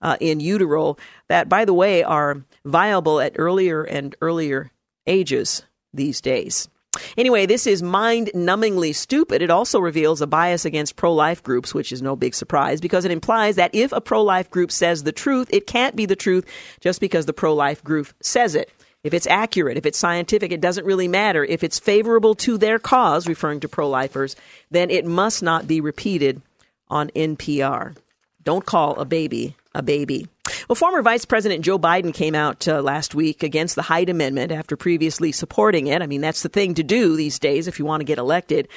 uh, 0.01 0.17
in 0.21 0.41
utero, 0.41 0.97
that, 1.29 1.49
by 1.49 1.65
the 1.65 1.75
way, 1.75 2.03
are 2.03 2.43
viable 2.65 3.21
at 3.21 3.35
earlier 3.37 3.83
and 3.83 4.15
earlier 4.21 4.71
ages 5.07 5.65
these 5.93 6.21
days. 6.21 6.69
Anyway, 7.17 7.45
this 7.47 7.67
is 7.67 7.83
mind 7.83 8.31
numbingly 8.35 8.95
stupid. 8.95 9.43
It 9.43 9.51
also 9.51 9.81
reveals 9.81 10.23
a 10.23 10.27
bias 10.27 10.65
against 10.65 10.97
pro 10.97 11.13
life 11.13 11.43
groups, 11.43 11.75
which 11.75 11.93
is 11.93 12.01
no 12.01 12.17
big 12.17 12.35
surprise 12.35 12.81
because 12.81 13.05
it 13.05 13.11
implies 13.11 13.57
that 13.57 13.75
if 13.75 13.93
a 13.93 14.01
pro 14.01 14.23
life 14.23 14.51
group 14.51 14.71
says 14.71 15.03
the 15.03 15.13
truth, 15.13 15.49
it 15.53 15.67
can't 15.67 15.97
be 15.97 16.07
the 16.07 16.17
truth 16.17 16.47
just 16.81 17.01
because 17.01 17.27
the 17.27 17.33
pro 17.33 17.55
life 17.55 17.83
group 17.85 18.09
says 18.23 18.55
it. 18.55 18.71
If 19.07 19.15
it's 19.15 19.27
accurate, 19.27 19.79
if 19.79 19.87
it's 19.87 19.99
scientific, 19.99 20.53
it 20.53 20.61
doesn't 20.61 20.85
really 20.85 21.09
matter. 21.09 21.45
If 21.45 21.65
it's 21.65 21.79
favorable 21.79 22.35
to 22.37 22.59
their 22.59 22.79
cause, 22.79 23.27
referring 23.27 23.61
to 23.61 23.69
pro 23.69 23.89
lifers, 23.89 24.37
then 24.71 24.91
it 24.91 25.07
must 25.07 25.43
not 25.43 25.67
be 25.67 25.81
repeated 25.81 26.43
on 26.89 27.09
NPR. 27.11 27.97
Don't 28.43 28.67
call 28.67 28.99
a 29.01 29.05
baby 29.05 29.57
a 29.77 29.83
baby. 29.83 30.27
Well, 30.69 30.77
former 30.77 31.03
Vice 31.03 31.25
President 31.25 31.65
Joe 31.65 31.79
Biden 31.79 32.13
came 32.13 32.35
out 32.35 32.67
uh, 32.67 32.81
last 32.81 33.15
week 33.15 33.43
against 33.43 33.77
the 33.77 33.83
Hyde 33.83 34.09
Amendment 34.09 34.51
after 34.51 34.77
previously 34.77 35.33
supporting 35.33 35.87
it. 35.87 36.03
I 36.03 36.07
mean, 36.07 36.21
that's 36.21 36.43
the 36.43 36.49
thing 36.49 36.75
to 36.75 36.83
do 36.83 37.17
these 37.17 37.39
days 37.39 37.69
if 37.69 37.79
you 37.79 37.85
want 37.85 38.01
to 38.01 38.05
get 38.05 38.19
elected. 38.19 38.69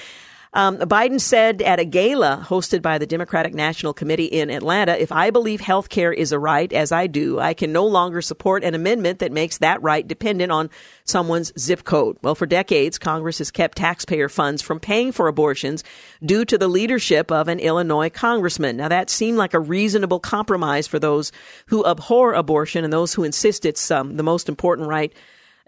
Um, 0.51 0.77
Biden 0.79 1.21
said 1.21 1.61
at 1.61 1.79
a 1.79 1.85
gala 1.85 2.43
hosted 2.47 2.81
by 2.81 2.97
the 2.97 3.05
Democratic 3.05 3.53
National 3.53 3.93
Committee 3.93 4.25
in 4.25 4.49
Atlanta, 4.49 4.99
if 4.99 5.11
I 5.11 5.29
believe 5.29 5.61
health 5.61 5.89
care 5.89 6.11
is 6.11 6.31
a 6.31 6.39
right, 6.39 6.73
as 6.73 6.91
I 6.91 7.05
do, 7.05 7.39
I 7.39 7.53
can 7.53 7.71
no 7.71 7.85
longer 7.85 8.19
support 8.21 8.63
an 8.63 8.73
amendment 8.73 9.19
that 9.19 9.31
makes 9.31 9.59
that 9.59 9.79
right 9.83 10.07
dependent 10.07 10.51
on 10.51 10.71
someone's 11.03 11.53
zip 11.59 11.83
code. 11.83 12.17
Well, 12.23 12.33
for 12.33 12.47
decades, 12.47 12.97
Congress 12.97 13.37
has 13.37 13.51
kept 13.51 13.77
taxpayer 13.77 14.27
funds 14.27 14.63
from 14.63 14.79
paying 14.79 15.11
for 15.11 15.27
abortions 15.27 15.83
due 16.25 16.45
to 16.45 16.57
the 16.57 16.67
leadership 16.67 17.31
of 17.31 17.47
an 17.47 17.59
Illinois 17.59 18.09
congressman. 18.09 18.77
Now, 18.77 18.87
that 18.87 19.11
seemed 19.11 19.37
like 19.37 19.53
a 19.53 19.59
reasonable 19.59 20.19
compromise 20.19 20.87
for 20.87 20.97
those 20.97 21.31
who 21.67 21.85
abhor 21.85 22.33
abortion 22.33 22.83
and 22.83 22.91
those 22.91 23.13
who 23.13 23.23
insist 23.23 23.65
it's 23.65 23.91
um, 23.91 24.17
the 24.17 24.23
most 24.23 24.49
important 24.49 24.87
right 24.87 25.13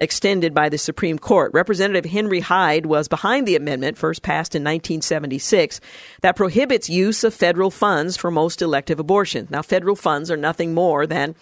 extended 0.01 0.53
by 0.53 0.67
the 0.67 0.77
Supreme 0.77 1.17
Court. 1.17 1.53
Representative 1.53 2.11
Henry 2.11 2.41
Hyde 2.41 2.85
was 2.85 3.07
behind 3.07 3.47
the 3.47 3.55
amendment, 3.55 3.97
first 3.97 4.23
passed 4.23 4.55
in 4.55 4.63
1976, 4.63 5.79
that 6.21 6.35
prohibits 6.35 6.89
use 6.89 7.23
of 7.23 7.33
federal 7.33 7.71
funds 7.71 8.17
for 8.17 8.31
most 8.31 8.61
elective 8.61 8.99
abortions. 8.99 9.49
Now, 9.49 9.61
federal 9.61 9.95
funds 9.95 10.29
are 10.29 10.37
nothing 10.37 10.73
more 10.73 11.07
than 11.07 11.35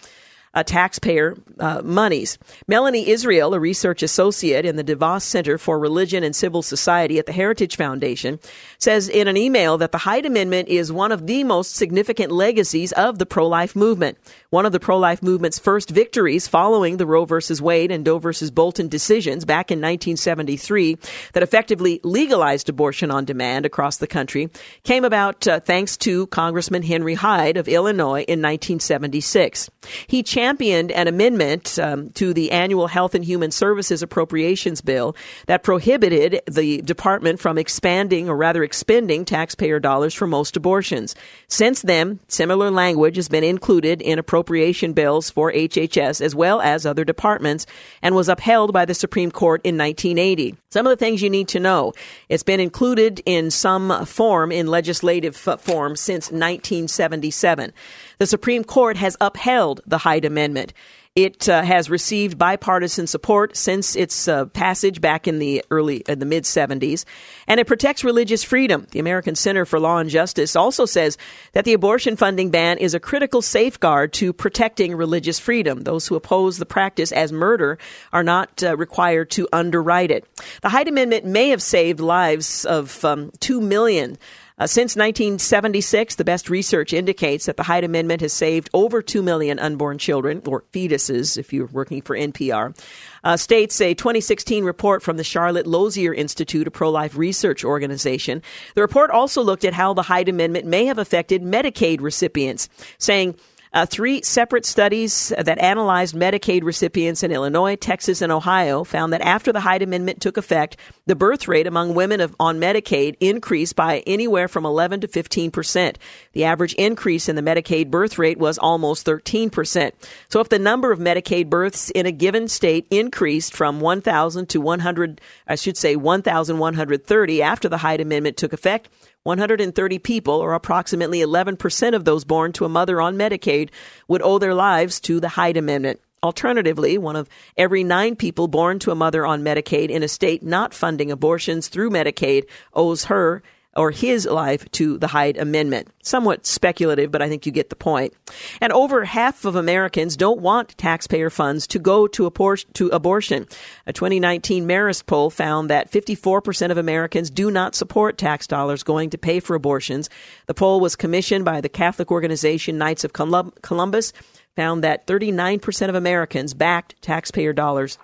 uh, 0.52 0.62
taxpayer 0.62 1.36
uh, 1.60 1.80
monies. 1.84 2.38
Melanie 2.66 3.08
Israel, 3.08 3.54
a 3.54 3.60
research 3.60 4.02
associate 4.02 4.64
in 4.64 4.76
the 4.76 4.84
DeVos 4.84 5.22
Center 5.22 5.58
for 5.58 5.78
Religion 5.78 6.24
and 6.24 6.34
Civil 6.34 6.62
Society 6.62 7.18
at 7.18 7.26
the 7.26 7.32
Heritage 7.32 7.76
Foundation, 7.76 8.40
says 8.78 9.08
in 9.08 9.28
an 9.28 9.36
email 9.36 9.78
that 9.78 9.92
the 9.92 9.98
Hyde 9.98 10.26
Amendment 10.26 10.68
is 10.68 10.90
one 10.90 11.12
of 11.12 11.26
the 11.26 11.44
most 11.44 11.76
significant 11.76 12.32
legacies 12.32 12.92
of 12.92 13.18
the 13.18 13.26
pro 13.26 13.46
life 13.46 13.76
movement. 13.76 14.18
One 14.50 14.66
of 14.66 14.72
the 14.72 14.80
pro 14.80 14.98
life 14.98 15.22
movement's 15.22 15.58
first 15.58 15.90
victories 15.90 16.48
following 16.48 16.96
the 16.96 17.06
Roe 17.06 17.24
v. 17.24 17.38
Wade 17.60 17.92
and 17.92 18.04
Doe 18.04 18.18
v. 18.18 18.50
Bolton 18.50 18.88
decisions 18.88 19.44
back 19.44 19.70
in 19.70 19.78
1973 19.78 20.98
that 21.34 21.42
effectively 21.42 22.00
legalized 22.02 22.68
abortion 22.68 23.12
on 23.12 23.24
demand 23.24 23.66
across 23.66 23.98
the 23.98 24.08
country 24.08 24.50
came 24.82 25.04
about 25.04 25.46
uh, 25.46 25.60
thanks 25.60 25.96
to 25.98 26.26
Congressman 26.28 26.82
Henry 26.82 27.14
Hyde 27.14 27.56
of 27.56 27.68
Illinois 27.68 28.24
in 28.26 28.42
1976. 28.42 29.70
He 30.08 30.24
championed 30.40 30.90
an 30.92 31.06
amendment 31.06 31.78
um, 31.78 32.08
to 32.12 32.32
the 32.32 32.50
annual 32.50 32.86
Health 32.86 33.14
and 33.14 33.22
Human 33.22 33.50
Services 33.50 34.02
Appropriations 34.02 34.80
Bill 34.80 35.14
that 35.44 35.62
prohibited 35.62 36.40
the 36.50 36.80
department 36.80 37.38
from 37.40 37.58
expanding 37.58 38.26
or 38.26 38.34
rather 38.34 38.64
expending 38.64 39.26
taxpayer 39.26 39.78
dollars 39.78 40.14
for 40.14 40.26
most 40.26 40.56
abortions. 40.56 41.14
Since 41.48 41.82
then, 41.82 42.20
similar 42.28 42.70
language 42.70 43.16
has 43.16 43.28
been 43.28 43.44
included 43.44 44.00
in 44.00 44.18
appropriation 44.18 44.94
bills 44.94 45.28
for 45.28 45.52
HHS 45.52 46.22
as 46.22 46.34
well 46.34 46.62
as 46.62 46.86
other 46.86 47.04
departments 47.04 47.66
and 48.00 48.14
was 48.14 48.30
upheld 48.30 48.72
by 48.72 48.86
the 48.86 48.94
Supreme 48.94 49.30
Court 49.30 49.60
in 49.62 49.76
1980. 49.76 50.56
Some 50.70 50.86
of 50.86 50.90
the 50.90 50.96
things 50.96 51.20
you 51.20 51.28
need 51.28 51.48
to 51.48 51.60
know. 51.60 51.92
It's 52.30 52.42
been 52.42 52.60
included 52.60 53.20
in 53.26 53.50
some 53.50 54.06
form 54.06 54.52
in 54.52 54.68
legislative 54.68 55.36
form 55.36 55.96
since 55.96 56.30
1977. 56.30 57.74
The 58.20 58.26
Supreme 58.26 58.64
Court 58.64 58.98
has 58.98 59.16
upheld 59.18 59.80
the 59.86 59.96
Hyde 59.96 60.26
Amendment. 60.26 60.74
It 61.16 61.48
uh, 61.48 61.62
has 61.62 61.88
received 61.88 62.36
bipartisan 62.36 63.06
support 63.06 63.56
since 63.56 63.96
its 63.96 64.28
uh, 64.28 64.44
passage 64.44 65.00
back 65.00 65.26
in 65.26 65.38
the 65.38 65.64
early 65.70 66.02
in 66.06 66.18
the 66.18 66.26
mid 66.26 66.44
70s, 66.44 67.06
and 67.48 67.58
it 67.58 67.66
protects 67.66 68.04
religious 68.04 68.44
freedom. 68.44 68.86
The 68.90 68.98
American 68.98 69.36
Center 69.36 69.64
for 69.64 69.80
Law 69.80 69.96
and 69.96 70.10
Justice 70.10 70.54
also 70.54 70.84
says 70.84 71.16
that 71.54 71.64
the 71.64 71.72
abortion 71.72 72.14
funding 72.14 72.50
ban 72.50 72.76
is 72.76 72.92
a 72.92 73.00
critical 73.00 73.40
safeguard 73.40 74.12
to 74.12 74.34
protecting 74.34 74.94
religious 74.94 75.38
freedom. 75.38 75.80
Those 75.80 76.06
who 76.06 76.14
oppose 76.14 76.58
the 76.58 76.66
practice 76.66 77.12
as 77.12 77.32
murder 77.32 77.78
are 78.12 78.22
not 78.22 78.62
uh, 78.62 78.76
required 78.76 79.30
to 79.30 79.48
underwrite 79.50 80.10
it. 80.10 80.26
The 80.60 80.68
Hyde 80.68 80.88
Amendment 80.88 81.24
may 81.24 81.48
have 81.48 81.62
saved 81.62 82.00
lives 82.00 82.66
of 82.66 83.02
um, 83.02 83.32
two 83.40 83.62
million 83.62 84.18
uh, 84.60 84.66
since 84.66 84.94
1976, 84.94 86.16
the 86.16 86.24
best 86.24 86.50
research 86.50 86.92
indicates 86.92 87.46
that 87.46 87.56
the 87.56 87.62
Hyde 87.62 87.82
Amendment 87.82 88.20
has 88.20 88.34
saved 88.34 88.68
over 88.74 89.00
2 89.00 89.22
million 89.22 89.58
unborn 89.58 89.96
children, 89.96 90.42
or 90.46 90.64
fetuses 90.72 91.38
if 91.38 91.52
you're 91.52 91.66
working 91.66 92.02
for 92.02 92.14
NPR. 92.14 92.78
Uh, 93.24 93.36
states 93.38 93.80
a 93.80 93.94
2016 93.94 94.64
report 94.64 95.02
from 95.02 95.16
the 95.16 95.24
Charlotte 95.24 95.66
Lozier 95.66 96.12
Institute, 96.12 96.66
a 96.66 96.70
pro 96.70 96.90
life 96.90 97.16
research 97.16 97.64
organization. 97.64 98.42
The 98.74 98.82
report 98.82 99.10
also 99.10 99.42
looked 99.42 99.64
at 99.64 99.72
how 99.72 99.94
the 99.94 100.02
Hyde 100.02 100.28
Amendment 100.28 100.66
may 100.66 100.84
have 100.84 100.98
affected 100.98 101.42
Medicaid 101.42 102.02
recipients, 102.02 102.68
saying 102.98 103.36
uh, 103.72 103.86
three 103.86 104.20
separate 104.22 104.66
studies 104.66 105.32
that 105.38 105.58
analyzed 105.58 106.14
Medicaid 106.14 106.64
recipients 106.64 107.22
in 107.22 107.30
Illinois, 107.30 107.76
Texas, 107.76 108.20
and 108.20 108.32
Ohio 108.32 108.82
found 108.82 109.12
that 109.12 109.20
after 109.20 109.52
the 109.52 109.60
Hyde 109.60 109.82
Amendment 109.82 110.20
took 110.20 110.36
effect, 110.36 110.76
the 111.06 111.14
birth 111.14 111.46
rate 111.46 111.66
among 111.66 111.94
women 111.94 112.20
of, 112.20 112.34
on 112.40 112.58
Medicaid 112.58 113.16
increased 113.20 113.76
by 113.76 114.02
anywhere 114.06 114.48
from 114.48 114.66
11 114.66 115.02
to 115.02 115.08
15 115.08 115.50
percent. 115.50 115.98
The 116.32 116.44
average 116.44 116.74
increase 116.74 117.28
in 117.28 117.36
the 117.36 117.42
Medicaid 117.42 117.90
birth 117.90 118.18
rate 118.18 118.38
was 118.38 118.58
almost 118.58 119.04
13 119.04 119.50
percent. 119.50 119.94
So 120.28 120.40
if 120.40 120.48
the 120.48 120.58
number 120.58 120.90
of 120.90 120.98
Medicaid 120.98 121.48
births 121.48 121.90
in 121.90 122.06
a 122.06 122.12
given 122.12 122.48
state 122.48 122.86
increased 122.90 123.54
from 123.54 123.80
1,000 123.80 124.48
to 124.48 124.60
100, 124.60 125.20
I 125.46 125.54
should 125.54 125.76
say 125.76 125.94
1,130 125.94 127.42
after 127.42 127.68
the 127.68 127.78
Hyde 127.78 128.00
Amendment 128.00 128.36
took 128.36 128.52
effect, 128.52 128.88
130 129.24 129.98
people, 129.98 130.34
or 130.34 130.54
approximately 130.54 131.18
11% 131.20 131.94
of 131.94 132.04
those 132.04 132.24
born 132.24 132.52
to 132.52 132.64
a 132.64 132.70
mother 132.70 133.00
on 133.00 133.16
Medicaid, 133.16 133.70
would 134.08 134.22
owe 134.22 134.38
their 134.38 134.54
lives 134.54 135.00
to 135.00 135.20
the 135.20 135.28
Hyde 135.28 135.56
Amendment. 135.56 136.00
Alternatively, 136.22 136.98
one 136.98 137.16
of 137.16 137.28
every 137.56 137.82
nine 137.82 138.16
people 138.16 138.48
born 138.48 138.78
to 138.80 138.90
a 138.90 138.94
mother 138.94 139.24
on 139.24 139.42
Medicaid 139.42 139.88
in 139.88 140.02
a 140.02 140.08
state 140.08 140.42
not 140.42 140.74
funding 140.74 141.10
abortions 141.10 141.68
through 141.68 141.90
Medicaid 141.90 142.44
owes 142.74 143.04
her 143.04 143.42
or 143.76 143.90
his 143.90 144.26
life 144.26 144.68
to 144.72 144.98
the 144.98 145.06
Hyde 145.06 145.36
Amendment. 145.36 145.88
Somewhat 146.02 146.46
speculative, 146.46 147.10
but 147.10 147.22
I 147.22 147.28
think 147.28 147.46
you 147.46 147.52
get 147.52 147.70
the 147.70 147.76
point. 147.76 148.14
And 148.60 148.72
over 148.72 149.04
half 149.04 149.44
of 149.44 149.54
Americans 149.54 150.16
don't 150.16 150.40
want 150.40 150.76
taxpayer 150.76 151.30
funds 151.30 151.66
to 151.68 151.78
go 151.78 152.06
to, 152.08 152.28
abor- 152.28 152.64
to 152.74 152.88
abortion. 152.88 153.46
A 153.86 153.92
2019 153.92 154.66
Marist 154.66 155.06
poll 155.06 155.30
found 155.30 155.70
that 155.70 155.90
54% 155.90 156.70
of 156.70 156.78
Americans 156.78 157.30
do 157.30 157.50
not 157.50 157.74
support 157.74 158.18
tax 158.18 158.46
dollars 158.46 158.82
going 158.82 159.10
to 159.10 159.18
pay 159.18 159.38
for 159.40 159.54
abortions. 159.54 160.10
The 160.46 160.54
poll 160.54 160.80
was 160.80 160.96
commissioned 160.96 161.44
by 161.44 161.60
the 161.60 161.68
Catholic 161.68 162.10
organization 162.10 162.78
Knights 162.78 163.04
of 163.04 163.12
Columbus, 163.12 164.12
found 164.56 164.82
that 164.82 165.06
39% 165.06 165.88
of 165.88 165.94
Americans 165.94 166.54
backed 166.54 167.00
taxpayer 167.02 167.52
dollars 167.52 167.98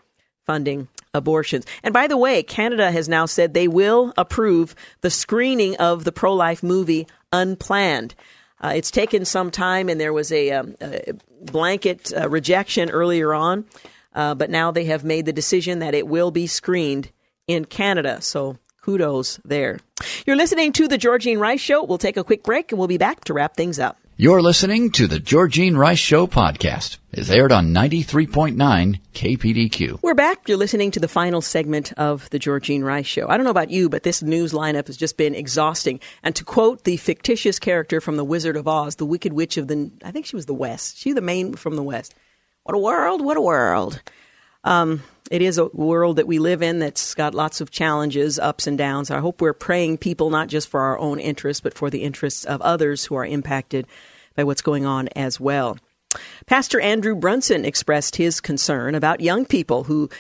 funding 0.45 0.89
abortions. 1.17 1.67
And 1.83 1.93
by 1.93 2.07
the 2.07 2.17
way, 2.17 2.43
Canada 2.45 2.93
has 2.93 3.09
now 3.09 3.27
said 3.27 3.53
they 3.53 3.69
will 3.69 4.13
approve 4.17 4.75
the 5.01 5.11
screening 5.11 5.77
of 5.79 6.05
the 6.05 6.13
pro 6.13 6.33
life 6.35 6.63
movie 6.63 7.09
Unplanned. 7.33 8.15
Uh, 8.61 8.73
it's 8.75 8.91
taken 8.91 9.25
some 9.25 9.51
time, 9.51 9.89
and 9.89 10.01
there 10.01 10.13
was 10.13 10.33
a, 10.33 10.51
um, 10.53 10.77
a 10.81 11.13
blanket 11.43 12.13
uh, 12.17 12.29
rejection 12.29 12.89
earlier 12.91 13.35
on, 13.35 13.67
uh, 14.15 14.35
but 14.35 14.49
now 14.49 14.71
they 14.71 14.85
have 14.85 15.05
made 15.05 15.27
the 15.27 15.33
decision 15.33 15.81
that 15.81 15.95
it 15.95 16.07
will 16.07 16.31
be 16.31 16.47
screened 16.47 17.11
in 17.47 17.65
Canada. 17.65 18.23
So 18.23 18.57
kudos 18.81 19.41
there. 19.45 19.81
You're 20.27 20.37
listening 20.37 20.73
to 20.75 20.89
The 20.89 20.97
Georgene 20.97 21.39
Rice 21.39 21.61
Show. 21.61 21.85
We'll 21.85 21.99
take 21.99 22.17
a 22.17 22.25
quick 22.25 22.45
break, 22.45 22.73
and 22.73 22.79
we'll 22.79 22.89
be 22.89 22.99
back 22.99 23.25
to 23.25 23.35
wrap 23.35 23.57
things 23.57 23.79
up. 23.79 23.99
You're 24.19 24.41
listening 24.41 24.93
to 24.93 25.07
the 25.07 25.21
Georgene 25.21 25.77
Rice 25.77 25.99
Show 25.99 26.27
podcast. 26.27 26.97
It's 27.13 27.29
aired 27.29 27.53
on 27.53 27.75
93.9 27.75 28.99
KPDQ. 29.13 29.99
We're 30.01 30.15
back. 30.15 30.49
You're 30.49 30.57
listening 30.57 30.91
to 30.93 31.01
the 31.01 31.07
final 31.07 31.43
segment 31.43 31.93
of 31.99 32.31
the 32.31 32.39
Georgene 32.39 32.83
Rice 32.83 33.05
Show. 33.05 33.29
I 33.29 33.37
don't 33.37 33.45
know 33.45 33.51
about 33.51 33.71
you, 33.71 33.91
but 33.91 34.05
this 34.05 34.23
news 34.23 34.55
lineup 34.55 34.87
has 34.87 34.97
just 34.97 35.19
been 35.19 35.35
exhausting. 35.35 36.01
And 36.23 36.35
to 36.35 36.45
quote 36.45 36.85
the 36.85 36.97
fictitious 36.97 37.59
character 37.59 38.01
from 38.01 38.17
The 38.17 38.25
Wizard 38.25 38.57
of 38.57 38.67
Oz, 38.67 38.97
the 38.97 39.05
Wicked 39.05 39.35
Witch 39.35 39.59
of 39.59 39.69
the, 39.69 39.91
I 40.03 40.13
think 40.13 40.25
she 40.25 40.37
was 40.37 40.47
the 40.47 40.55
West. 40.55 40.97
She 40.97 41.13
the 41.13 41.21
main 41.21 41.53
from 41.53 41.77
the 41.77 41.83
West. 41.83 42.15
What 42.63 42.75
a 42.75 42.79
world! 42.79 43.23
What 43.23 43.37
a 43.37 43.43
world! 43.43 44.01
Um, 44.67 45.05
it 45.31 45.43
is 45.43 45.59
a 45.59 45.67
world 45.67 46.17
that 46.17 46.27
we 46.27 46.41
live 46.41 46.61
in 46.61 46.81
that's 46.81 47.15
got 47.15 47.35
lots 47.35 47.61
of 47.61 47.71
challenges, 47.71 48.39
ups 48.39 48.67
and 48.67 48.77
downs. 48.77 49.11
I 49.11 49.21
hope 49.21 49.41
we're 49.41 49.53
praying 49.53 49.99
people 49.99 50.29
not 50.29 50.49
just 50.49 50.69
for 50.69 50.81
our 50.81 50.99
own 50.99 51.21
interests, 51.21 51.61
but 51.61 51.73
for 51.73 51.89
the 51.89 52.03
interests 52.03 52.45
of 52.45 52.61
others 52.61 53.05
who 53.05 53.15
are 53.15 53.25
impacted 53.25 53.87
by 54.35 54.45
what's 54.45 54.63
going 54.63 54.85
on 54.85 55.09
as 55.15 55.41
well. 55.41 55.79
Pastor 56.47 56.81
Andrew 56.81 57.15
Brunson 57.15 57.65
expressed 57.65 58.17
his 58.17 58.41
concern 58.41 58.95
about 58.95 59.21
young 59.21 59.47
people 59.47 59.85
who 59.85 60.11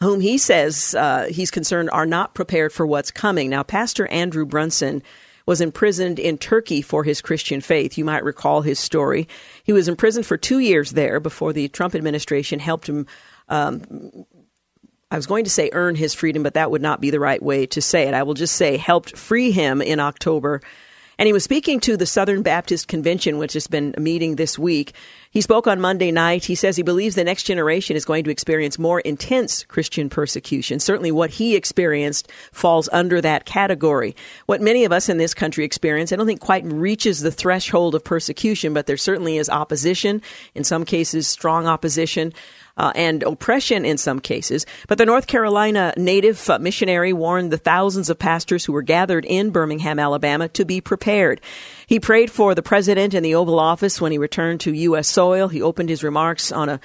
whom 0.00 0.20
he 0.20 0.36
says 0.36 0.94
uh, 0.94 1.26
he's 1.30 1.50
concerned 1.50 1.88
are 1.90 2.04
not 2.04 2.34
prepared 2.34 2.70
for 2.70 2.86
what's 2.86 3.10
coming. 3.10 3.48
Now, 3.48 3.62
Pastor 3.62 4.06
Andrew 4.08 4.44
Brunson 4.44 5.02
was 5.46 5.62
imprisoned 5.62 6.18
in 6.18 6.36
Turkey 6.36 6.82
for 6.82 7.02
his 7.02 7.22
Christian 7.22 7.62
faith. 7.62 7.96
You 7.96 8.04
might 8.04 8.24
recall 8.24 8.60
his 8.60 8.78
story. 8.78 9.26
He 9.64 9.72
was 9.72 9.88
imprisoned 9.88 10.26
for 10.26 10.36
two 10.36 10.58
years 10.58 10.90
there 10.92 11.18
before 11.18 11.52
the 11.54 11.68
Trump 11.68 11.94
administration 11.94 12.58
helped 12.58 12.88
him 12.88 13.06
um, 13.48 13.82
I 15.10 15.16
was 15.16 15.26
going 15.26 15.44
to 15.44 15.50
say 15.50 15.70
earn 15.72 15.94
his 15.94 16.14
freedom, 16.14 16.42
but 16.42 16.54
that 16.54 16.70
would 16.70 16.82
not 16.82 17.00
be 17.00 17.10
the 17.10 17.20
right 17.20 17.42
way 17.42 17.66
to 17.66 17.80
say 17.80 18.08
it. 18.08 18.14
I 18.14 18.24
will 18.24 18.34
just 18.34 18.56
say 18.56 18.76
helped 18.76 19.16
free 19.16 19.52
him 19.52 19.80
in 19.80 20.00
October. 20.00 20.60
And 21.18 21.26
he 21.26 21.32
was 21.32 21.44
speaking 21.44 21.80
to 21.80 21.96
the 21.96 22.04
Southern 22.04 22.42
Baptist 22.42 22.88
Convention, 22.88 23.38
which 23.38 23.54
has 23.54 23.66
been 23.66 23.94
meeting 23.98 24.36
this 24.36 24.58
week. 24.58 24.92
He 25.30 25.40
spoke 25.40 25.66
on 25.66 25.80
Monday 25.80 26.10
night. 26.10 26.44
He 26.44 26.54
says 26.54 26.76
he 26.76 26.82
believes 26.82 27.14
the 27.14 27.24
next 27.24 27.44
generation 27.44 27.96
is 27.96 28.04
going 28.04 28.24
to 28.24 28.30
experience 28.30 28.78
more 28.78 29.00
intense 29.00 29.64
Christian 29.64 30.10
persecution. 30.10 30.78
Certainly 30.78 31.12
what 31.12 31.30
he 31.30 31.56
experienced 31.56 32.30
falls 32.52 32.88
under 32.92 33.22
that 33.22 33.46
category. 33.46 34.14
What 34.44 34.60
many 34.60 34.84
of 34.84 34.92
us 34.92 35.08
in 35.08 35.16
this 35.16 35.32
country 35.32 35.64
experience, 35.64 36.12
I 36.12 36.16
don't 36.16 36.26
think 36.26 36.40
quite 36.40 36.64
reaches 36.66 37.20
the 37.20 37.32
threshold 37.32 37.94
of 37.94 38.04
persecution, 38.04 38.74
but 38.74 38.86
there 38.86 38.98
certainly 38.98 39.38
is 39.38 39.48
opposition, 39.48 40.20
in 40.54 40.64
some 40.64 40.84
cases 40.84 41.26
strong 41.26 41.66
opposition 41.66 42.34
uh, 42.76 42.92
and 42.94 43.22
oppression 43.22 43.84
in 43.84 43.98
some 43.98 44.20
cases. 44.20 44.66
But 44.88 44.98
the 44.98 45.06
North 45.06 45.26
Carolina 45.26 45.94
native 45.96 46.48
uh, 46.50 46.58
missionary 46.58 47.12
warned 47.12 47.50
the 47.50 47.58
thousands 47.58 48.10
of 48.10 48.18
pastors 48.18 48.64
who 48.64 48.72
were 48.72 48.82
gathered 48.82 49.24
in 49.24 49.50
Birmingham, 49.50 49.98
Alabama, 49.98 50.48
to 50.50 50.64
be 50.64 50.80
prepared. 50.80 51.40
He 51.86 52.00
prayed 52.00 52.30
for 52.30 52.54
the 52.54 52.62
president 52.62 53.14
in 53.14 53.22
the 53.22 53.34
Oval 53.34 53.58
Office 53.58 54.00
when 54.00 54.12
he 54.12 54.18
returned 54.18 54.60
to 54.60 54.72
U.S. 54.72 55.08
soil. 55.08 55.48
He 55.48 55.62
opened 55.62 55.88
his 55.88 56.04
remarks 56.04 56.52
on 56.52 56.68
a, 56.68 56.80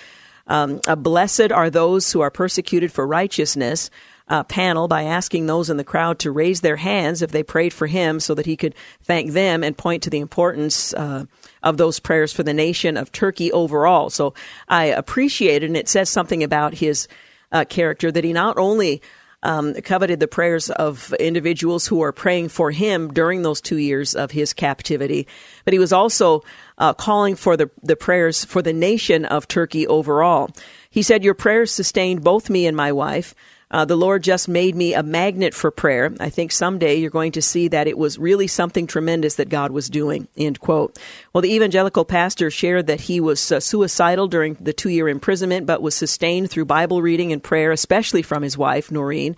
um, 0.47 0.80
a 0.88 0.95
blessed 0.95 1.51
are 1.51 1.69
those 1.69 2.11
who 2.11 2.22
are 2.22 2.31
persecuted 2.31 2.91
for 2.91 3.05
righteousness. 3.05 3.89
Uh, 4.27 4.43
panel 4.43 4.88
by 4.88 5.03
asking 5.03 5.45
those 5.45 5.69
in 5.69 5.76
the 5.76 5.84
crowd 5.84 6.18
to 6.18 6.31
raise 6.31 6.61
their 6.61 6.77
hands 6.77 7.22
if 7.22 7.31
they 7.31 7.43
prayed 7.43 7.73
for 7.73 7.85
him 7.85 8.18
so 8.18 8.34
that 8.34 8.45
he 8.45 8.55
could 8.55 8.73
thank 9.03 9.31
them 9.31 9.61
and 9.61 9.77
point 9.77 10.03
to 10.03 10.09
the 10.09 10.19
importance 10.19 10.93
uh, 10.93 11.26
of 11.64 11.78
those 11.78 12.00
prayers 12.00 12.34
for 12.34 12.44
the 12.44 12.54
nation 12.54 12.98
of 12.98 13.12
Turkey 13.12 13.52
overall. 13.52 14.10
So 14.10 14.34
I 14.68 14.86
appreciate 14.86 15.64
it, 15.64 15.68
and 15.68 15.78
it 15.78 15.90
says 15.90 16.10
something 16.10 16.44
about 16.44 16.74
his 16.74 17.08
uh, 17.52 17.66
character 17.66 18.12
that 18.12 18.24
he 18.24 18.34
not 18.34 18.58
only 18.58 19.02
um, 19.44 19.74
coveted 19.74 20.20
the 20.20 20.28
prayers 20.28 20.70
of 20.70 21.14
individuals 21.20 21.88
who 21.88 22.02
are 22.02 22.12
praying 22.12 22.50
for 22.50 22.72
him 22.72 23.12
during 23.12 23.42
those 23.42 23.62
two 23.62 23.78
years 23.78 24.16
of 24.16 24.32
his 24.32 24.54
captivity, 24.54 25.28
but 25.66 25.74
he 25.74 25.80
was 25.80 25.94
also 25.94 26.44
uh, 26.78 26.94
calling 26.94 27.36
for 27.36 27.58
the, 27.58 27.70
the 27.82 27.96
prayers 27.96 28.46
for 28.46 28.62
the 28.62 28.74
nation 28.74 29.26
of 29.26 29.48
Turkey 29.48 29.88
overall. 29.88 30.50
He 30.90 31.02
said, 31.02 31.24
Your 31.24 31.34
prayers 31.34 31.72
sustained 31.72 32.24
both 32.24 32.50
me 32.50 32.68
and 32.68 32.78
my 32.78 32.92
wife. 32.92 33.34
Uh, 33.72 33.85
the 33.85 33.95
Lord 33.95 34.22
just 34.22 34.49
made 34.49 34.76
me 34.76 34.93
a 34.93 35.02
magnet 35.02 35.53
for 35.53 35.72
prayer. 35.72 36.14
I 36.19 36.30
think 36.30 36.52
someday 36.52 36.95
you're 36.95 37.10
going 37.10 37.31
to 37.31 37.41
see 37.41 37.69
that 37.69 37.88
it 37.88 37.98
was 37.98 38.19
really 38.19 38.48
something 38.48 38.85
tremendous 38.85 39.35
that 39.35 39.48
God 39.48 39.72
was 39.72 39.89
doing. 39.89 40.27
End 40.35 40.60
quote. 40.60 40.99
Well, 41.31 41.41
the 41.41 41.56
evangelical 41.56 42.03
pastor 42.03 42.52
shared 42.52 42.88
that 42.88 43.02
he 43.02 43.22
was 43.22 43.49
uh, 43.49 43.61
suicidal 43.61 44.27
during 44.27 44.56
the 44.56 44.73
two 44.73 44.89
year 44.89 45.07
imprisonment, 45.07 45.65
but 45.65 45.81
was 45.81 45.95
sustained 45.95 46.52
through 46.52 46.65
Bible 46.65 47.02
reading 47.02 47.31
and 47.31 47.41
prayer, 47.41 47.72
especially 47.72 48.22
from 48.22 48.43
his 48.43 48.57
wife, 48.57 48.89
Norine. 48.89 49.38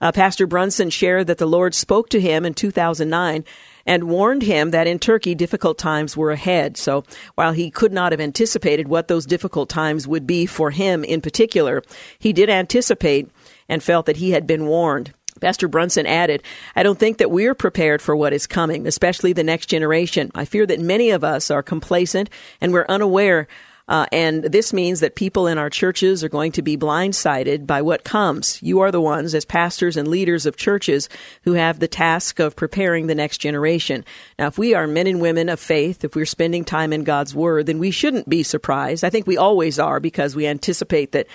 Uh, 0.00 0.12
pastor 0.12 0.46
Brunson 0.46 0.90
shared 0.90 1.26
that 1.28 1.38
the 1.38 1.46
Lord 1.46 1.74
spoke 1.74 2.08
to 2.10 2.20
him 2.20 2.44
in 2.44 2.54
2009 2.54 3.44
and 3.84 4.04
warned 4.04 4.42
him 4.42 4.70
that 4.70 4.86
in 4.86 4.98
Turkey 4.98 5.34
difficult 5.34 5.78
times 5.78 6.16
were 6.16 6.30
ahead. 6.30 6.76
So 6.76 7.04
while 7.34 7.52
he 7.52 7.70
could 7.70 7.92
not 7.92 8.12
have 8.12 8.20
anticipated 8.20 8.86
what 8.86 9.08
those 9.08 9.24
difficult 9.24 9.68
times 9.68 10.06
would 10.06 10.26
be 10.26 10.46
for 10.46 10.70
him 10.70 11.04
in 11.04 11.20
particular, 11.20 11.82
he 12.18 12.32
did 12.32 12.50
anticipate 12.50 13.30
and 13.68 13.82
felt 13.82 14.06
that 14.06 14.16
he 14.16 14.30
had 14.30 14.46
been 14.46 14.66
warned. 14.66 15.12
Pastor 15.40 15.68
Brunson 15.68 16.06
added, 16.06 16.42
I 16.74 16.82
don't 16.82 16.98
think 16.98 17.18
that 17.18 17.30
we're 17.30 17.54
prepared 17.54 18.02
for 18.02 18.16
what 18.16 18.32
is 18.32 18.46
coming, 18.46 18.86
especially 18.86 19.32
the 19.32 19.44
next 19.44 19.66
generation. 19.66 20.30
I 20.34 20.44
fear 20.44 20.66
that 20.66 20.80
many 20.80 21.10
of 21.10 21.22
us 21.22 21.50
are 21.50 21.62
complacent 21.62 22.28
and 22.60 22.72
we're 22.72 22.86
unaware 22.88 23.46
uh, 23.88 24.04
and 24.12 24.44
this 24.44 24.74
means 24.74 25.00
that 25.00 25.14
people 25.14 25.46
in 25.46 25.56
our 25.56 25.70
churches 25.70 26.22
are 26.22 26.28
going 26.28 26.52
to 26.52 26.62
be 26.62 26.76
blindsided 26.76 27.66
by 27.66 27.80
what 27.80 28.04
comes. 28.04 28.62
You 28.62 28.80
are 28.80 28.92
the 28.92 29.00
ones, 29.00 29.34
as 29.34 29.46
pastors 29.46 29.96
and 29.96 30.08
leaders 30.08 30.44
of 30.44 30.56
churches, 30.56 31.08
who 31.44 31.54
have 31.54 31.78
the 31.78 31.88
task 31.88 32.38
of 32.38 32.54
preparing 32.54 33.06
the 33.06 33.14
next 33.14 33.38
generation. 33.38 34.04
Now, 34.38 34.48
if 34.48 34.58
we 34.58 34.74
are 34.74 34.86
men 34.86 35.06
and 35.06 35.22
women 35.22 35.48
of 35.48 35.58
faith, 35.58 36.04
if 36.04 36.14
we're 36.14 36.26
spending 36.26 36.64
time 36.66 36.92
in 36.92 37.02
God's 37.02 37.34
Word, 37.34 37.64
then 37.64 37.78
we 37.78 37.90
shouldn't 37.90 38.28
be 38.28 38.42
surprised. 38.42 39.04
I 39.04 39.10
think 39.10 39.26
we 39.26 39.38
always 39.38 39.78
are 39.78 40.00
because 40.00 40.36
we 40.36 40.46
anticipate 40.46 41.12
that 41.12 41.26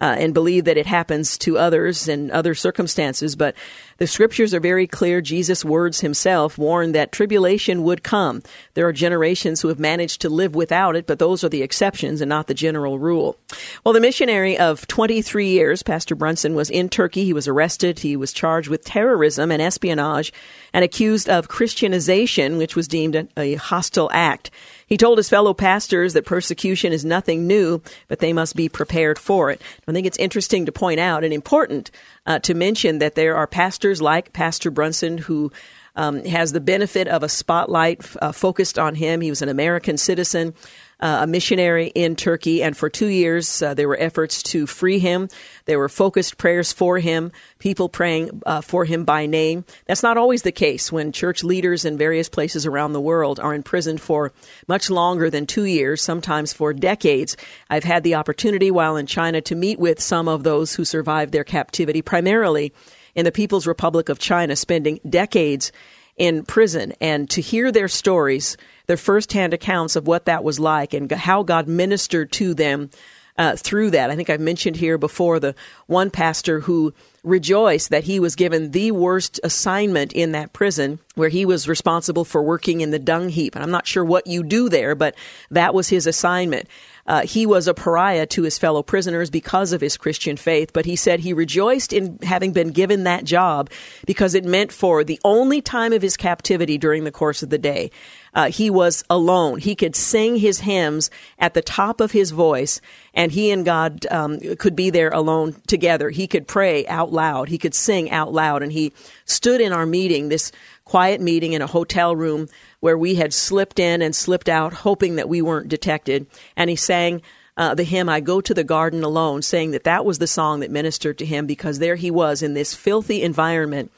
uh, 0.00 0.16
and 0.18 0.34
believe 0.34 0.64
that 0.64 0.78
it 0.78 0.86
happens 0.86 1.36
to 1.38 1.58
others 1.58 2.08
in 2.08 2.30
other 2.30 2.54
circumstances. 2.54 3.36
But 3.36 3.54
the 3.98 4.06
scriptures 4.06 4.54
are 4.54 4.60
very 4.60 4.86
clear. 4.86 5.20
Jesus' 5.20 5.64
words 5.64 6.00
himself 6.00 6.56
warned 6.56 6.94
that 6.94 7.12
tribulation 7.12 7.82
would 7.82 8.02
come. 8.02 8.42
There 8.74 8.88
are 8.88 8.92
generations 8.92 9.60
who 9.60 9.68
have 9.68 9.78
managed 9.78 10.22
to 10.22 10.30
live 10.30 10.54
without 10.54 10.96
it, 10.96 11.06
but 11.06 11.18
those 11.18 11.44
are 11.44 11.50
the 11.50 11.62
exceptions 11.62 12.20
and 12.20 12.28
not 12.28 12.46
the 12.46 12.54
general 12.54 12.98
rule. 12.98 13.36
Well, 13.84 13.92
the 13.92 14.00
missionary 14.00 14.58
of 14.58 14.86
23 14.86 15.48
years, 15.48 15.82
Pastor 15.82 16.14
Brunson, 16.14 16.54
was 16.54 16.70
in 16.70 16.88
Turkey. 16.88 17.24
He 17.24 17.34
was 17.34 17.46
arrested. 17.46 17.98
He 17.98 18.16
was 18.16 18.32
charged 18.32 18.68
with 18.68 18.84
terrorism 18.84 19.52
and 19.52 19.60
espionage 19.60 20.32
and 20.72 20.84
accused 20.84 21.28
of 21.28 21.48
Christianization, 21.48 22.56
which 22.56 22.74
was 22.74 22.88
deemed 22.88 23.16
a, 23.16 23.28
a 23.36 23.54
hostile 23.56 24.10
act. 24.12 24.50
He 24.90 24.96
told 24.96 25.18
his 25.18 25.28
fellow 25.28 25.54
pastors 25.54 26.14
that 26.14 26.26
persecution 26.26 26.92
is 26.92 27.04
nothing 27.04 27.46
new, 27.46 27.80
but 28.08 28.18
they 28.18 28.32
must 28.32 28.56
be 28.56 28.68
prepared 28.68 29.20
for 29.20 29.48
it. 29.52 29.62
I 29.86 29.92
think 29.92 30.04
it's 30.04 30.18
interesting 30.18 30.66
to 30.66 30.72
point 30.72 30.98
out 30.98 31.22
and 31.22 31.32
important 31.32 31.92
uh, 32.26 32.40
to 32.40 32.54
mention 32.54 32.98
that 32.98 33.14
there 33.14 33.36
are 33.36 33.46
pastors 33.46 34.02
like 34.02 34.32
Pastor 34.32 34.68
Brunson 34.68 35.16
who 35.16 35.52
um, 35.94 36.24
has 36.24 36.52
the 36.52 36.60
benefit 36.60 37.06
of 37.06 37.22
a 37.22 37.28
spotlight 37.28 38.04
uh, 38.20 38.32
focused 38.32 38.80
on 38.80 38.96
him. 38.96 39.20
He 39.20 39.30
was 39.30 39.42
an 39.42 39.48
American 39.48 39.96
citizen. 39.96 40.54
Uh, 41.00 41.20
a 41.22 41.26
missionary 41.26 41.88
in 41.88 42.16
Turkey, 42.16 42.62
and 42.62 42.76
for 42.76 42.88
two 42.88 43.06
years 43.06 43.62
uh, 43.62 43.74
there 43.74 43.88
were 43.88 43.98
efforts 43.98 44.42
to 44.42 44.66
free 44.66 44.98
him. 44.98 45.28
There 45.64 45.78
were 45.78 45.88
focused 45.88 46.38
prayers 46.38 46.72
for 46.72 46.98
him, 46.98 47.32
people 47.58 47.88
praying 47.88 48.42
uh, 48.46 48.60
for 48.60 48.84
him 48.84 49.04
by 49.04 49.26
name. 49.26 49.64
That's 49.86 50.02
not 50.02 50.16
always 50.16 50.42
the 50.42 50.52
case 50.52 50.92
when 50.92 51.12
church 51.12 51.42
leaders 51.42 51.84
in 51.84 51.96
various 51.96 52.28
places 52.28 52.66
around 52.66 52.92
the 52.92 53.00
world 53.00 53.40
are 53.40 53.54
imprisoned 53.54 54.00
for 54.00 54.32
much 54.68 54.90
longer 54.90 55.30
than 55.30 55.46
two 55.46 55.64
years, 55.64 56.02
sometimes 56.02 56.52
for 56.52 56.72
decades. 56.72 57.36
I've 57.68 57.84
had 57.84 58.04
the 58.04 58.16
opportunity 58.16 58.70
while 58.70 58.96
in 58.96 59.06
China 59.06 59.40
to 59.42 59.54
meet 59.54 59.78
with 59.78 60.00
some 60.00 60.28
of 60.28 60.42
those 60.42 60.74
who 60.74 60.84
survived 60.84 61.32
their 61.32 61.44
captivity, 61.44 62.02
primarily 62.02 62.72
in 63.14 63.24
the 63.24 63.32
People's 63.32 63.66
Republic 63.66 64.08
of 64.08 64.18
China, 64.18 64.54
spending 64.54 65.00
decades 65.08 65.72
in 66.16 66.44
prison, 66.44 66.92
and 67.00 67.30
to 67.30 67.40
hear 67.40 67.72
their 67.72 67.88
stories 67.88 68.56
their 68.90 68.96
firsthand 68.96 69.54
accounts 69.54 69.94
of 69.94 70.08
what 70.08 70.24
that 70.24 70.42
was 70.42 70.58
like 70.58 70.92
and 70.92 71.12
how 71.12 71.44
God 71.44 71.68
ministered 71.68 72.32
to 72.32 72.54
them 72.54 72.90
uh, 73.38 73.54
through 73.54 73.92
that. 73.92 74.10
I 74.10 74.16
think 74.16 74.28
I've 74.28 74.40
mentioned 74.40 74.74
here 74.74 74.98
before 74.98 75.38
the 75.38 75.54
one 75.86 76.10
pastor 76.10 76.58
who 76.58 76.92
rejoiced 77.22 77.90
that 77.90 78.02
he 78.02 78.18
was 78.18 78.34
given 78.34 78.72
the 78.72 78.90
worst 78.90 79.38
assignment 79.44 80.12
in 80.12 80.32
that 80.32 80.52
prison 80.52 80.98
where 81.14 81.28
he 81.28 81.46
was 81.46 81.68
responsible 81.68 82.24
for 82.24 82.42
working 82.42 82.80
in 82.80 82.90
the 82.90 82.98
dung 82.98 83.28
heap. 83.28 83.54
And 83.54 83.62
I'm 83.62 83.70
not 83.70 83.86
sure 83.86 84.04
what 84.04 84.26
you 84.26 84.42
do 84.42 84.68
there, 84.68 84.96
but 84.96 85.14
that 85.52 85.72
was 85.72 85.90
his 85.90 86.08
assignment. 86.08 86.68
Uh, 87.06 87.22
he 87.22 87.46
was 87.46 87.66
a 87.66 87.74
pariah 87.74 88.26
to 88.26 88.42
his 88.42 88.58
fellow 88.58 88.82
prisoners 88.82 89.30
because 89.30 89.72
of 89.72 89.80
his 89.80 89.96
Christian 89.96 90.36
faith, 90.36 90.72
but 90.72 90.86
he 90.86 90.96
said 90.96 91.20
he 91.20 91.32
rejoiced 91.32 91.92
in 91.92 92.18
having 92.22 92.52
been 92.52 92.70
given 92.70 93.04
that 93.04 93.24
job 93.24 93.70
because 94.06 94.34
it 94.34 94.44
meant 94.44 94.72
for 94.72 95.02
the 95.04 95.20
only 95.24 95.60
time 95.60 95.92
of 95.92 96.02
his 96.02 96.16
captivity 96.16 96.78
during 96.78 97.04
the 97.04 97.12
course 97.12 97.42
of 97.42 97.50
the 97.50 97.58
day 97.58 97.90
uh, 98.34 98.50
he 98.50 98.70
was 98.70 99.04
alone. 99.10 99.58
He 99.58 99.74
could 99.74 99.96
sing 99.96 100.36
his 100.36 100.60
hymns 100.60 101.10
at 101.38 101.54
the 101.54 101.62
top 101.62 102.00
of 102.00 102.12
his 102.12 102.30
voice, 102.30 102.80
and 103.14 103.32
he 103.32 103.50
and 103.50 103.64
God 103.64 104.06
um, 104.10 104.38
could 104.56 104.76
be 104.76 104.90
there 104.90 105.10
alone 105.10 105.56
together. 105.66 106.10
He 106.10 106.26
could 106.26 106.46
pray 106.46 106.86
out 106.86 107.12
loud. 107.12 107.48
He 107.48 107.58
could 107.58 107.74
sing 107.74 108.10
out 108.10 108.32
loud. 108.32 108.62
And 108.62 108.72
he 108.72 108.92
stood 109.24 109.60
in 109.60 109.72
our 109.72 109.86
meeting, 109.86 110.28
this 110.28 110.52
quiet 110.84 111.20
meeting 111.20 111.52
in 111.52 111.62
a 111.62 111.66
hotel 111.66 112.14
room 112.14 112.48
where 112.80 112.98
we 112.98 113.14
had 113.14 113.32
slipped 113.32 113.78
in 113.78 114.02
and 114.02 114.14
slipped 114.14 114.48
out, 114.48 114.72
hoping 114.72 115.16
that 115.16 115.28
we 115.28 115.40
weren't 115.40 115.68
detected. 115.68 116.26
And 116.56 116.70
he 116.70 116.76
sang. 116.76 117.22
Uh, 117.56 117.74
the 117.74 117.84
hymn 117.84 118.08
"I 118.08 118.20
Go 118.20 118.40
to 118.40 118.54
the 118.54 118.64
Garden 118.64 119.04
Alone," 119.04 119.42
saying 119.42 119.72
that 119.72 119.84
that 119.84 120.06
was 120.06 120.18
the 120.18 120.26
song 120.26 120.60
that 120.60 120.70
ministered 120.70 121.18
to 121.18 121.26
him 121.26 121.46
because 121.46 121.78
there 121.78 121.96
he 121.96 122.10
was 122.10 122.42
in 122.42 122.54
this 122.54 122.74
filthy 122.74 123.22
environment, 123.22 123.92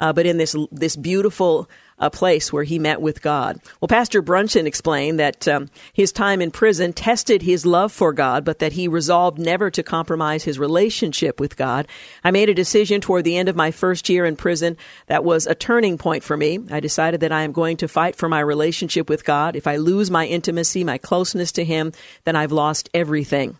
uh, 0.00 0.14
but 0.14 0.24
in 0.24 0.38
this 0.38 0.56
this 0.70 0.96
beautiful 0.96 1.68
a 2.02 2.10
place 2.10 2.52
where 2.52 2.64
he 2.64 2.78
met 2.78 3.00
with 3.00 3.22
God. 3.22 3.60
Well, 3.80 3.88
Pastor 3.88 4.20
Brunson 4.20 4.66
explained 4.66 5.18
that 5.20 5.48
um, 5.48 5.70
his 5.94 6.12
time 6.12 6.42
in 6.42 6.50
prison 6.50 6.92
tested 6.92 7.42
his 7.42 7.64
love 7.64 7.92
for 7.92 8.12
God, 8.12 8.44
but 8.44 8.58
that 8.58 8.72
he 8.72 8.88
resolved 8.88 9.38
never 9.38 9.70
to 9.70 9.82
compromise 9.82 10.44
his 10.44 10.58
relationship 10.58 11.40
with 11.40 11.56
God. 11.56 11.86
I 12.24 12.32
made 12.32 12.50
a 12.50 12.54
decision 12.54 13.00
toward 13.00 13.24
the 13.24 13.38
end 13.38 13.48
of 13.48 13.56
my 13.56 13.70
first 13.70 14.08
year 14.08 14.26
in 14.26 14.36
prison 14.36 14.76
that 15.06 15.24
was 15.24 15.46
a 15.46 15.54
turning 15.54 15.96
point 15.96 16.24
for 16.24 16.36
me. 16.36 16.58
I 16.70 16.80
decided 16.80 17.20
that 17.20 17.32
I 17.32 17.42
am 17.42 17.52
going 17.52 17.76
to 17.78 17.88
fight 17.88 18.16
for 18.16 18.28
my 18.28 18.40
relationship 18.40 19.08
with 19.08 19.24
God. 19.24 19.54
If 19.54 19.68
I 19.68 19.76
lose 19.76 20.10
my 20.10 20.26
intimacy, 20.26 20.82
my 20.82 20.98
closeness 20.98 21.52
to 21.52 21.64
Him, 21.64 21.92
then 22.24 22.34
I've 22.34 22.52
lost 22.52 22.90
everything 22.92 23.56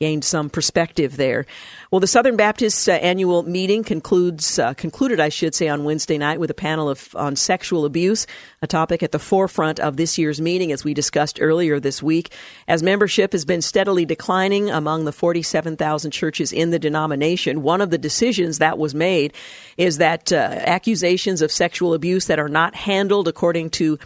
gained 0.00 0.24
some 0.24 0.50
perspective 0.50 1.16
there. 1.16 1.46
Well, 1.92 2.00
the 2.00 2.08
Southern 2.08 2.34
Baptist 2.34 2.88
uh, 2.88 2.92
annual 2.94 3.44
meeting 3.44 3.84
concludes 3.84 4.58
uh, 4.58 4.74
concluded, 4.74 5.20
I 5.20 5.28
should 5.28 5.54
say, 5.54 5.68
on 5.68 5.84
Wednesday 5.84 6.18
night 6.18 6.40
with 6.40 6.50
a 6.50 6.54
panel 6.54 6.88
of 6.90 7.14
on 7.14 7.36
sexual 7.36 7.84
abuse, 7.84 8.26
a 8.60 8.66
topic 8.66 9.04
at 9.04 9.12
the 9.12 9.20
forefront 9.20 9.78
of 9.78 9.96
this 9.96 10.18
year's 10.18 10.40
meeting, 10.40 10.72
as 10.72 10.82
we 10.82 10.94
discussed 10.94 11.38
earlier 11.40 11.78
this 11.78 12.02
week. 12.02 12.32
As 12.66 12.82
membership 12.82 13.30
has 13.30 13.44
been 13.44 13.62
steadily 13.62 14.04
declining 14.04 14.68
among 14.68 15.04
the 15.04 15.12
47,000 15.12 16.10
churches 16.10 16.52
in 16.52 16.70
the 16.70 16.80
denomination, 16.80 17.62
one 17.62 17.80
of 17.80 17.90
the 17.90 17.98
decisions 17.98 18.58
that 18.58 18.78
was 18.78 18.96
made 18.96 19.32
is 19.76 19.98
that 19.98 20.32
uh, 20.32 20.36
accusations 20.36 21.40
of 21.40 21.52
sexual 21.52 21.94
abuse 21.94 22.26
that 22.26 22.40
are 22.40 22.48
not 22.48 22.74
handled 22.74 23.28
according 23.28 23.70
to 23.70 23.96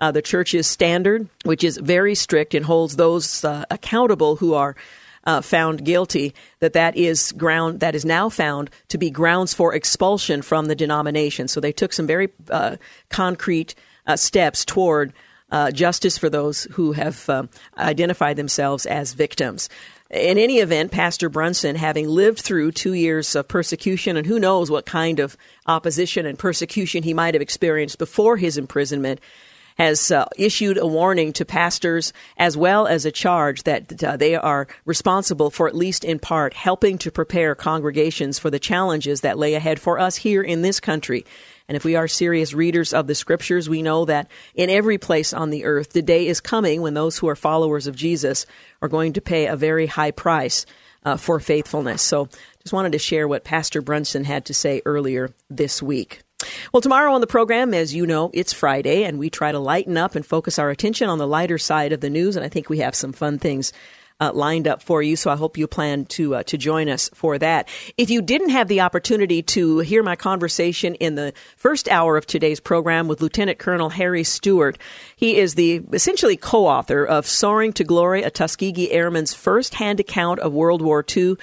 uh, 0.00 0.10
the 0.10 0.22
church's 0.22 0.66
standard, 0.66 1.28
which 1.44 1.62
is 1.62 1.78
very 1.78 2.16
strict 2.16 2.52
and 2.52 2.64
holds 2.64 2.96
those 2.96 3.44
uh, 3.44 3.64
accountable 3.70 4.34
who 4.34 4.52
are 4.52 4.74
uh, 5.26 5.40
found 5.40 5.84
guilty, 5.84 6.34
that 6.60 6.72
that 6.72 6.96
is 6.96 7.32
ground 7.32 7.80
that 7.80 7.94
is 7.94 8.04
now 8.04 8.28
found 8.28 8.70
to 8.88 8.96
be 8.96 9.10
grounds 9.10 9.52
for 9.52 9.74
expulsion 9.74 10.40
from 10.40 10.66
the 10.66 10.74
denomination. 10.74 11.48
So 11.48 11.60
they 11.60 11.72
took 11.72 11.92
some 11.92 12.06
very 12.06 12.30
uh, 12.48 12.76
concrete 13.10 13.74
uh, 14.06 14.16
steps 14.16 14.64
toward 14.64 15.12
uh, 15.50 15.70
justice 15.70 16.16
for 16.18 16.30
those 16.30 16.64
who 16.72 16.92
have 16.92 17.28
um, 17.28 17.48
identified 17.76 18.36
themselves 18.36 18.86
as 18.86 19.12
victims. 19.12 19.68
In 20.10 20.38
any 20.38 20.58
event, 20.58 20.92
Pastor 20.92 21.28
Brunson, 21.28 21.74
having 21.74 22.08
lived 22.08 22.40
through 22.40 22.72
two 22.72 22.92
years 22.92 23.34
of 23.34 23.48
persecution, 23.48 24.16
and 24.16 24.26
who 24.26 24.38
knows 24.38 24.70
what 24.70 24.86
kind 24.86 25.18
of 25.18 25.36
opposition 25.66 26.26
and 26.26 26.38
persecution 26.38 27.02
he 27.02 27.14
might 27.14 27.34
have 27.34 27.42
experienced 27.42 27.98
before 27.98 28.36
his 28.36 28.56
imprisonment, 28.56 29.20
has 29.76 30.10
uh, 30.10 30.26
issued 30.36 30.78
a 30.78 30.86
warning 30.86 31.32
to 31.34 31.44
pastors 31.44 32.12
as 32.36 32.56
well 32.56 32.86
as 32.86 33.04
a 33.04 33.12
charge 33.12 33.62
that 33.64 34.02
uh, 34.02 34.16
they 34.16 34.34
are 34.34 34.66
responsible 34.84 35.50
for, 35.50 35.68
at 35.68 35.74
least 35.74 36.04
in 36.04 36.18
part, 36.18 36.54
helping 36.54 36.98
to 36.98 37.10
prepare 37.10 37.54
congregations 37.54 38.38
for 38.38 38.50
the 38.50 38.58
challenges 38.58 39.20
that 39.20 39.38
lay 39.38 39.54
ahead 39.54 39.80
for 39.80 39.98
us 39.98 40.16
here 40.16 40.42
in 40.42 40.62
this 40.62 40.80
country. 40.80 41.24
And 41.68 41.76
if 41.76 41.84
we 41.84 41.96
are 41.96 42.08
serious 42.08 42.54
readers 42.54 42.94
of 42.94 43.06
the 43.06 43.14
scriptures, 43.14 43.68
we 43.68 43.82
know 43.82 44.04
that 44.04 44.30
in 44.54 44.70
every 44.70 44.98
place 44.98 45.32
on 45.32 45.50
the 45.50 45.64
earth, 45.64 45.92
the 45.92 46.02
day 46.02 46.26
is 46.28 46.40
coming 46.40 46.80
when 46.80 46.94
those 46.94 47.18
who 47.18 47.28
are 47.28 47.36
followers 47.36 47.86
of 47.86 47.96
Jesus 47.96 48.46
are 48.80 48.88
going 48.88 49.14
to 49.14 49.20
pay 49.20 49.46
a 49.46 49.56
very 49.56 49.86
high 49.86 50.12
price 50.12 50.64
uh, 51.04 51.16
for 51.16 51.40
faithfulness. 51.40 52.02
So 52.02 52.28
just 52.62 52.72
wanted 52.72 52.92
to 52.92 52.98
share 52.98 53.28
what 53.28 53.44
Pastor 53.44 53.82
Brunson 53.82 54.24
had 54.24 54.44
to 54.46 54.54
say 54.54 54.80
earlier 54.84 55.32
this 55.50 55.82
week. 55.82 56.22
Well, 56.72 56.80
tomorrow 56.80 57.12
on 57.12 57.20
the 57.20 57.26
program, 57.26 57.74
as 57.74 57.94
you 57.94 58.06
know, 58.06 58.30
it's 58.32 58.52
Friday, 58.52 59.04
and 59.04 59.18
we 59.18 59.30
try 59.30 59.52
to 59.52 59.58
lighten 59.58 59.96
up 59.96 60.14
and 60.14 60.24
focus 60.24 60.58
our 60.58 60.70
attention 60.70 61.08
on 61.08 61.18
the 61.18 61.26
lighter 61.26 61.58
side 61.58 61.92
of 61.92 62.00
the 62.00 62.10
news. 62.10 62.36
And 62.36 62.44
I 62.44 62.48
think 62.48 62.68
we 62.68 62.78
have 62.78 62.94
some 62.94 63.12
fun 63.12 63.38
things 63.38 63.72
uh, 64.20 64.32
lined 64.32 64.66
up 64.66 64.82
for 64.82 65.02
you. 65.02 65.16
So 65.16 65.30
I 65.30 65.36
hope 65.36 65.58
you 65.58 65.66
plan 65.66 66.06
to 66.06 66.36
uh, 66.36 66.42
to 66.44 66.56
join 66.56 66.88
us 66.88 67.10
for 67.14 67.38
that. 67.38 67.68
If 67.98 68.10
you 68.10 68.22
didn't 68.22 68.50
have 68.50 68.68
the 68.68 68.80
opportunity 68.80 69.42
to 69.42 69.80
hear 69.80 70.02
my 70.02 70.16
conversation 70.16 70.94
in 70.96 71.14
the 71.14 71.32
first 71.56 71.88
hour 71.88 72.16
of 72.16 72.26
today's 72.26 72.60
program 72.60 73.08
with 73.08 73.20
Lieutenant 73.20 73.58
Colonel 73.58 73.90
Harry 73.90 74.24
Stewart, 74.24 74.78
he 75.16 75.36
is 75.36 75.54
the 75.54 75.82
essentially 75.92 76.36
co-author 76.36 77.04
of 77.04 77.26
"Soaring 77.26 77.72
to 77.74 77.84
Glory: 77.84 78.22
A 78.22 78.30
Tuskegee 78.30 78.90
Airman's 78.90 79.34
First-Hand 79.34 80.00
Account 80.00 80.40
of 80.40 80.52
World 80.52 80.82
War 80.82 81.04
II." 81.14 81.36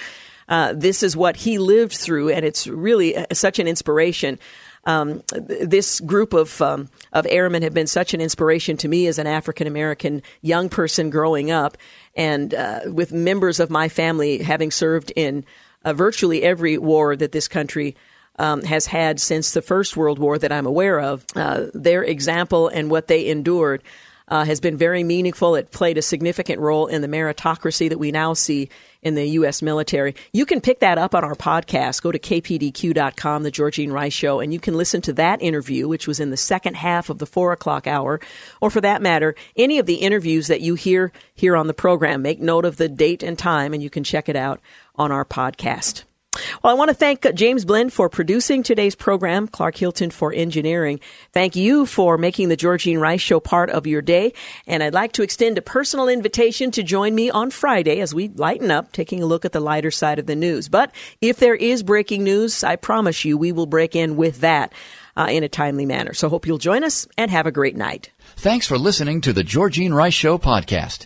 Uh, 0.49 0.73
this 0.75 1.03
is 1.03 1.15
what 1.15 1.37
he 1.37 1.57
lived 1.57 1.93
through, 1.93 2.29
and 2.29 2.43
it's 2.43 2.67
really 2.67 3.15
uh, 3.15 3.25
such 3.31 3.59
an 3.59 3.67
inspiration 3.67 4.37
um, 4.85 5.23
this 5.31 5.99
group 6.01 6.33
of 6.33 6.61
um, 6.61 6.89
of 7.11 7.25
airmen 7.29 7.63
have 7.63 7.73
been 7.73 7.87
such 7.87 8.13
an 8.13 8.21
inspiration 8.21 8.77
to 8.77 8.87
me 8.87 9.07
as 9.07 9.17
an 9.17 9.27
African 9.27 9.67
American 9.67 10.21
young 10.41 10.69
person 10.69 11.09
growing 11.09 11.51
up, 11.51 11.77
and 12.15 12.53
uh, 12.53 12.81
with 12.87 13.11
members 13.11 13.59
of 13.59 13.69
my 13.69 13.89
family 13.89 14.39
having 14.39 14.71
served 14.71 15.11
in 15.15 15.45
uh, 15.85 15.93
virtually 15.93 16.43
every 16.43 16.77
war 16.77 17.15
that 17.15 17.31
this 17.31 17.47
country. 17.47 17.95
Um, 18.39 18.63
has 18.63 18.87
had 18.87 19.19
since 19.19 19.51
the 19.51 19.61
First 19.61 19.95
World 19.95 20.17
War 20.17 20.39
that 20.39 20.51
I'm 20.51 20.65
aware 20.65 20.99
of. 20.99 21.23
Uh, 21.35 21.65
their 21.75 22.03
example 22.03 22.67
and 22.67 22.89
what 22.89 23.05
they 23.05 23.27
endured 23.27 23.83
uh, 24.33 24.43
has 24.43 24.59
been 24.59 24.75
very 24.75 25.03
meaningful. 25.03 25.53
It 25.53 25.69
played 25.69 25.99
a 25.99 26.01
significant 26.01 26.59
role 26.59 26.87
in 26.87 27.03
the 27.03 27.07
meritocracy 27.07 27.87
that 27.89 27.99
we 27.99 28.11
now 28.11 28.33
see 28.33 28.67
in 29.03 29.13
the 29.13 29.27
U.S. 29.27 29.61
military. 29.61 30.15
You 30.31 30.47
can 30.47 30.59
pick 30.59 30.79
that 30.79 30.97
up 30.97 31.13
on 31.13 31.23
our 31.23 31.35
podcast. 31.35 32.01
Go 32.01 32.11
to 32.11 32.17
kpdq.com, 32.17 33.43
The 33.43 33.51
Georgene 33.51 33.91
Rice 33.91 34.13
Show, 34.13 34.39
and 34.39 34.51
you 34.51 34.59
can 34.59 34.73
listen 34.73 35.01
to 35.01 35.13
that 35.13 35.39
interview, 35.43 35.87
which 35.87 36.07
was 36.07 36.19
in 36.19 36.31
the 36.31 36.37
second 36.37 36.77
half 36.77 37.11
of 37.11 37.19
the 37.19 37.27
four 37.27 37.51
o'clock 37.51 37.85
hour, 37.85 38.19
or 38.59 38.71
for 38.71 38.81
that 38.81 39.03
matter, 39.03 39.35
any 39.55 39.77
of 39.77 39.85
the 39.85 39.97
interviews 39.97 40.47
that 40.47 40.61
you 40.61 40.73
hear 40.73 41.11
here 41.35 41.55
on 41.55 41.67
the 41.67 41.73
program. 41.75 42.23
Make 42.23 42.41
note 42.41 42.65
of 42.65 42.77
the 42.77 42.89
date 42.89 43.21
and 43.21 43.37
time, 43.37 43.71
and 43.71 43.83
you 43.83 43.91
can 43.91 44.03
check 44.03 44.29
it 44.29 44.35
out 44.35 44.59
on 44.95 45.11
our 45.11 45.25
podcast. 45.25 46.05
Well, 46.61 46.71
I 46.71 46.77
want 46.77 46.89
to 46.89 46.93
thank 46.95 47.25
James 47.33 47.65
Blend 47.65 47.93
for 47.93 48.09
producing 48.09 48.63
today's 48.63 48.95
program, 48.95 49.47
Clark 49.47 49.77
Hilton 49.77 50.11
for 50.11 50.33
engineering. 50.33 50.99
Thank 51.31 51.55
you 51.55 51.85
for 51.85 52.17
making 52.17 52.49
the 52.49 52.57
Georgene 52.57 52.99
Rice 52.99 53.21
Show 53.21 53.39
part 53.39 53.69
of 53.69 53.87
your 53.87 54.01
day. 54.01 54.33
And 54.67 54.83
I'd 54.83 54.93
like 54.93 55.13
to 55.13 55.23
extend 55.23 55.57
a 55.57 55.61
personal 55.61 56.07
invitation 56.07 56.71
to 56.71 56.83
join 56.83 57.15
me 57.15 57.29
on 57.29 57.49
Friday 57.49 58.01
as 58.01 58.13
we 58.13 58.29
lighten 58.29 58.71
up, 58.71 58.91
taking 58.91 59.23
a 59.23 59.25
look 59.25 59.45
at 59.45 59.51
the 59.51 59.59
lighter 59.59 59.91
side 59.91 60.19
of 60.19 60.25
the 60.25 60.35
news. 60.35 60.69
But 60.69 60.93
if 61.21 61.37
there 61.37 61.55
is 61.55 61.81
breaking 61.81 62.23
news, 62.23 62.63
I 62.63 62.75
promise 62.75 63.25
you 63.25 63.37
we 63.37 63.51
will 63.51 63.65
break 63.65 63.95
in 63.95 64.15
with 64.15 64.41
that. 64.41 64.73
Uh, 65.15 65.27
in 65.29 65.43
a 65.43 65.47
timely 65.47 65.85
manner. 65.85 66.11
So 66.15 66.27
hope 66.27 66.47
you'll 66.47 66.57
join 66.57 66.83
us 66.83 67.07
and 67.19 67.29
have 67.29 67.45
a 67.45 67.51
great 67.51 67.75
night. 67.75 68.09
Thanks 68.35 68.65
for 68.65 68.79
listening 68.79 69.21
to 69.21 69.31
the 69.31 69.43
Georgene 69.43 69.93
Rice 69.93 70.15
Show 70.15 70.39
podcast. 70.39 71.05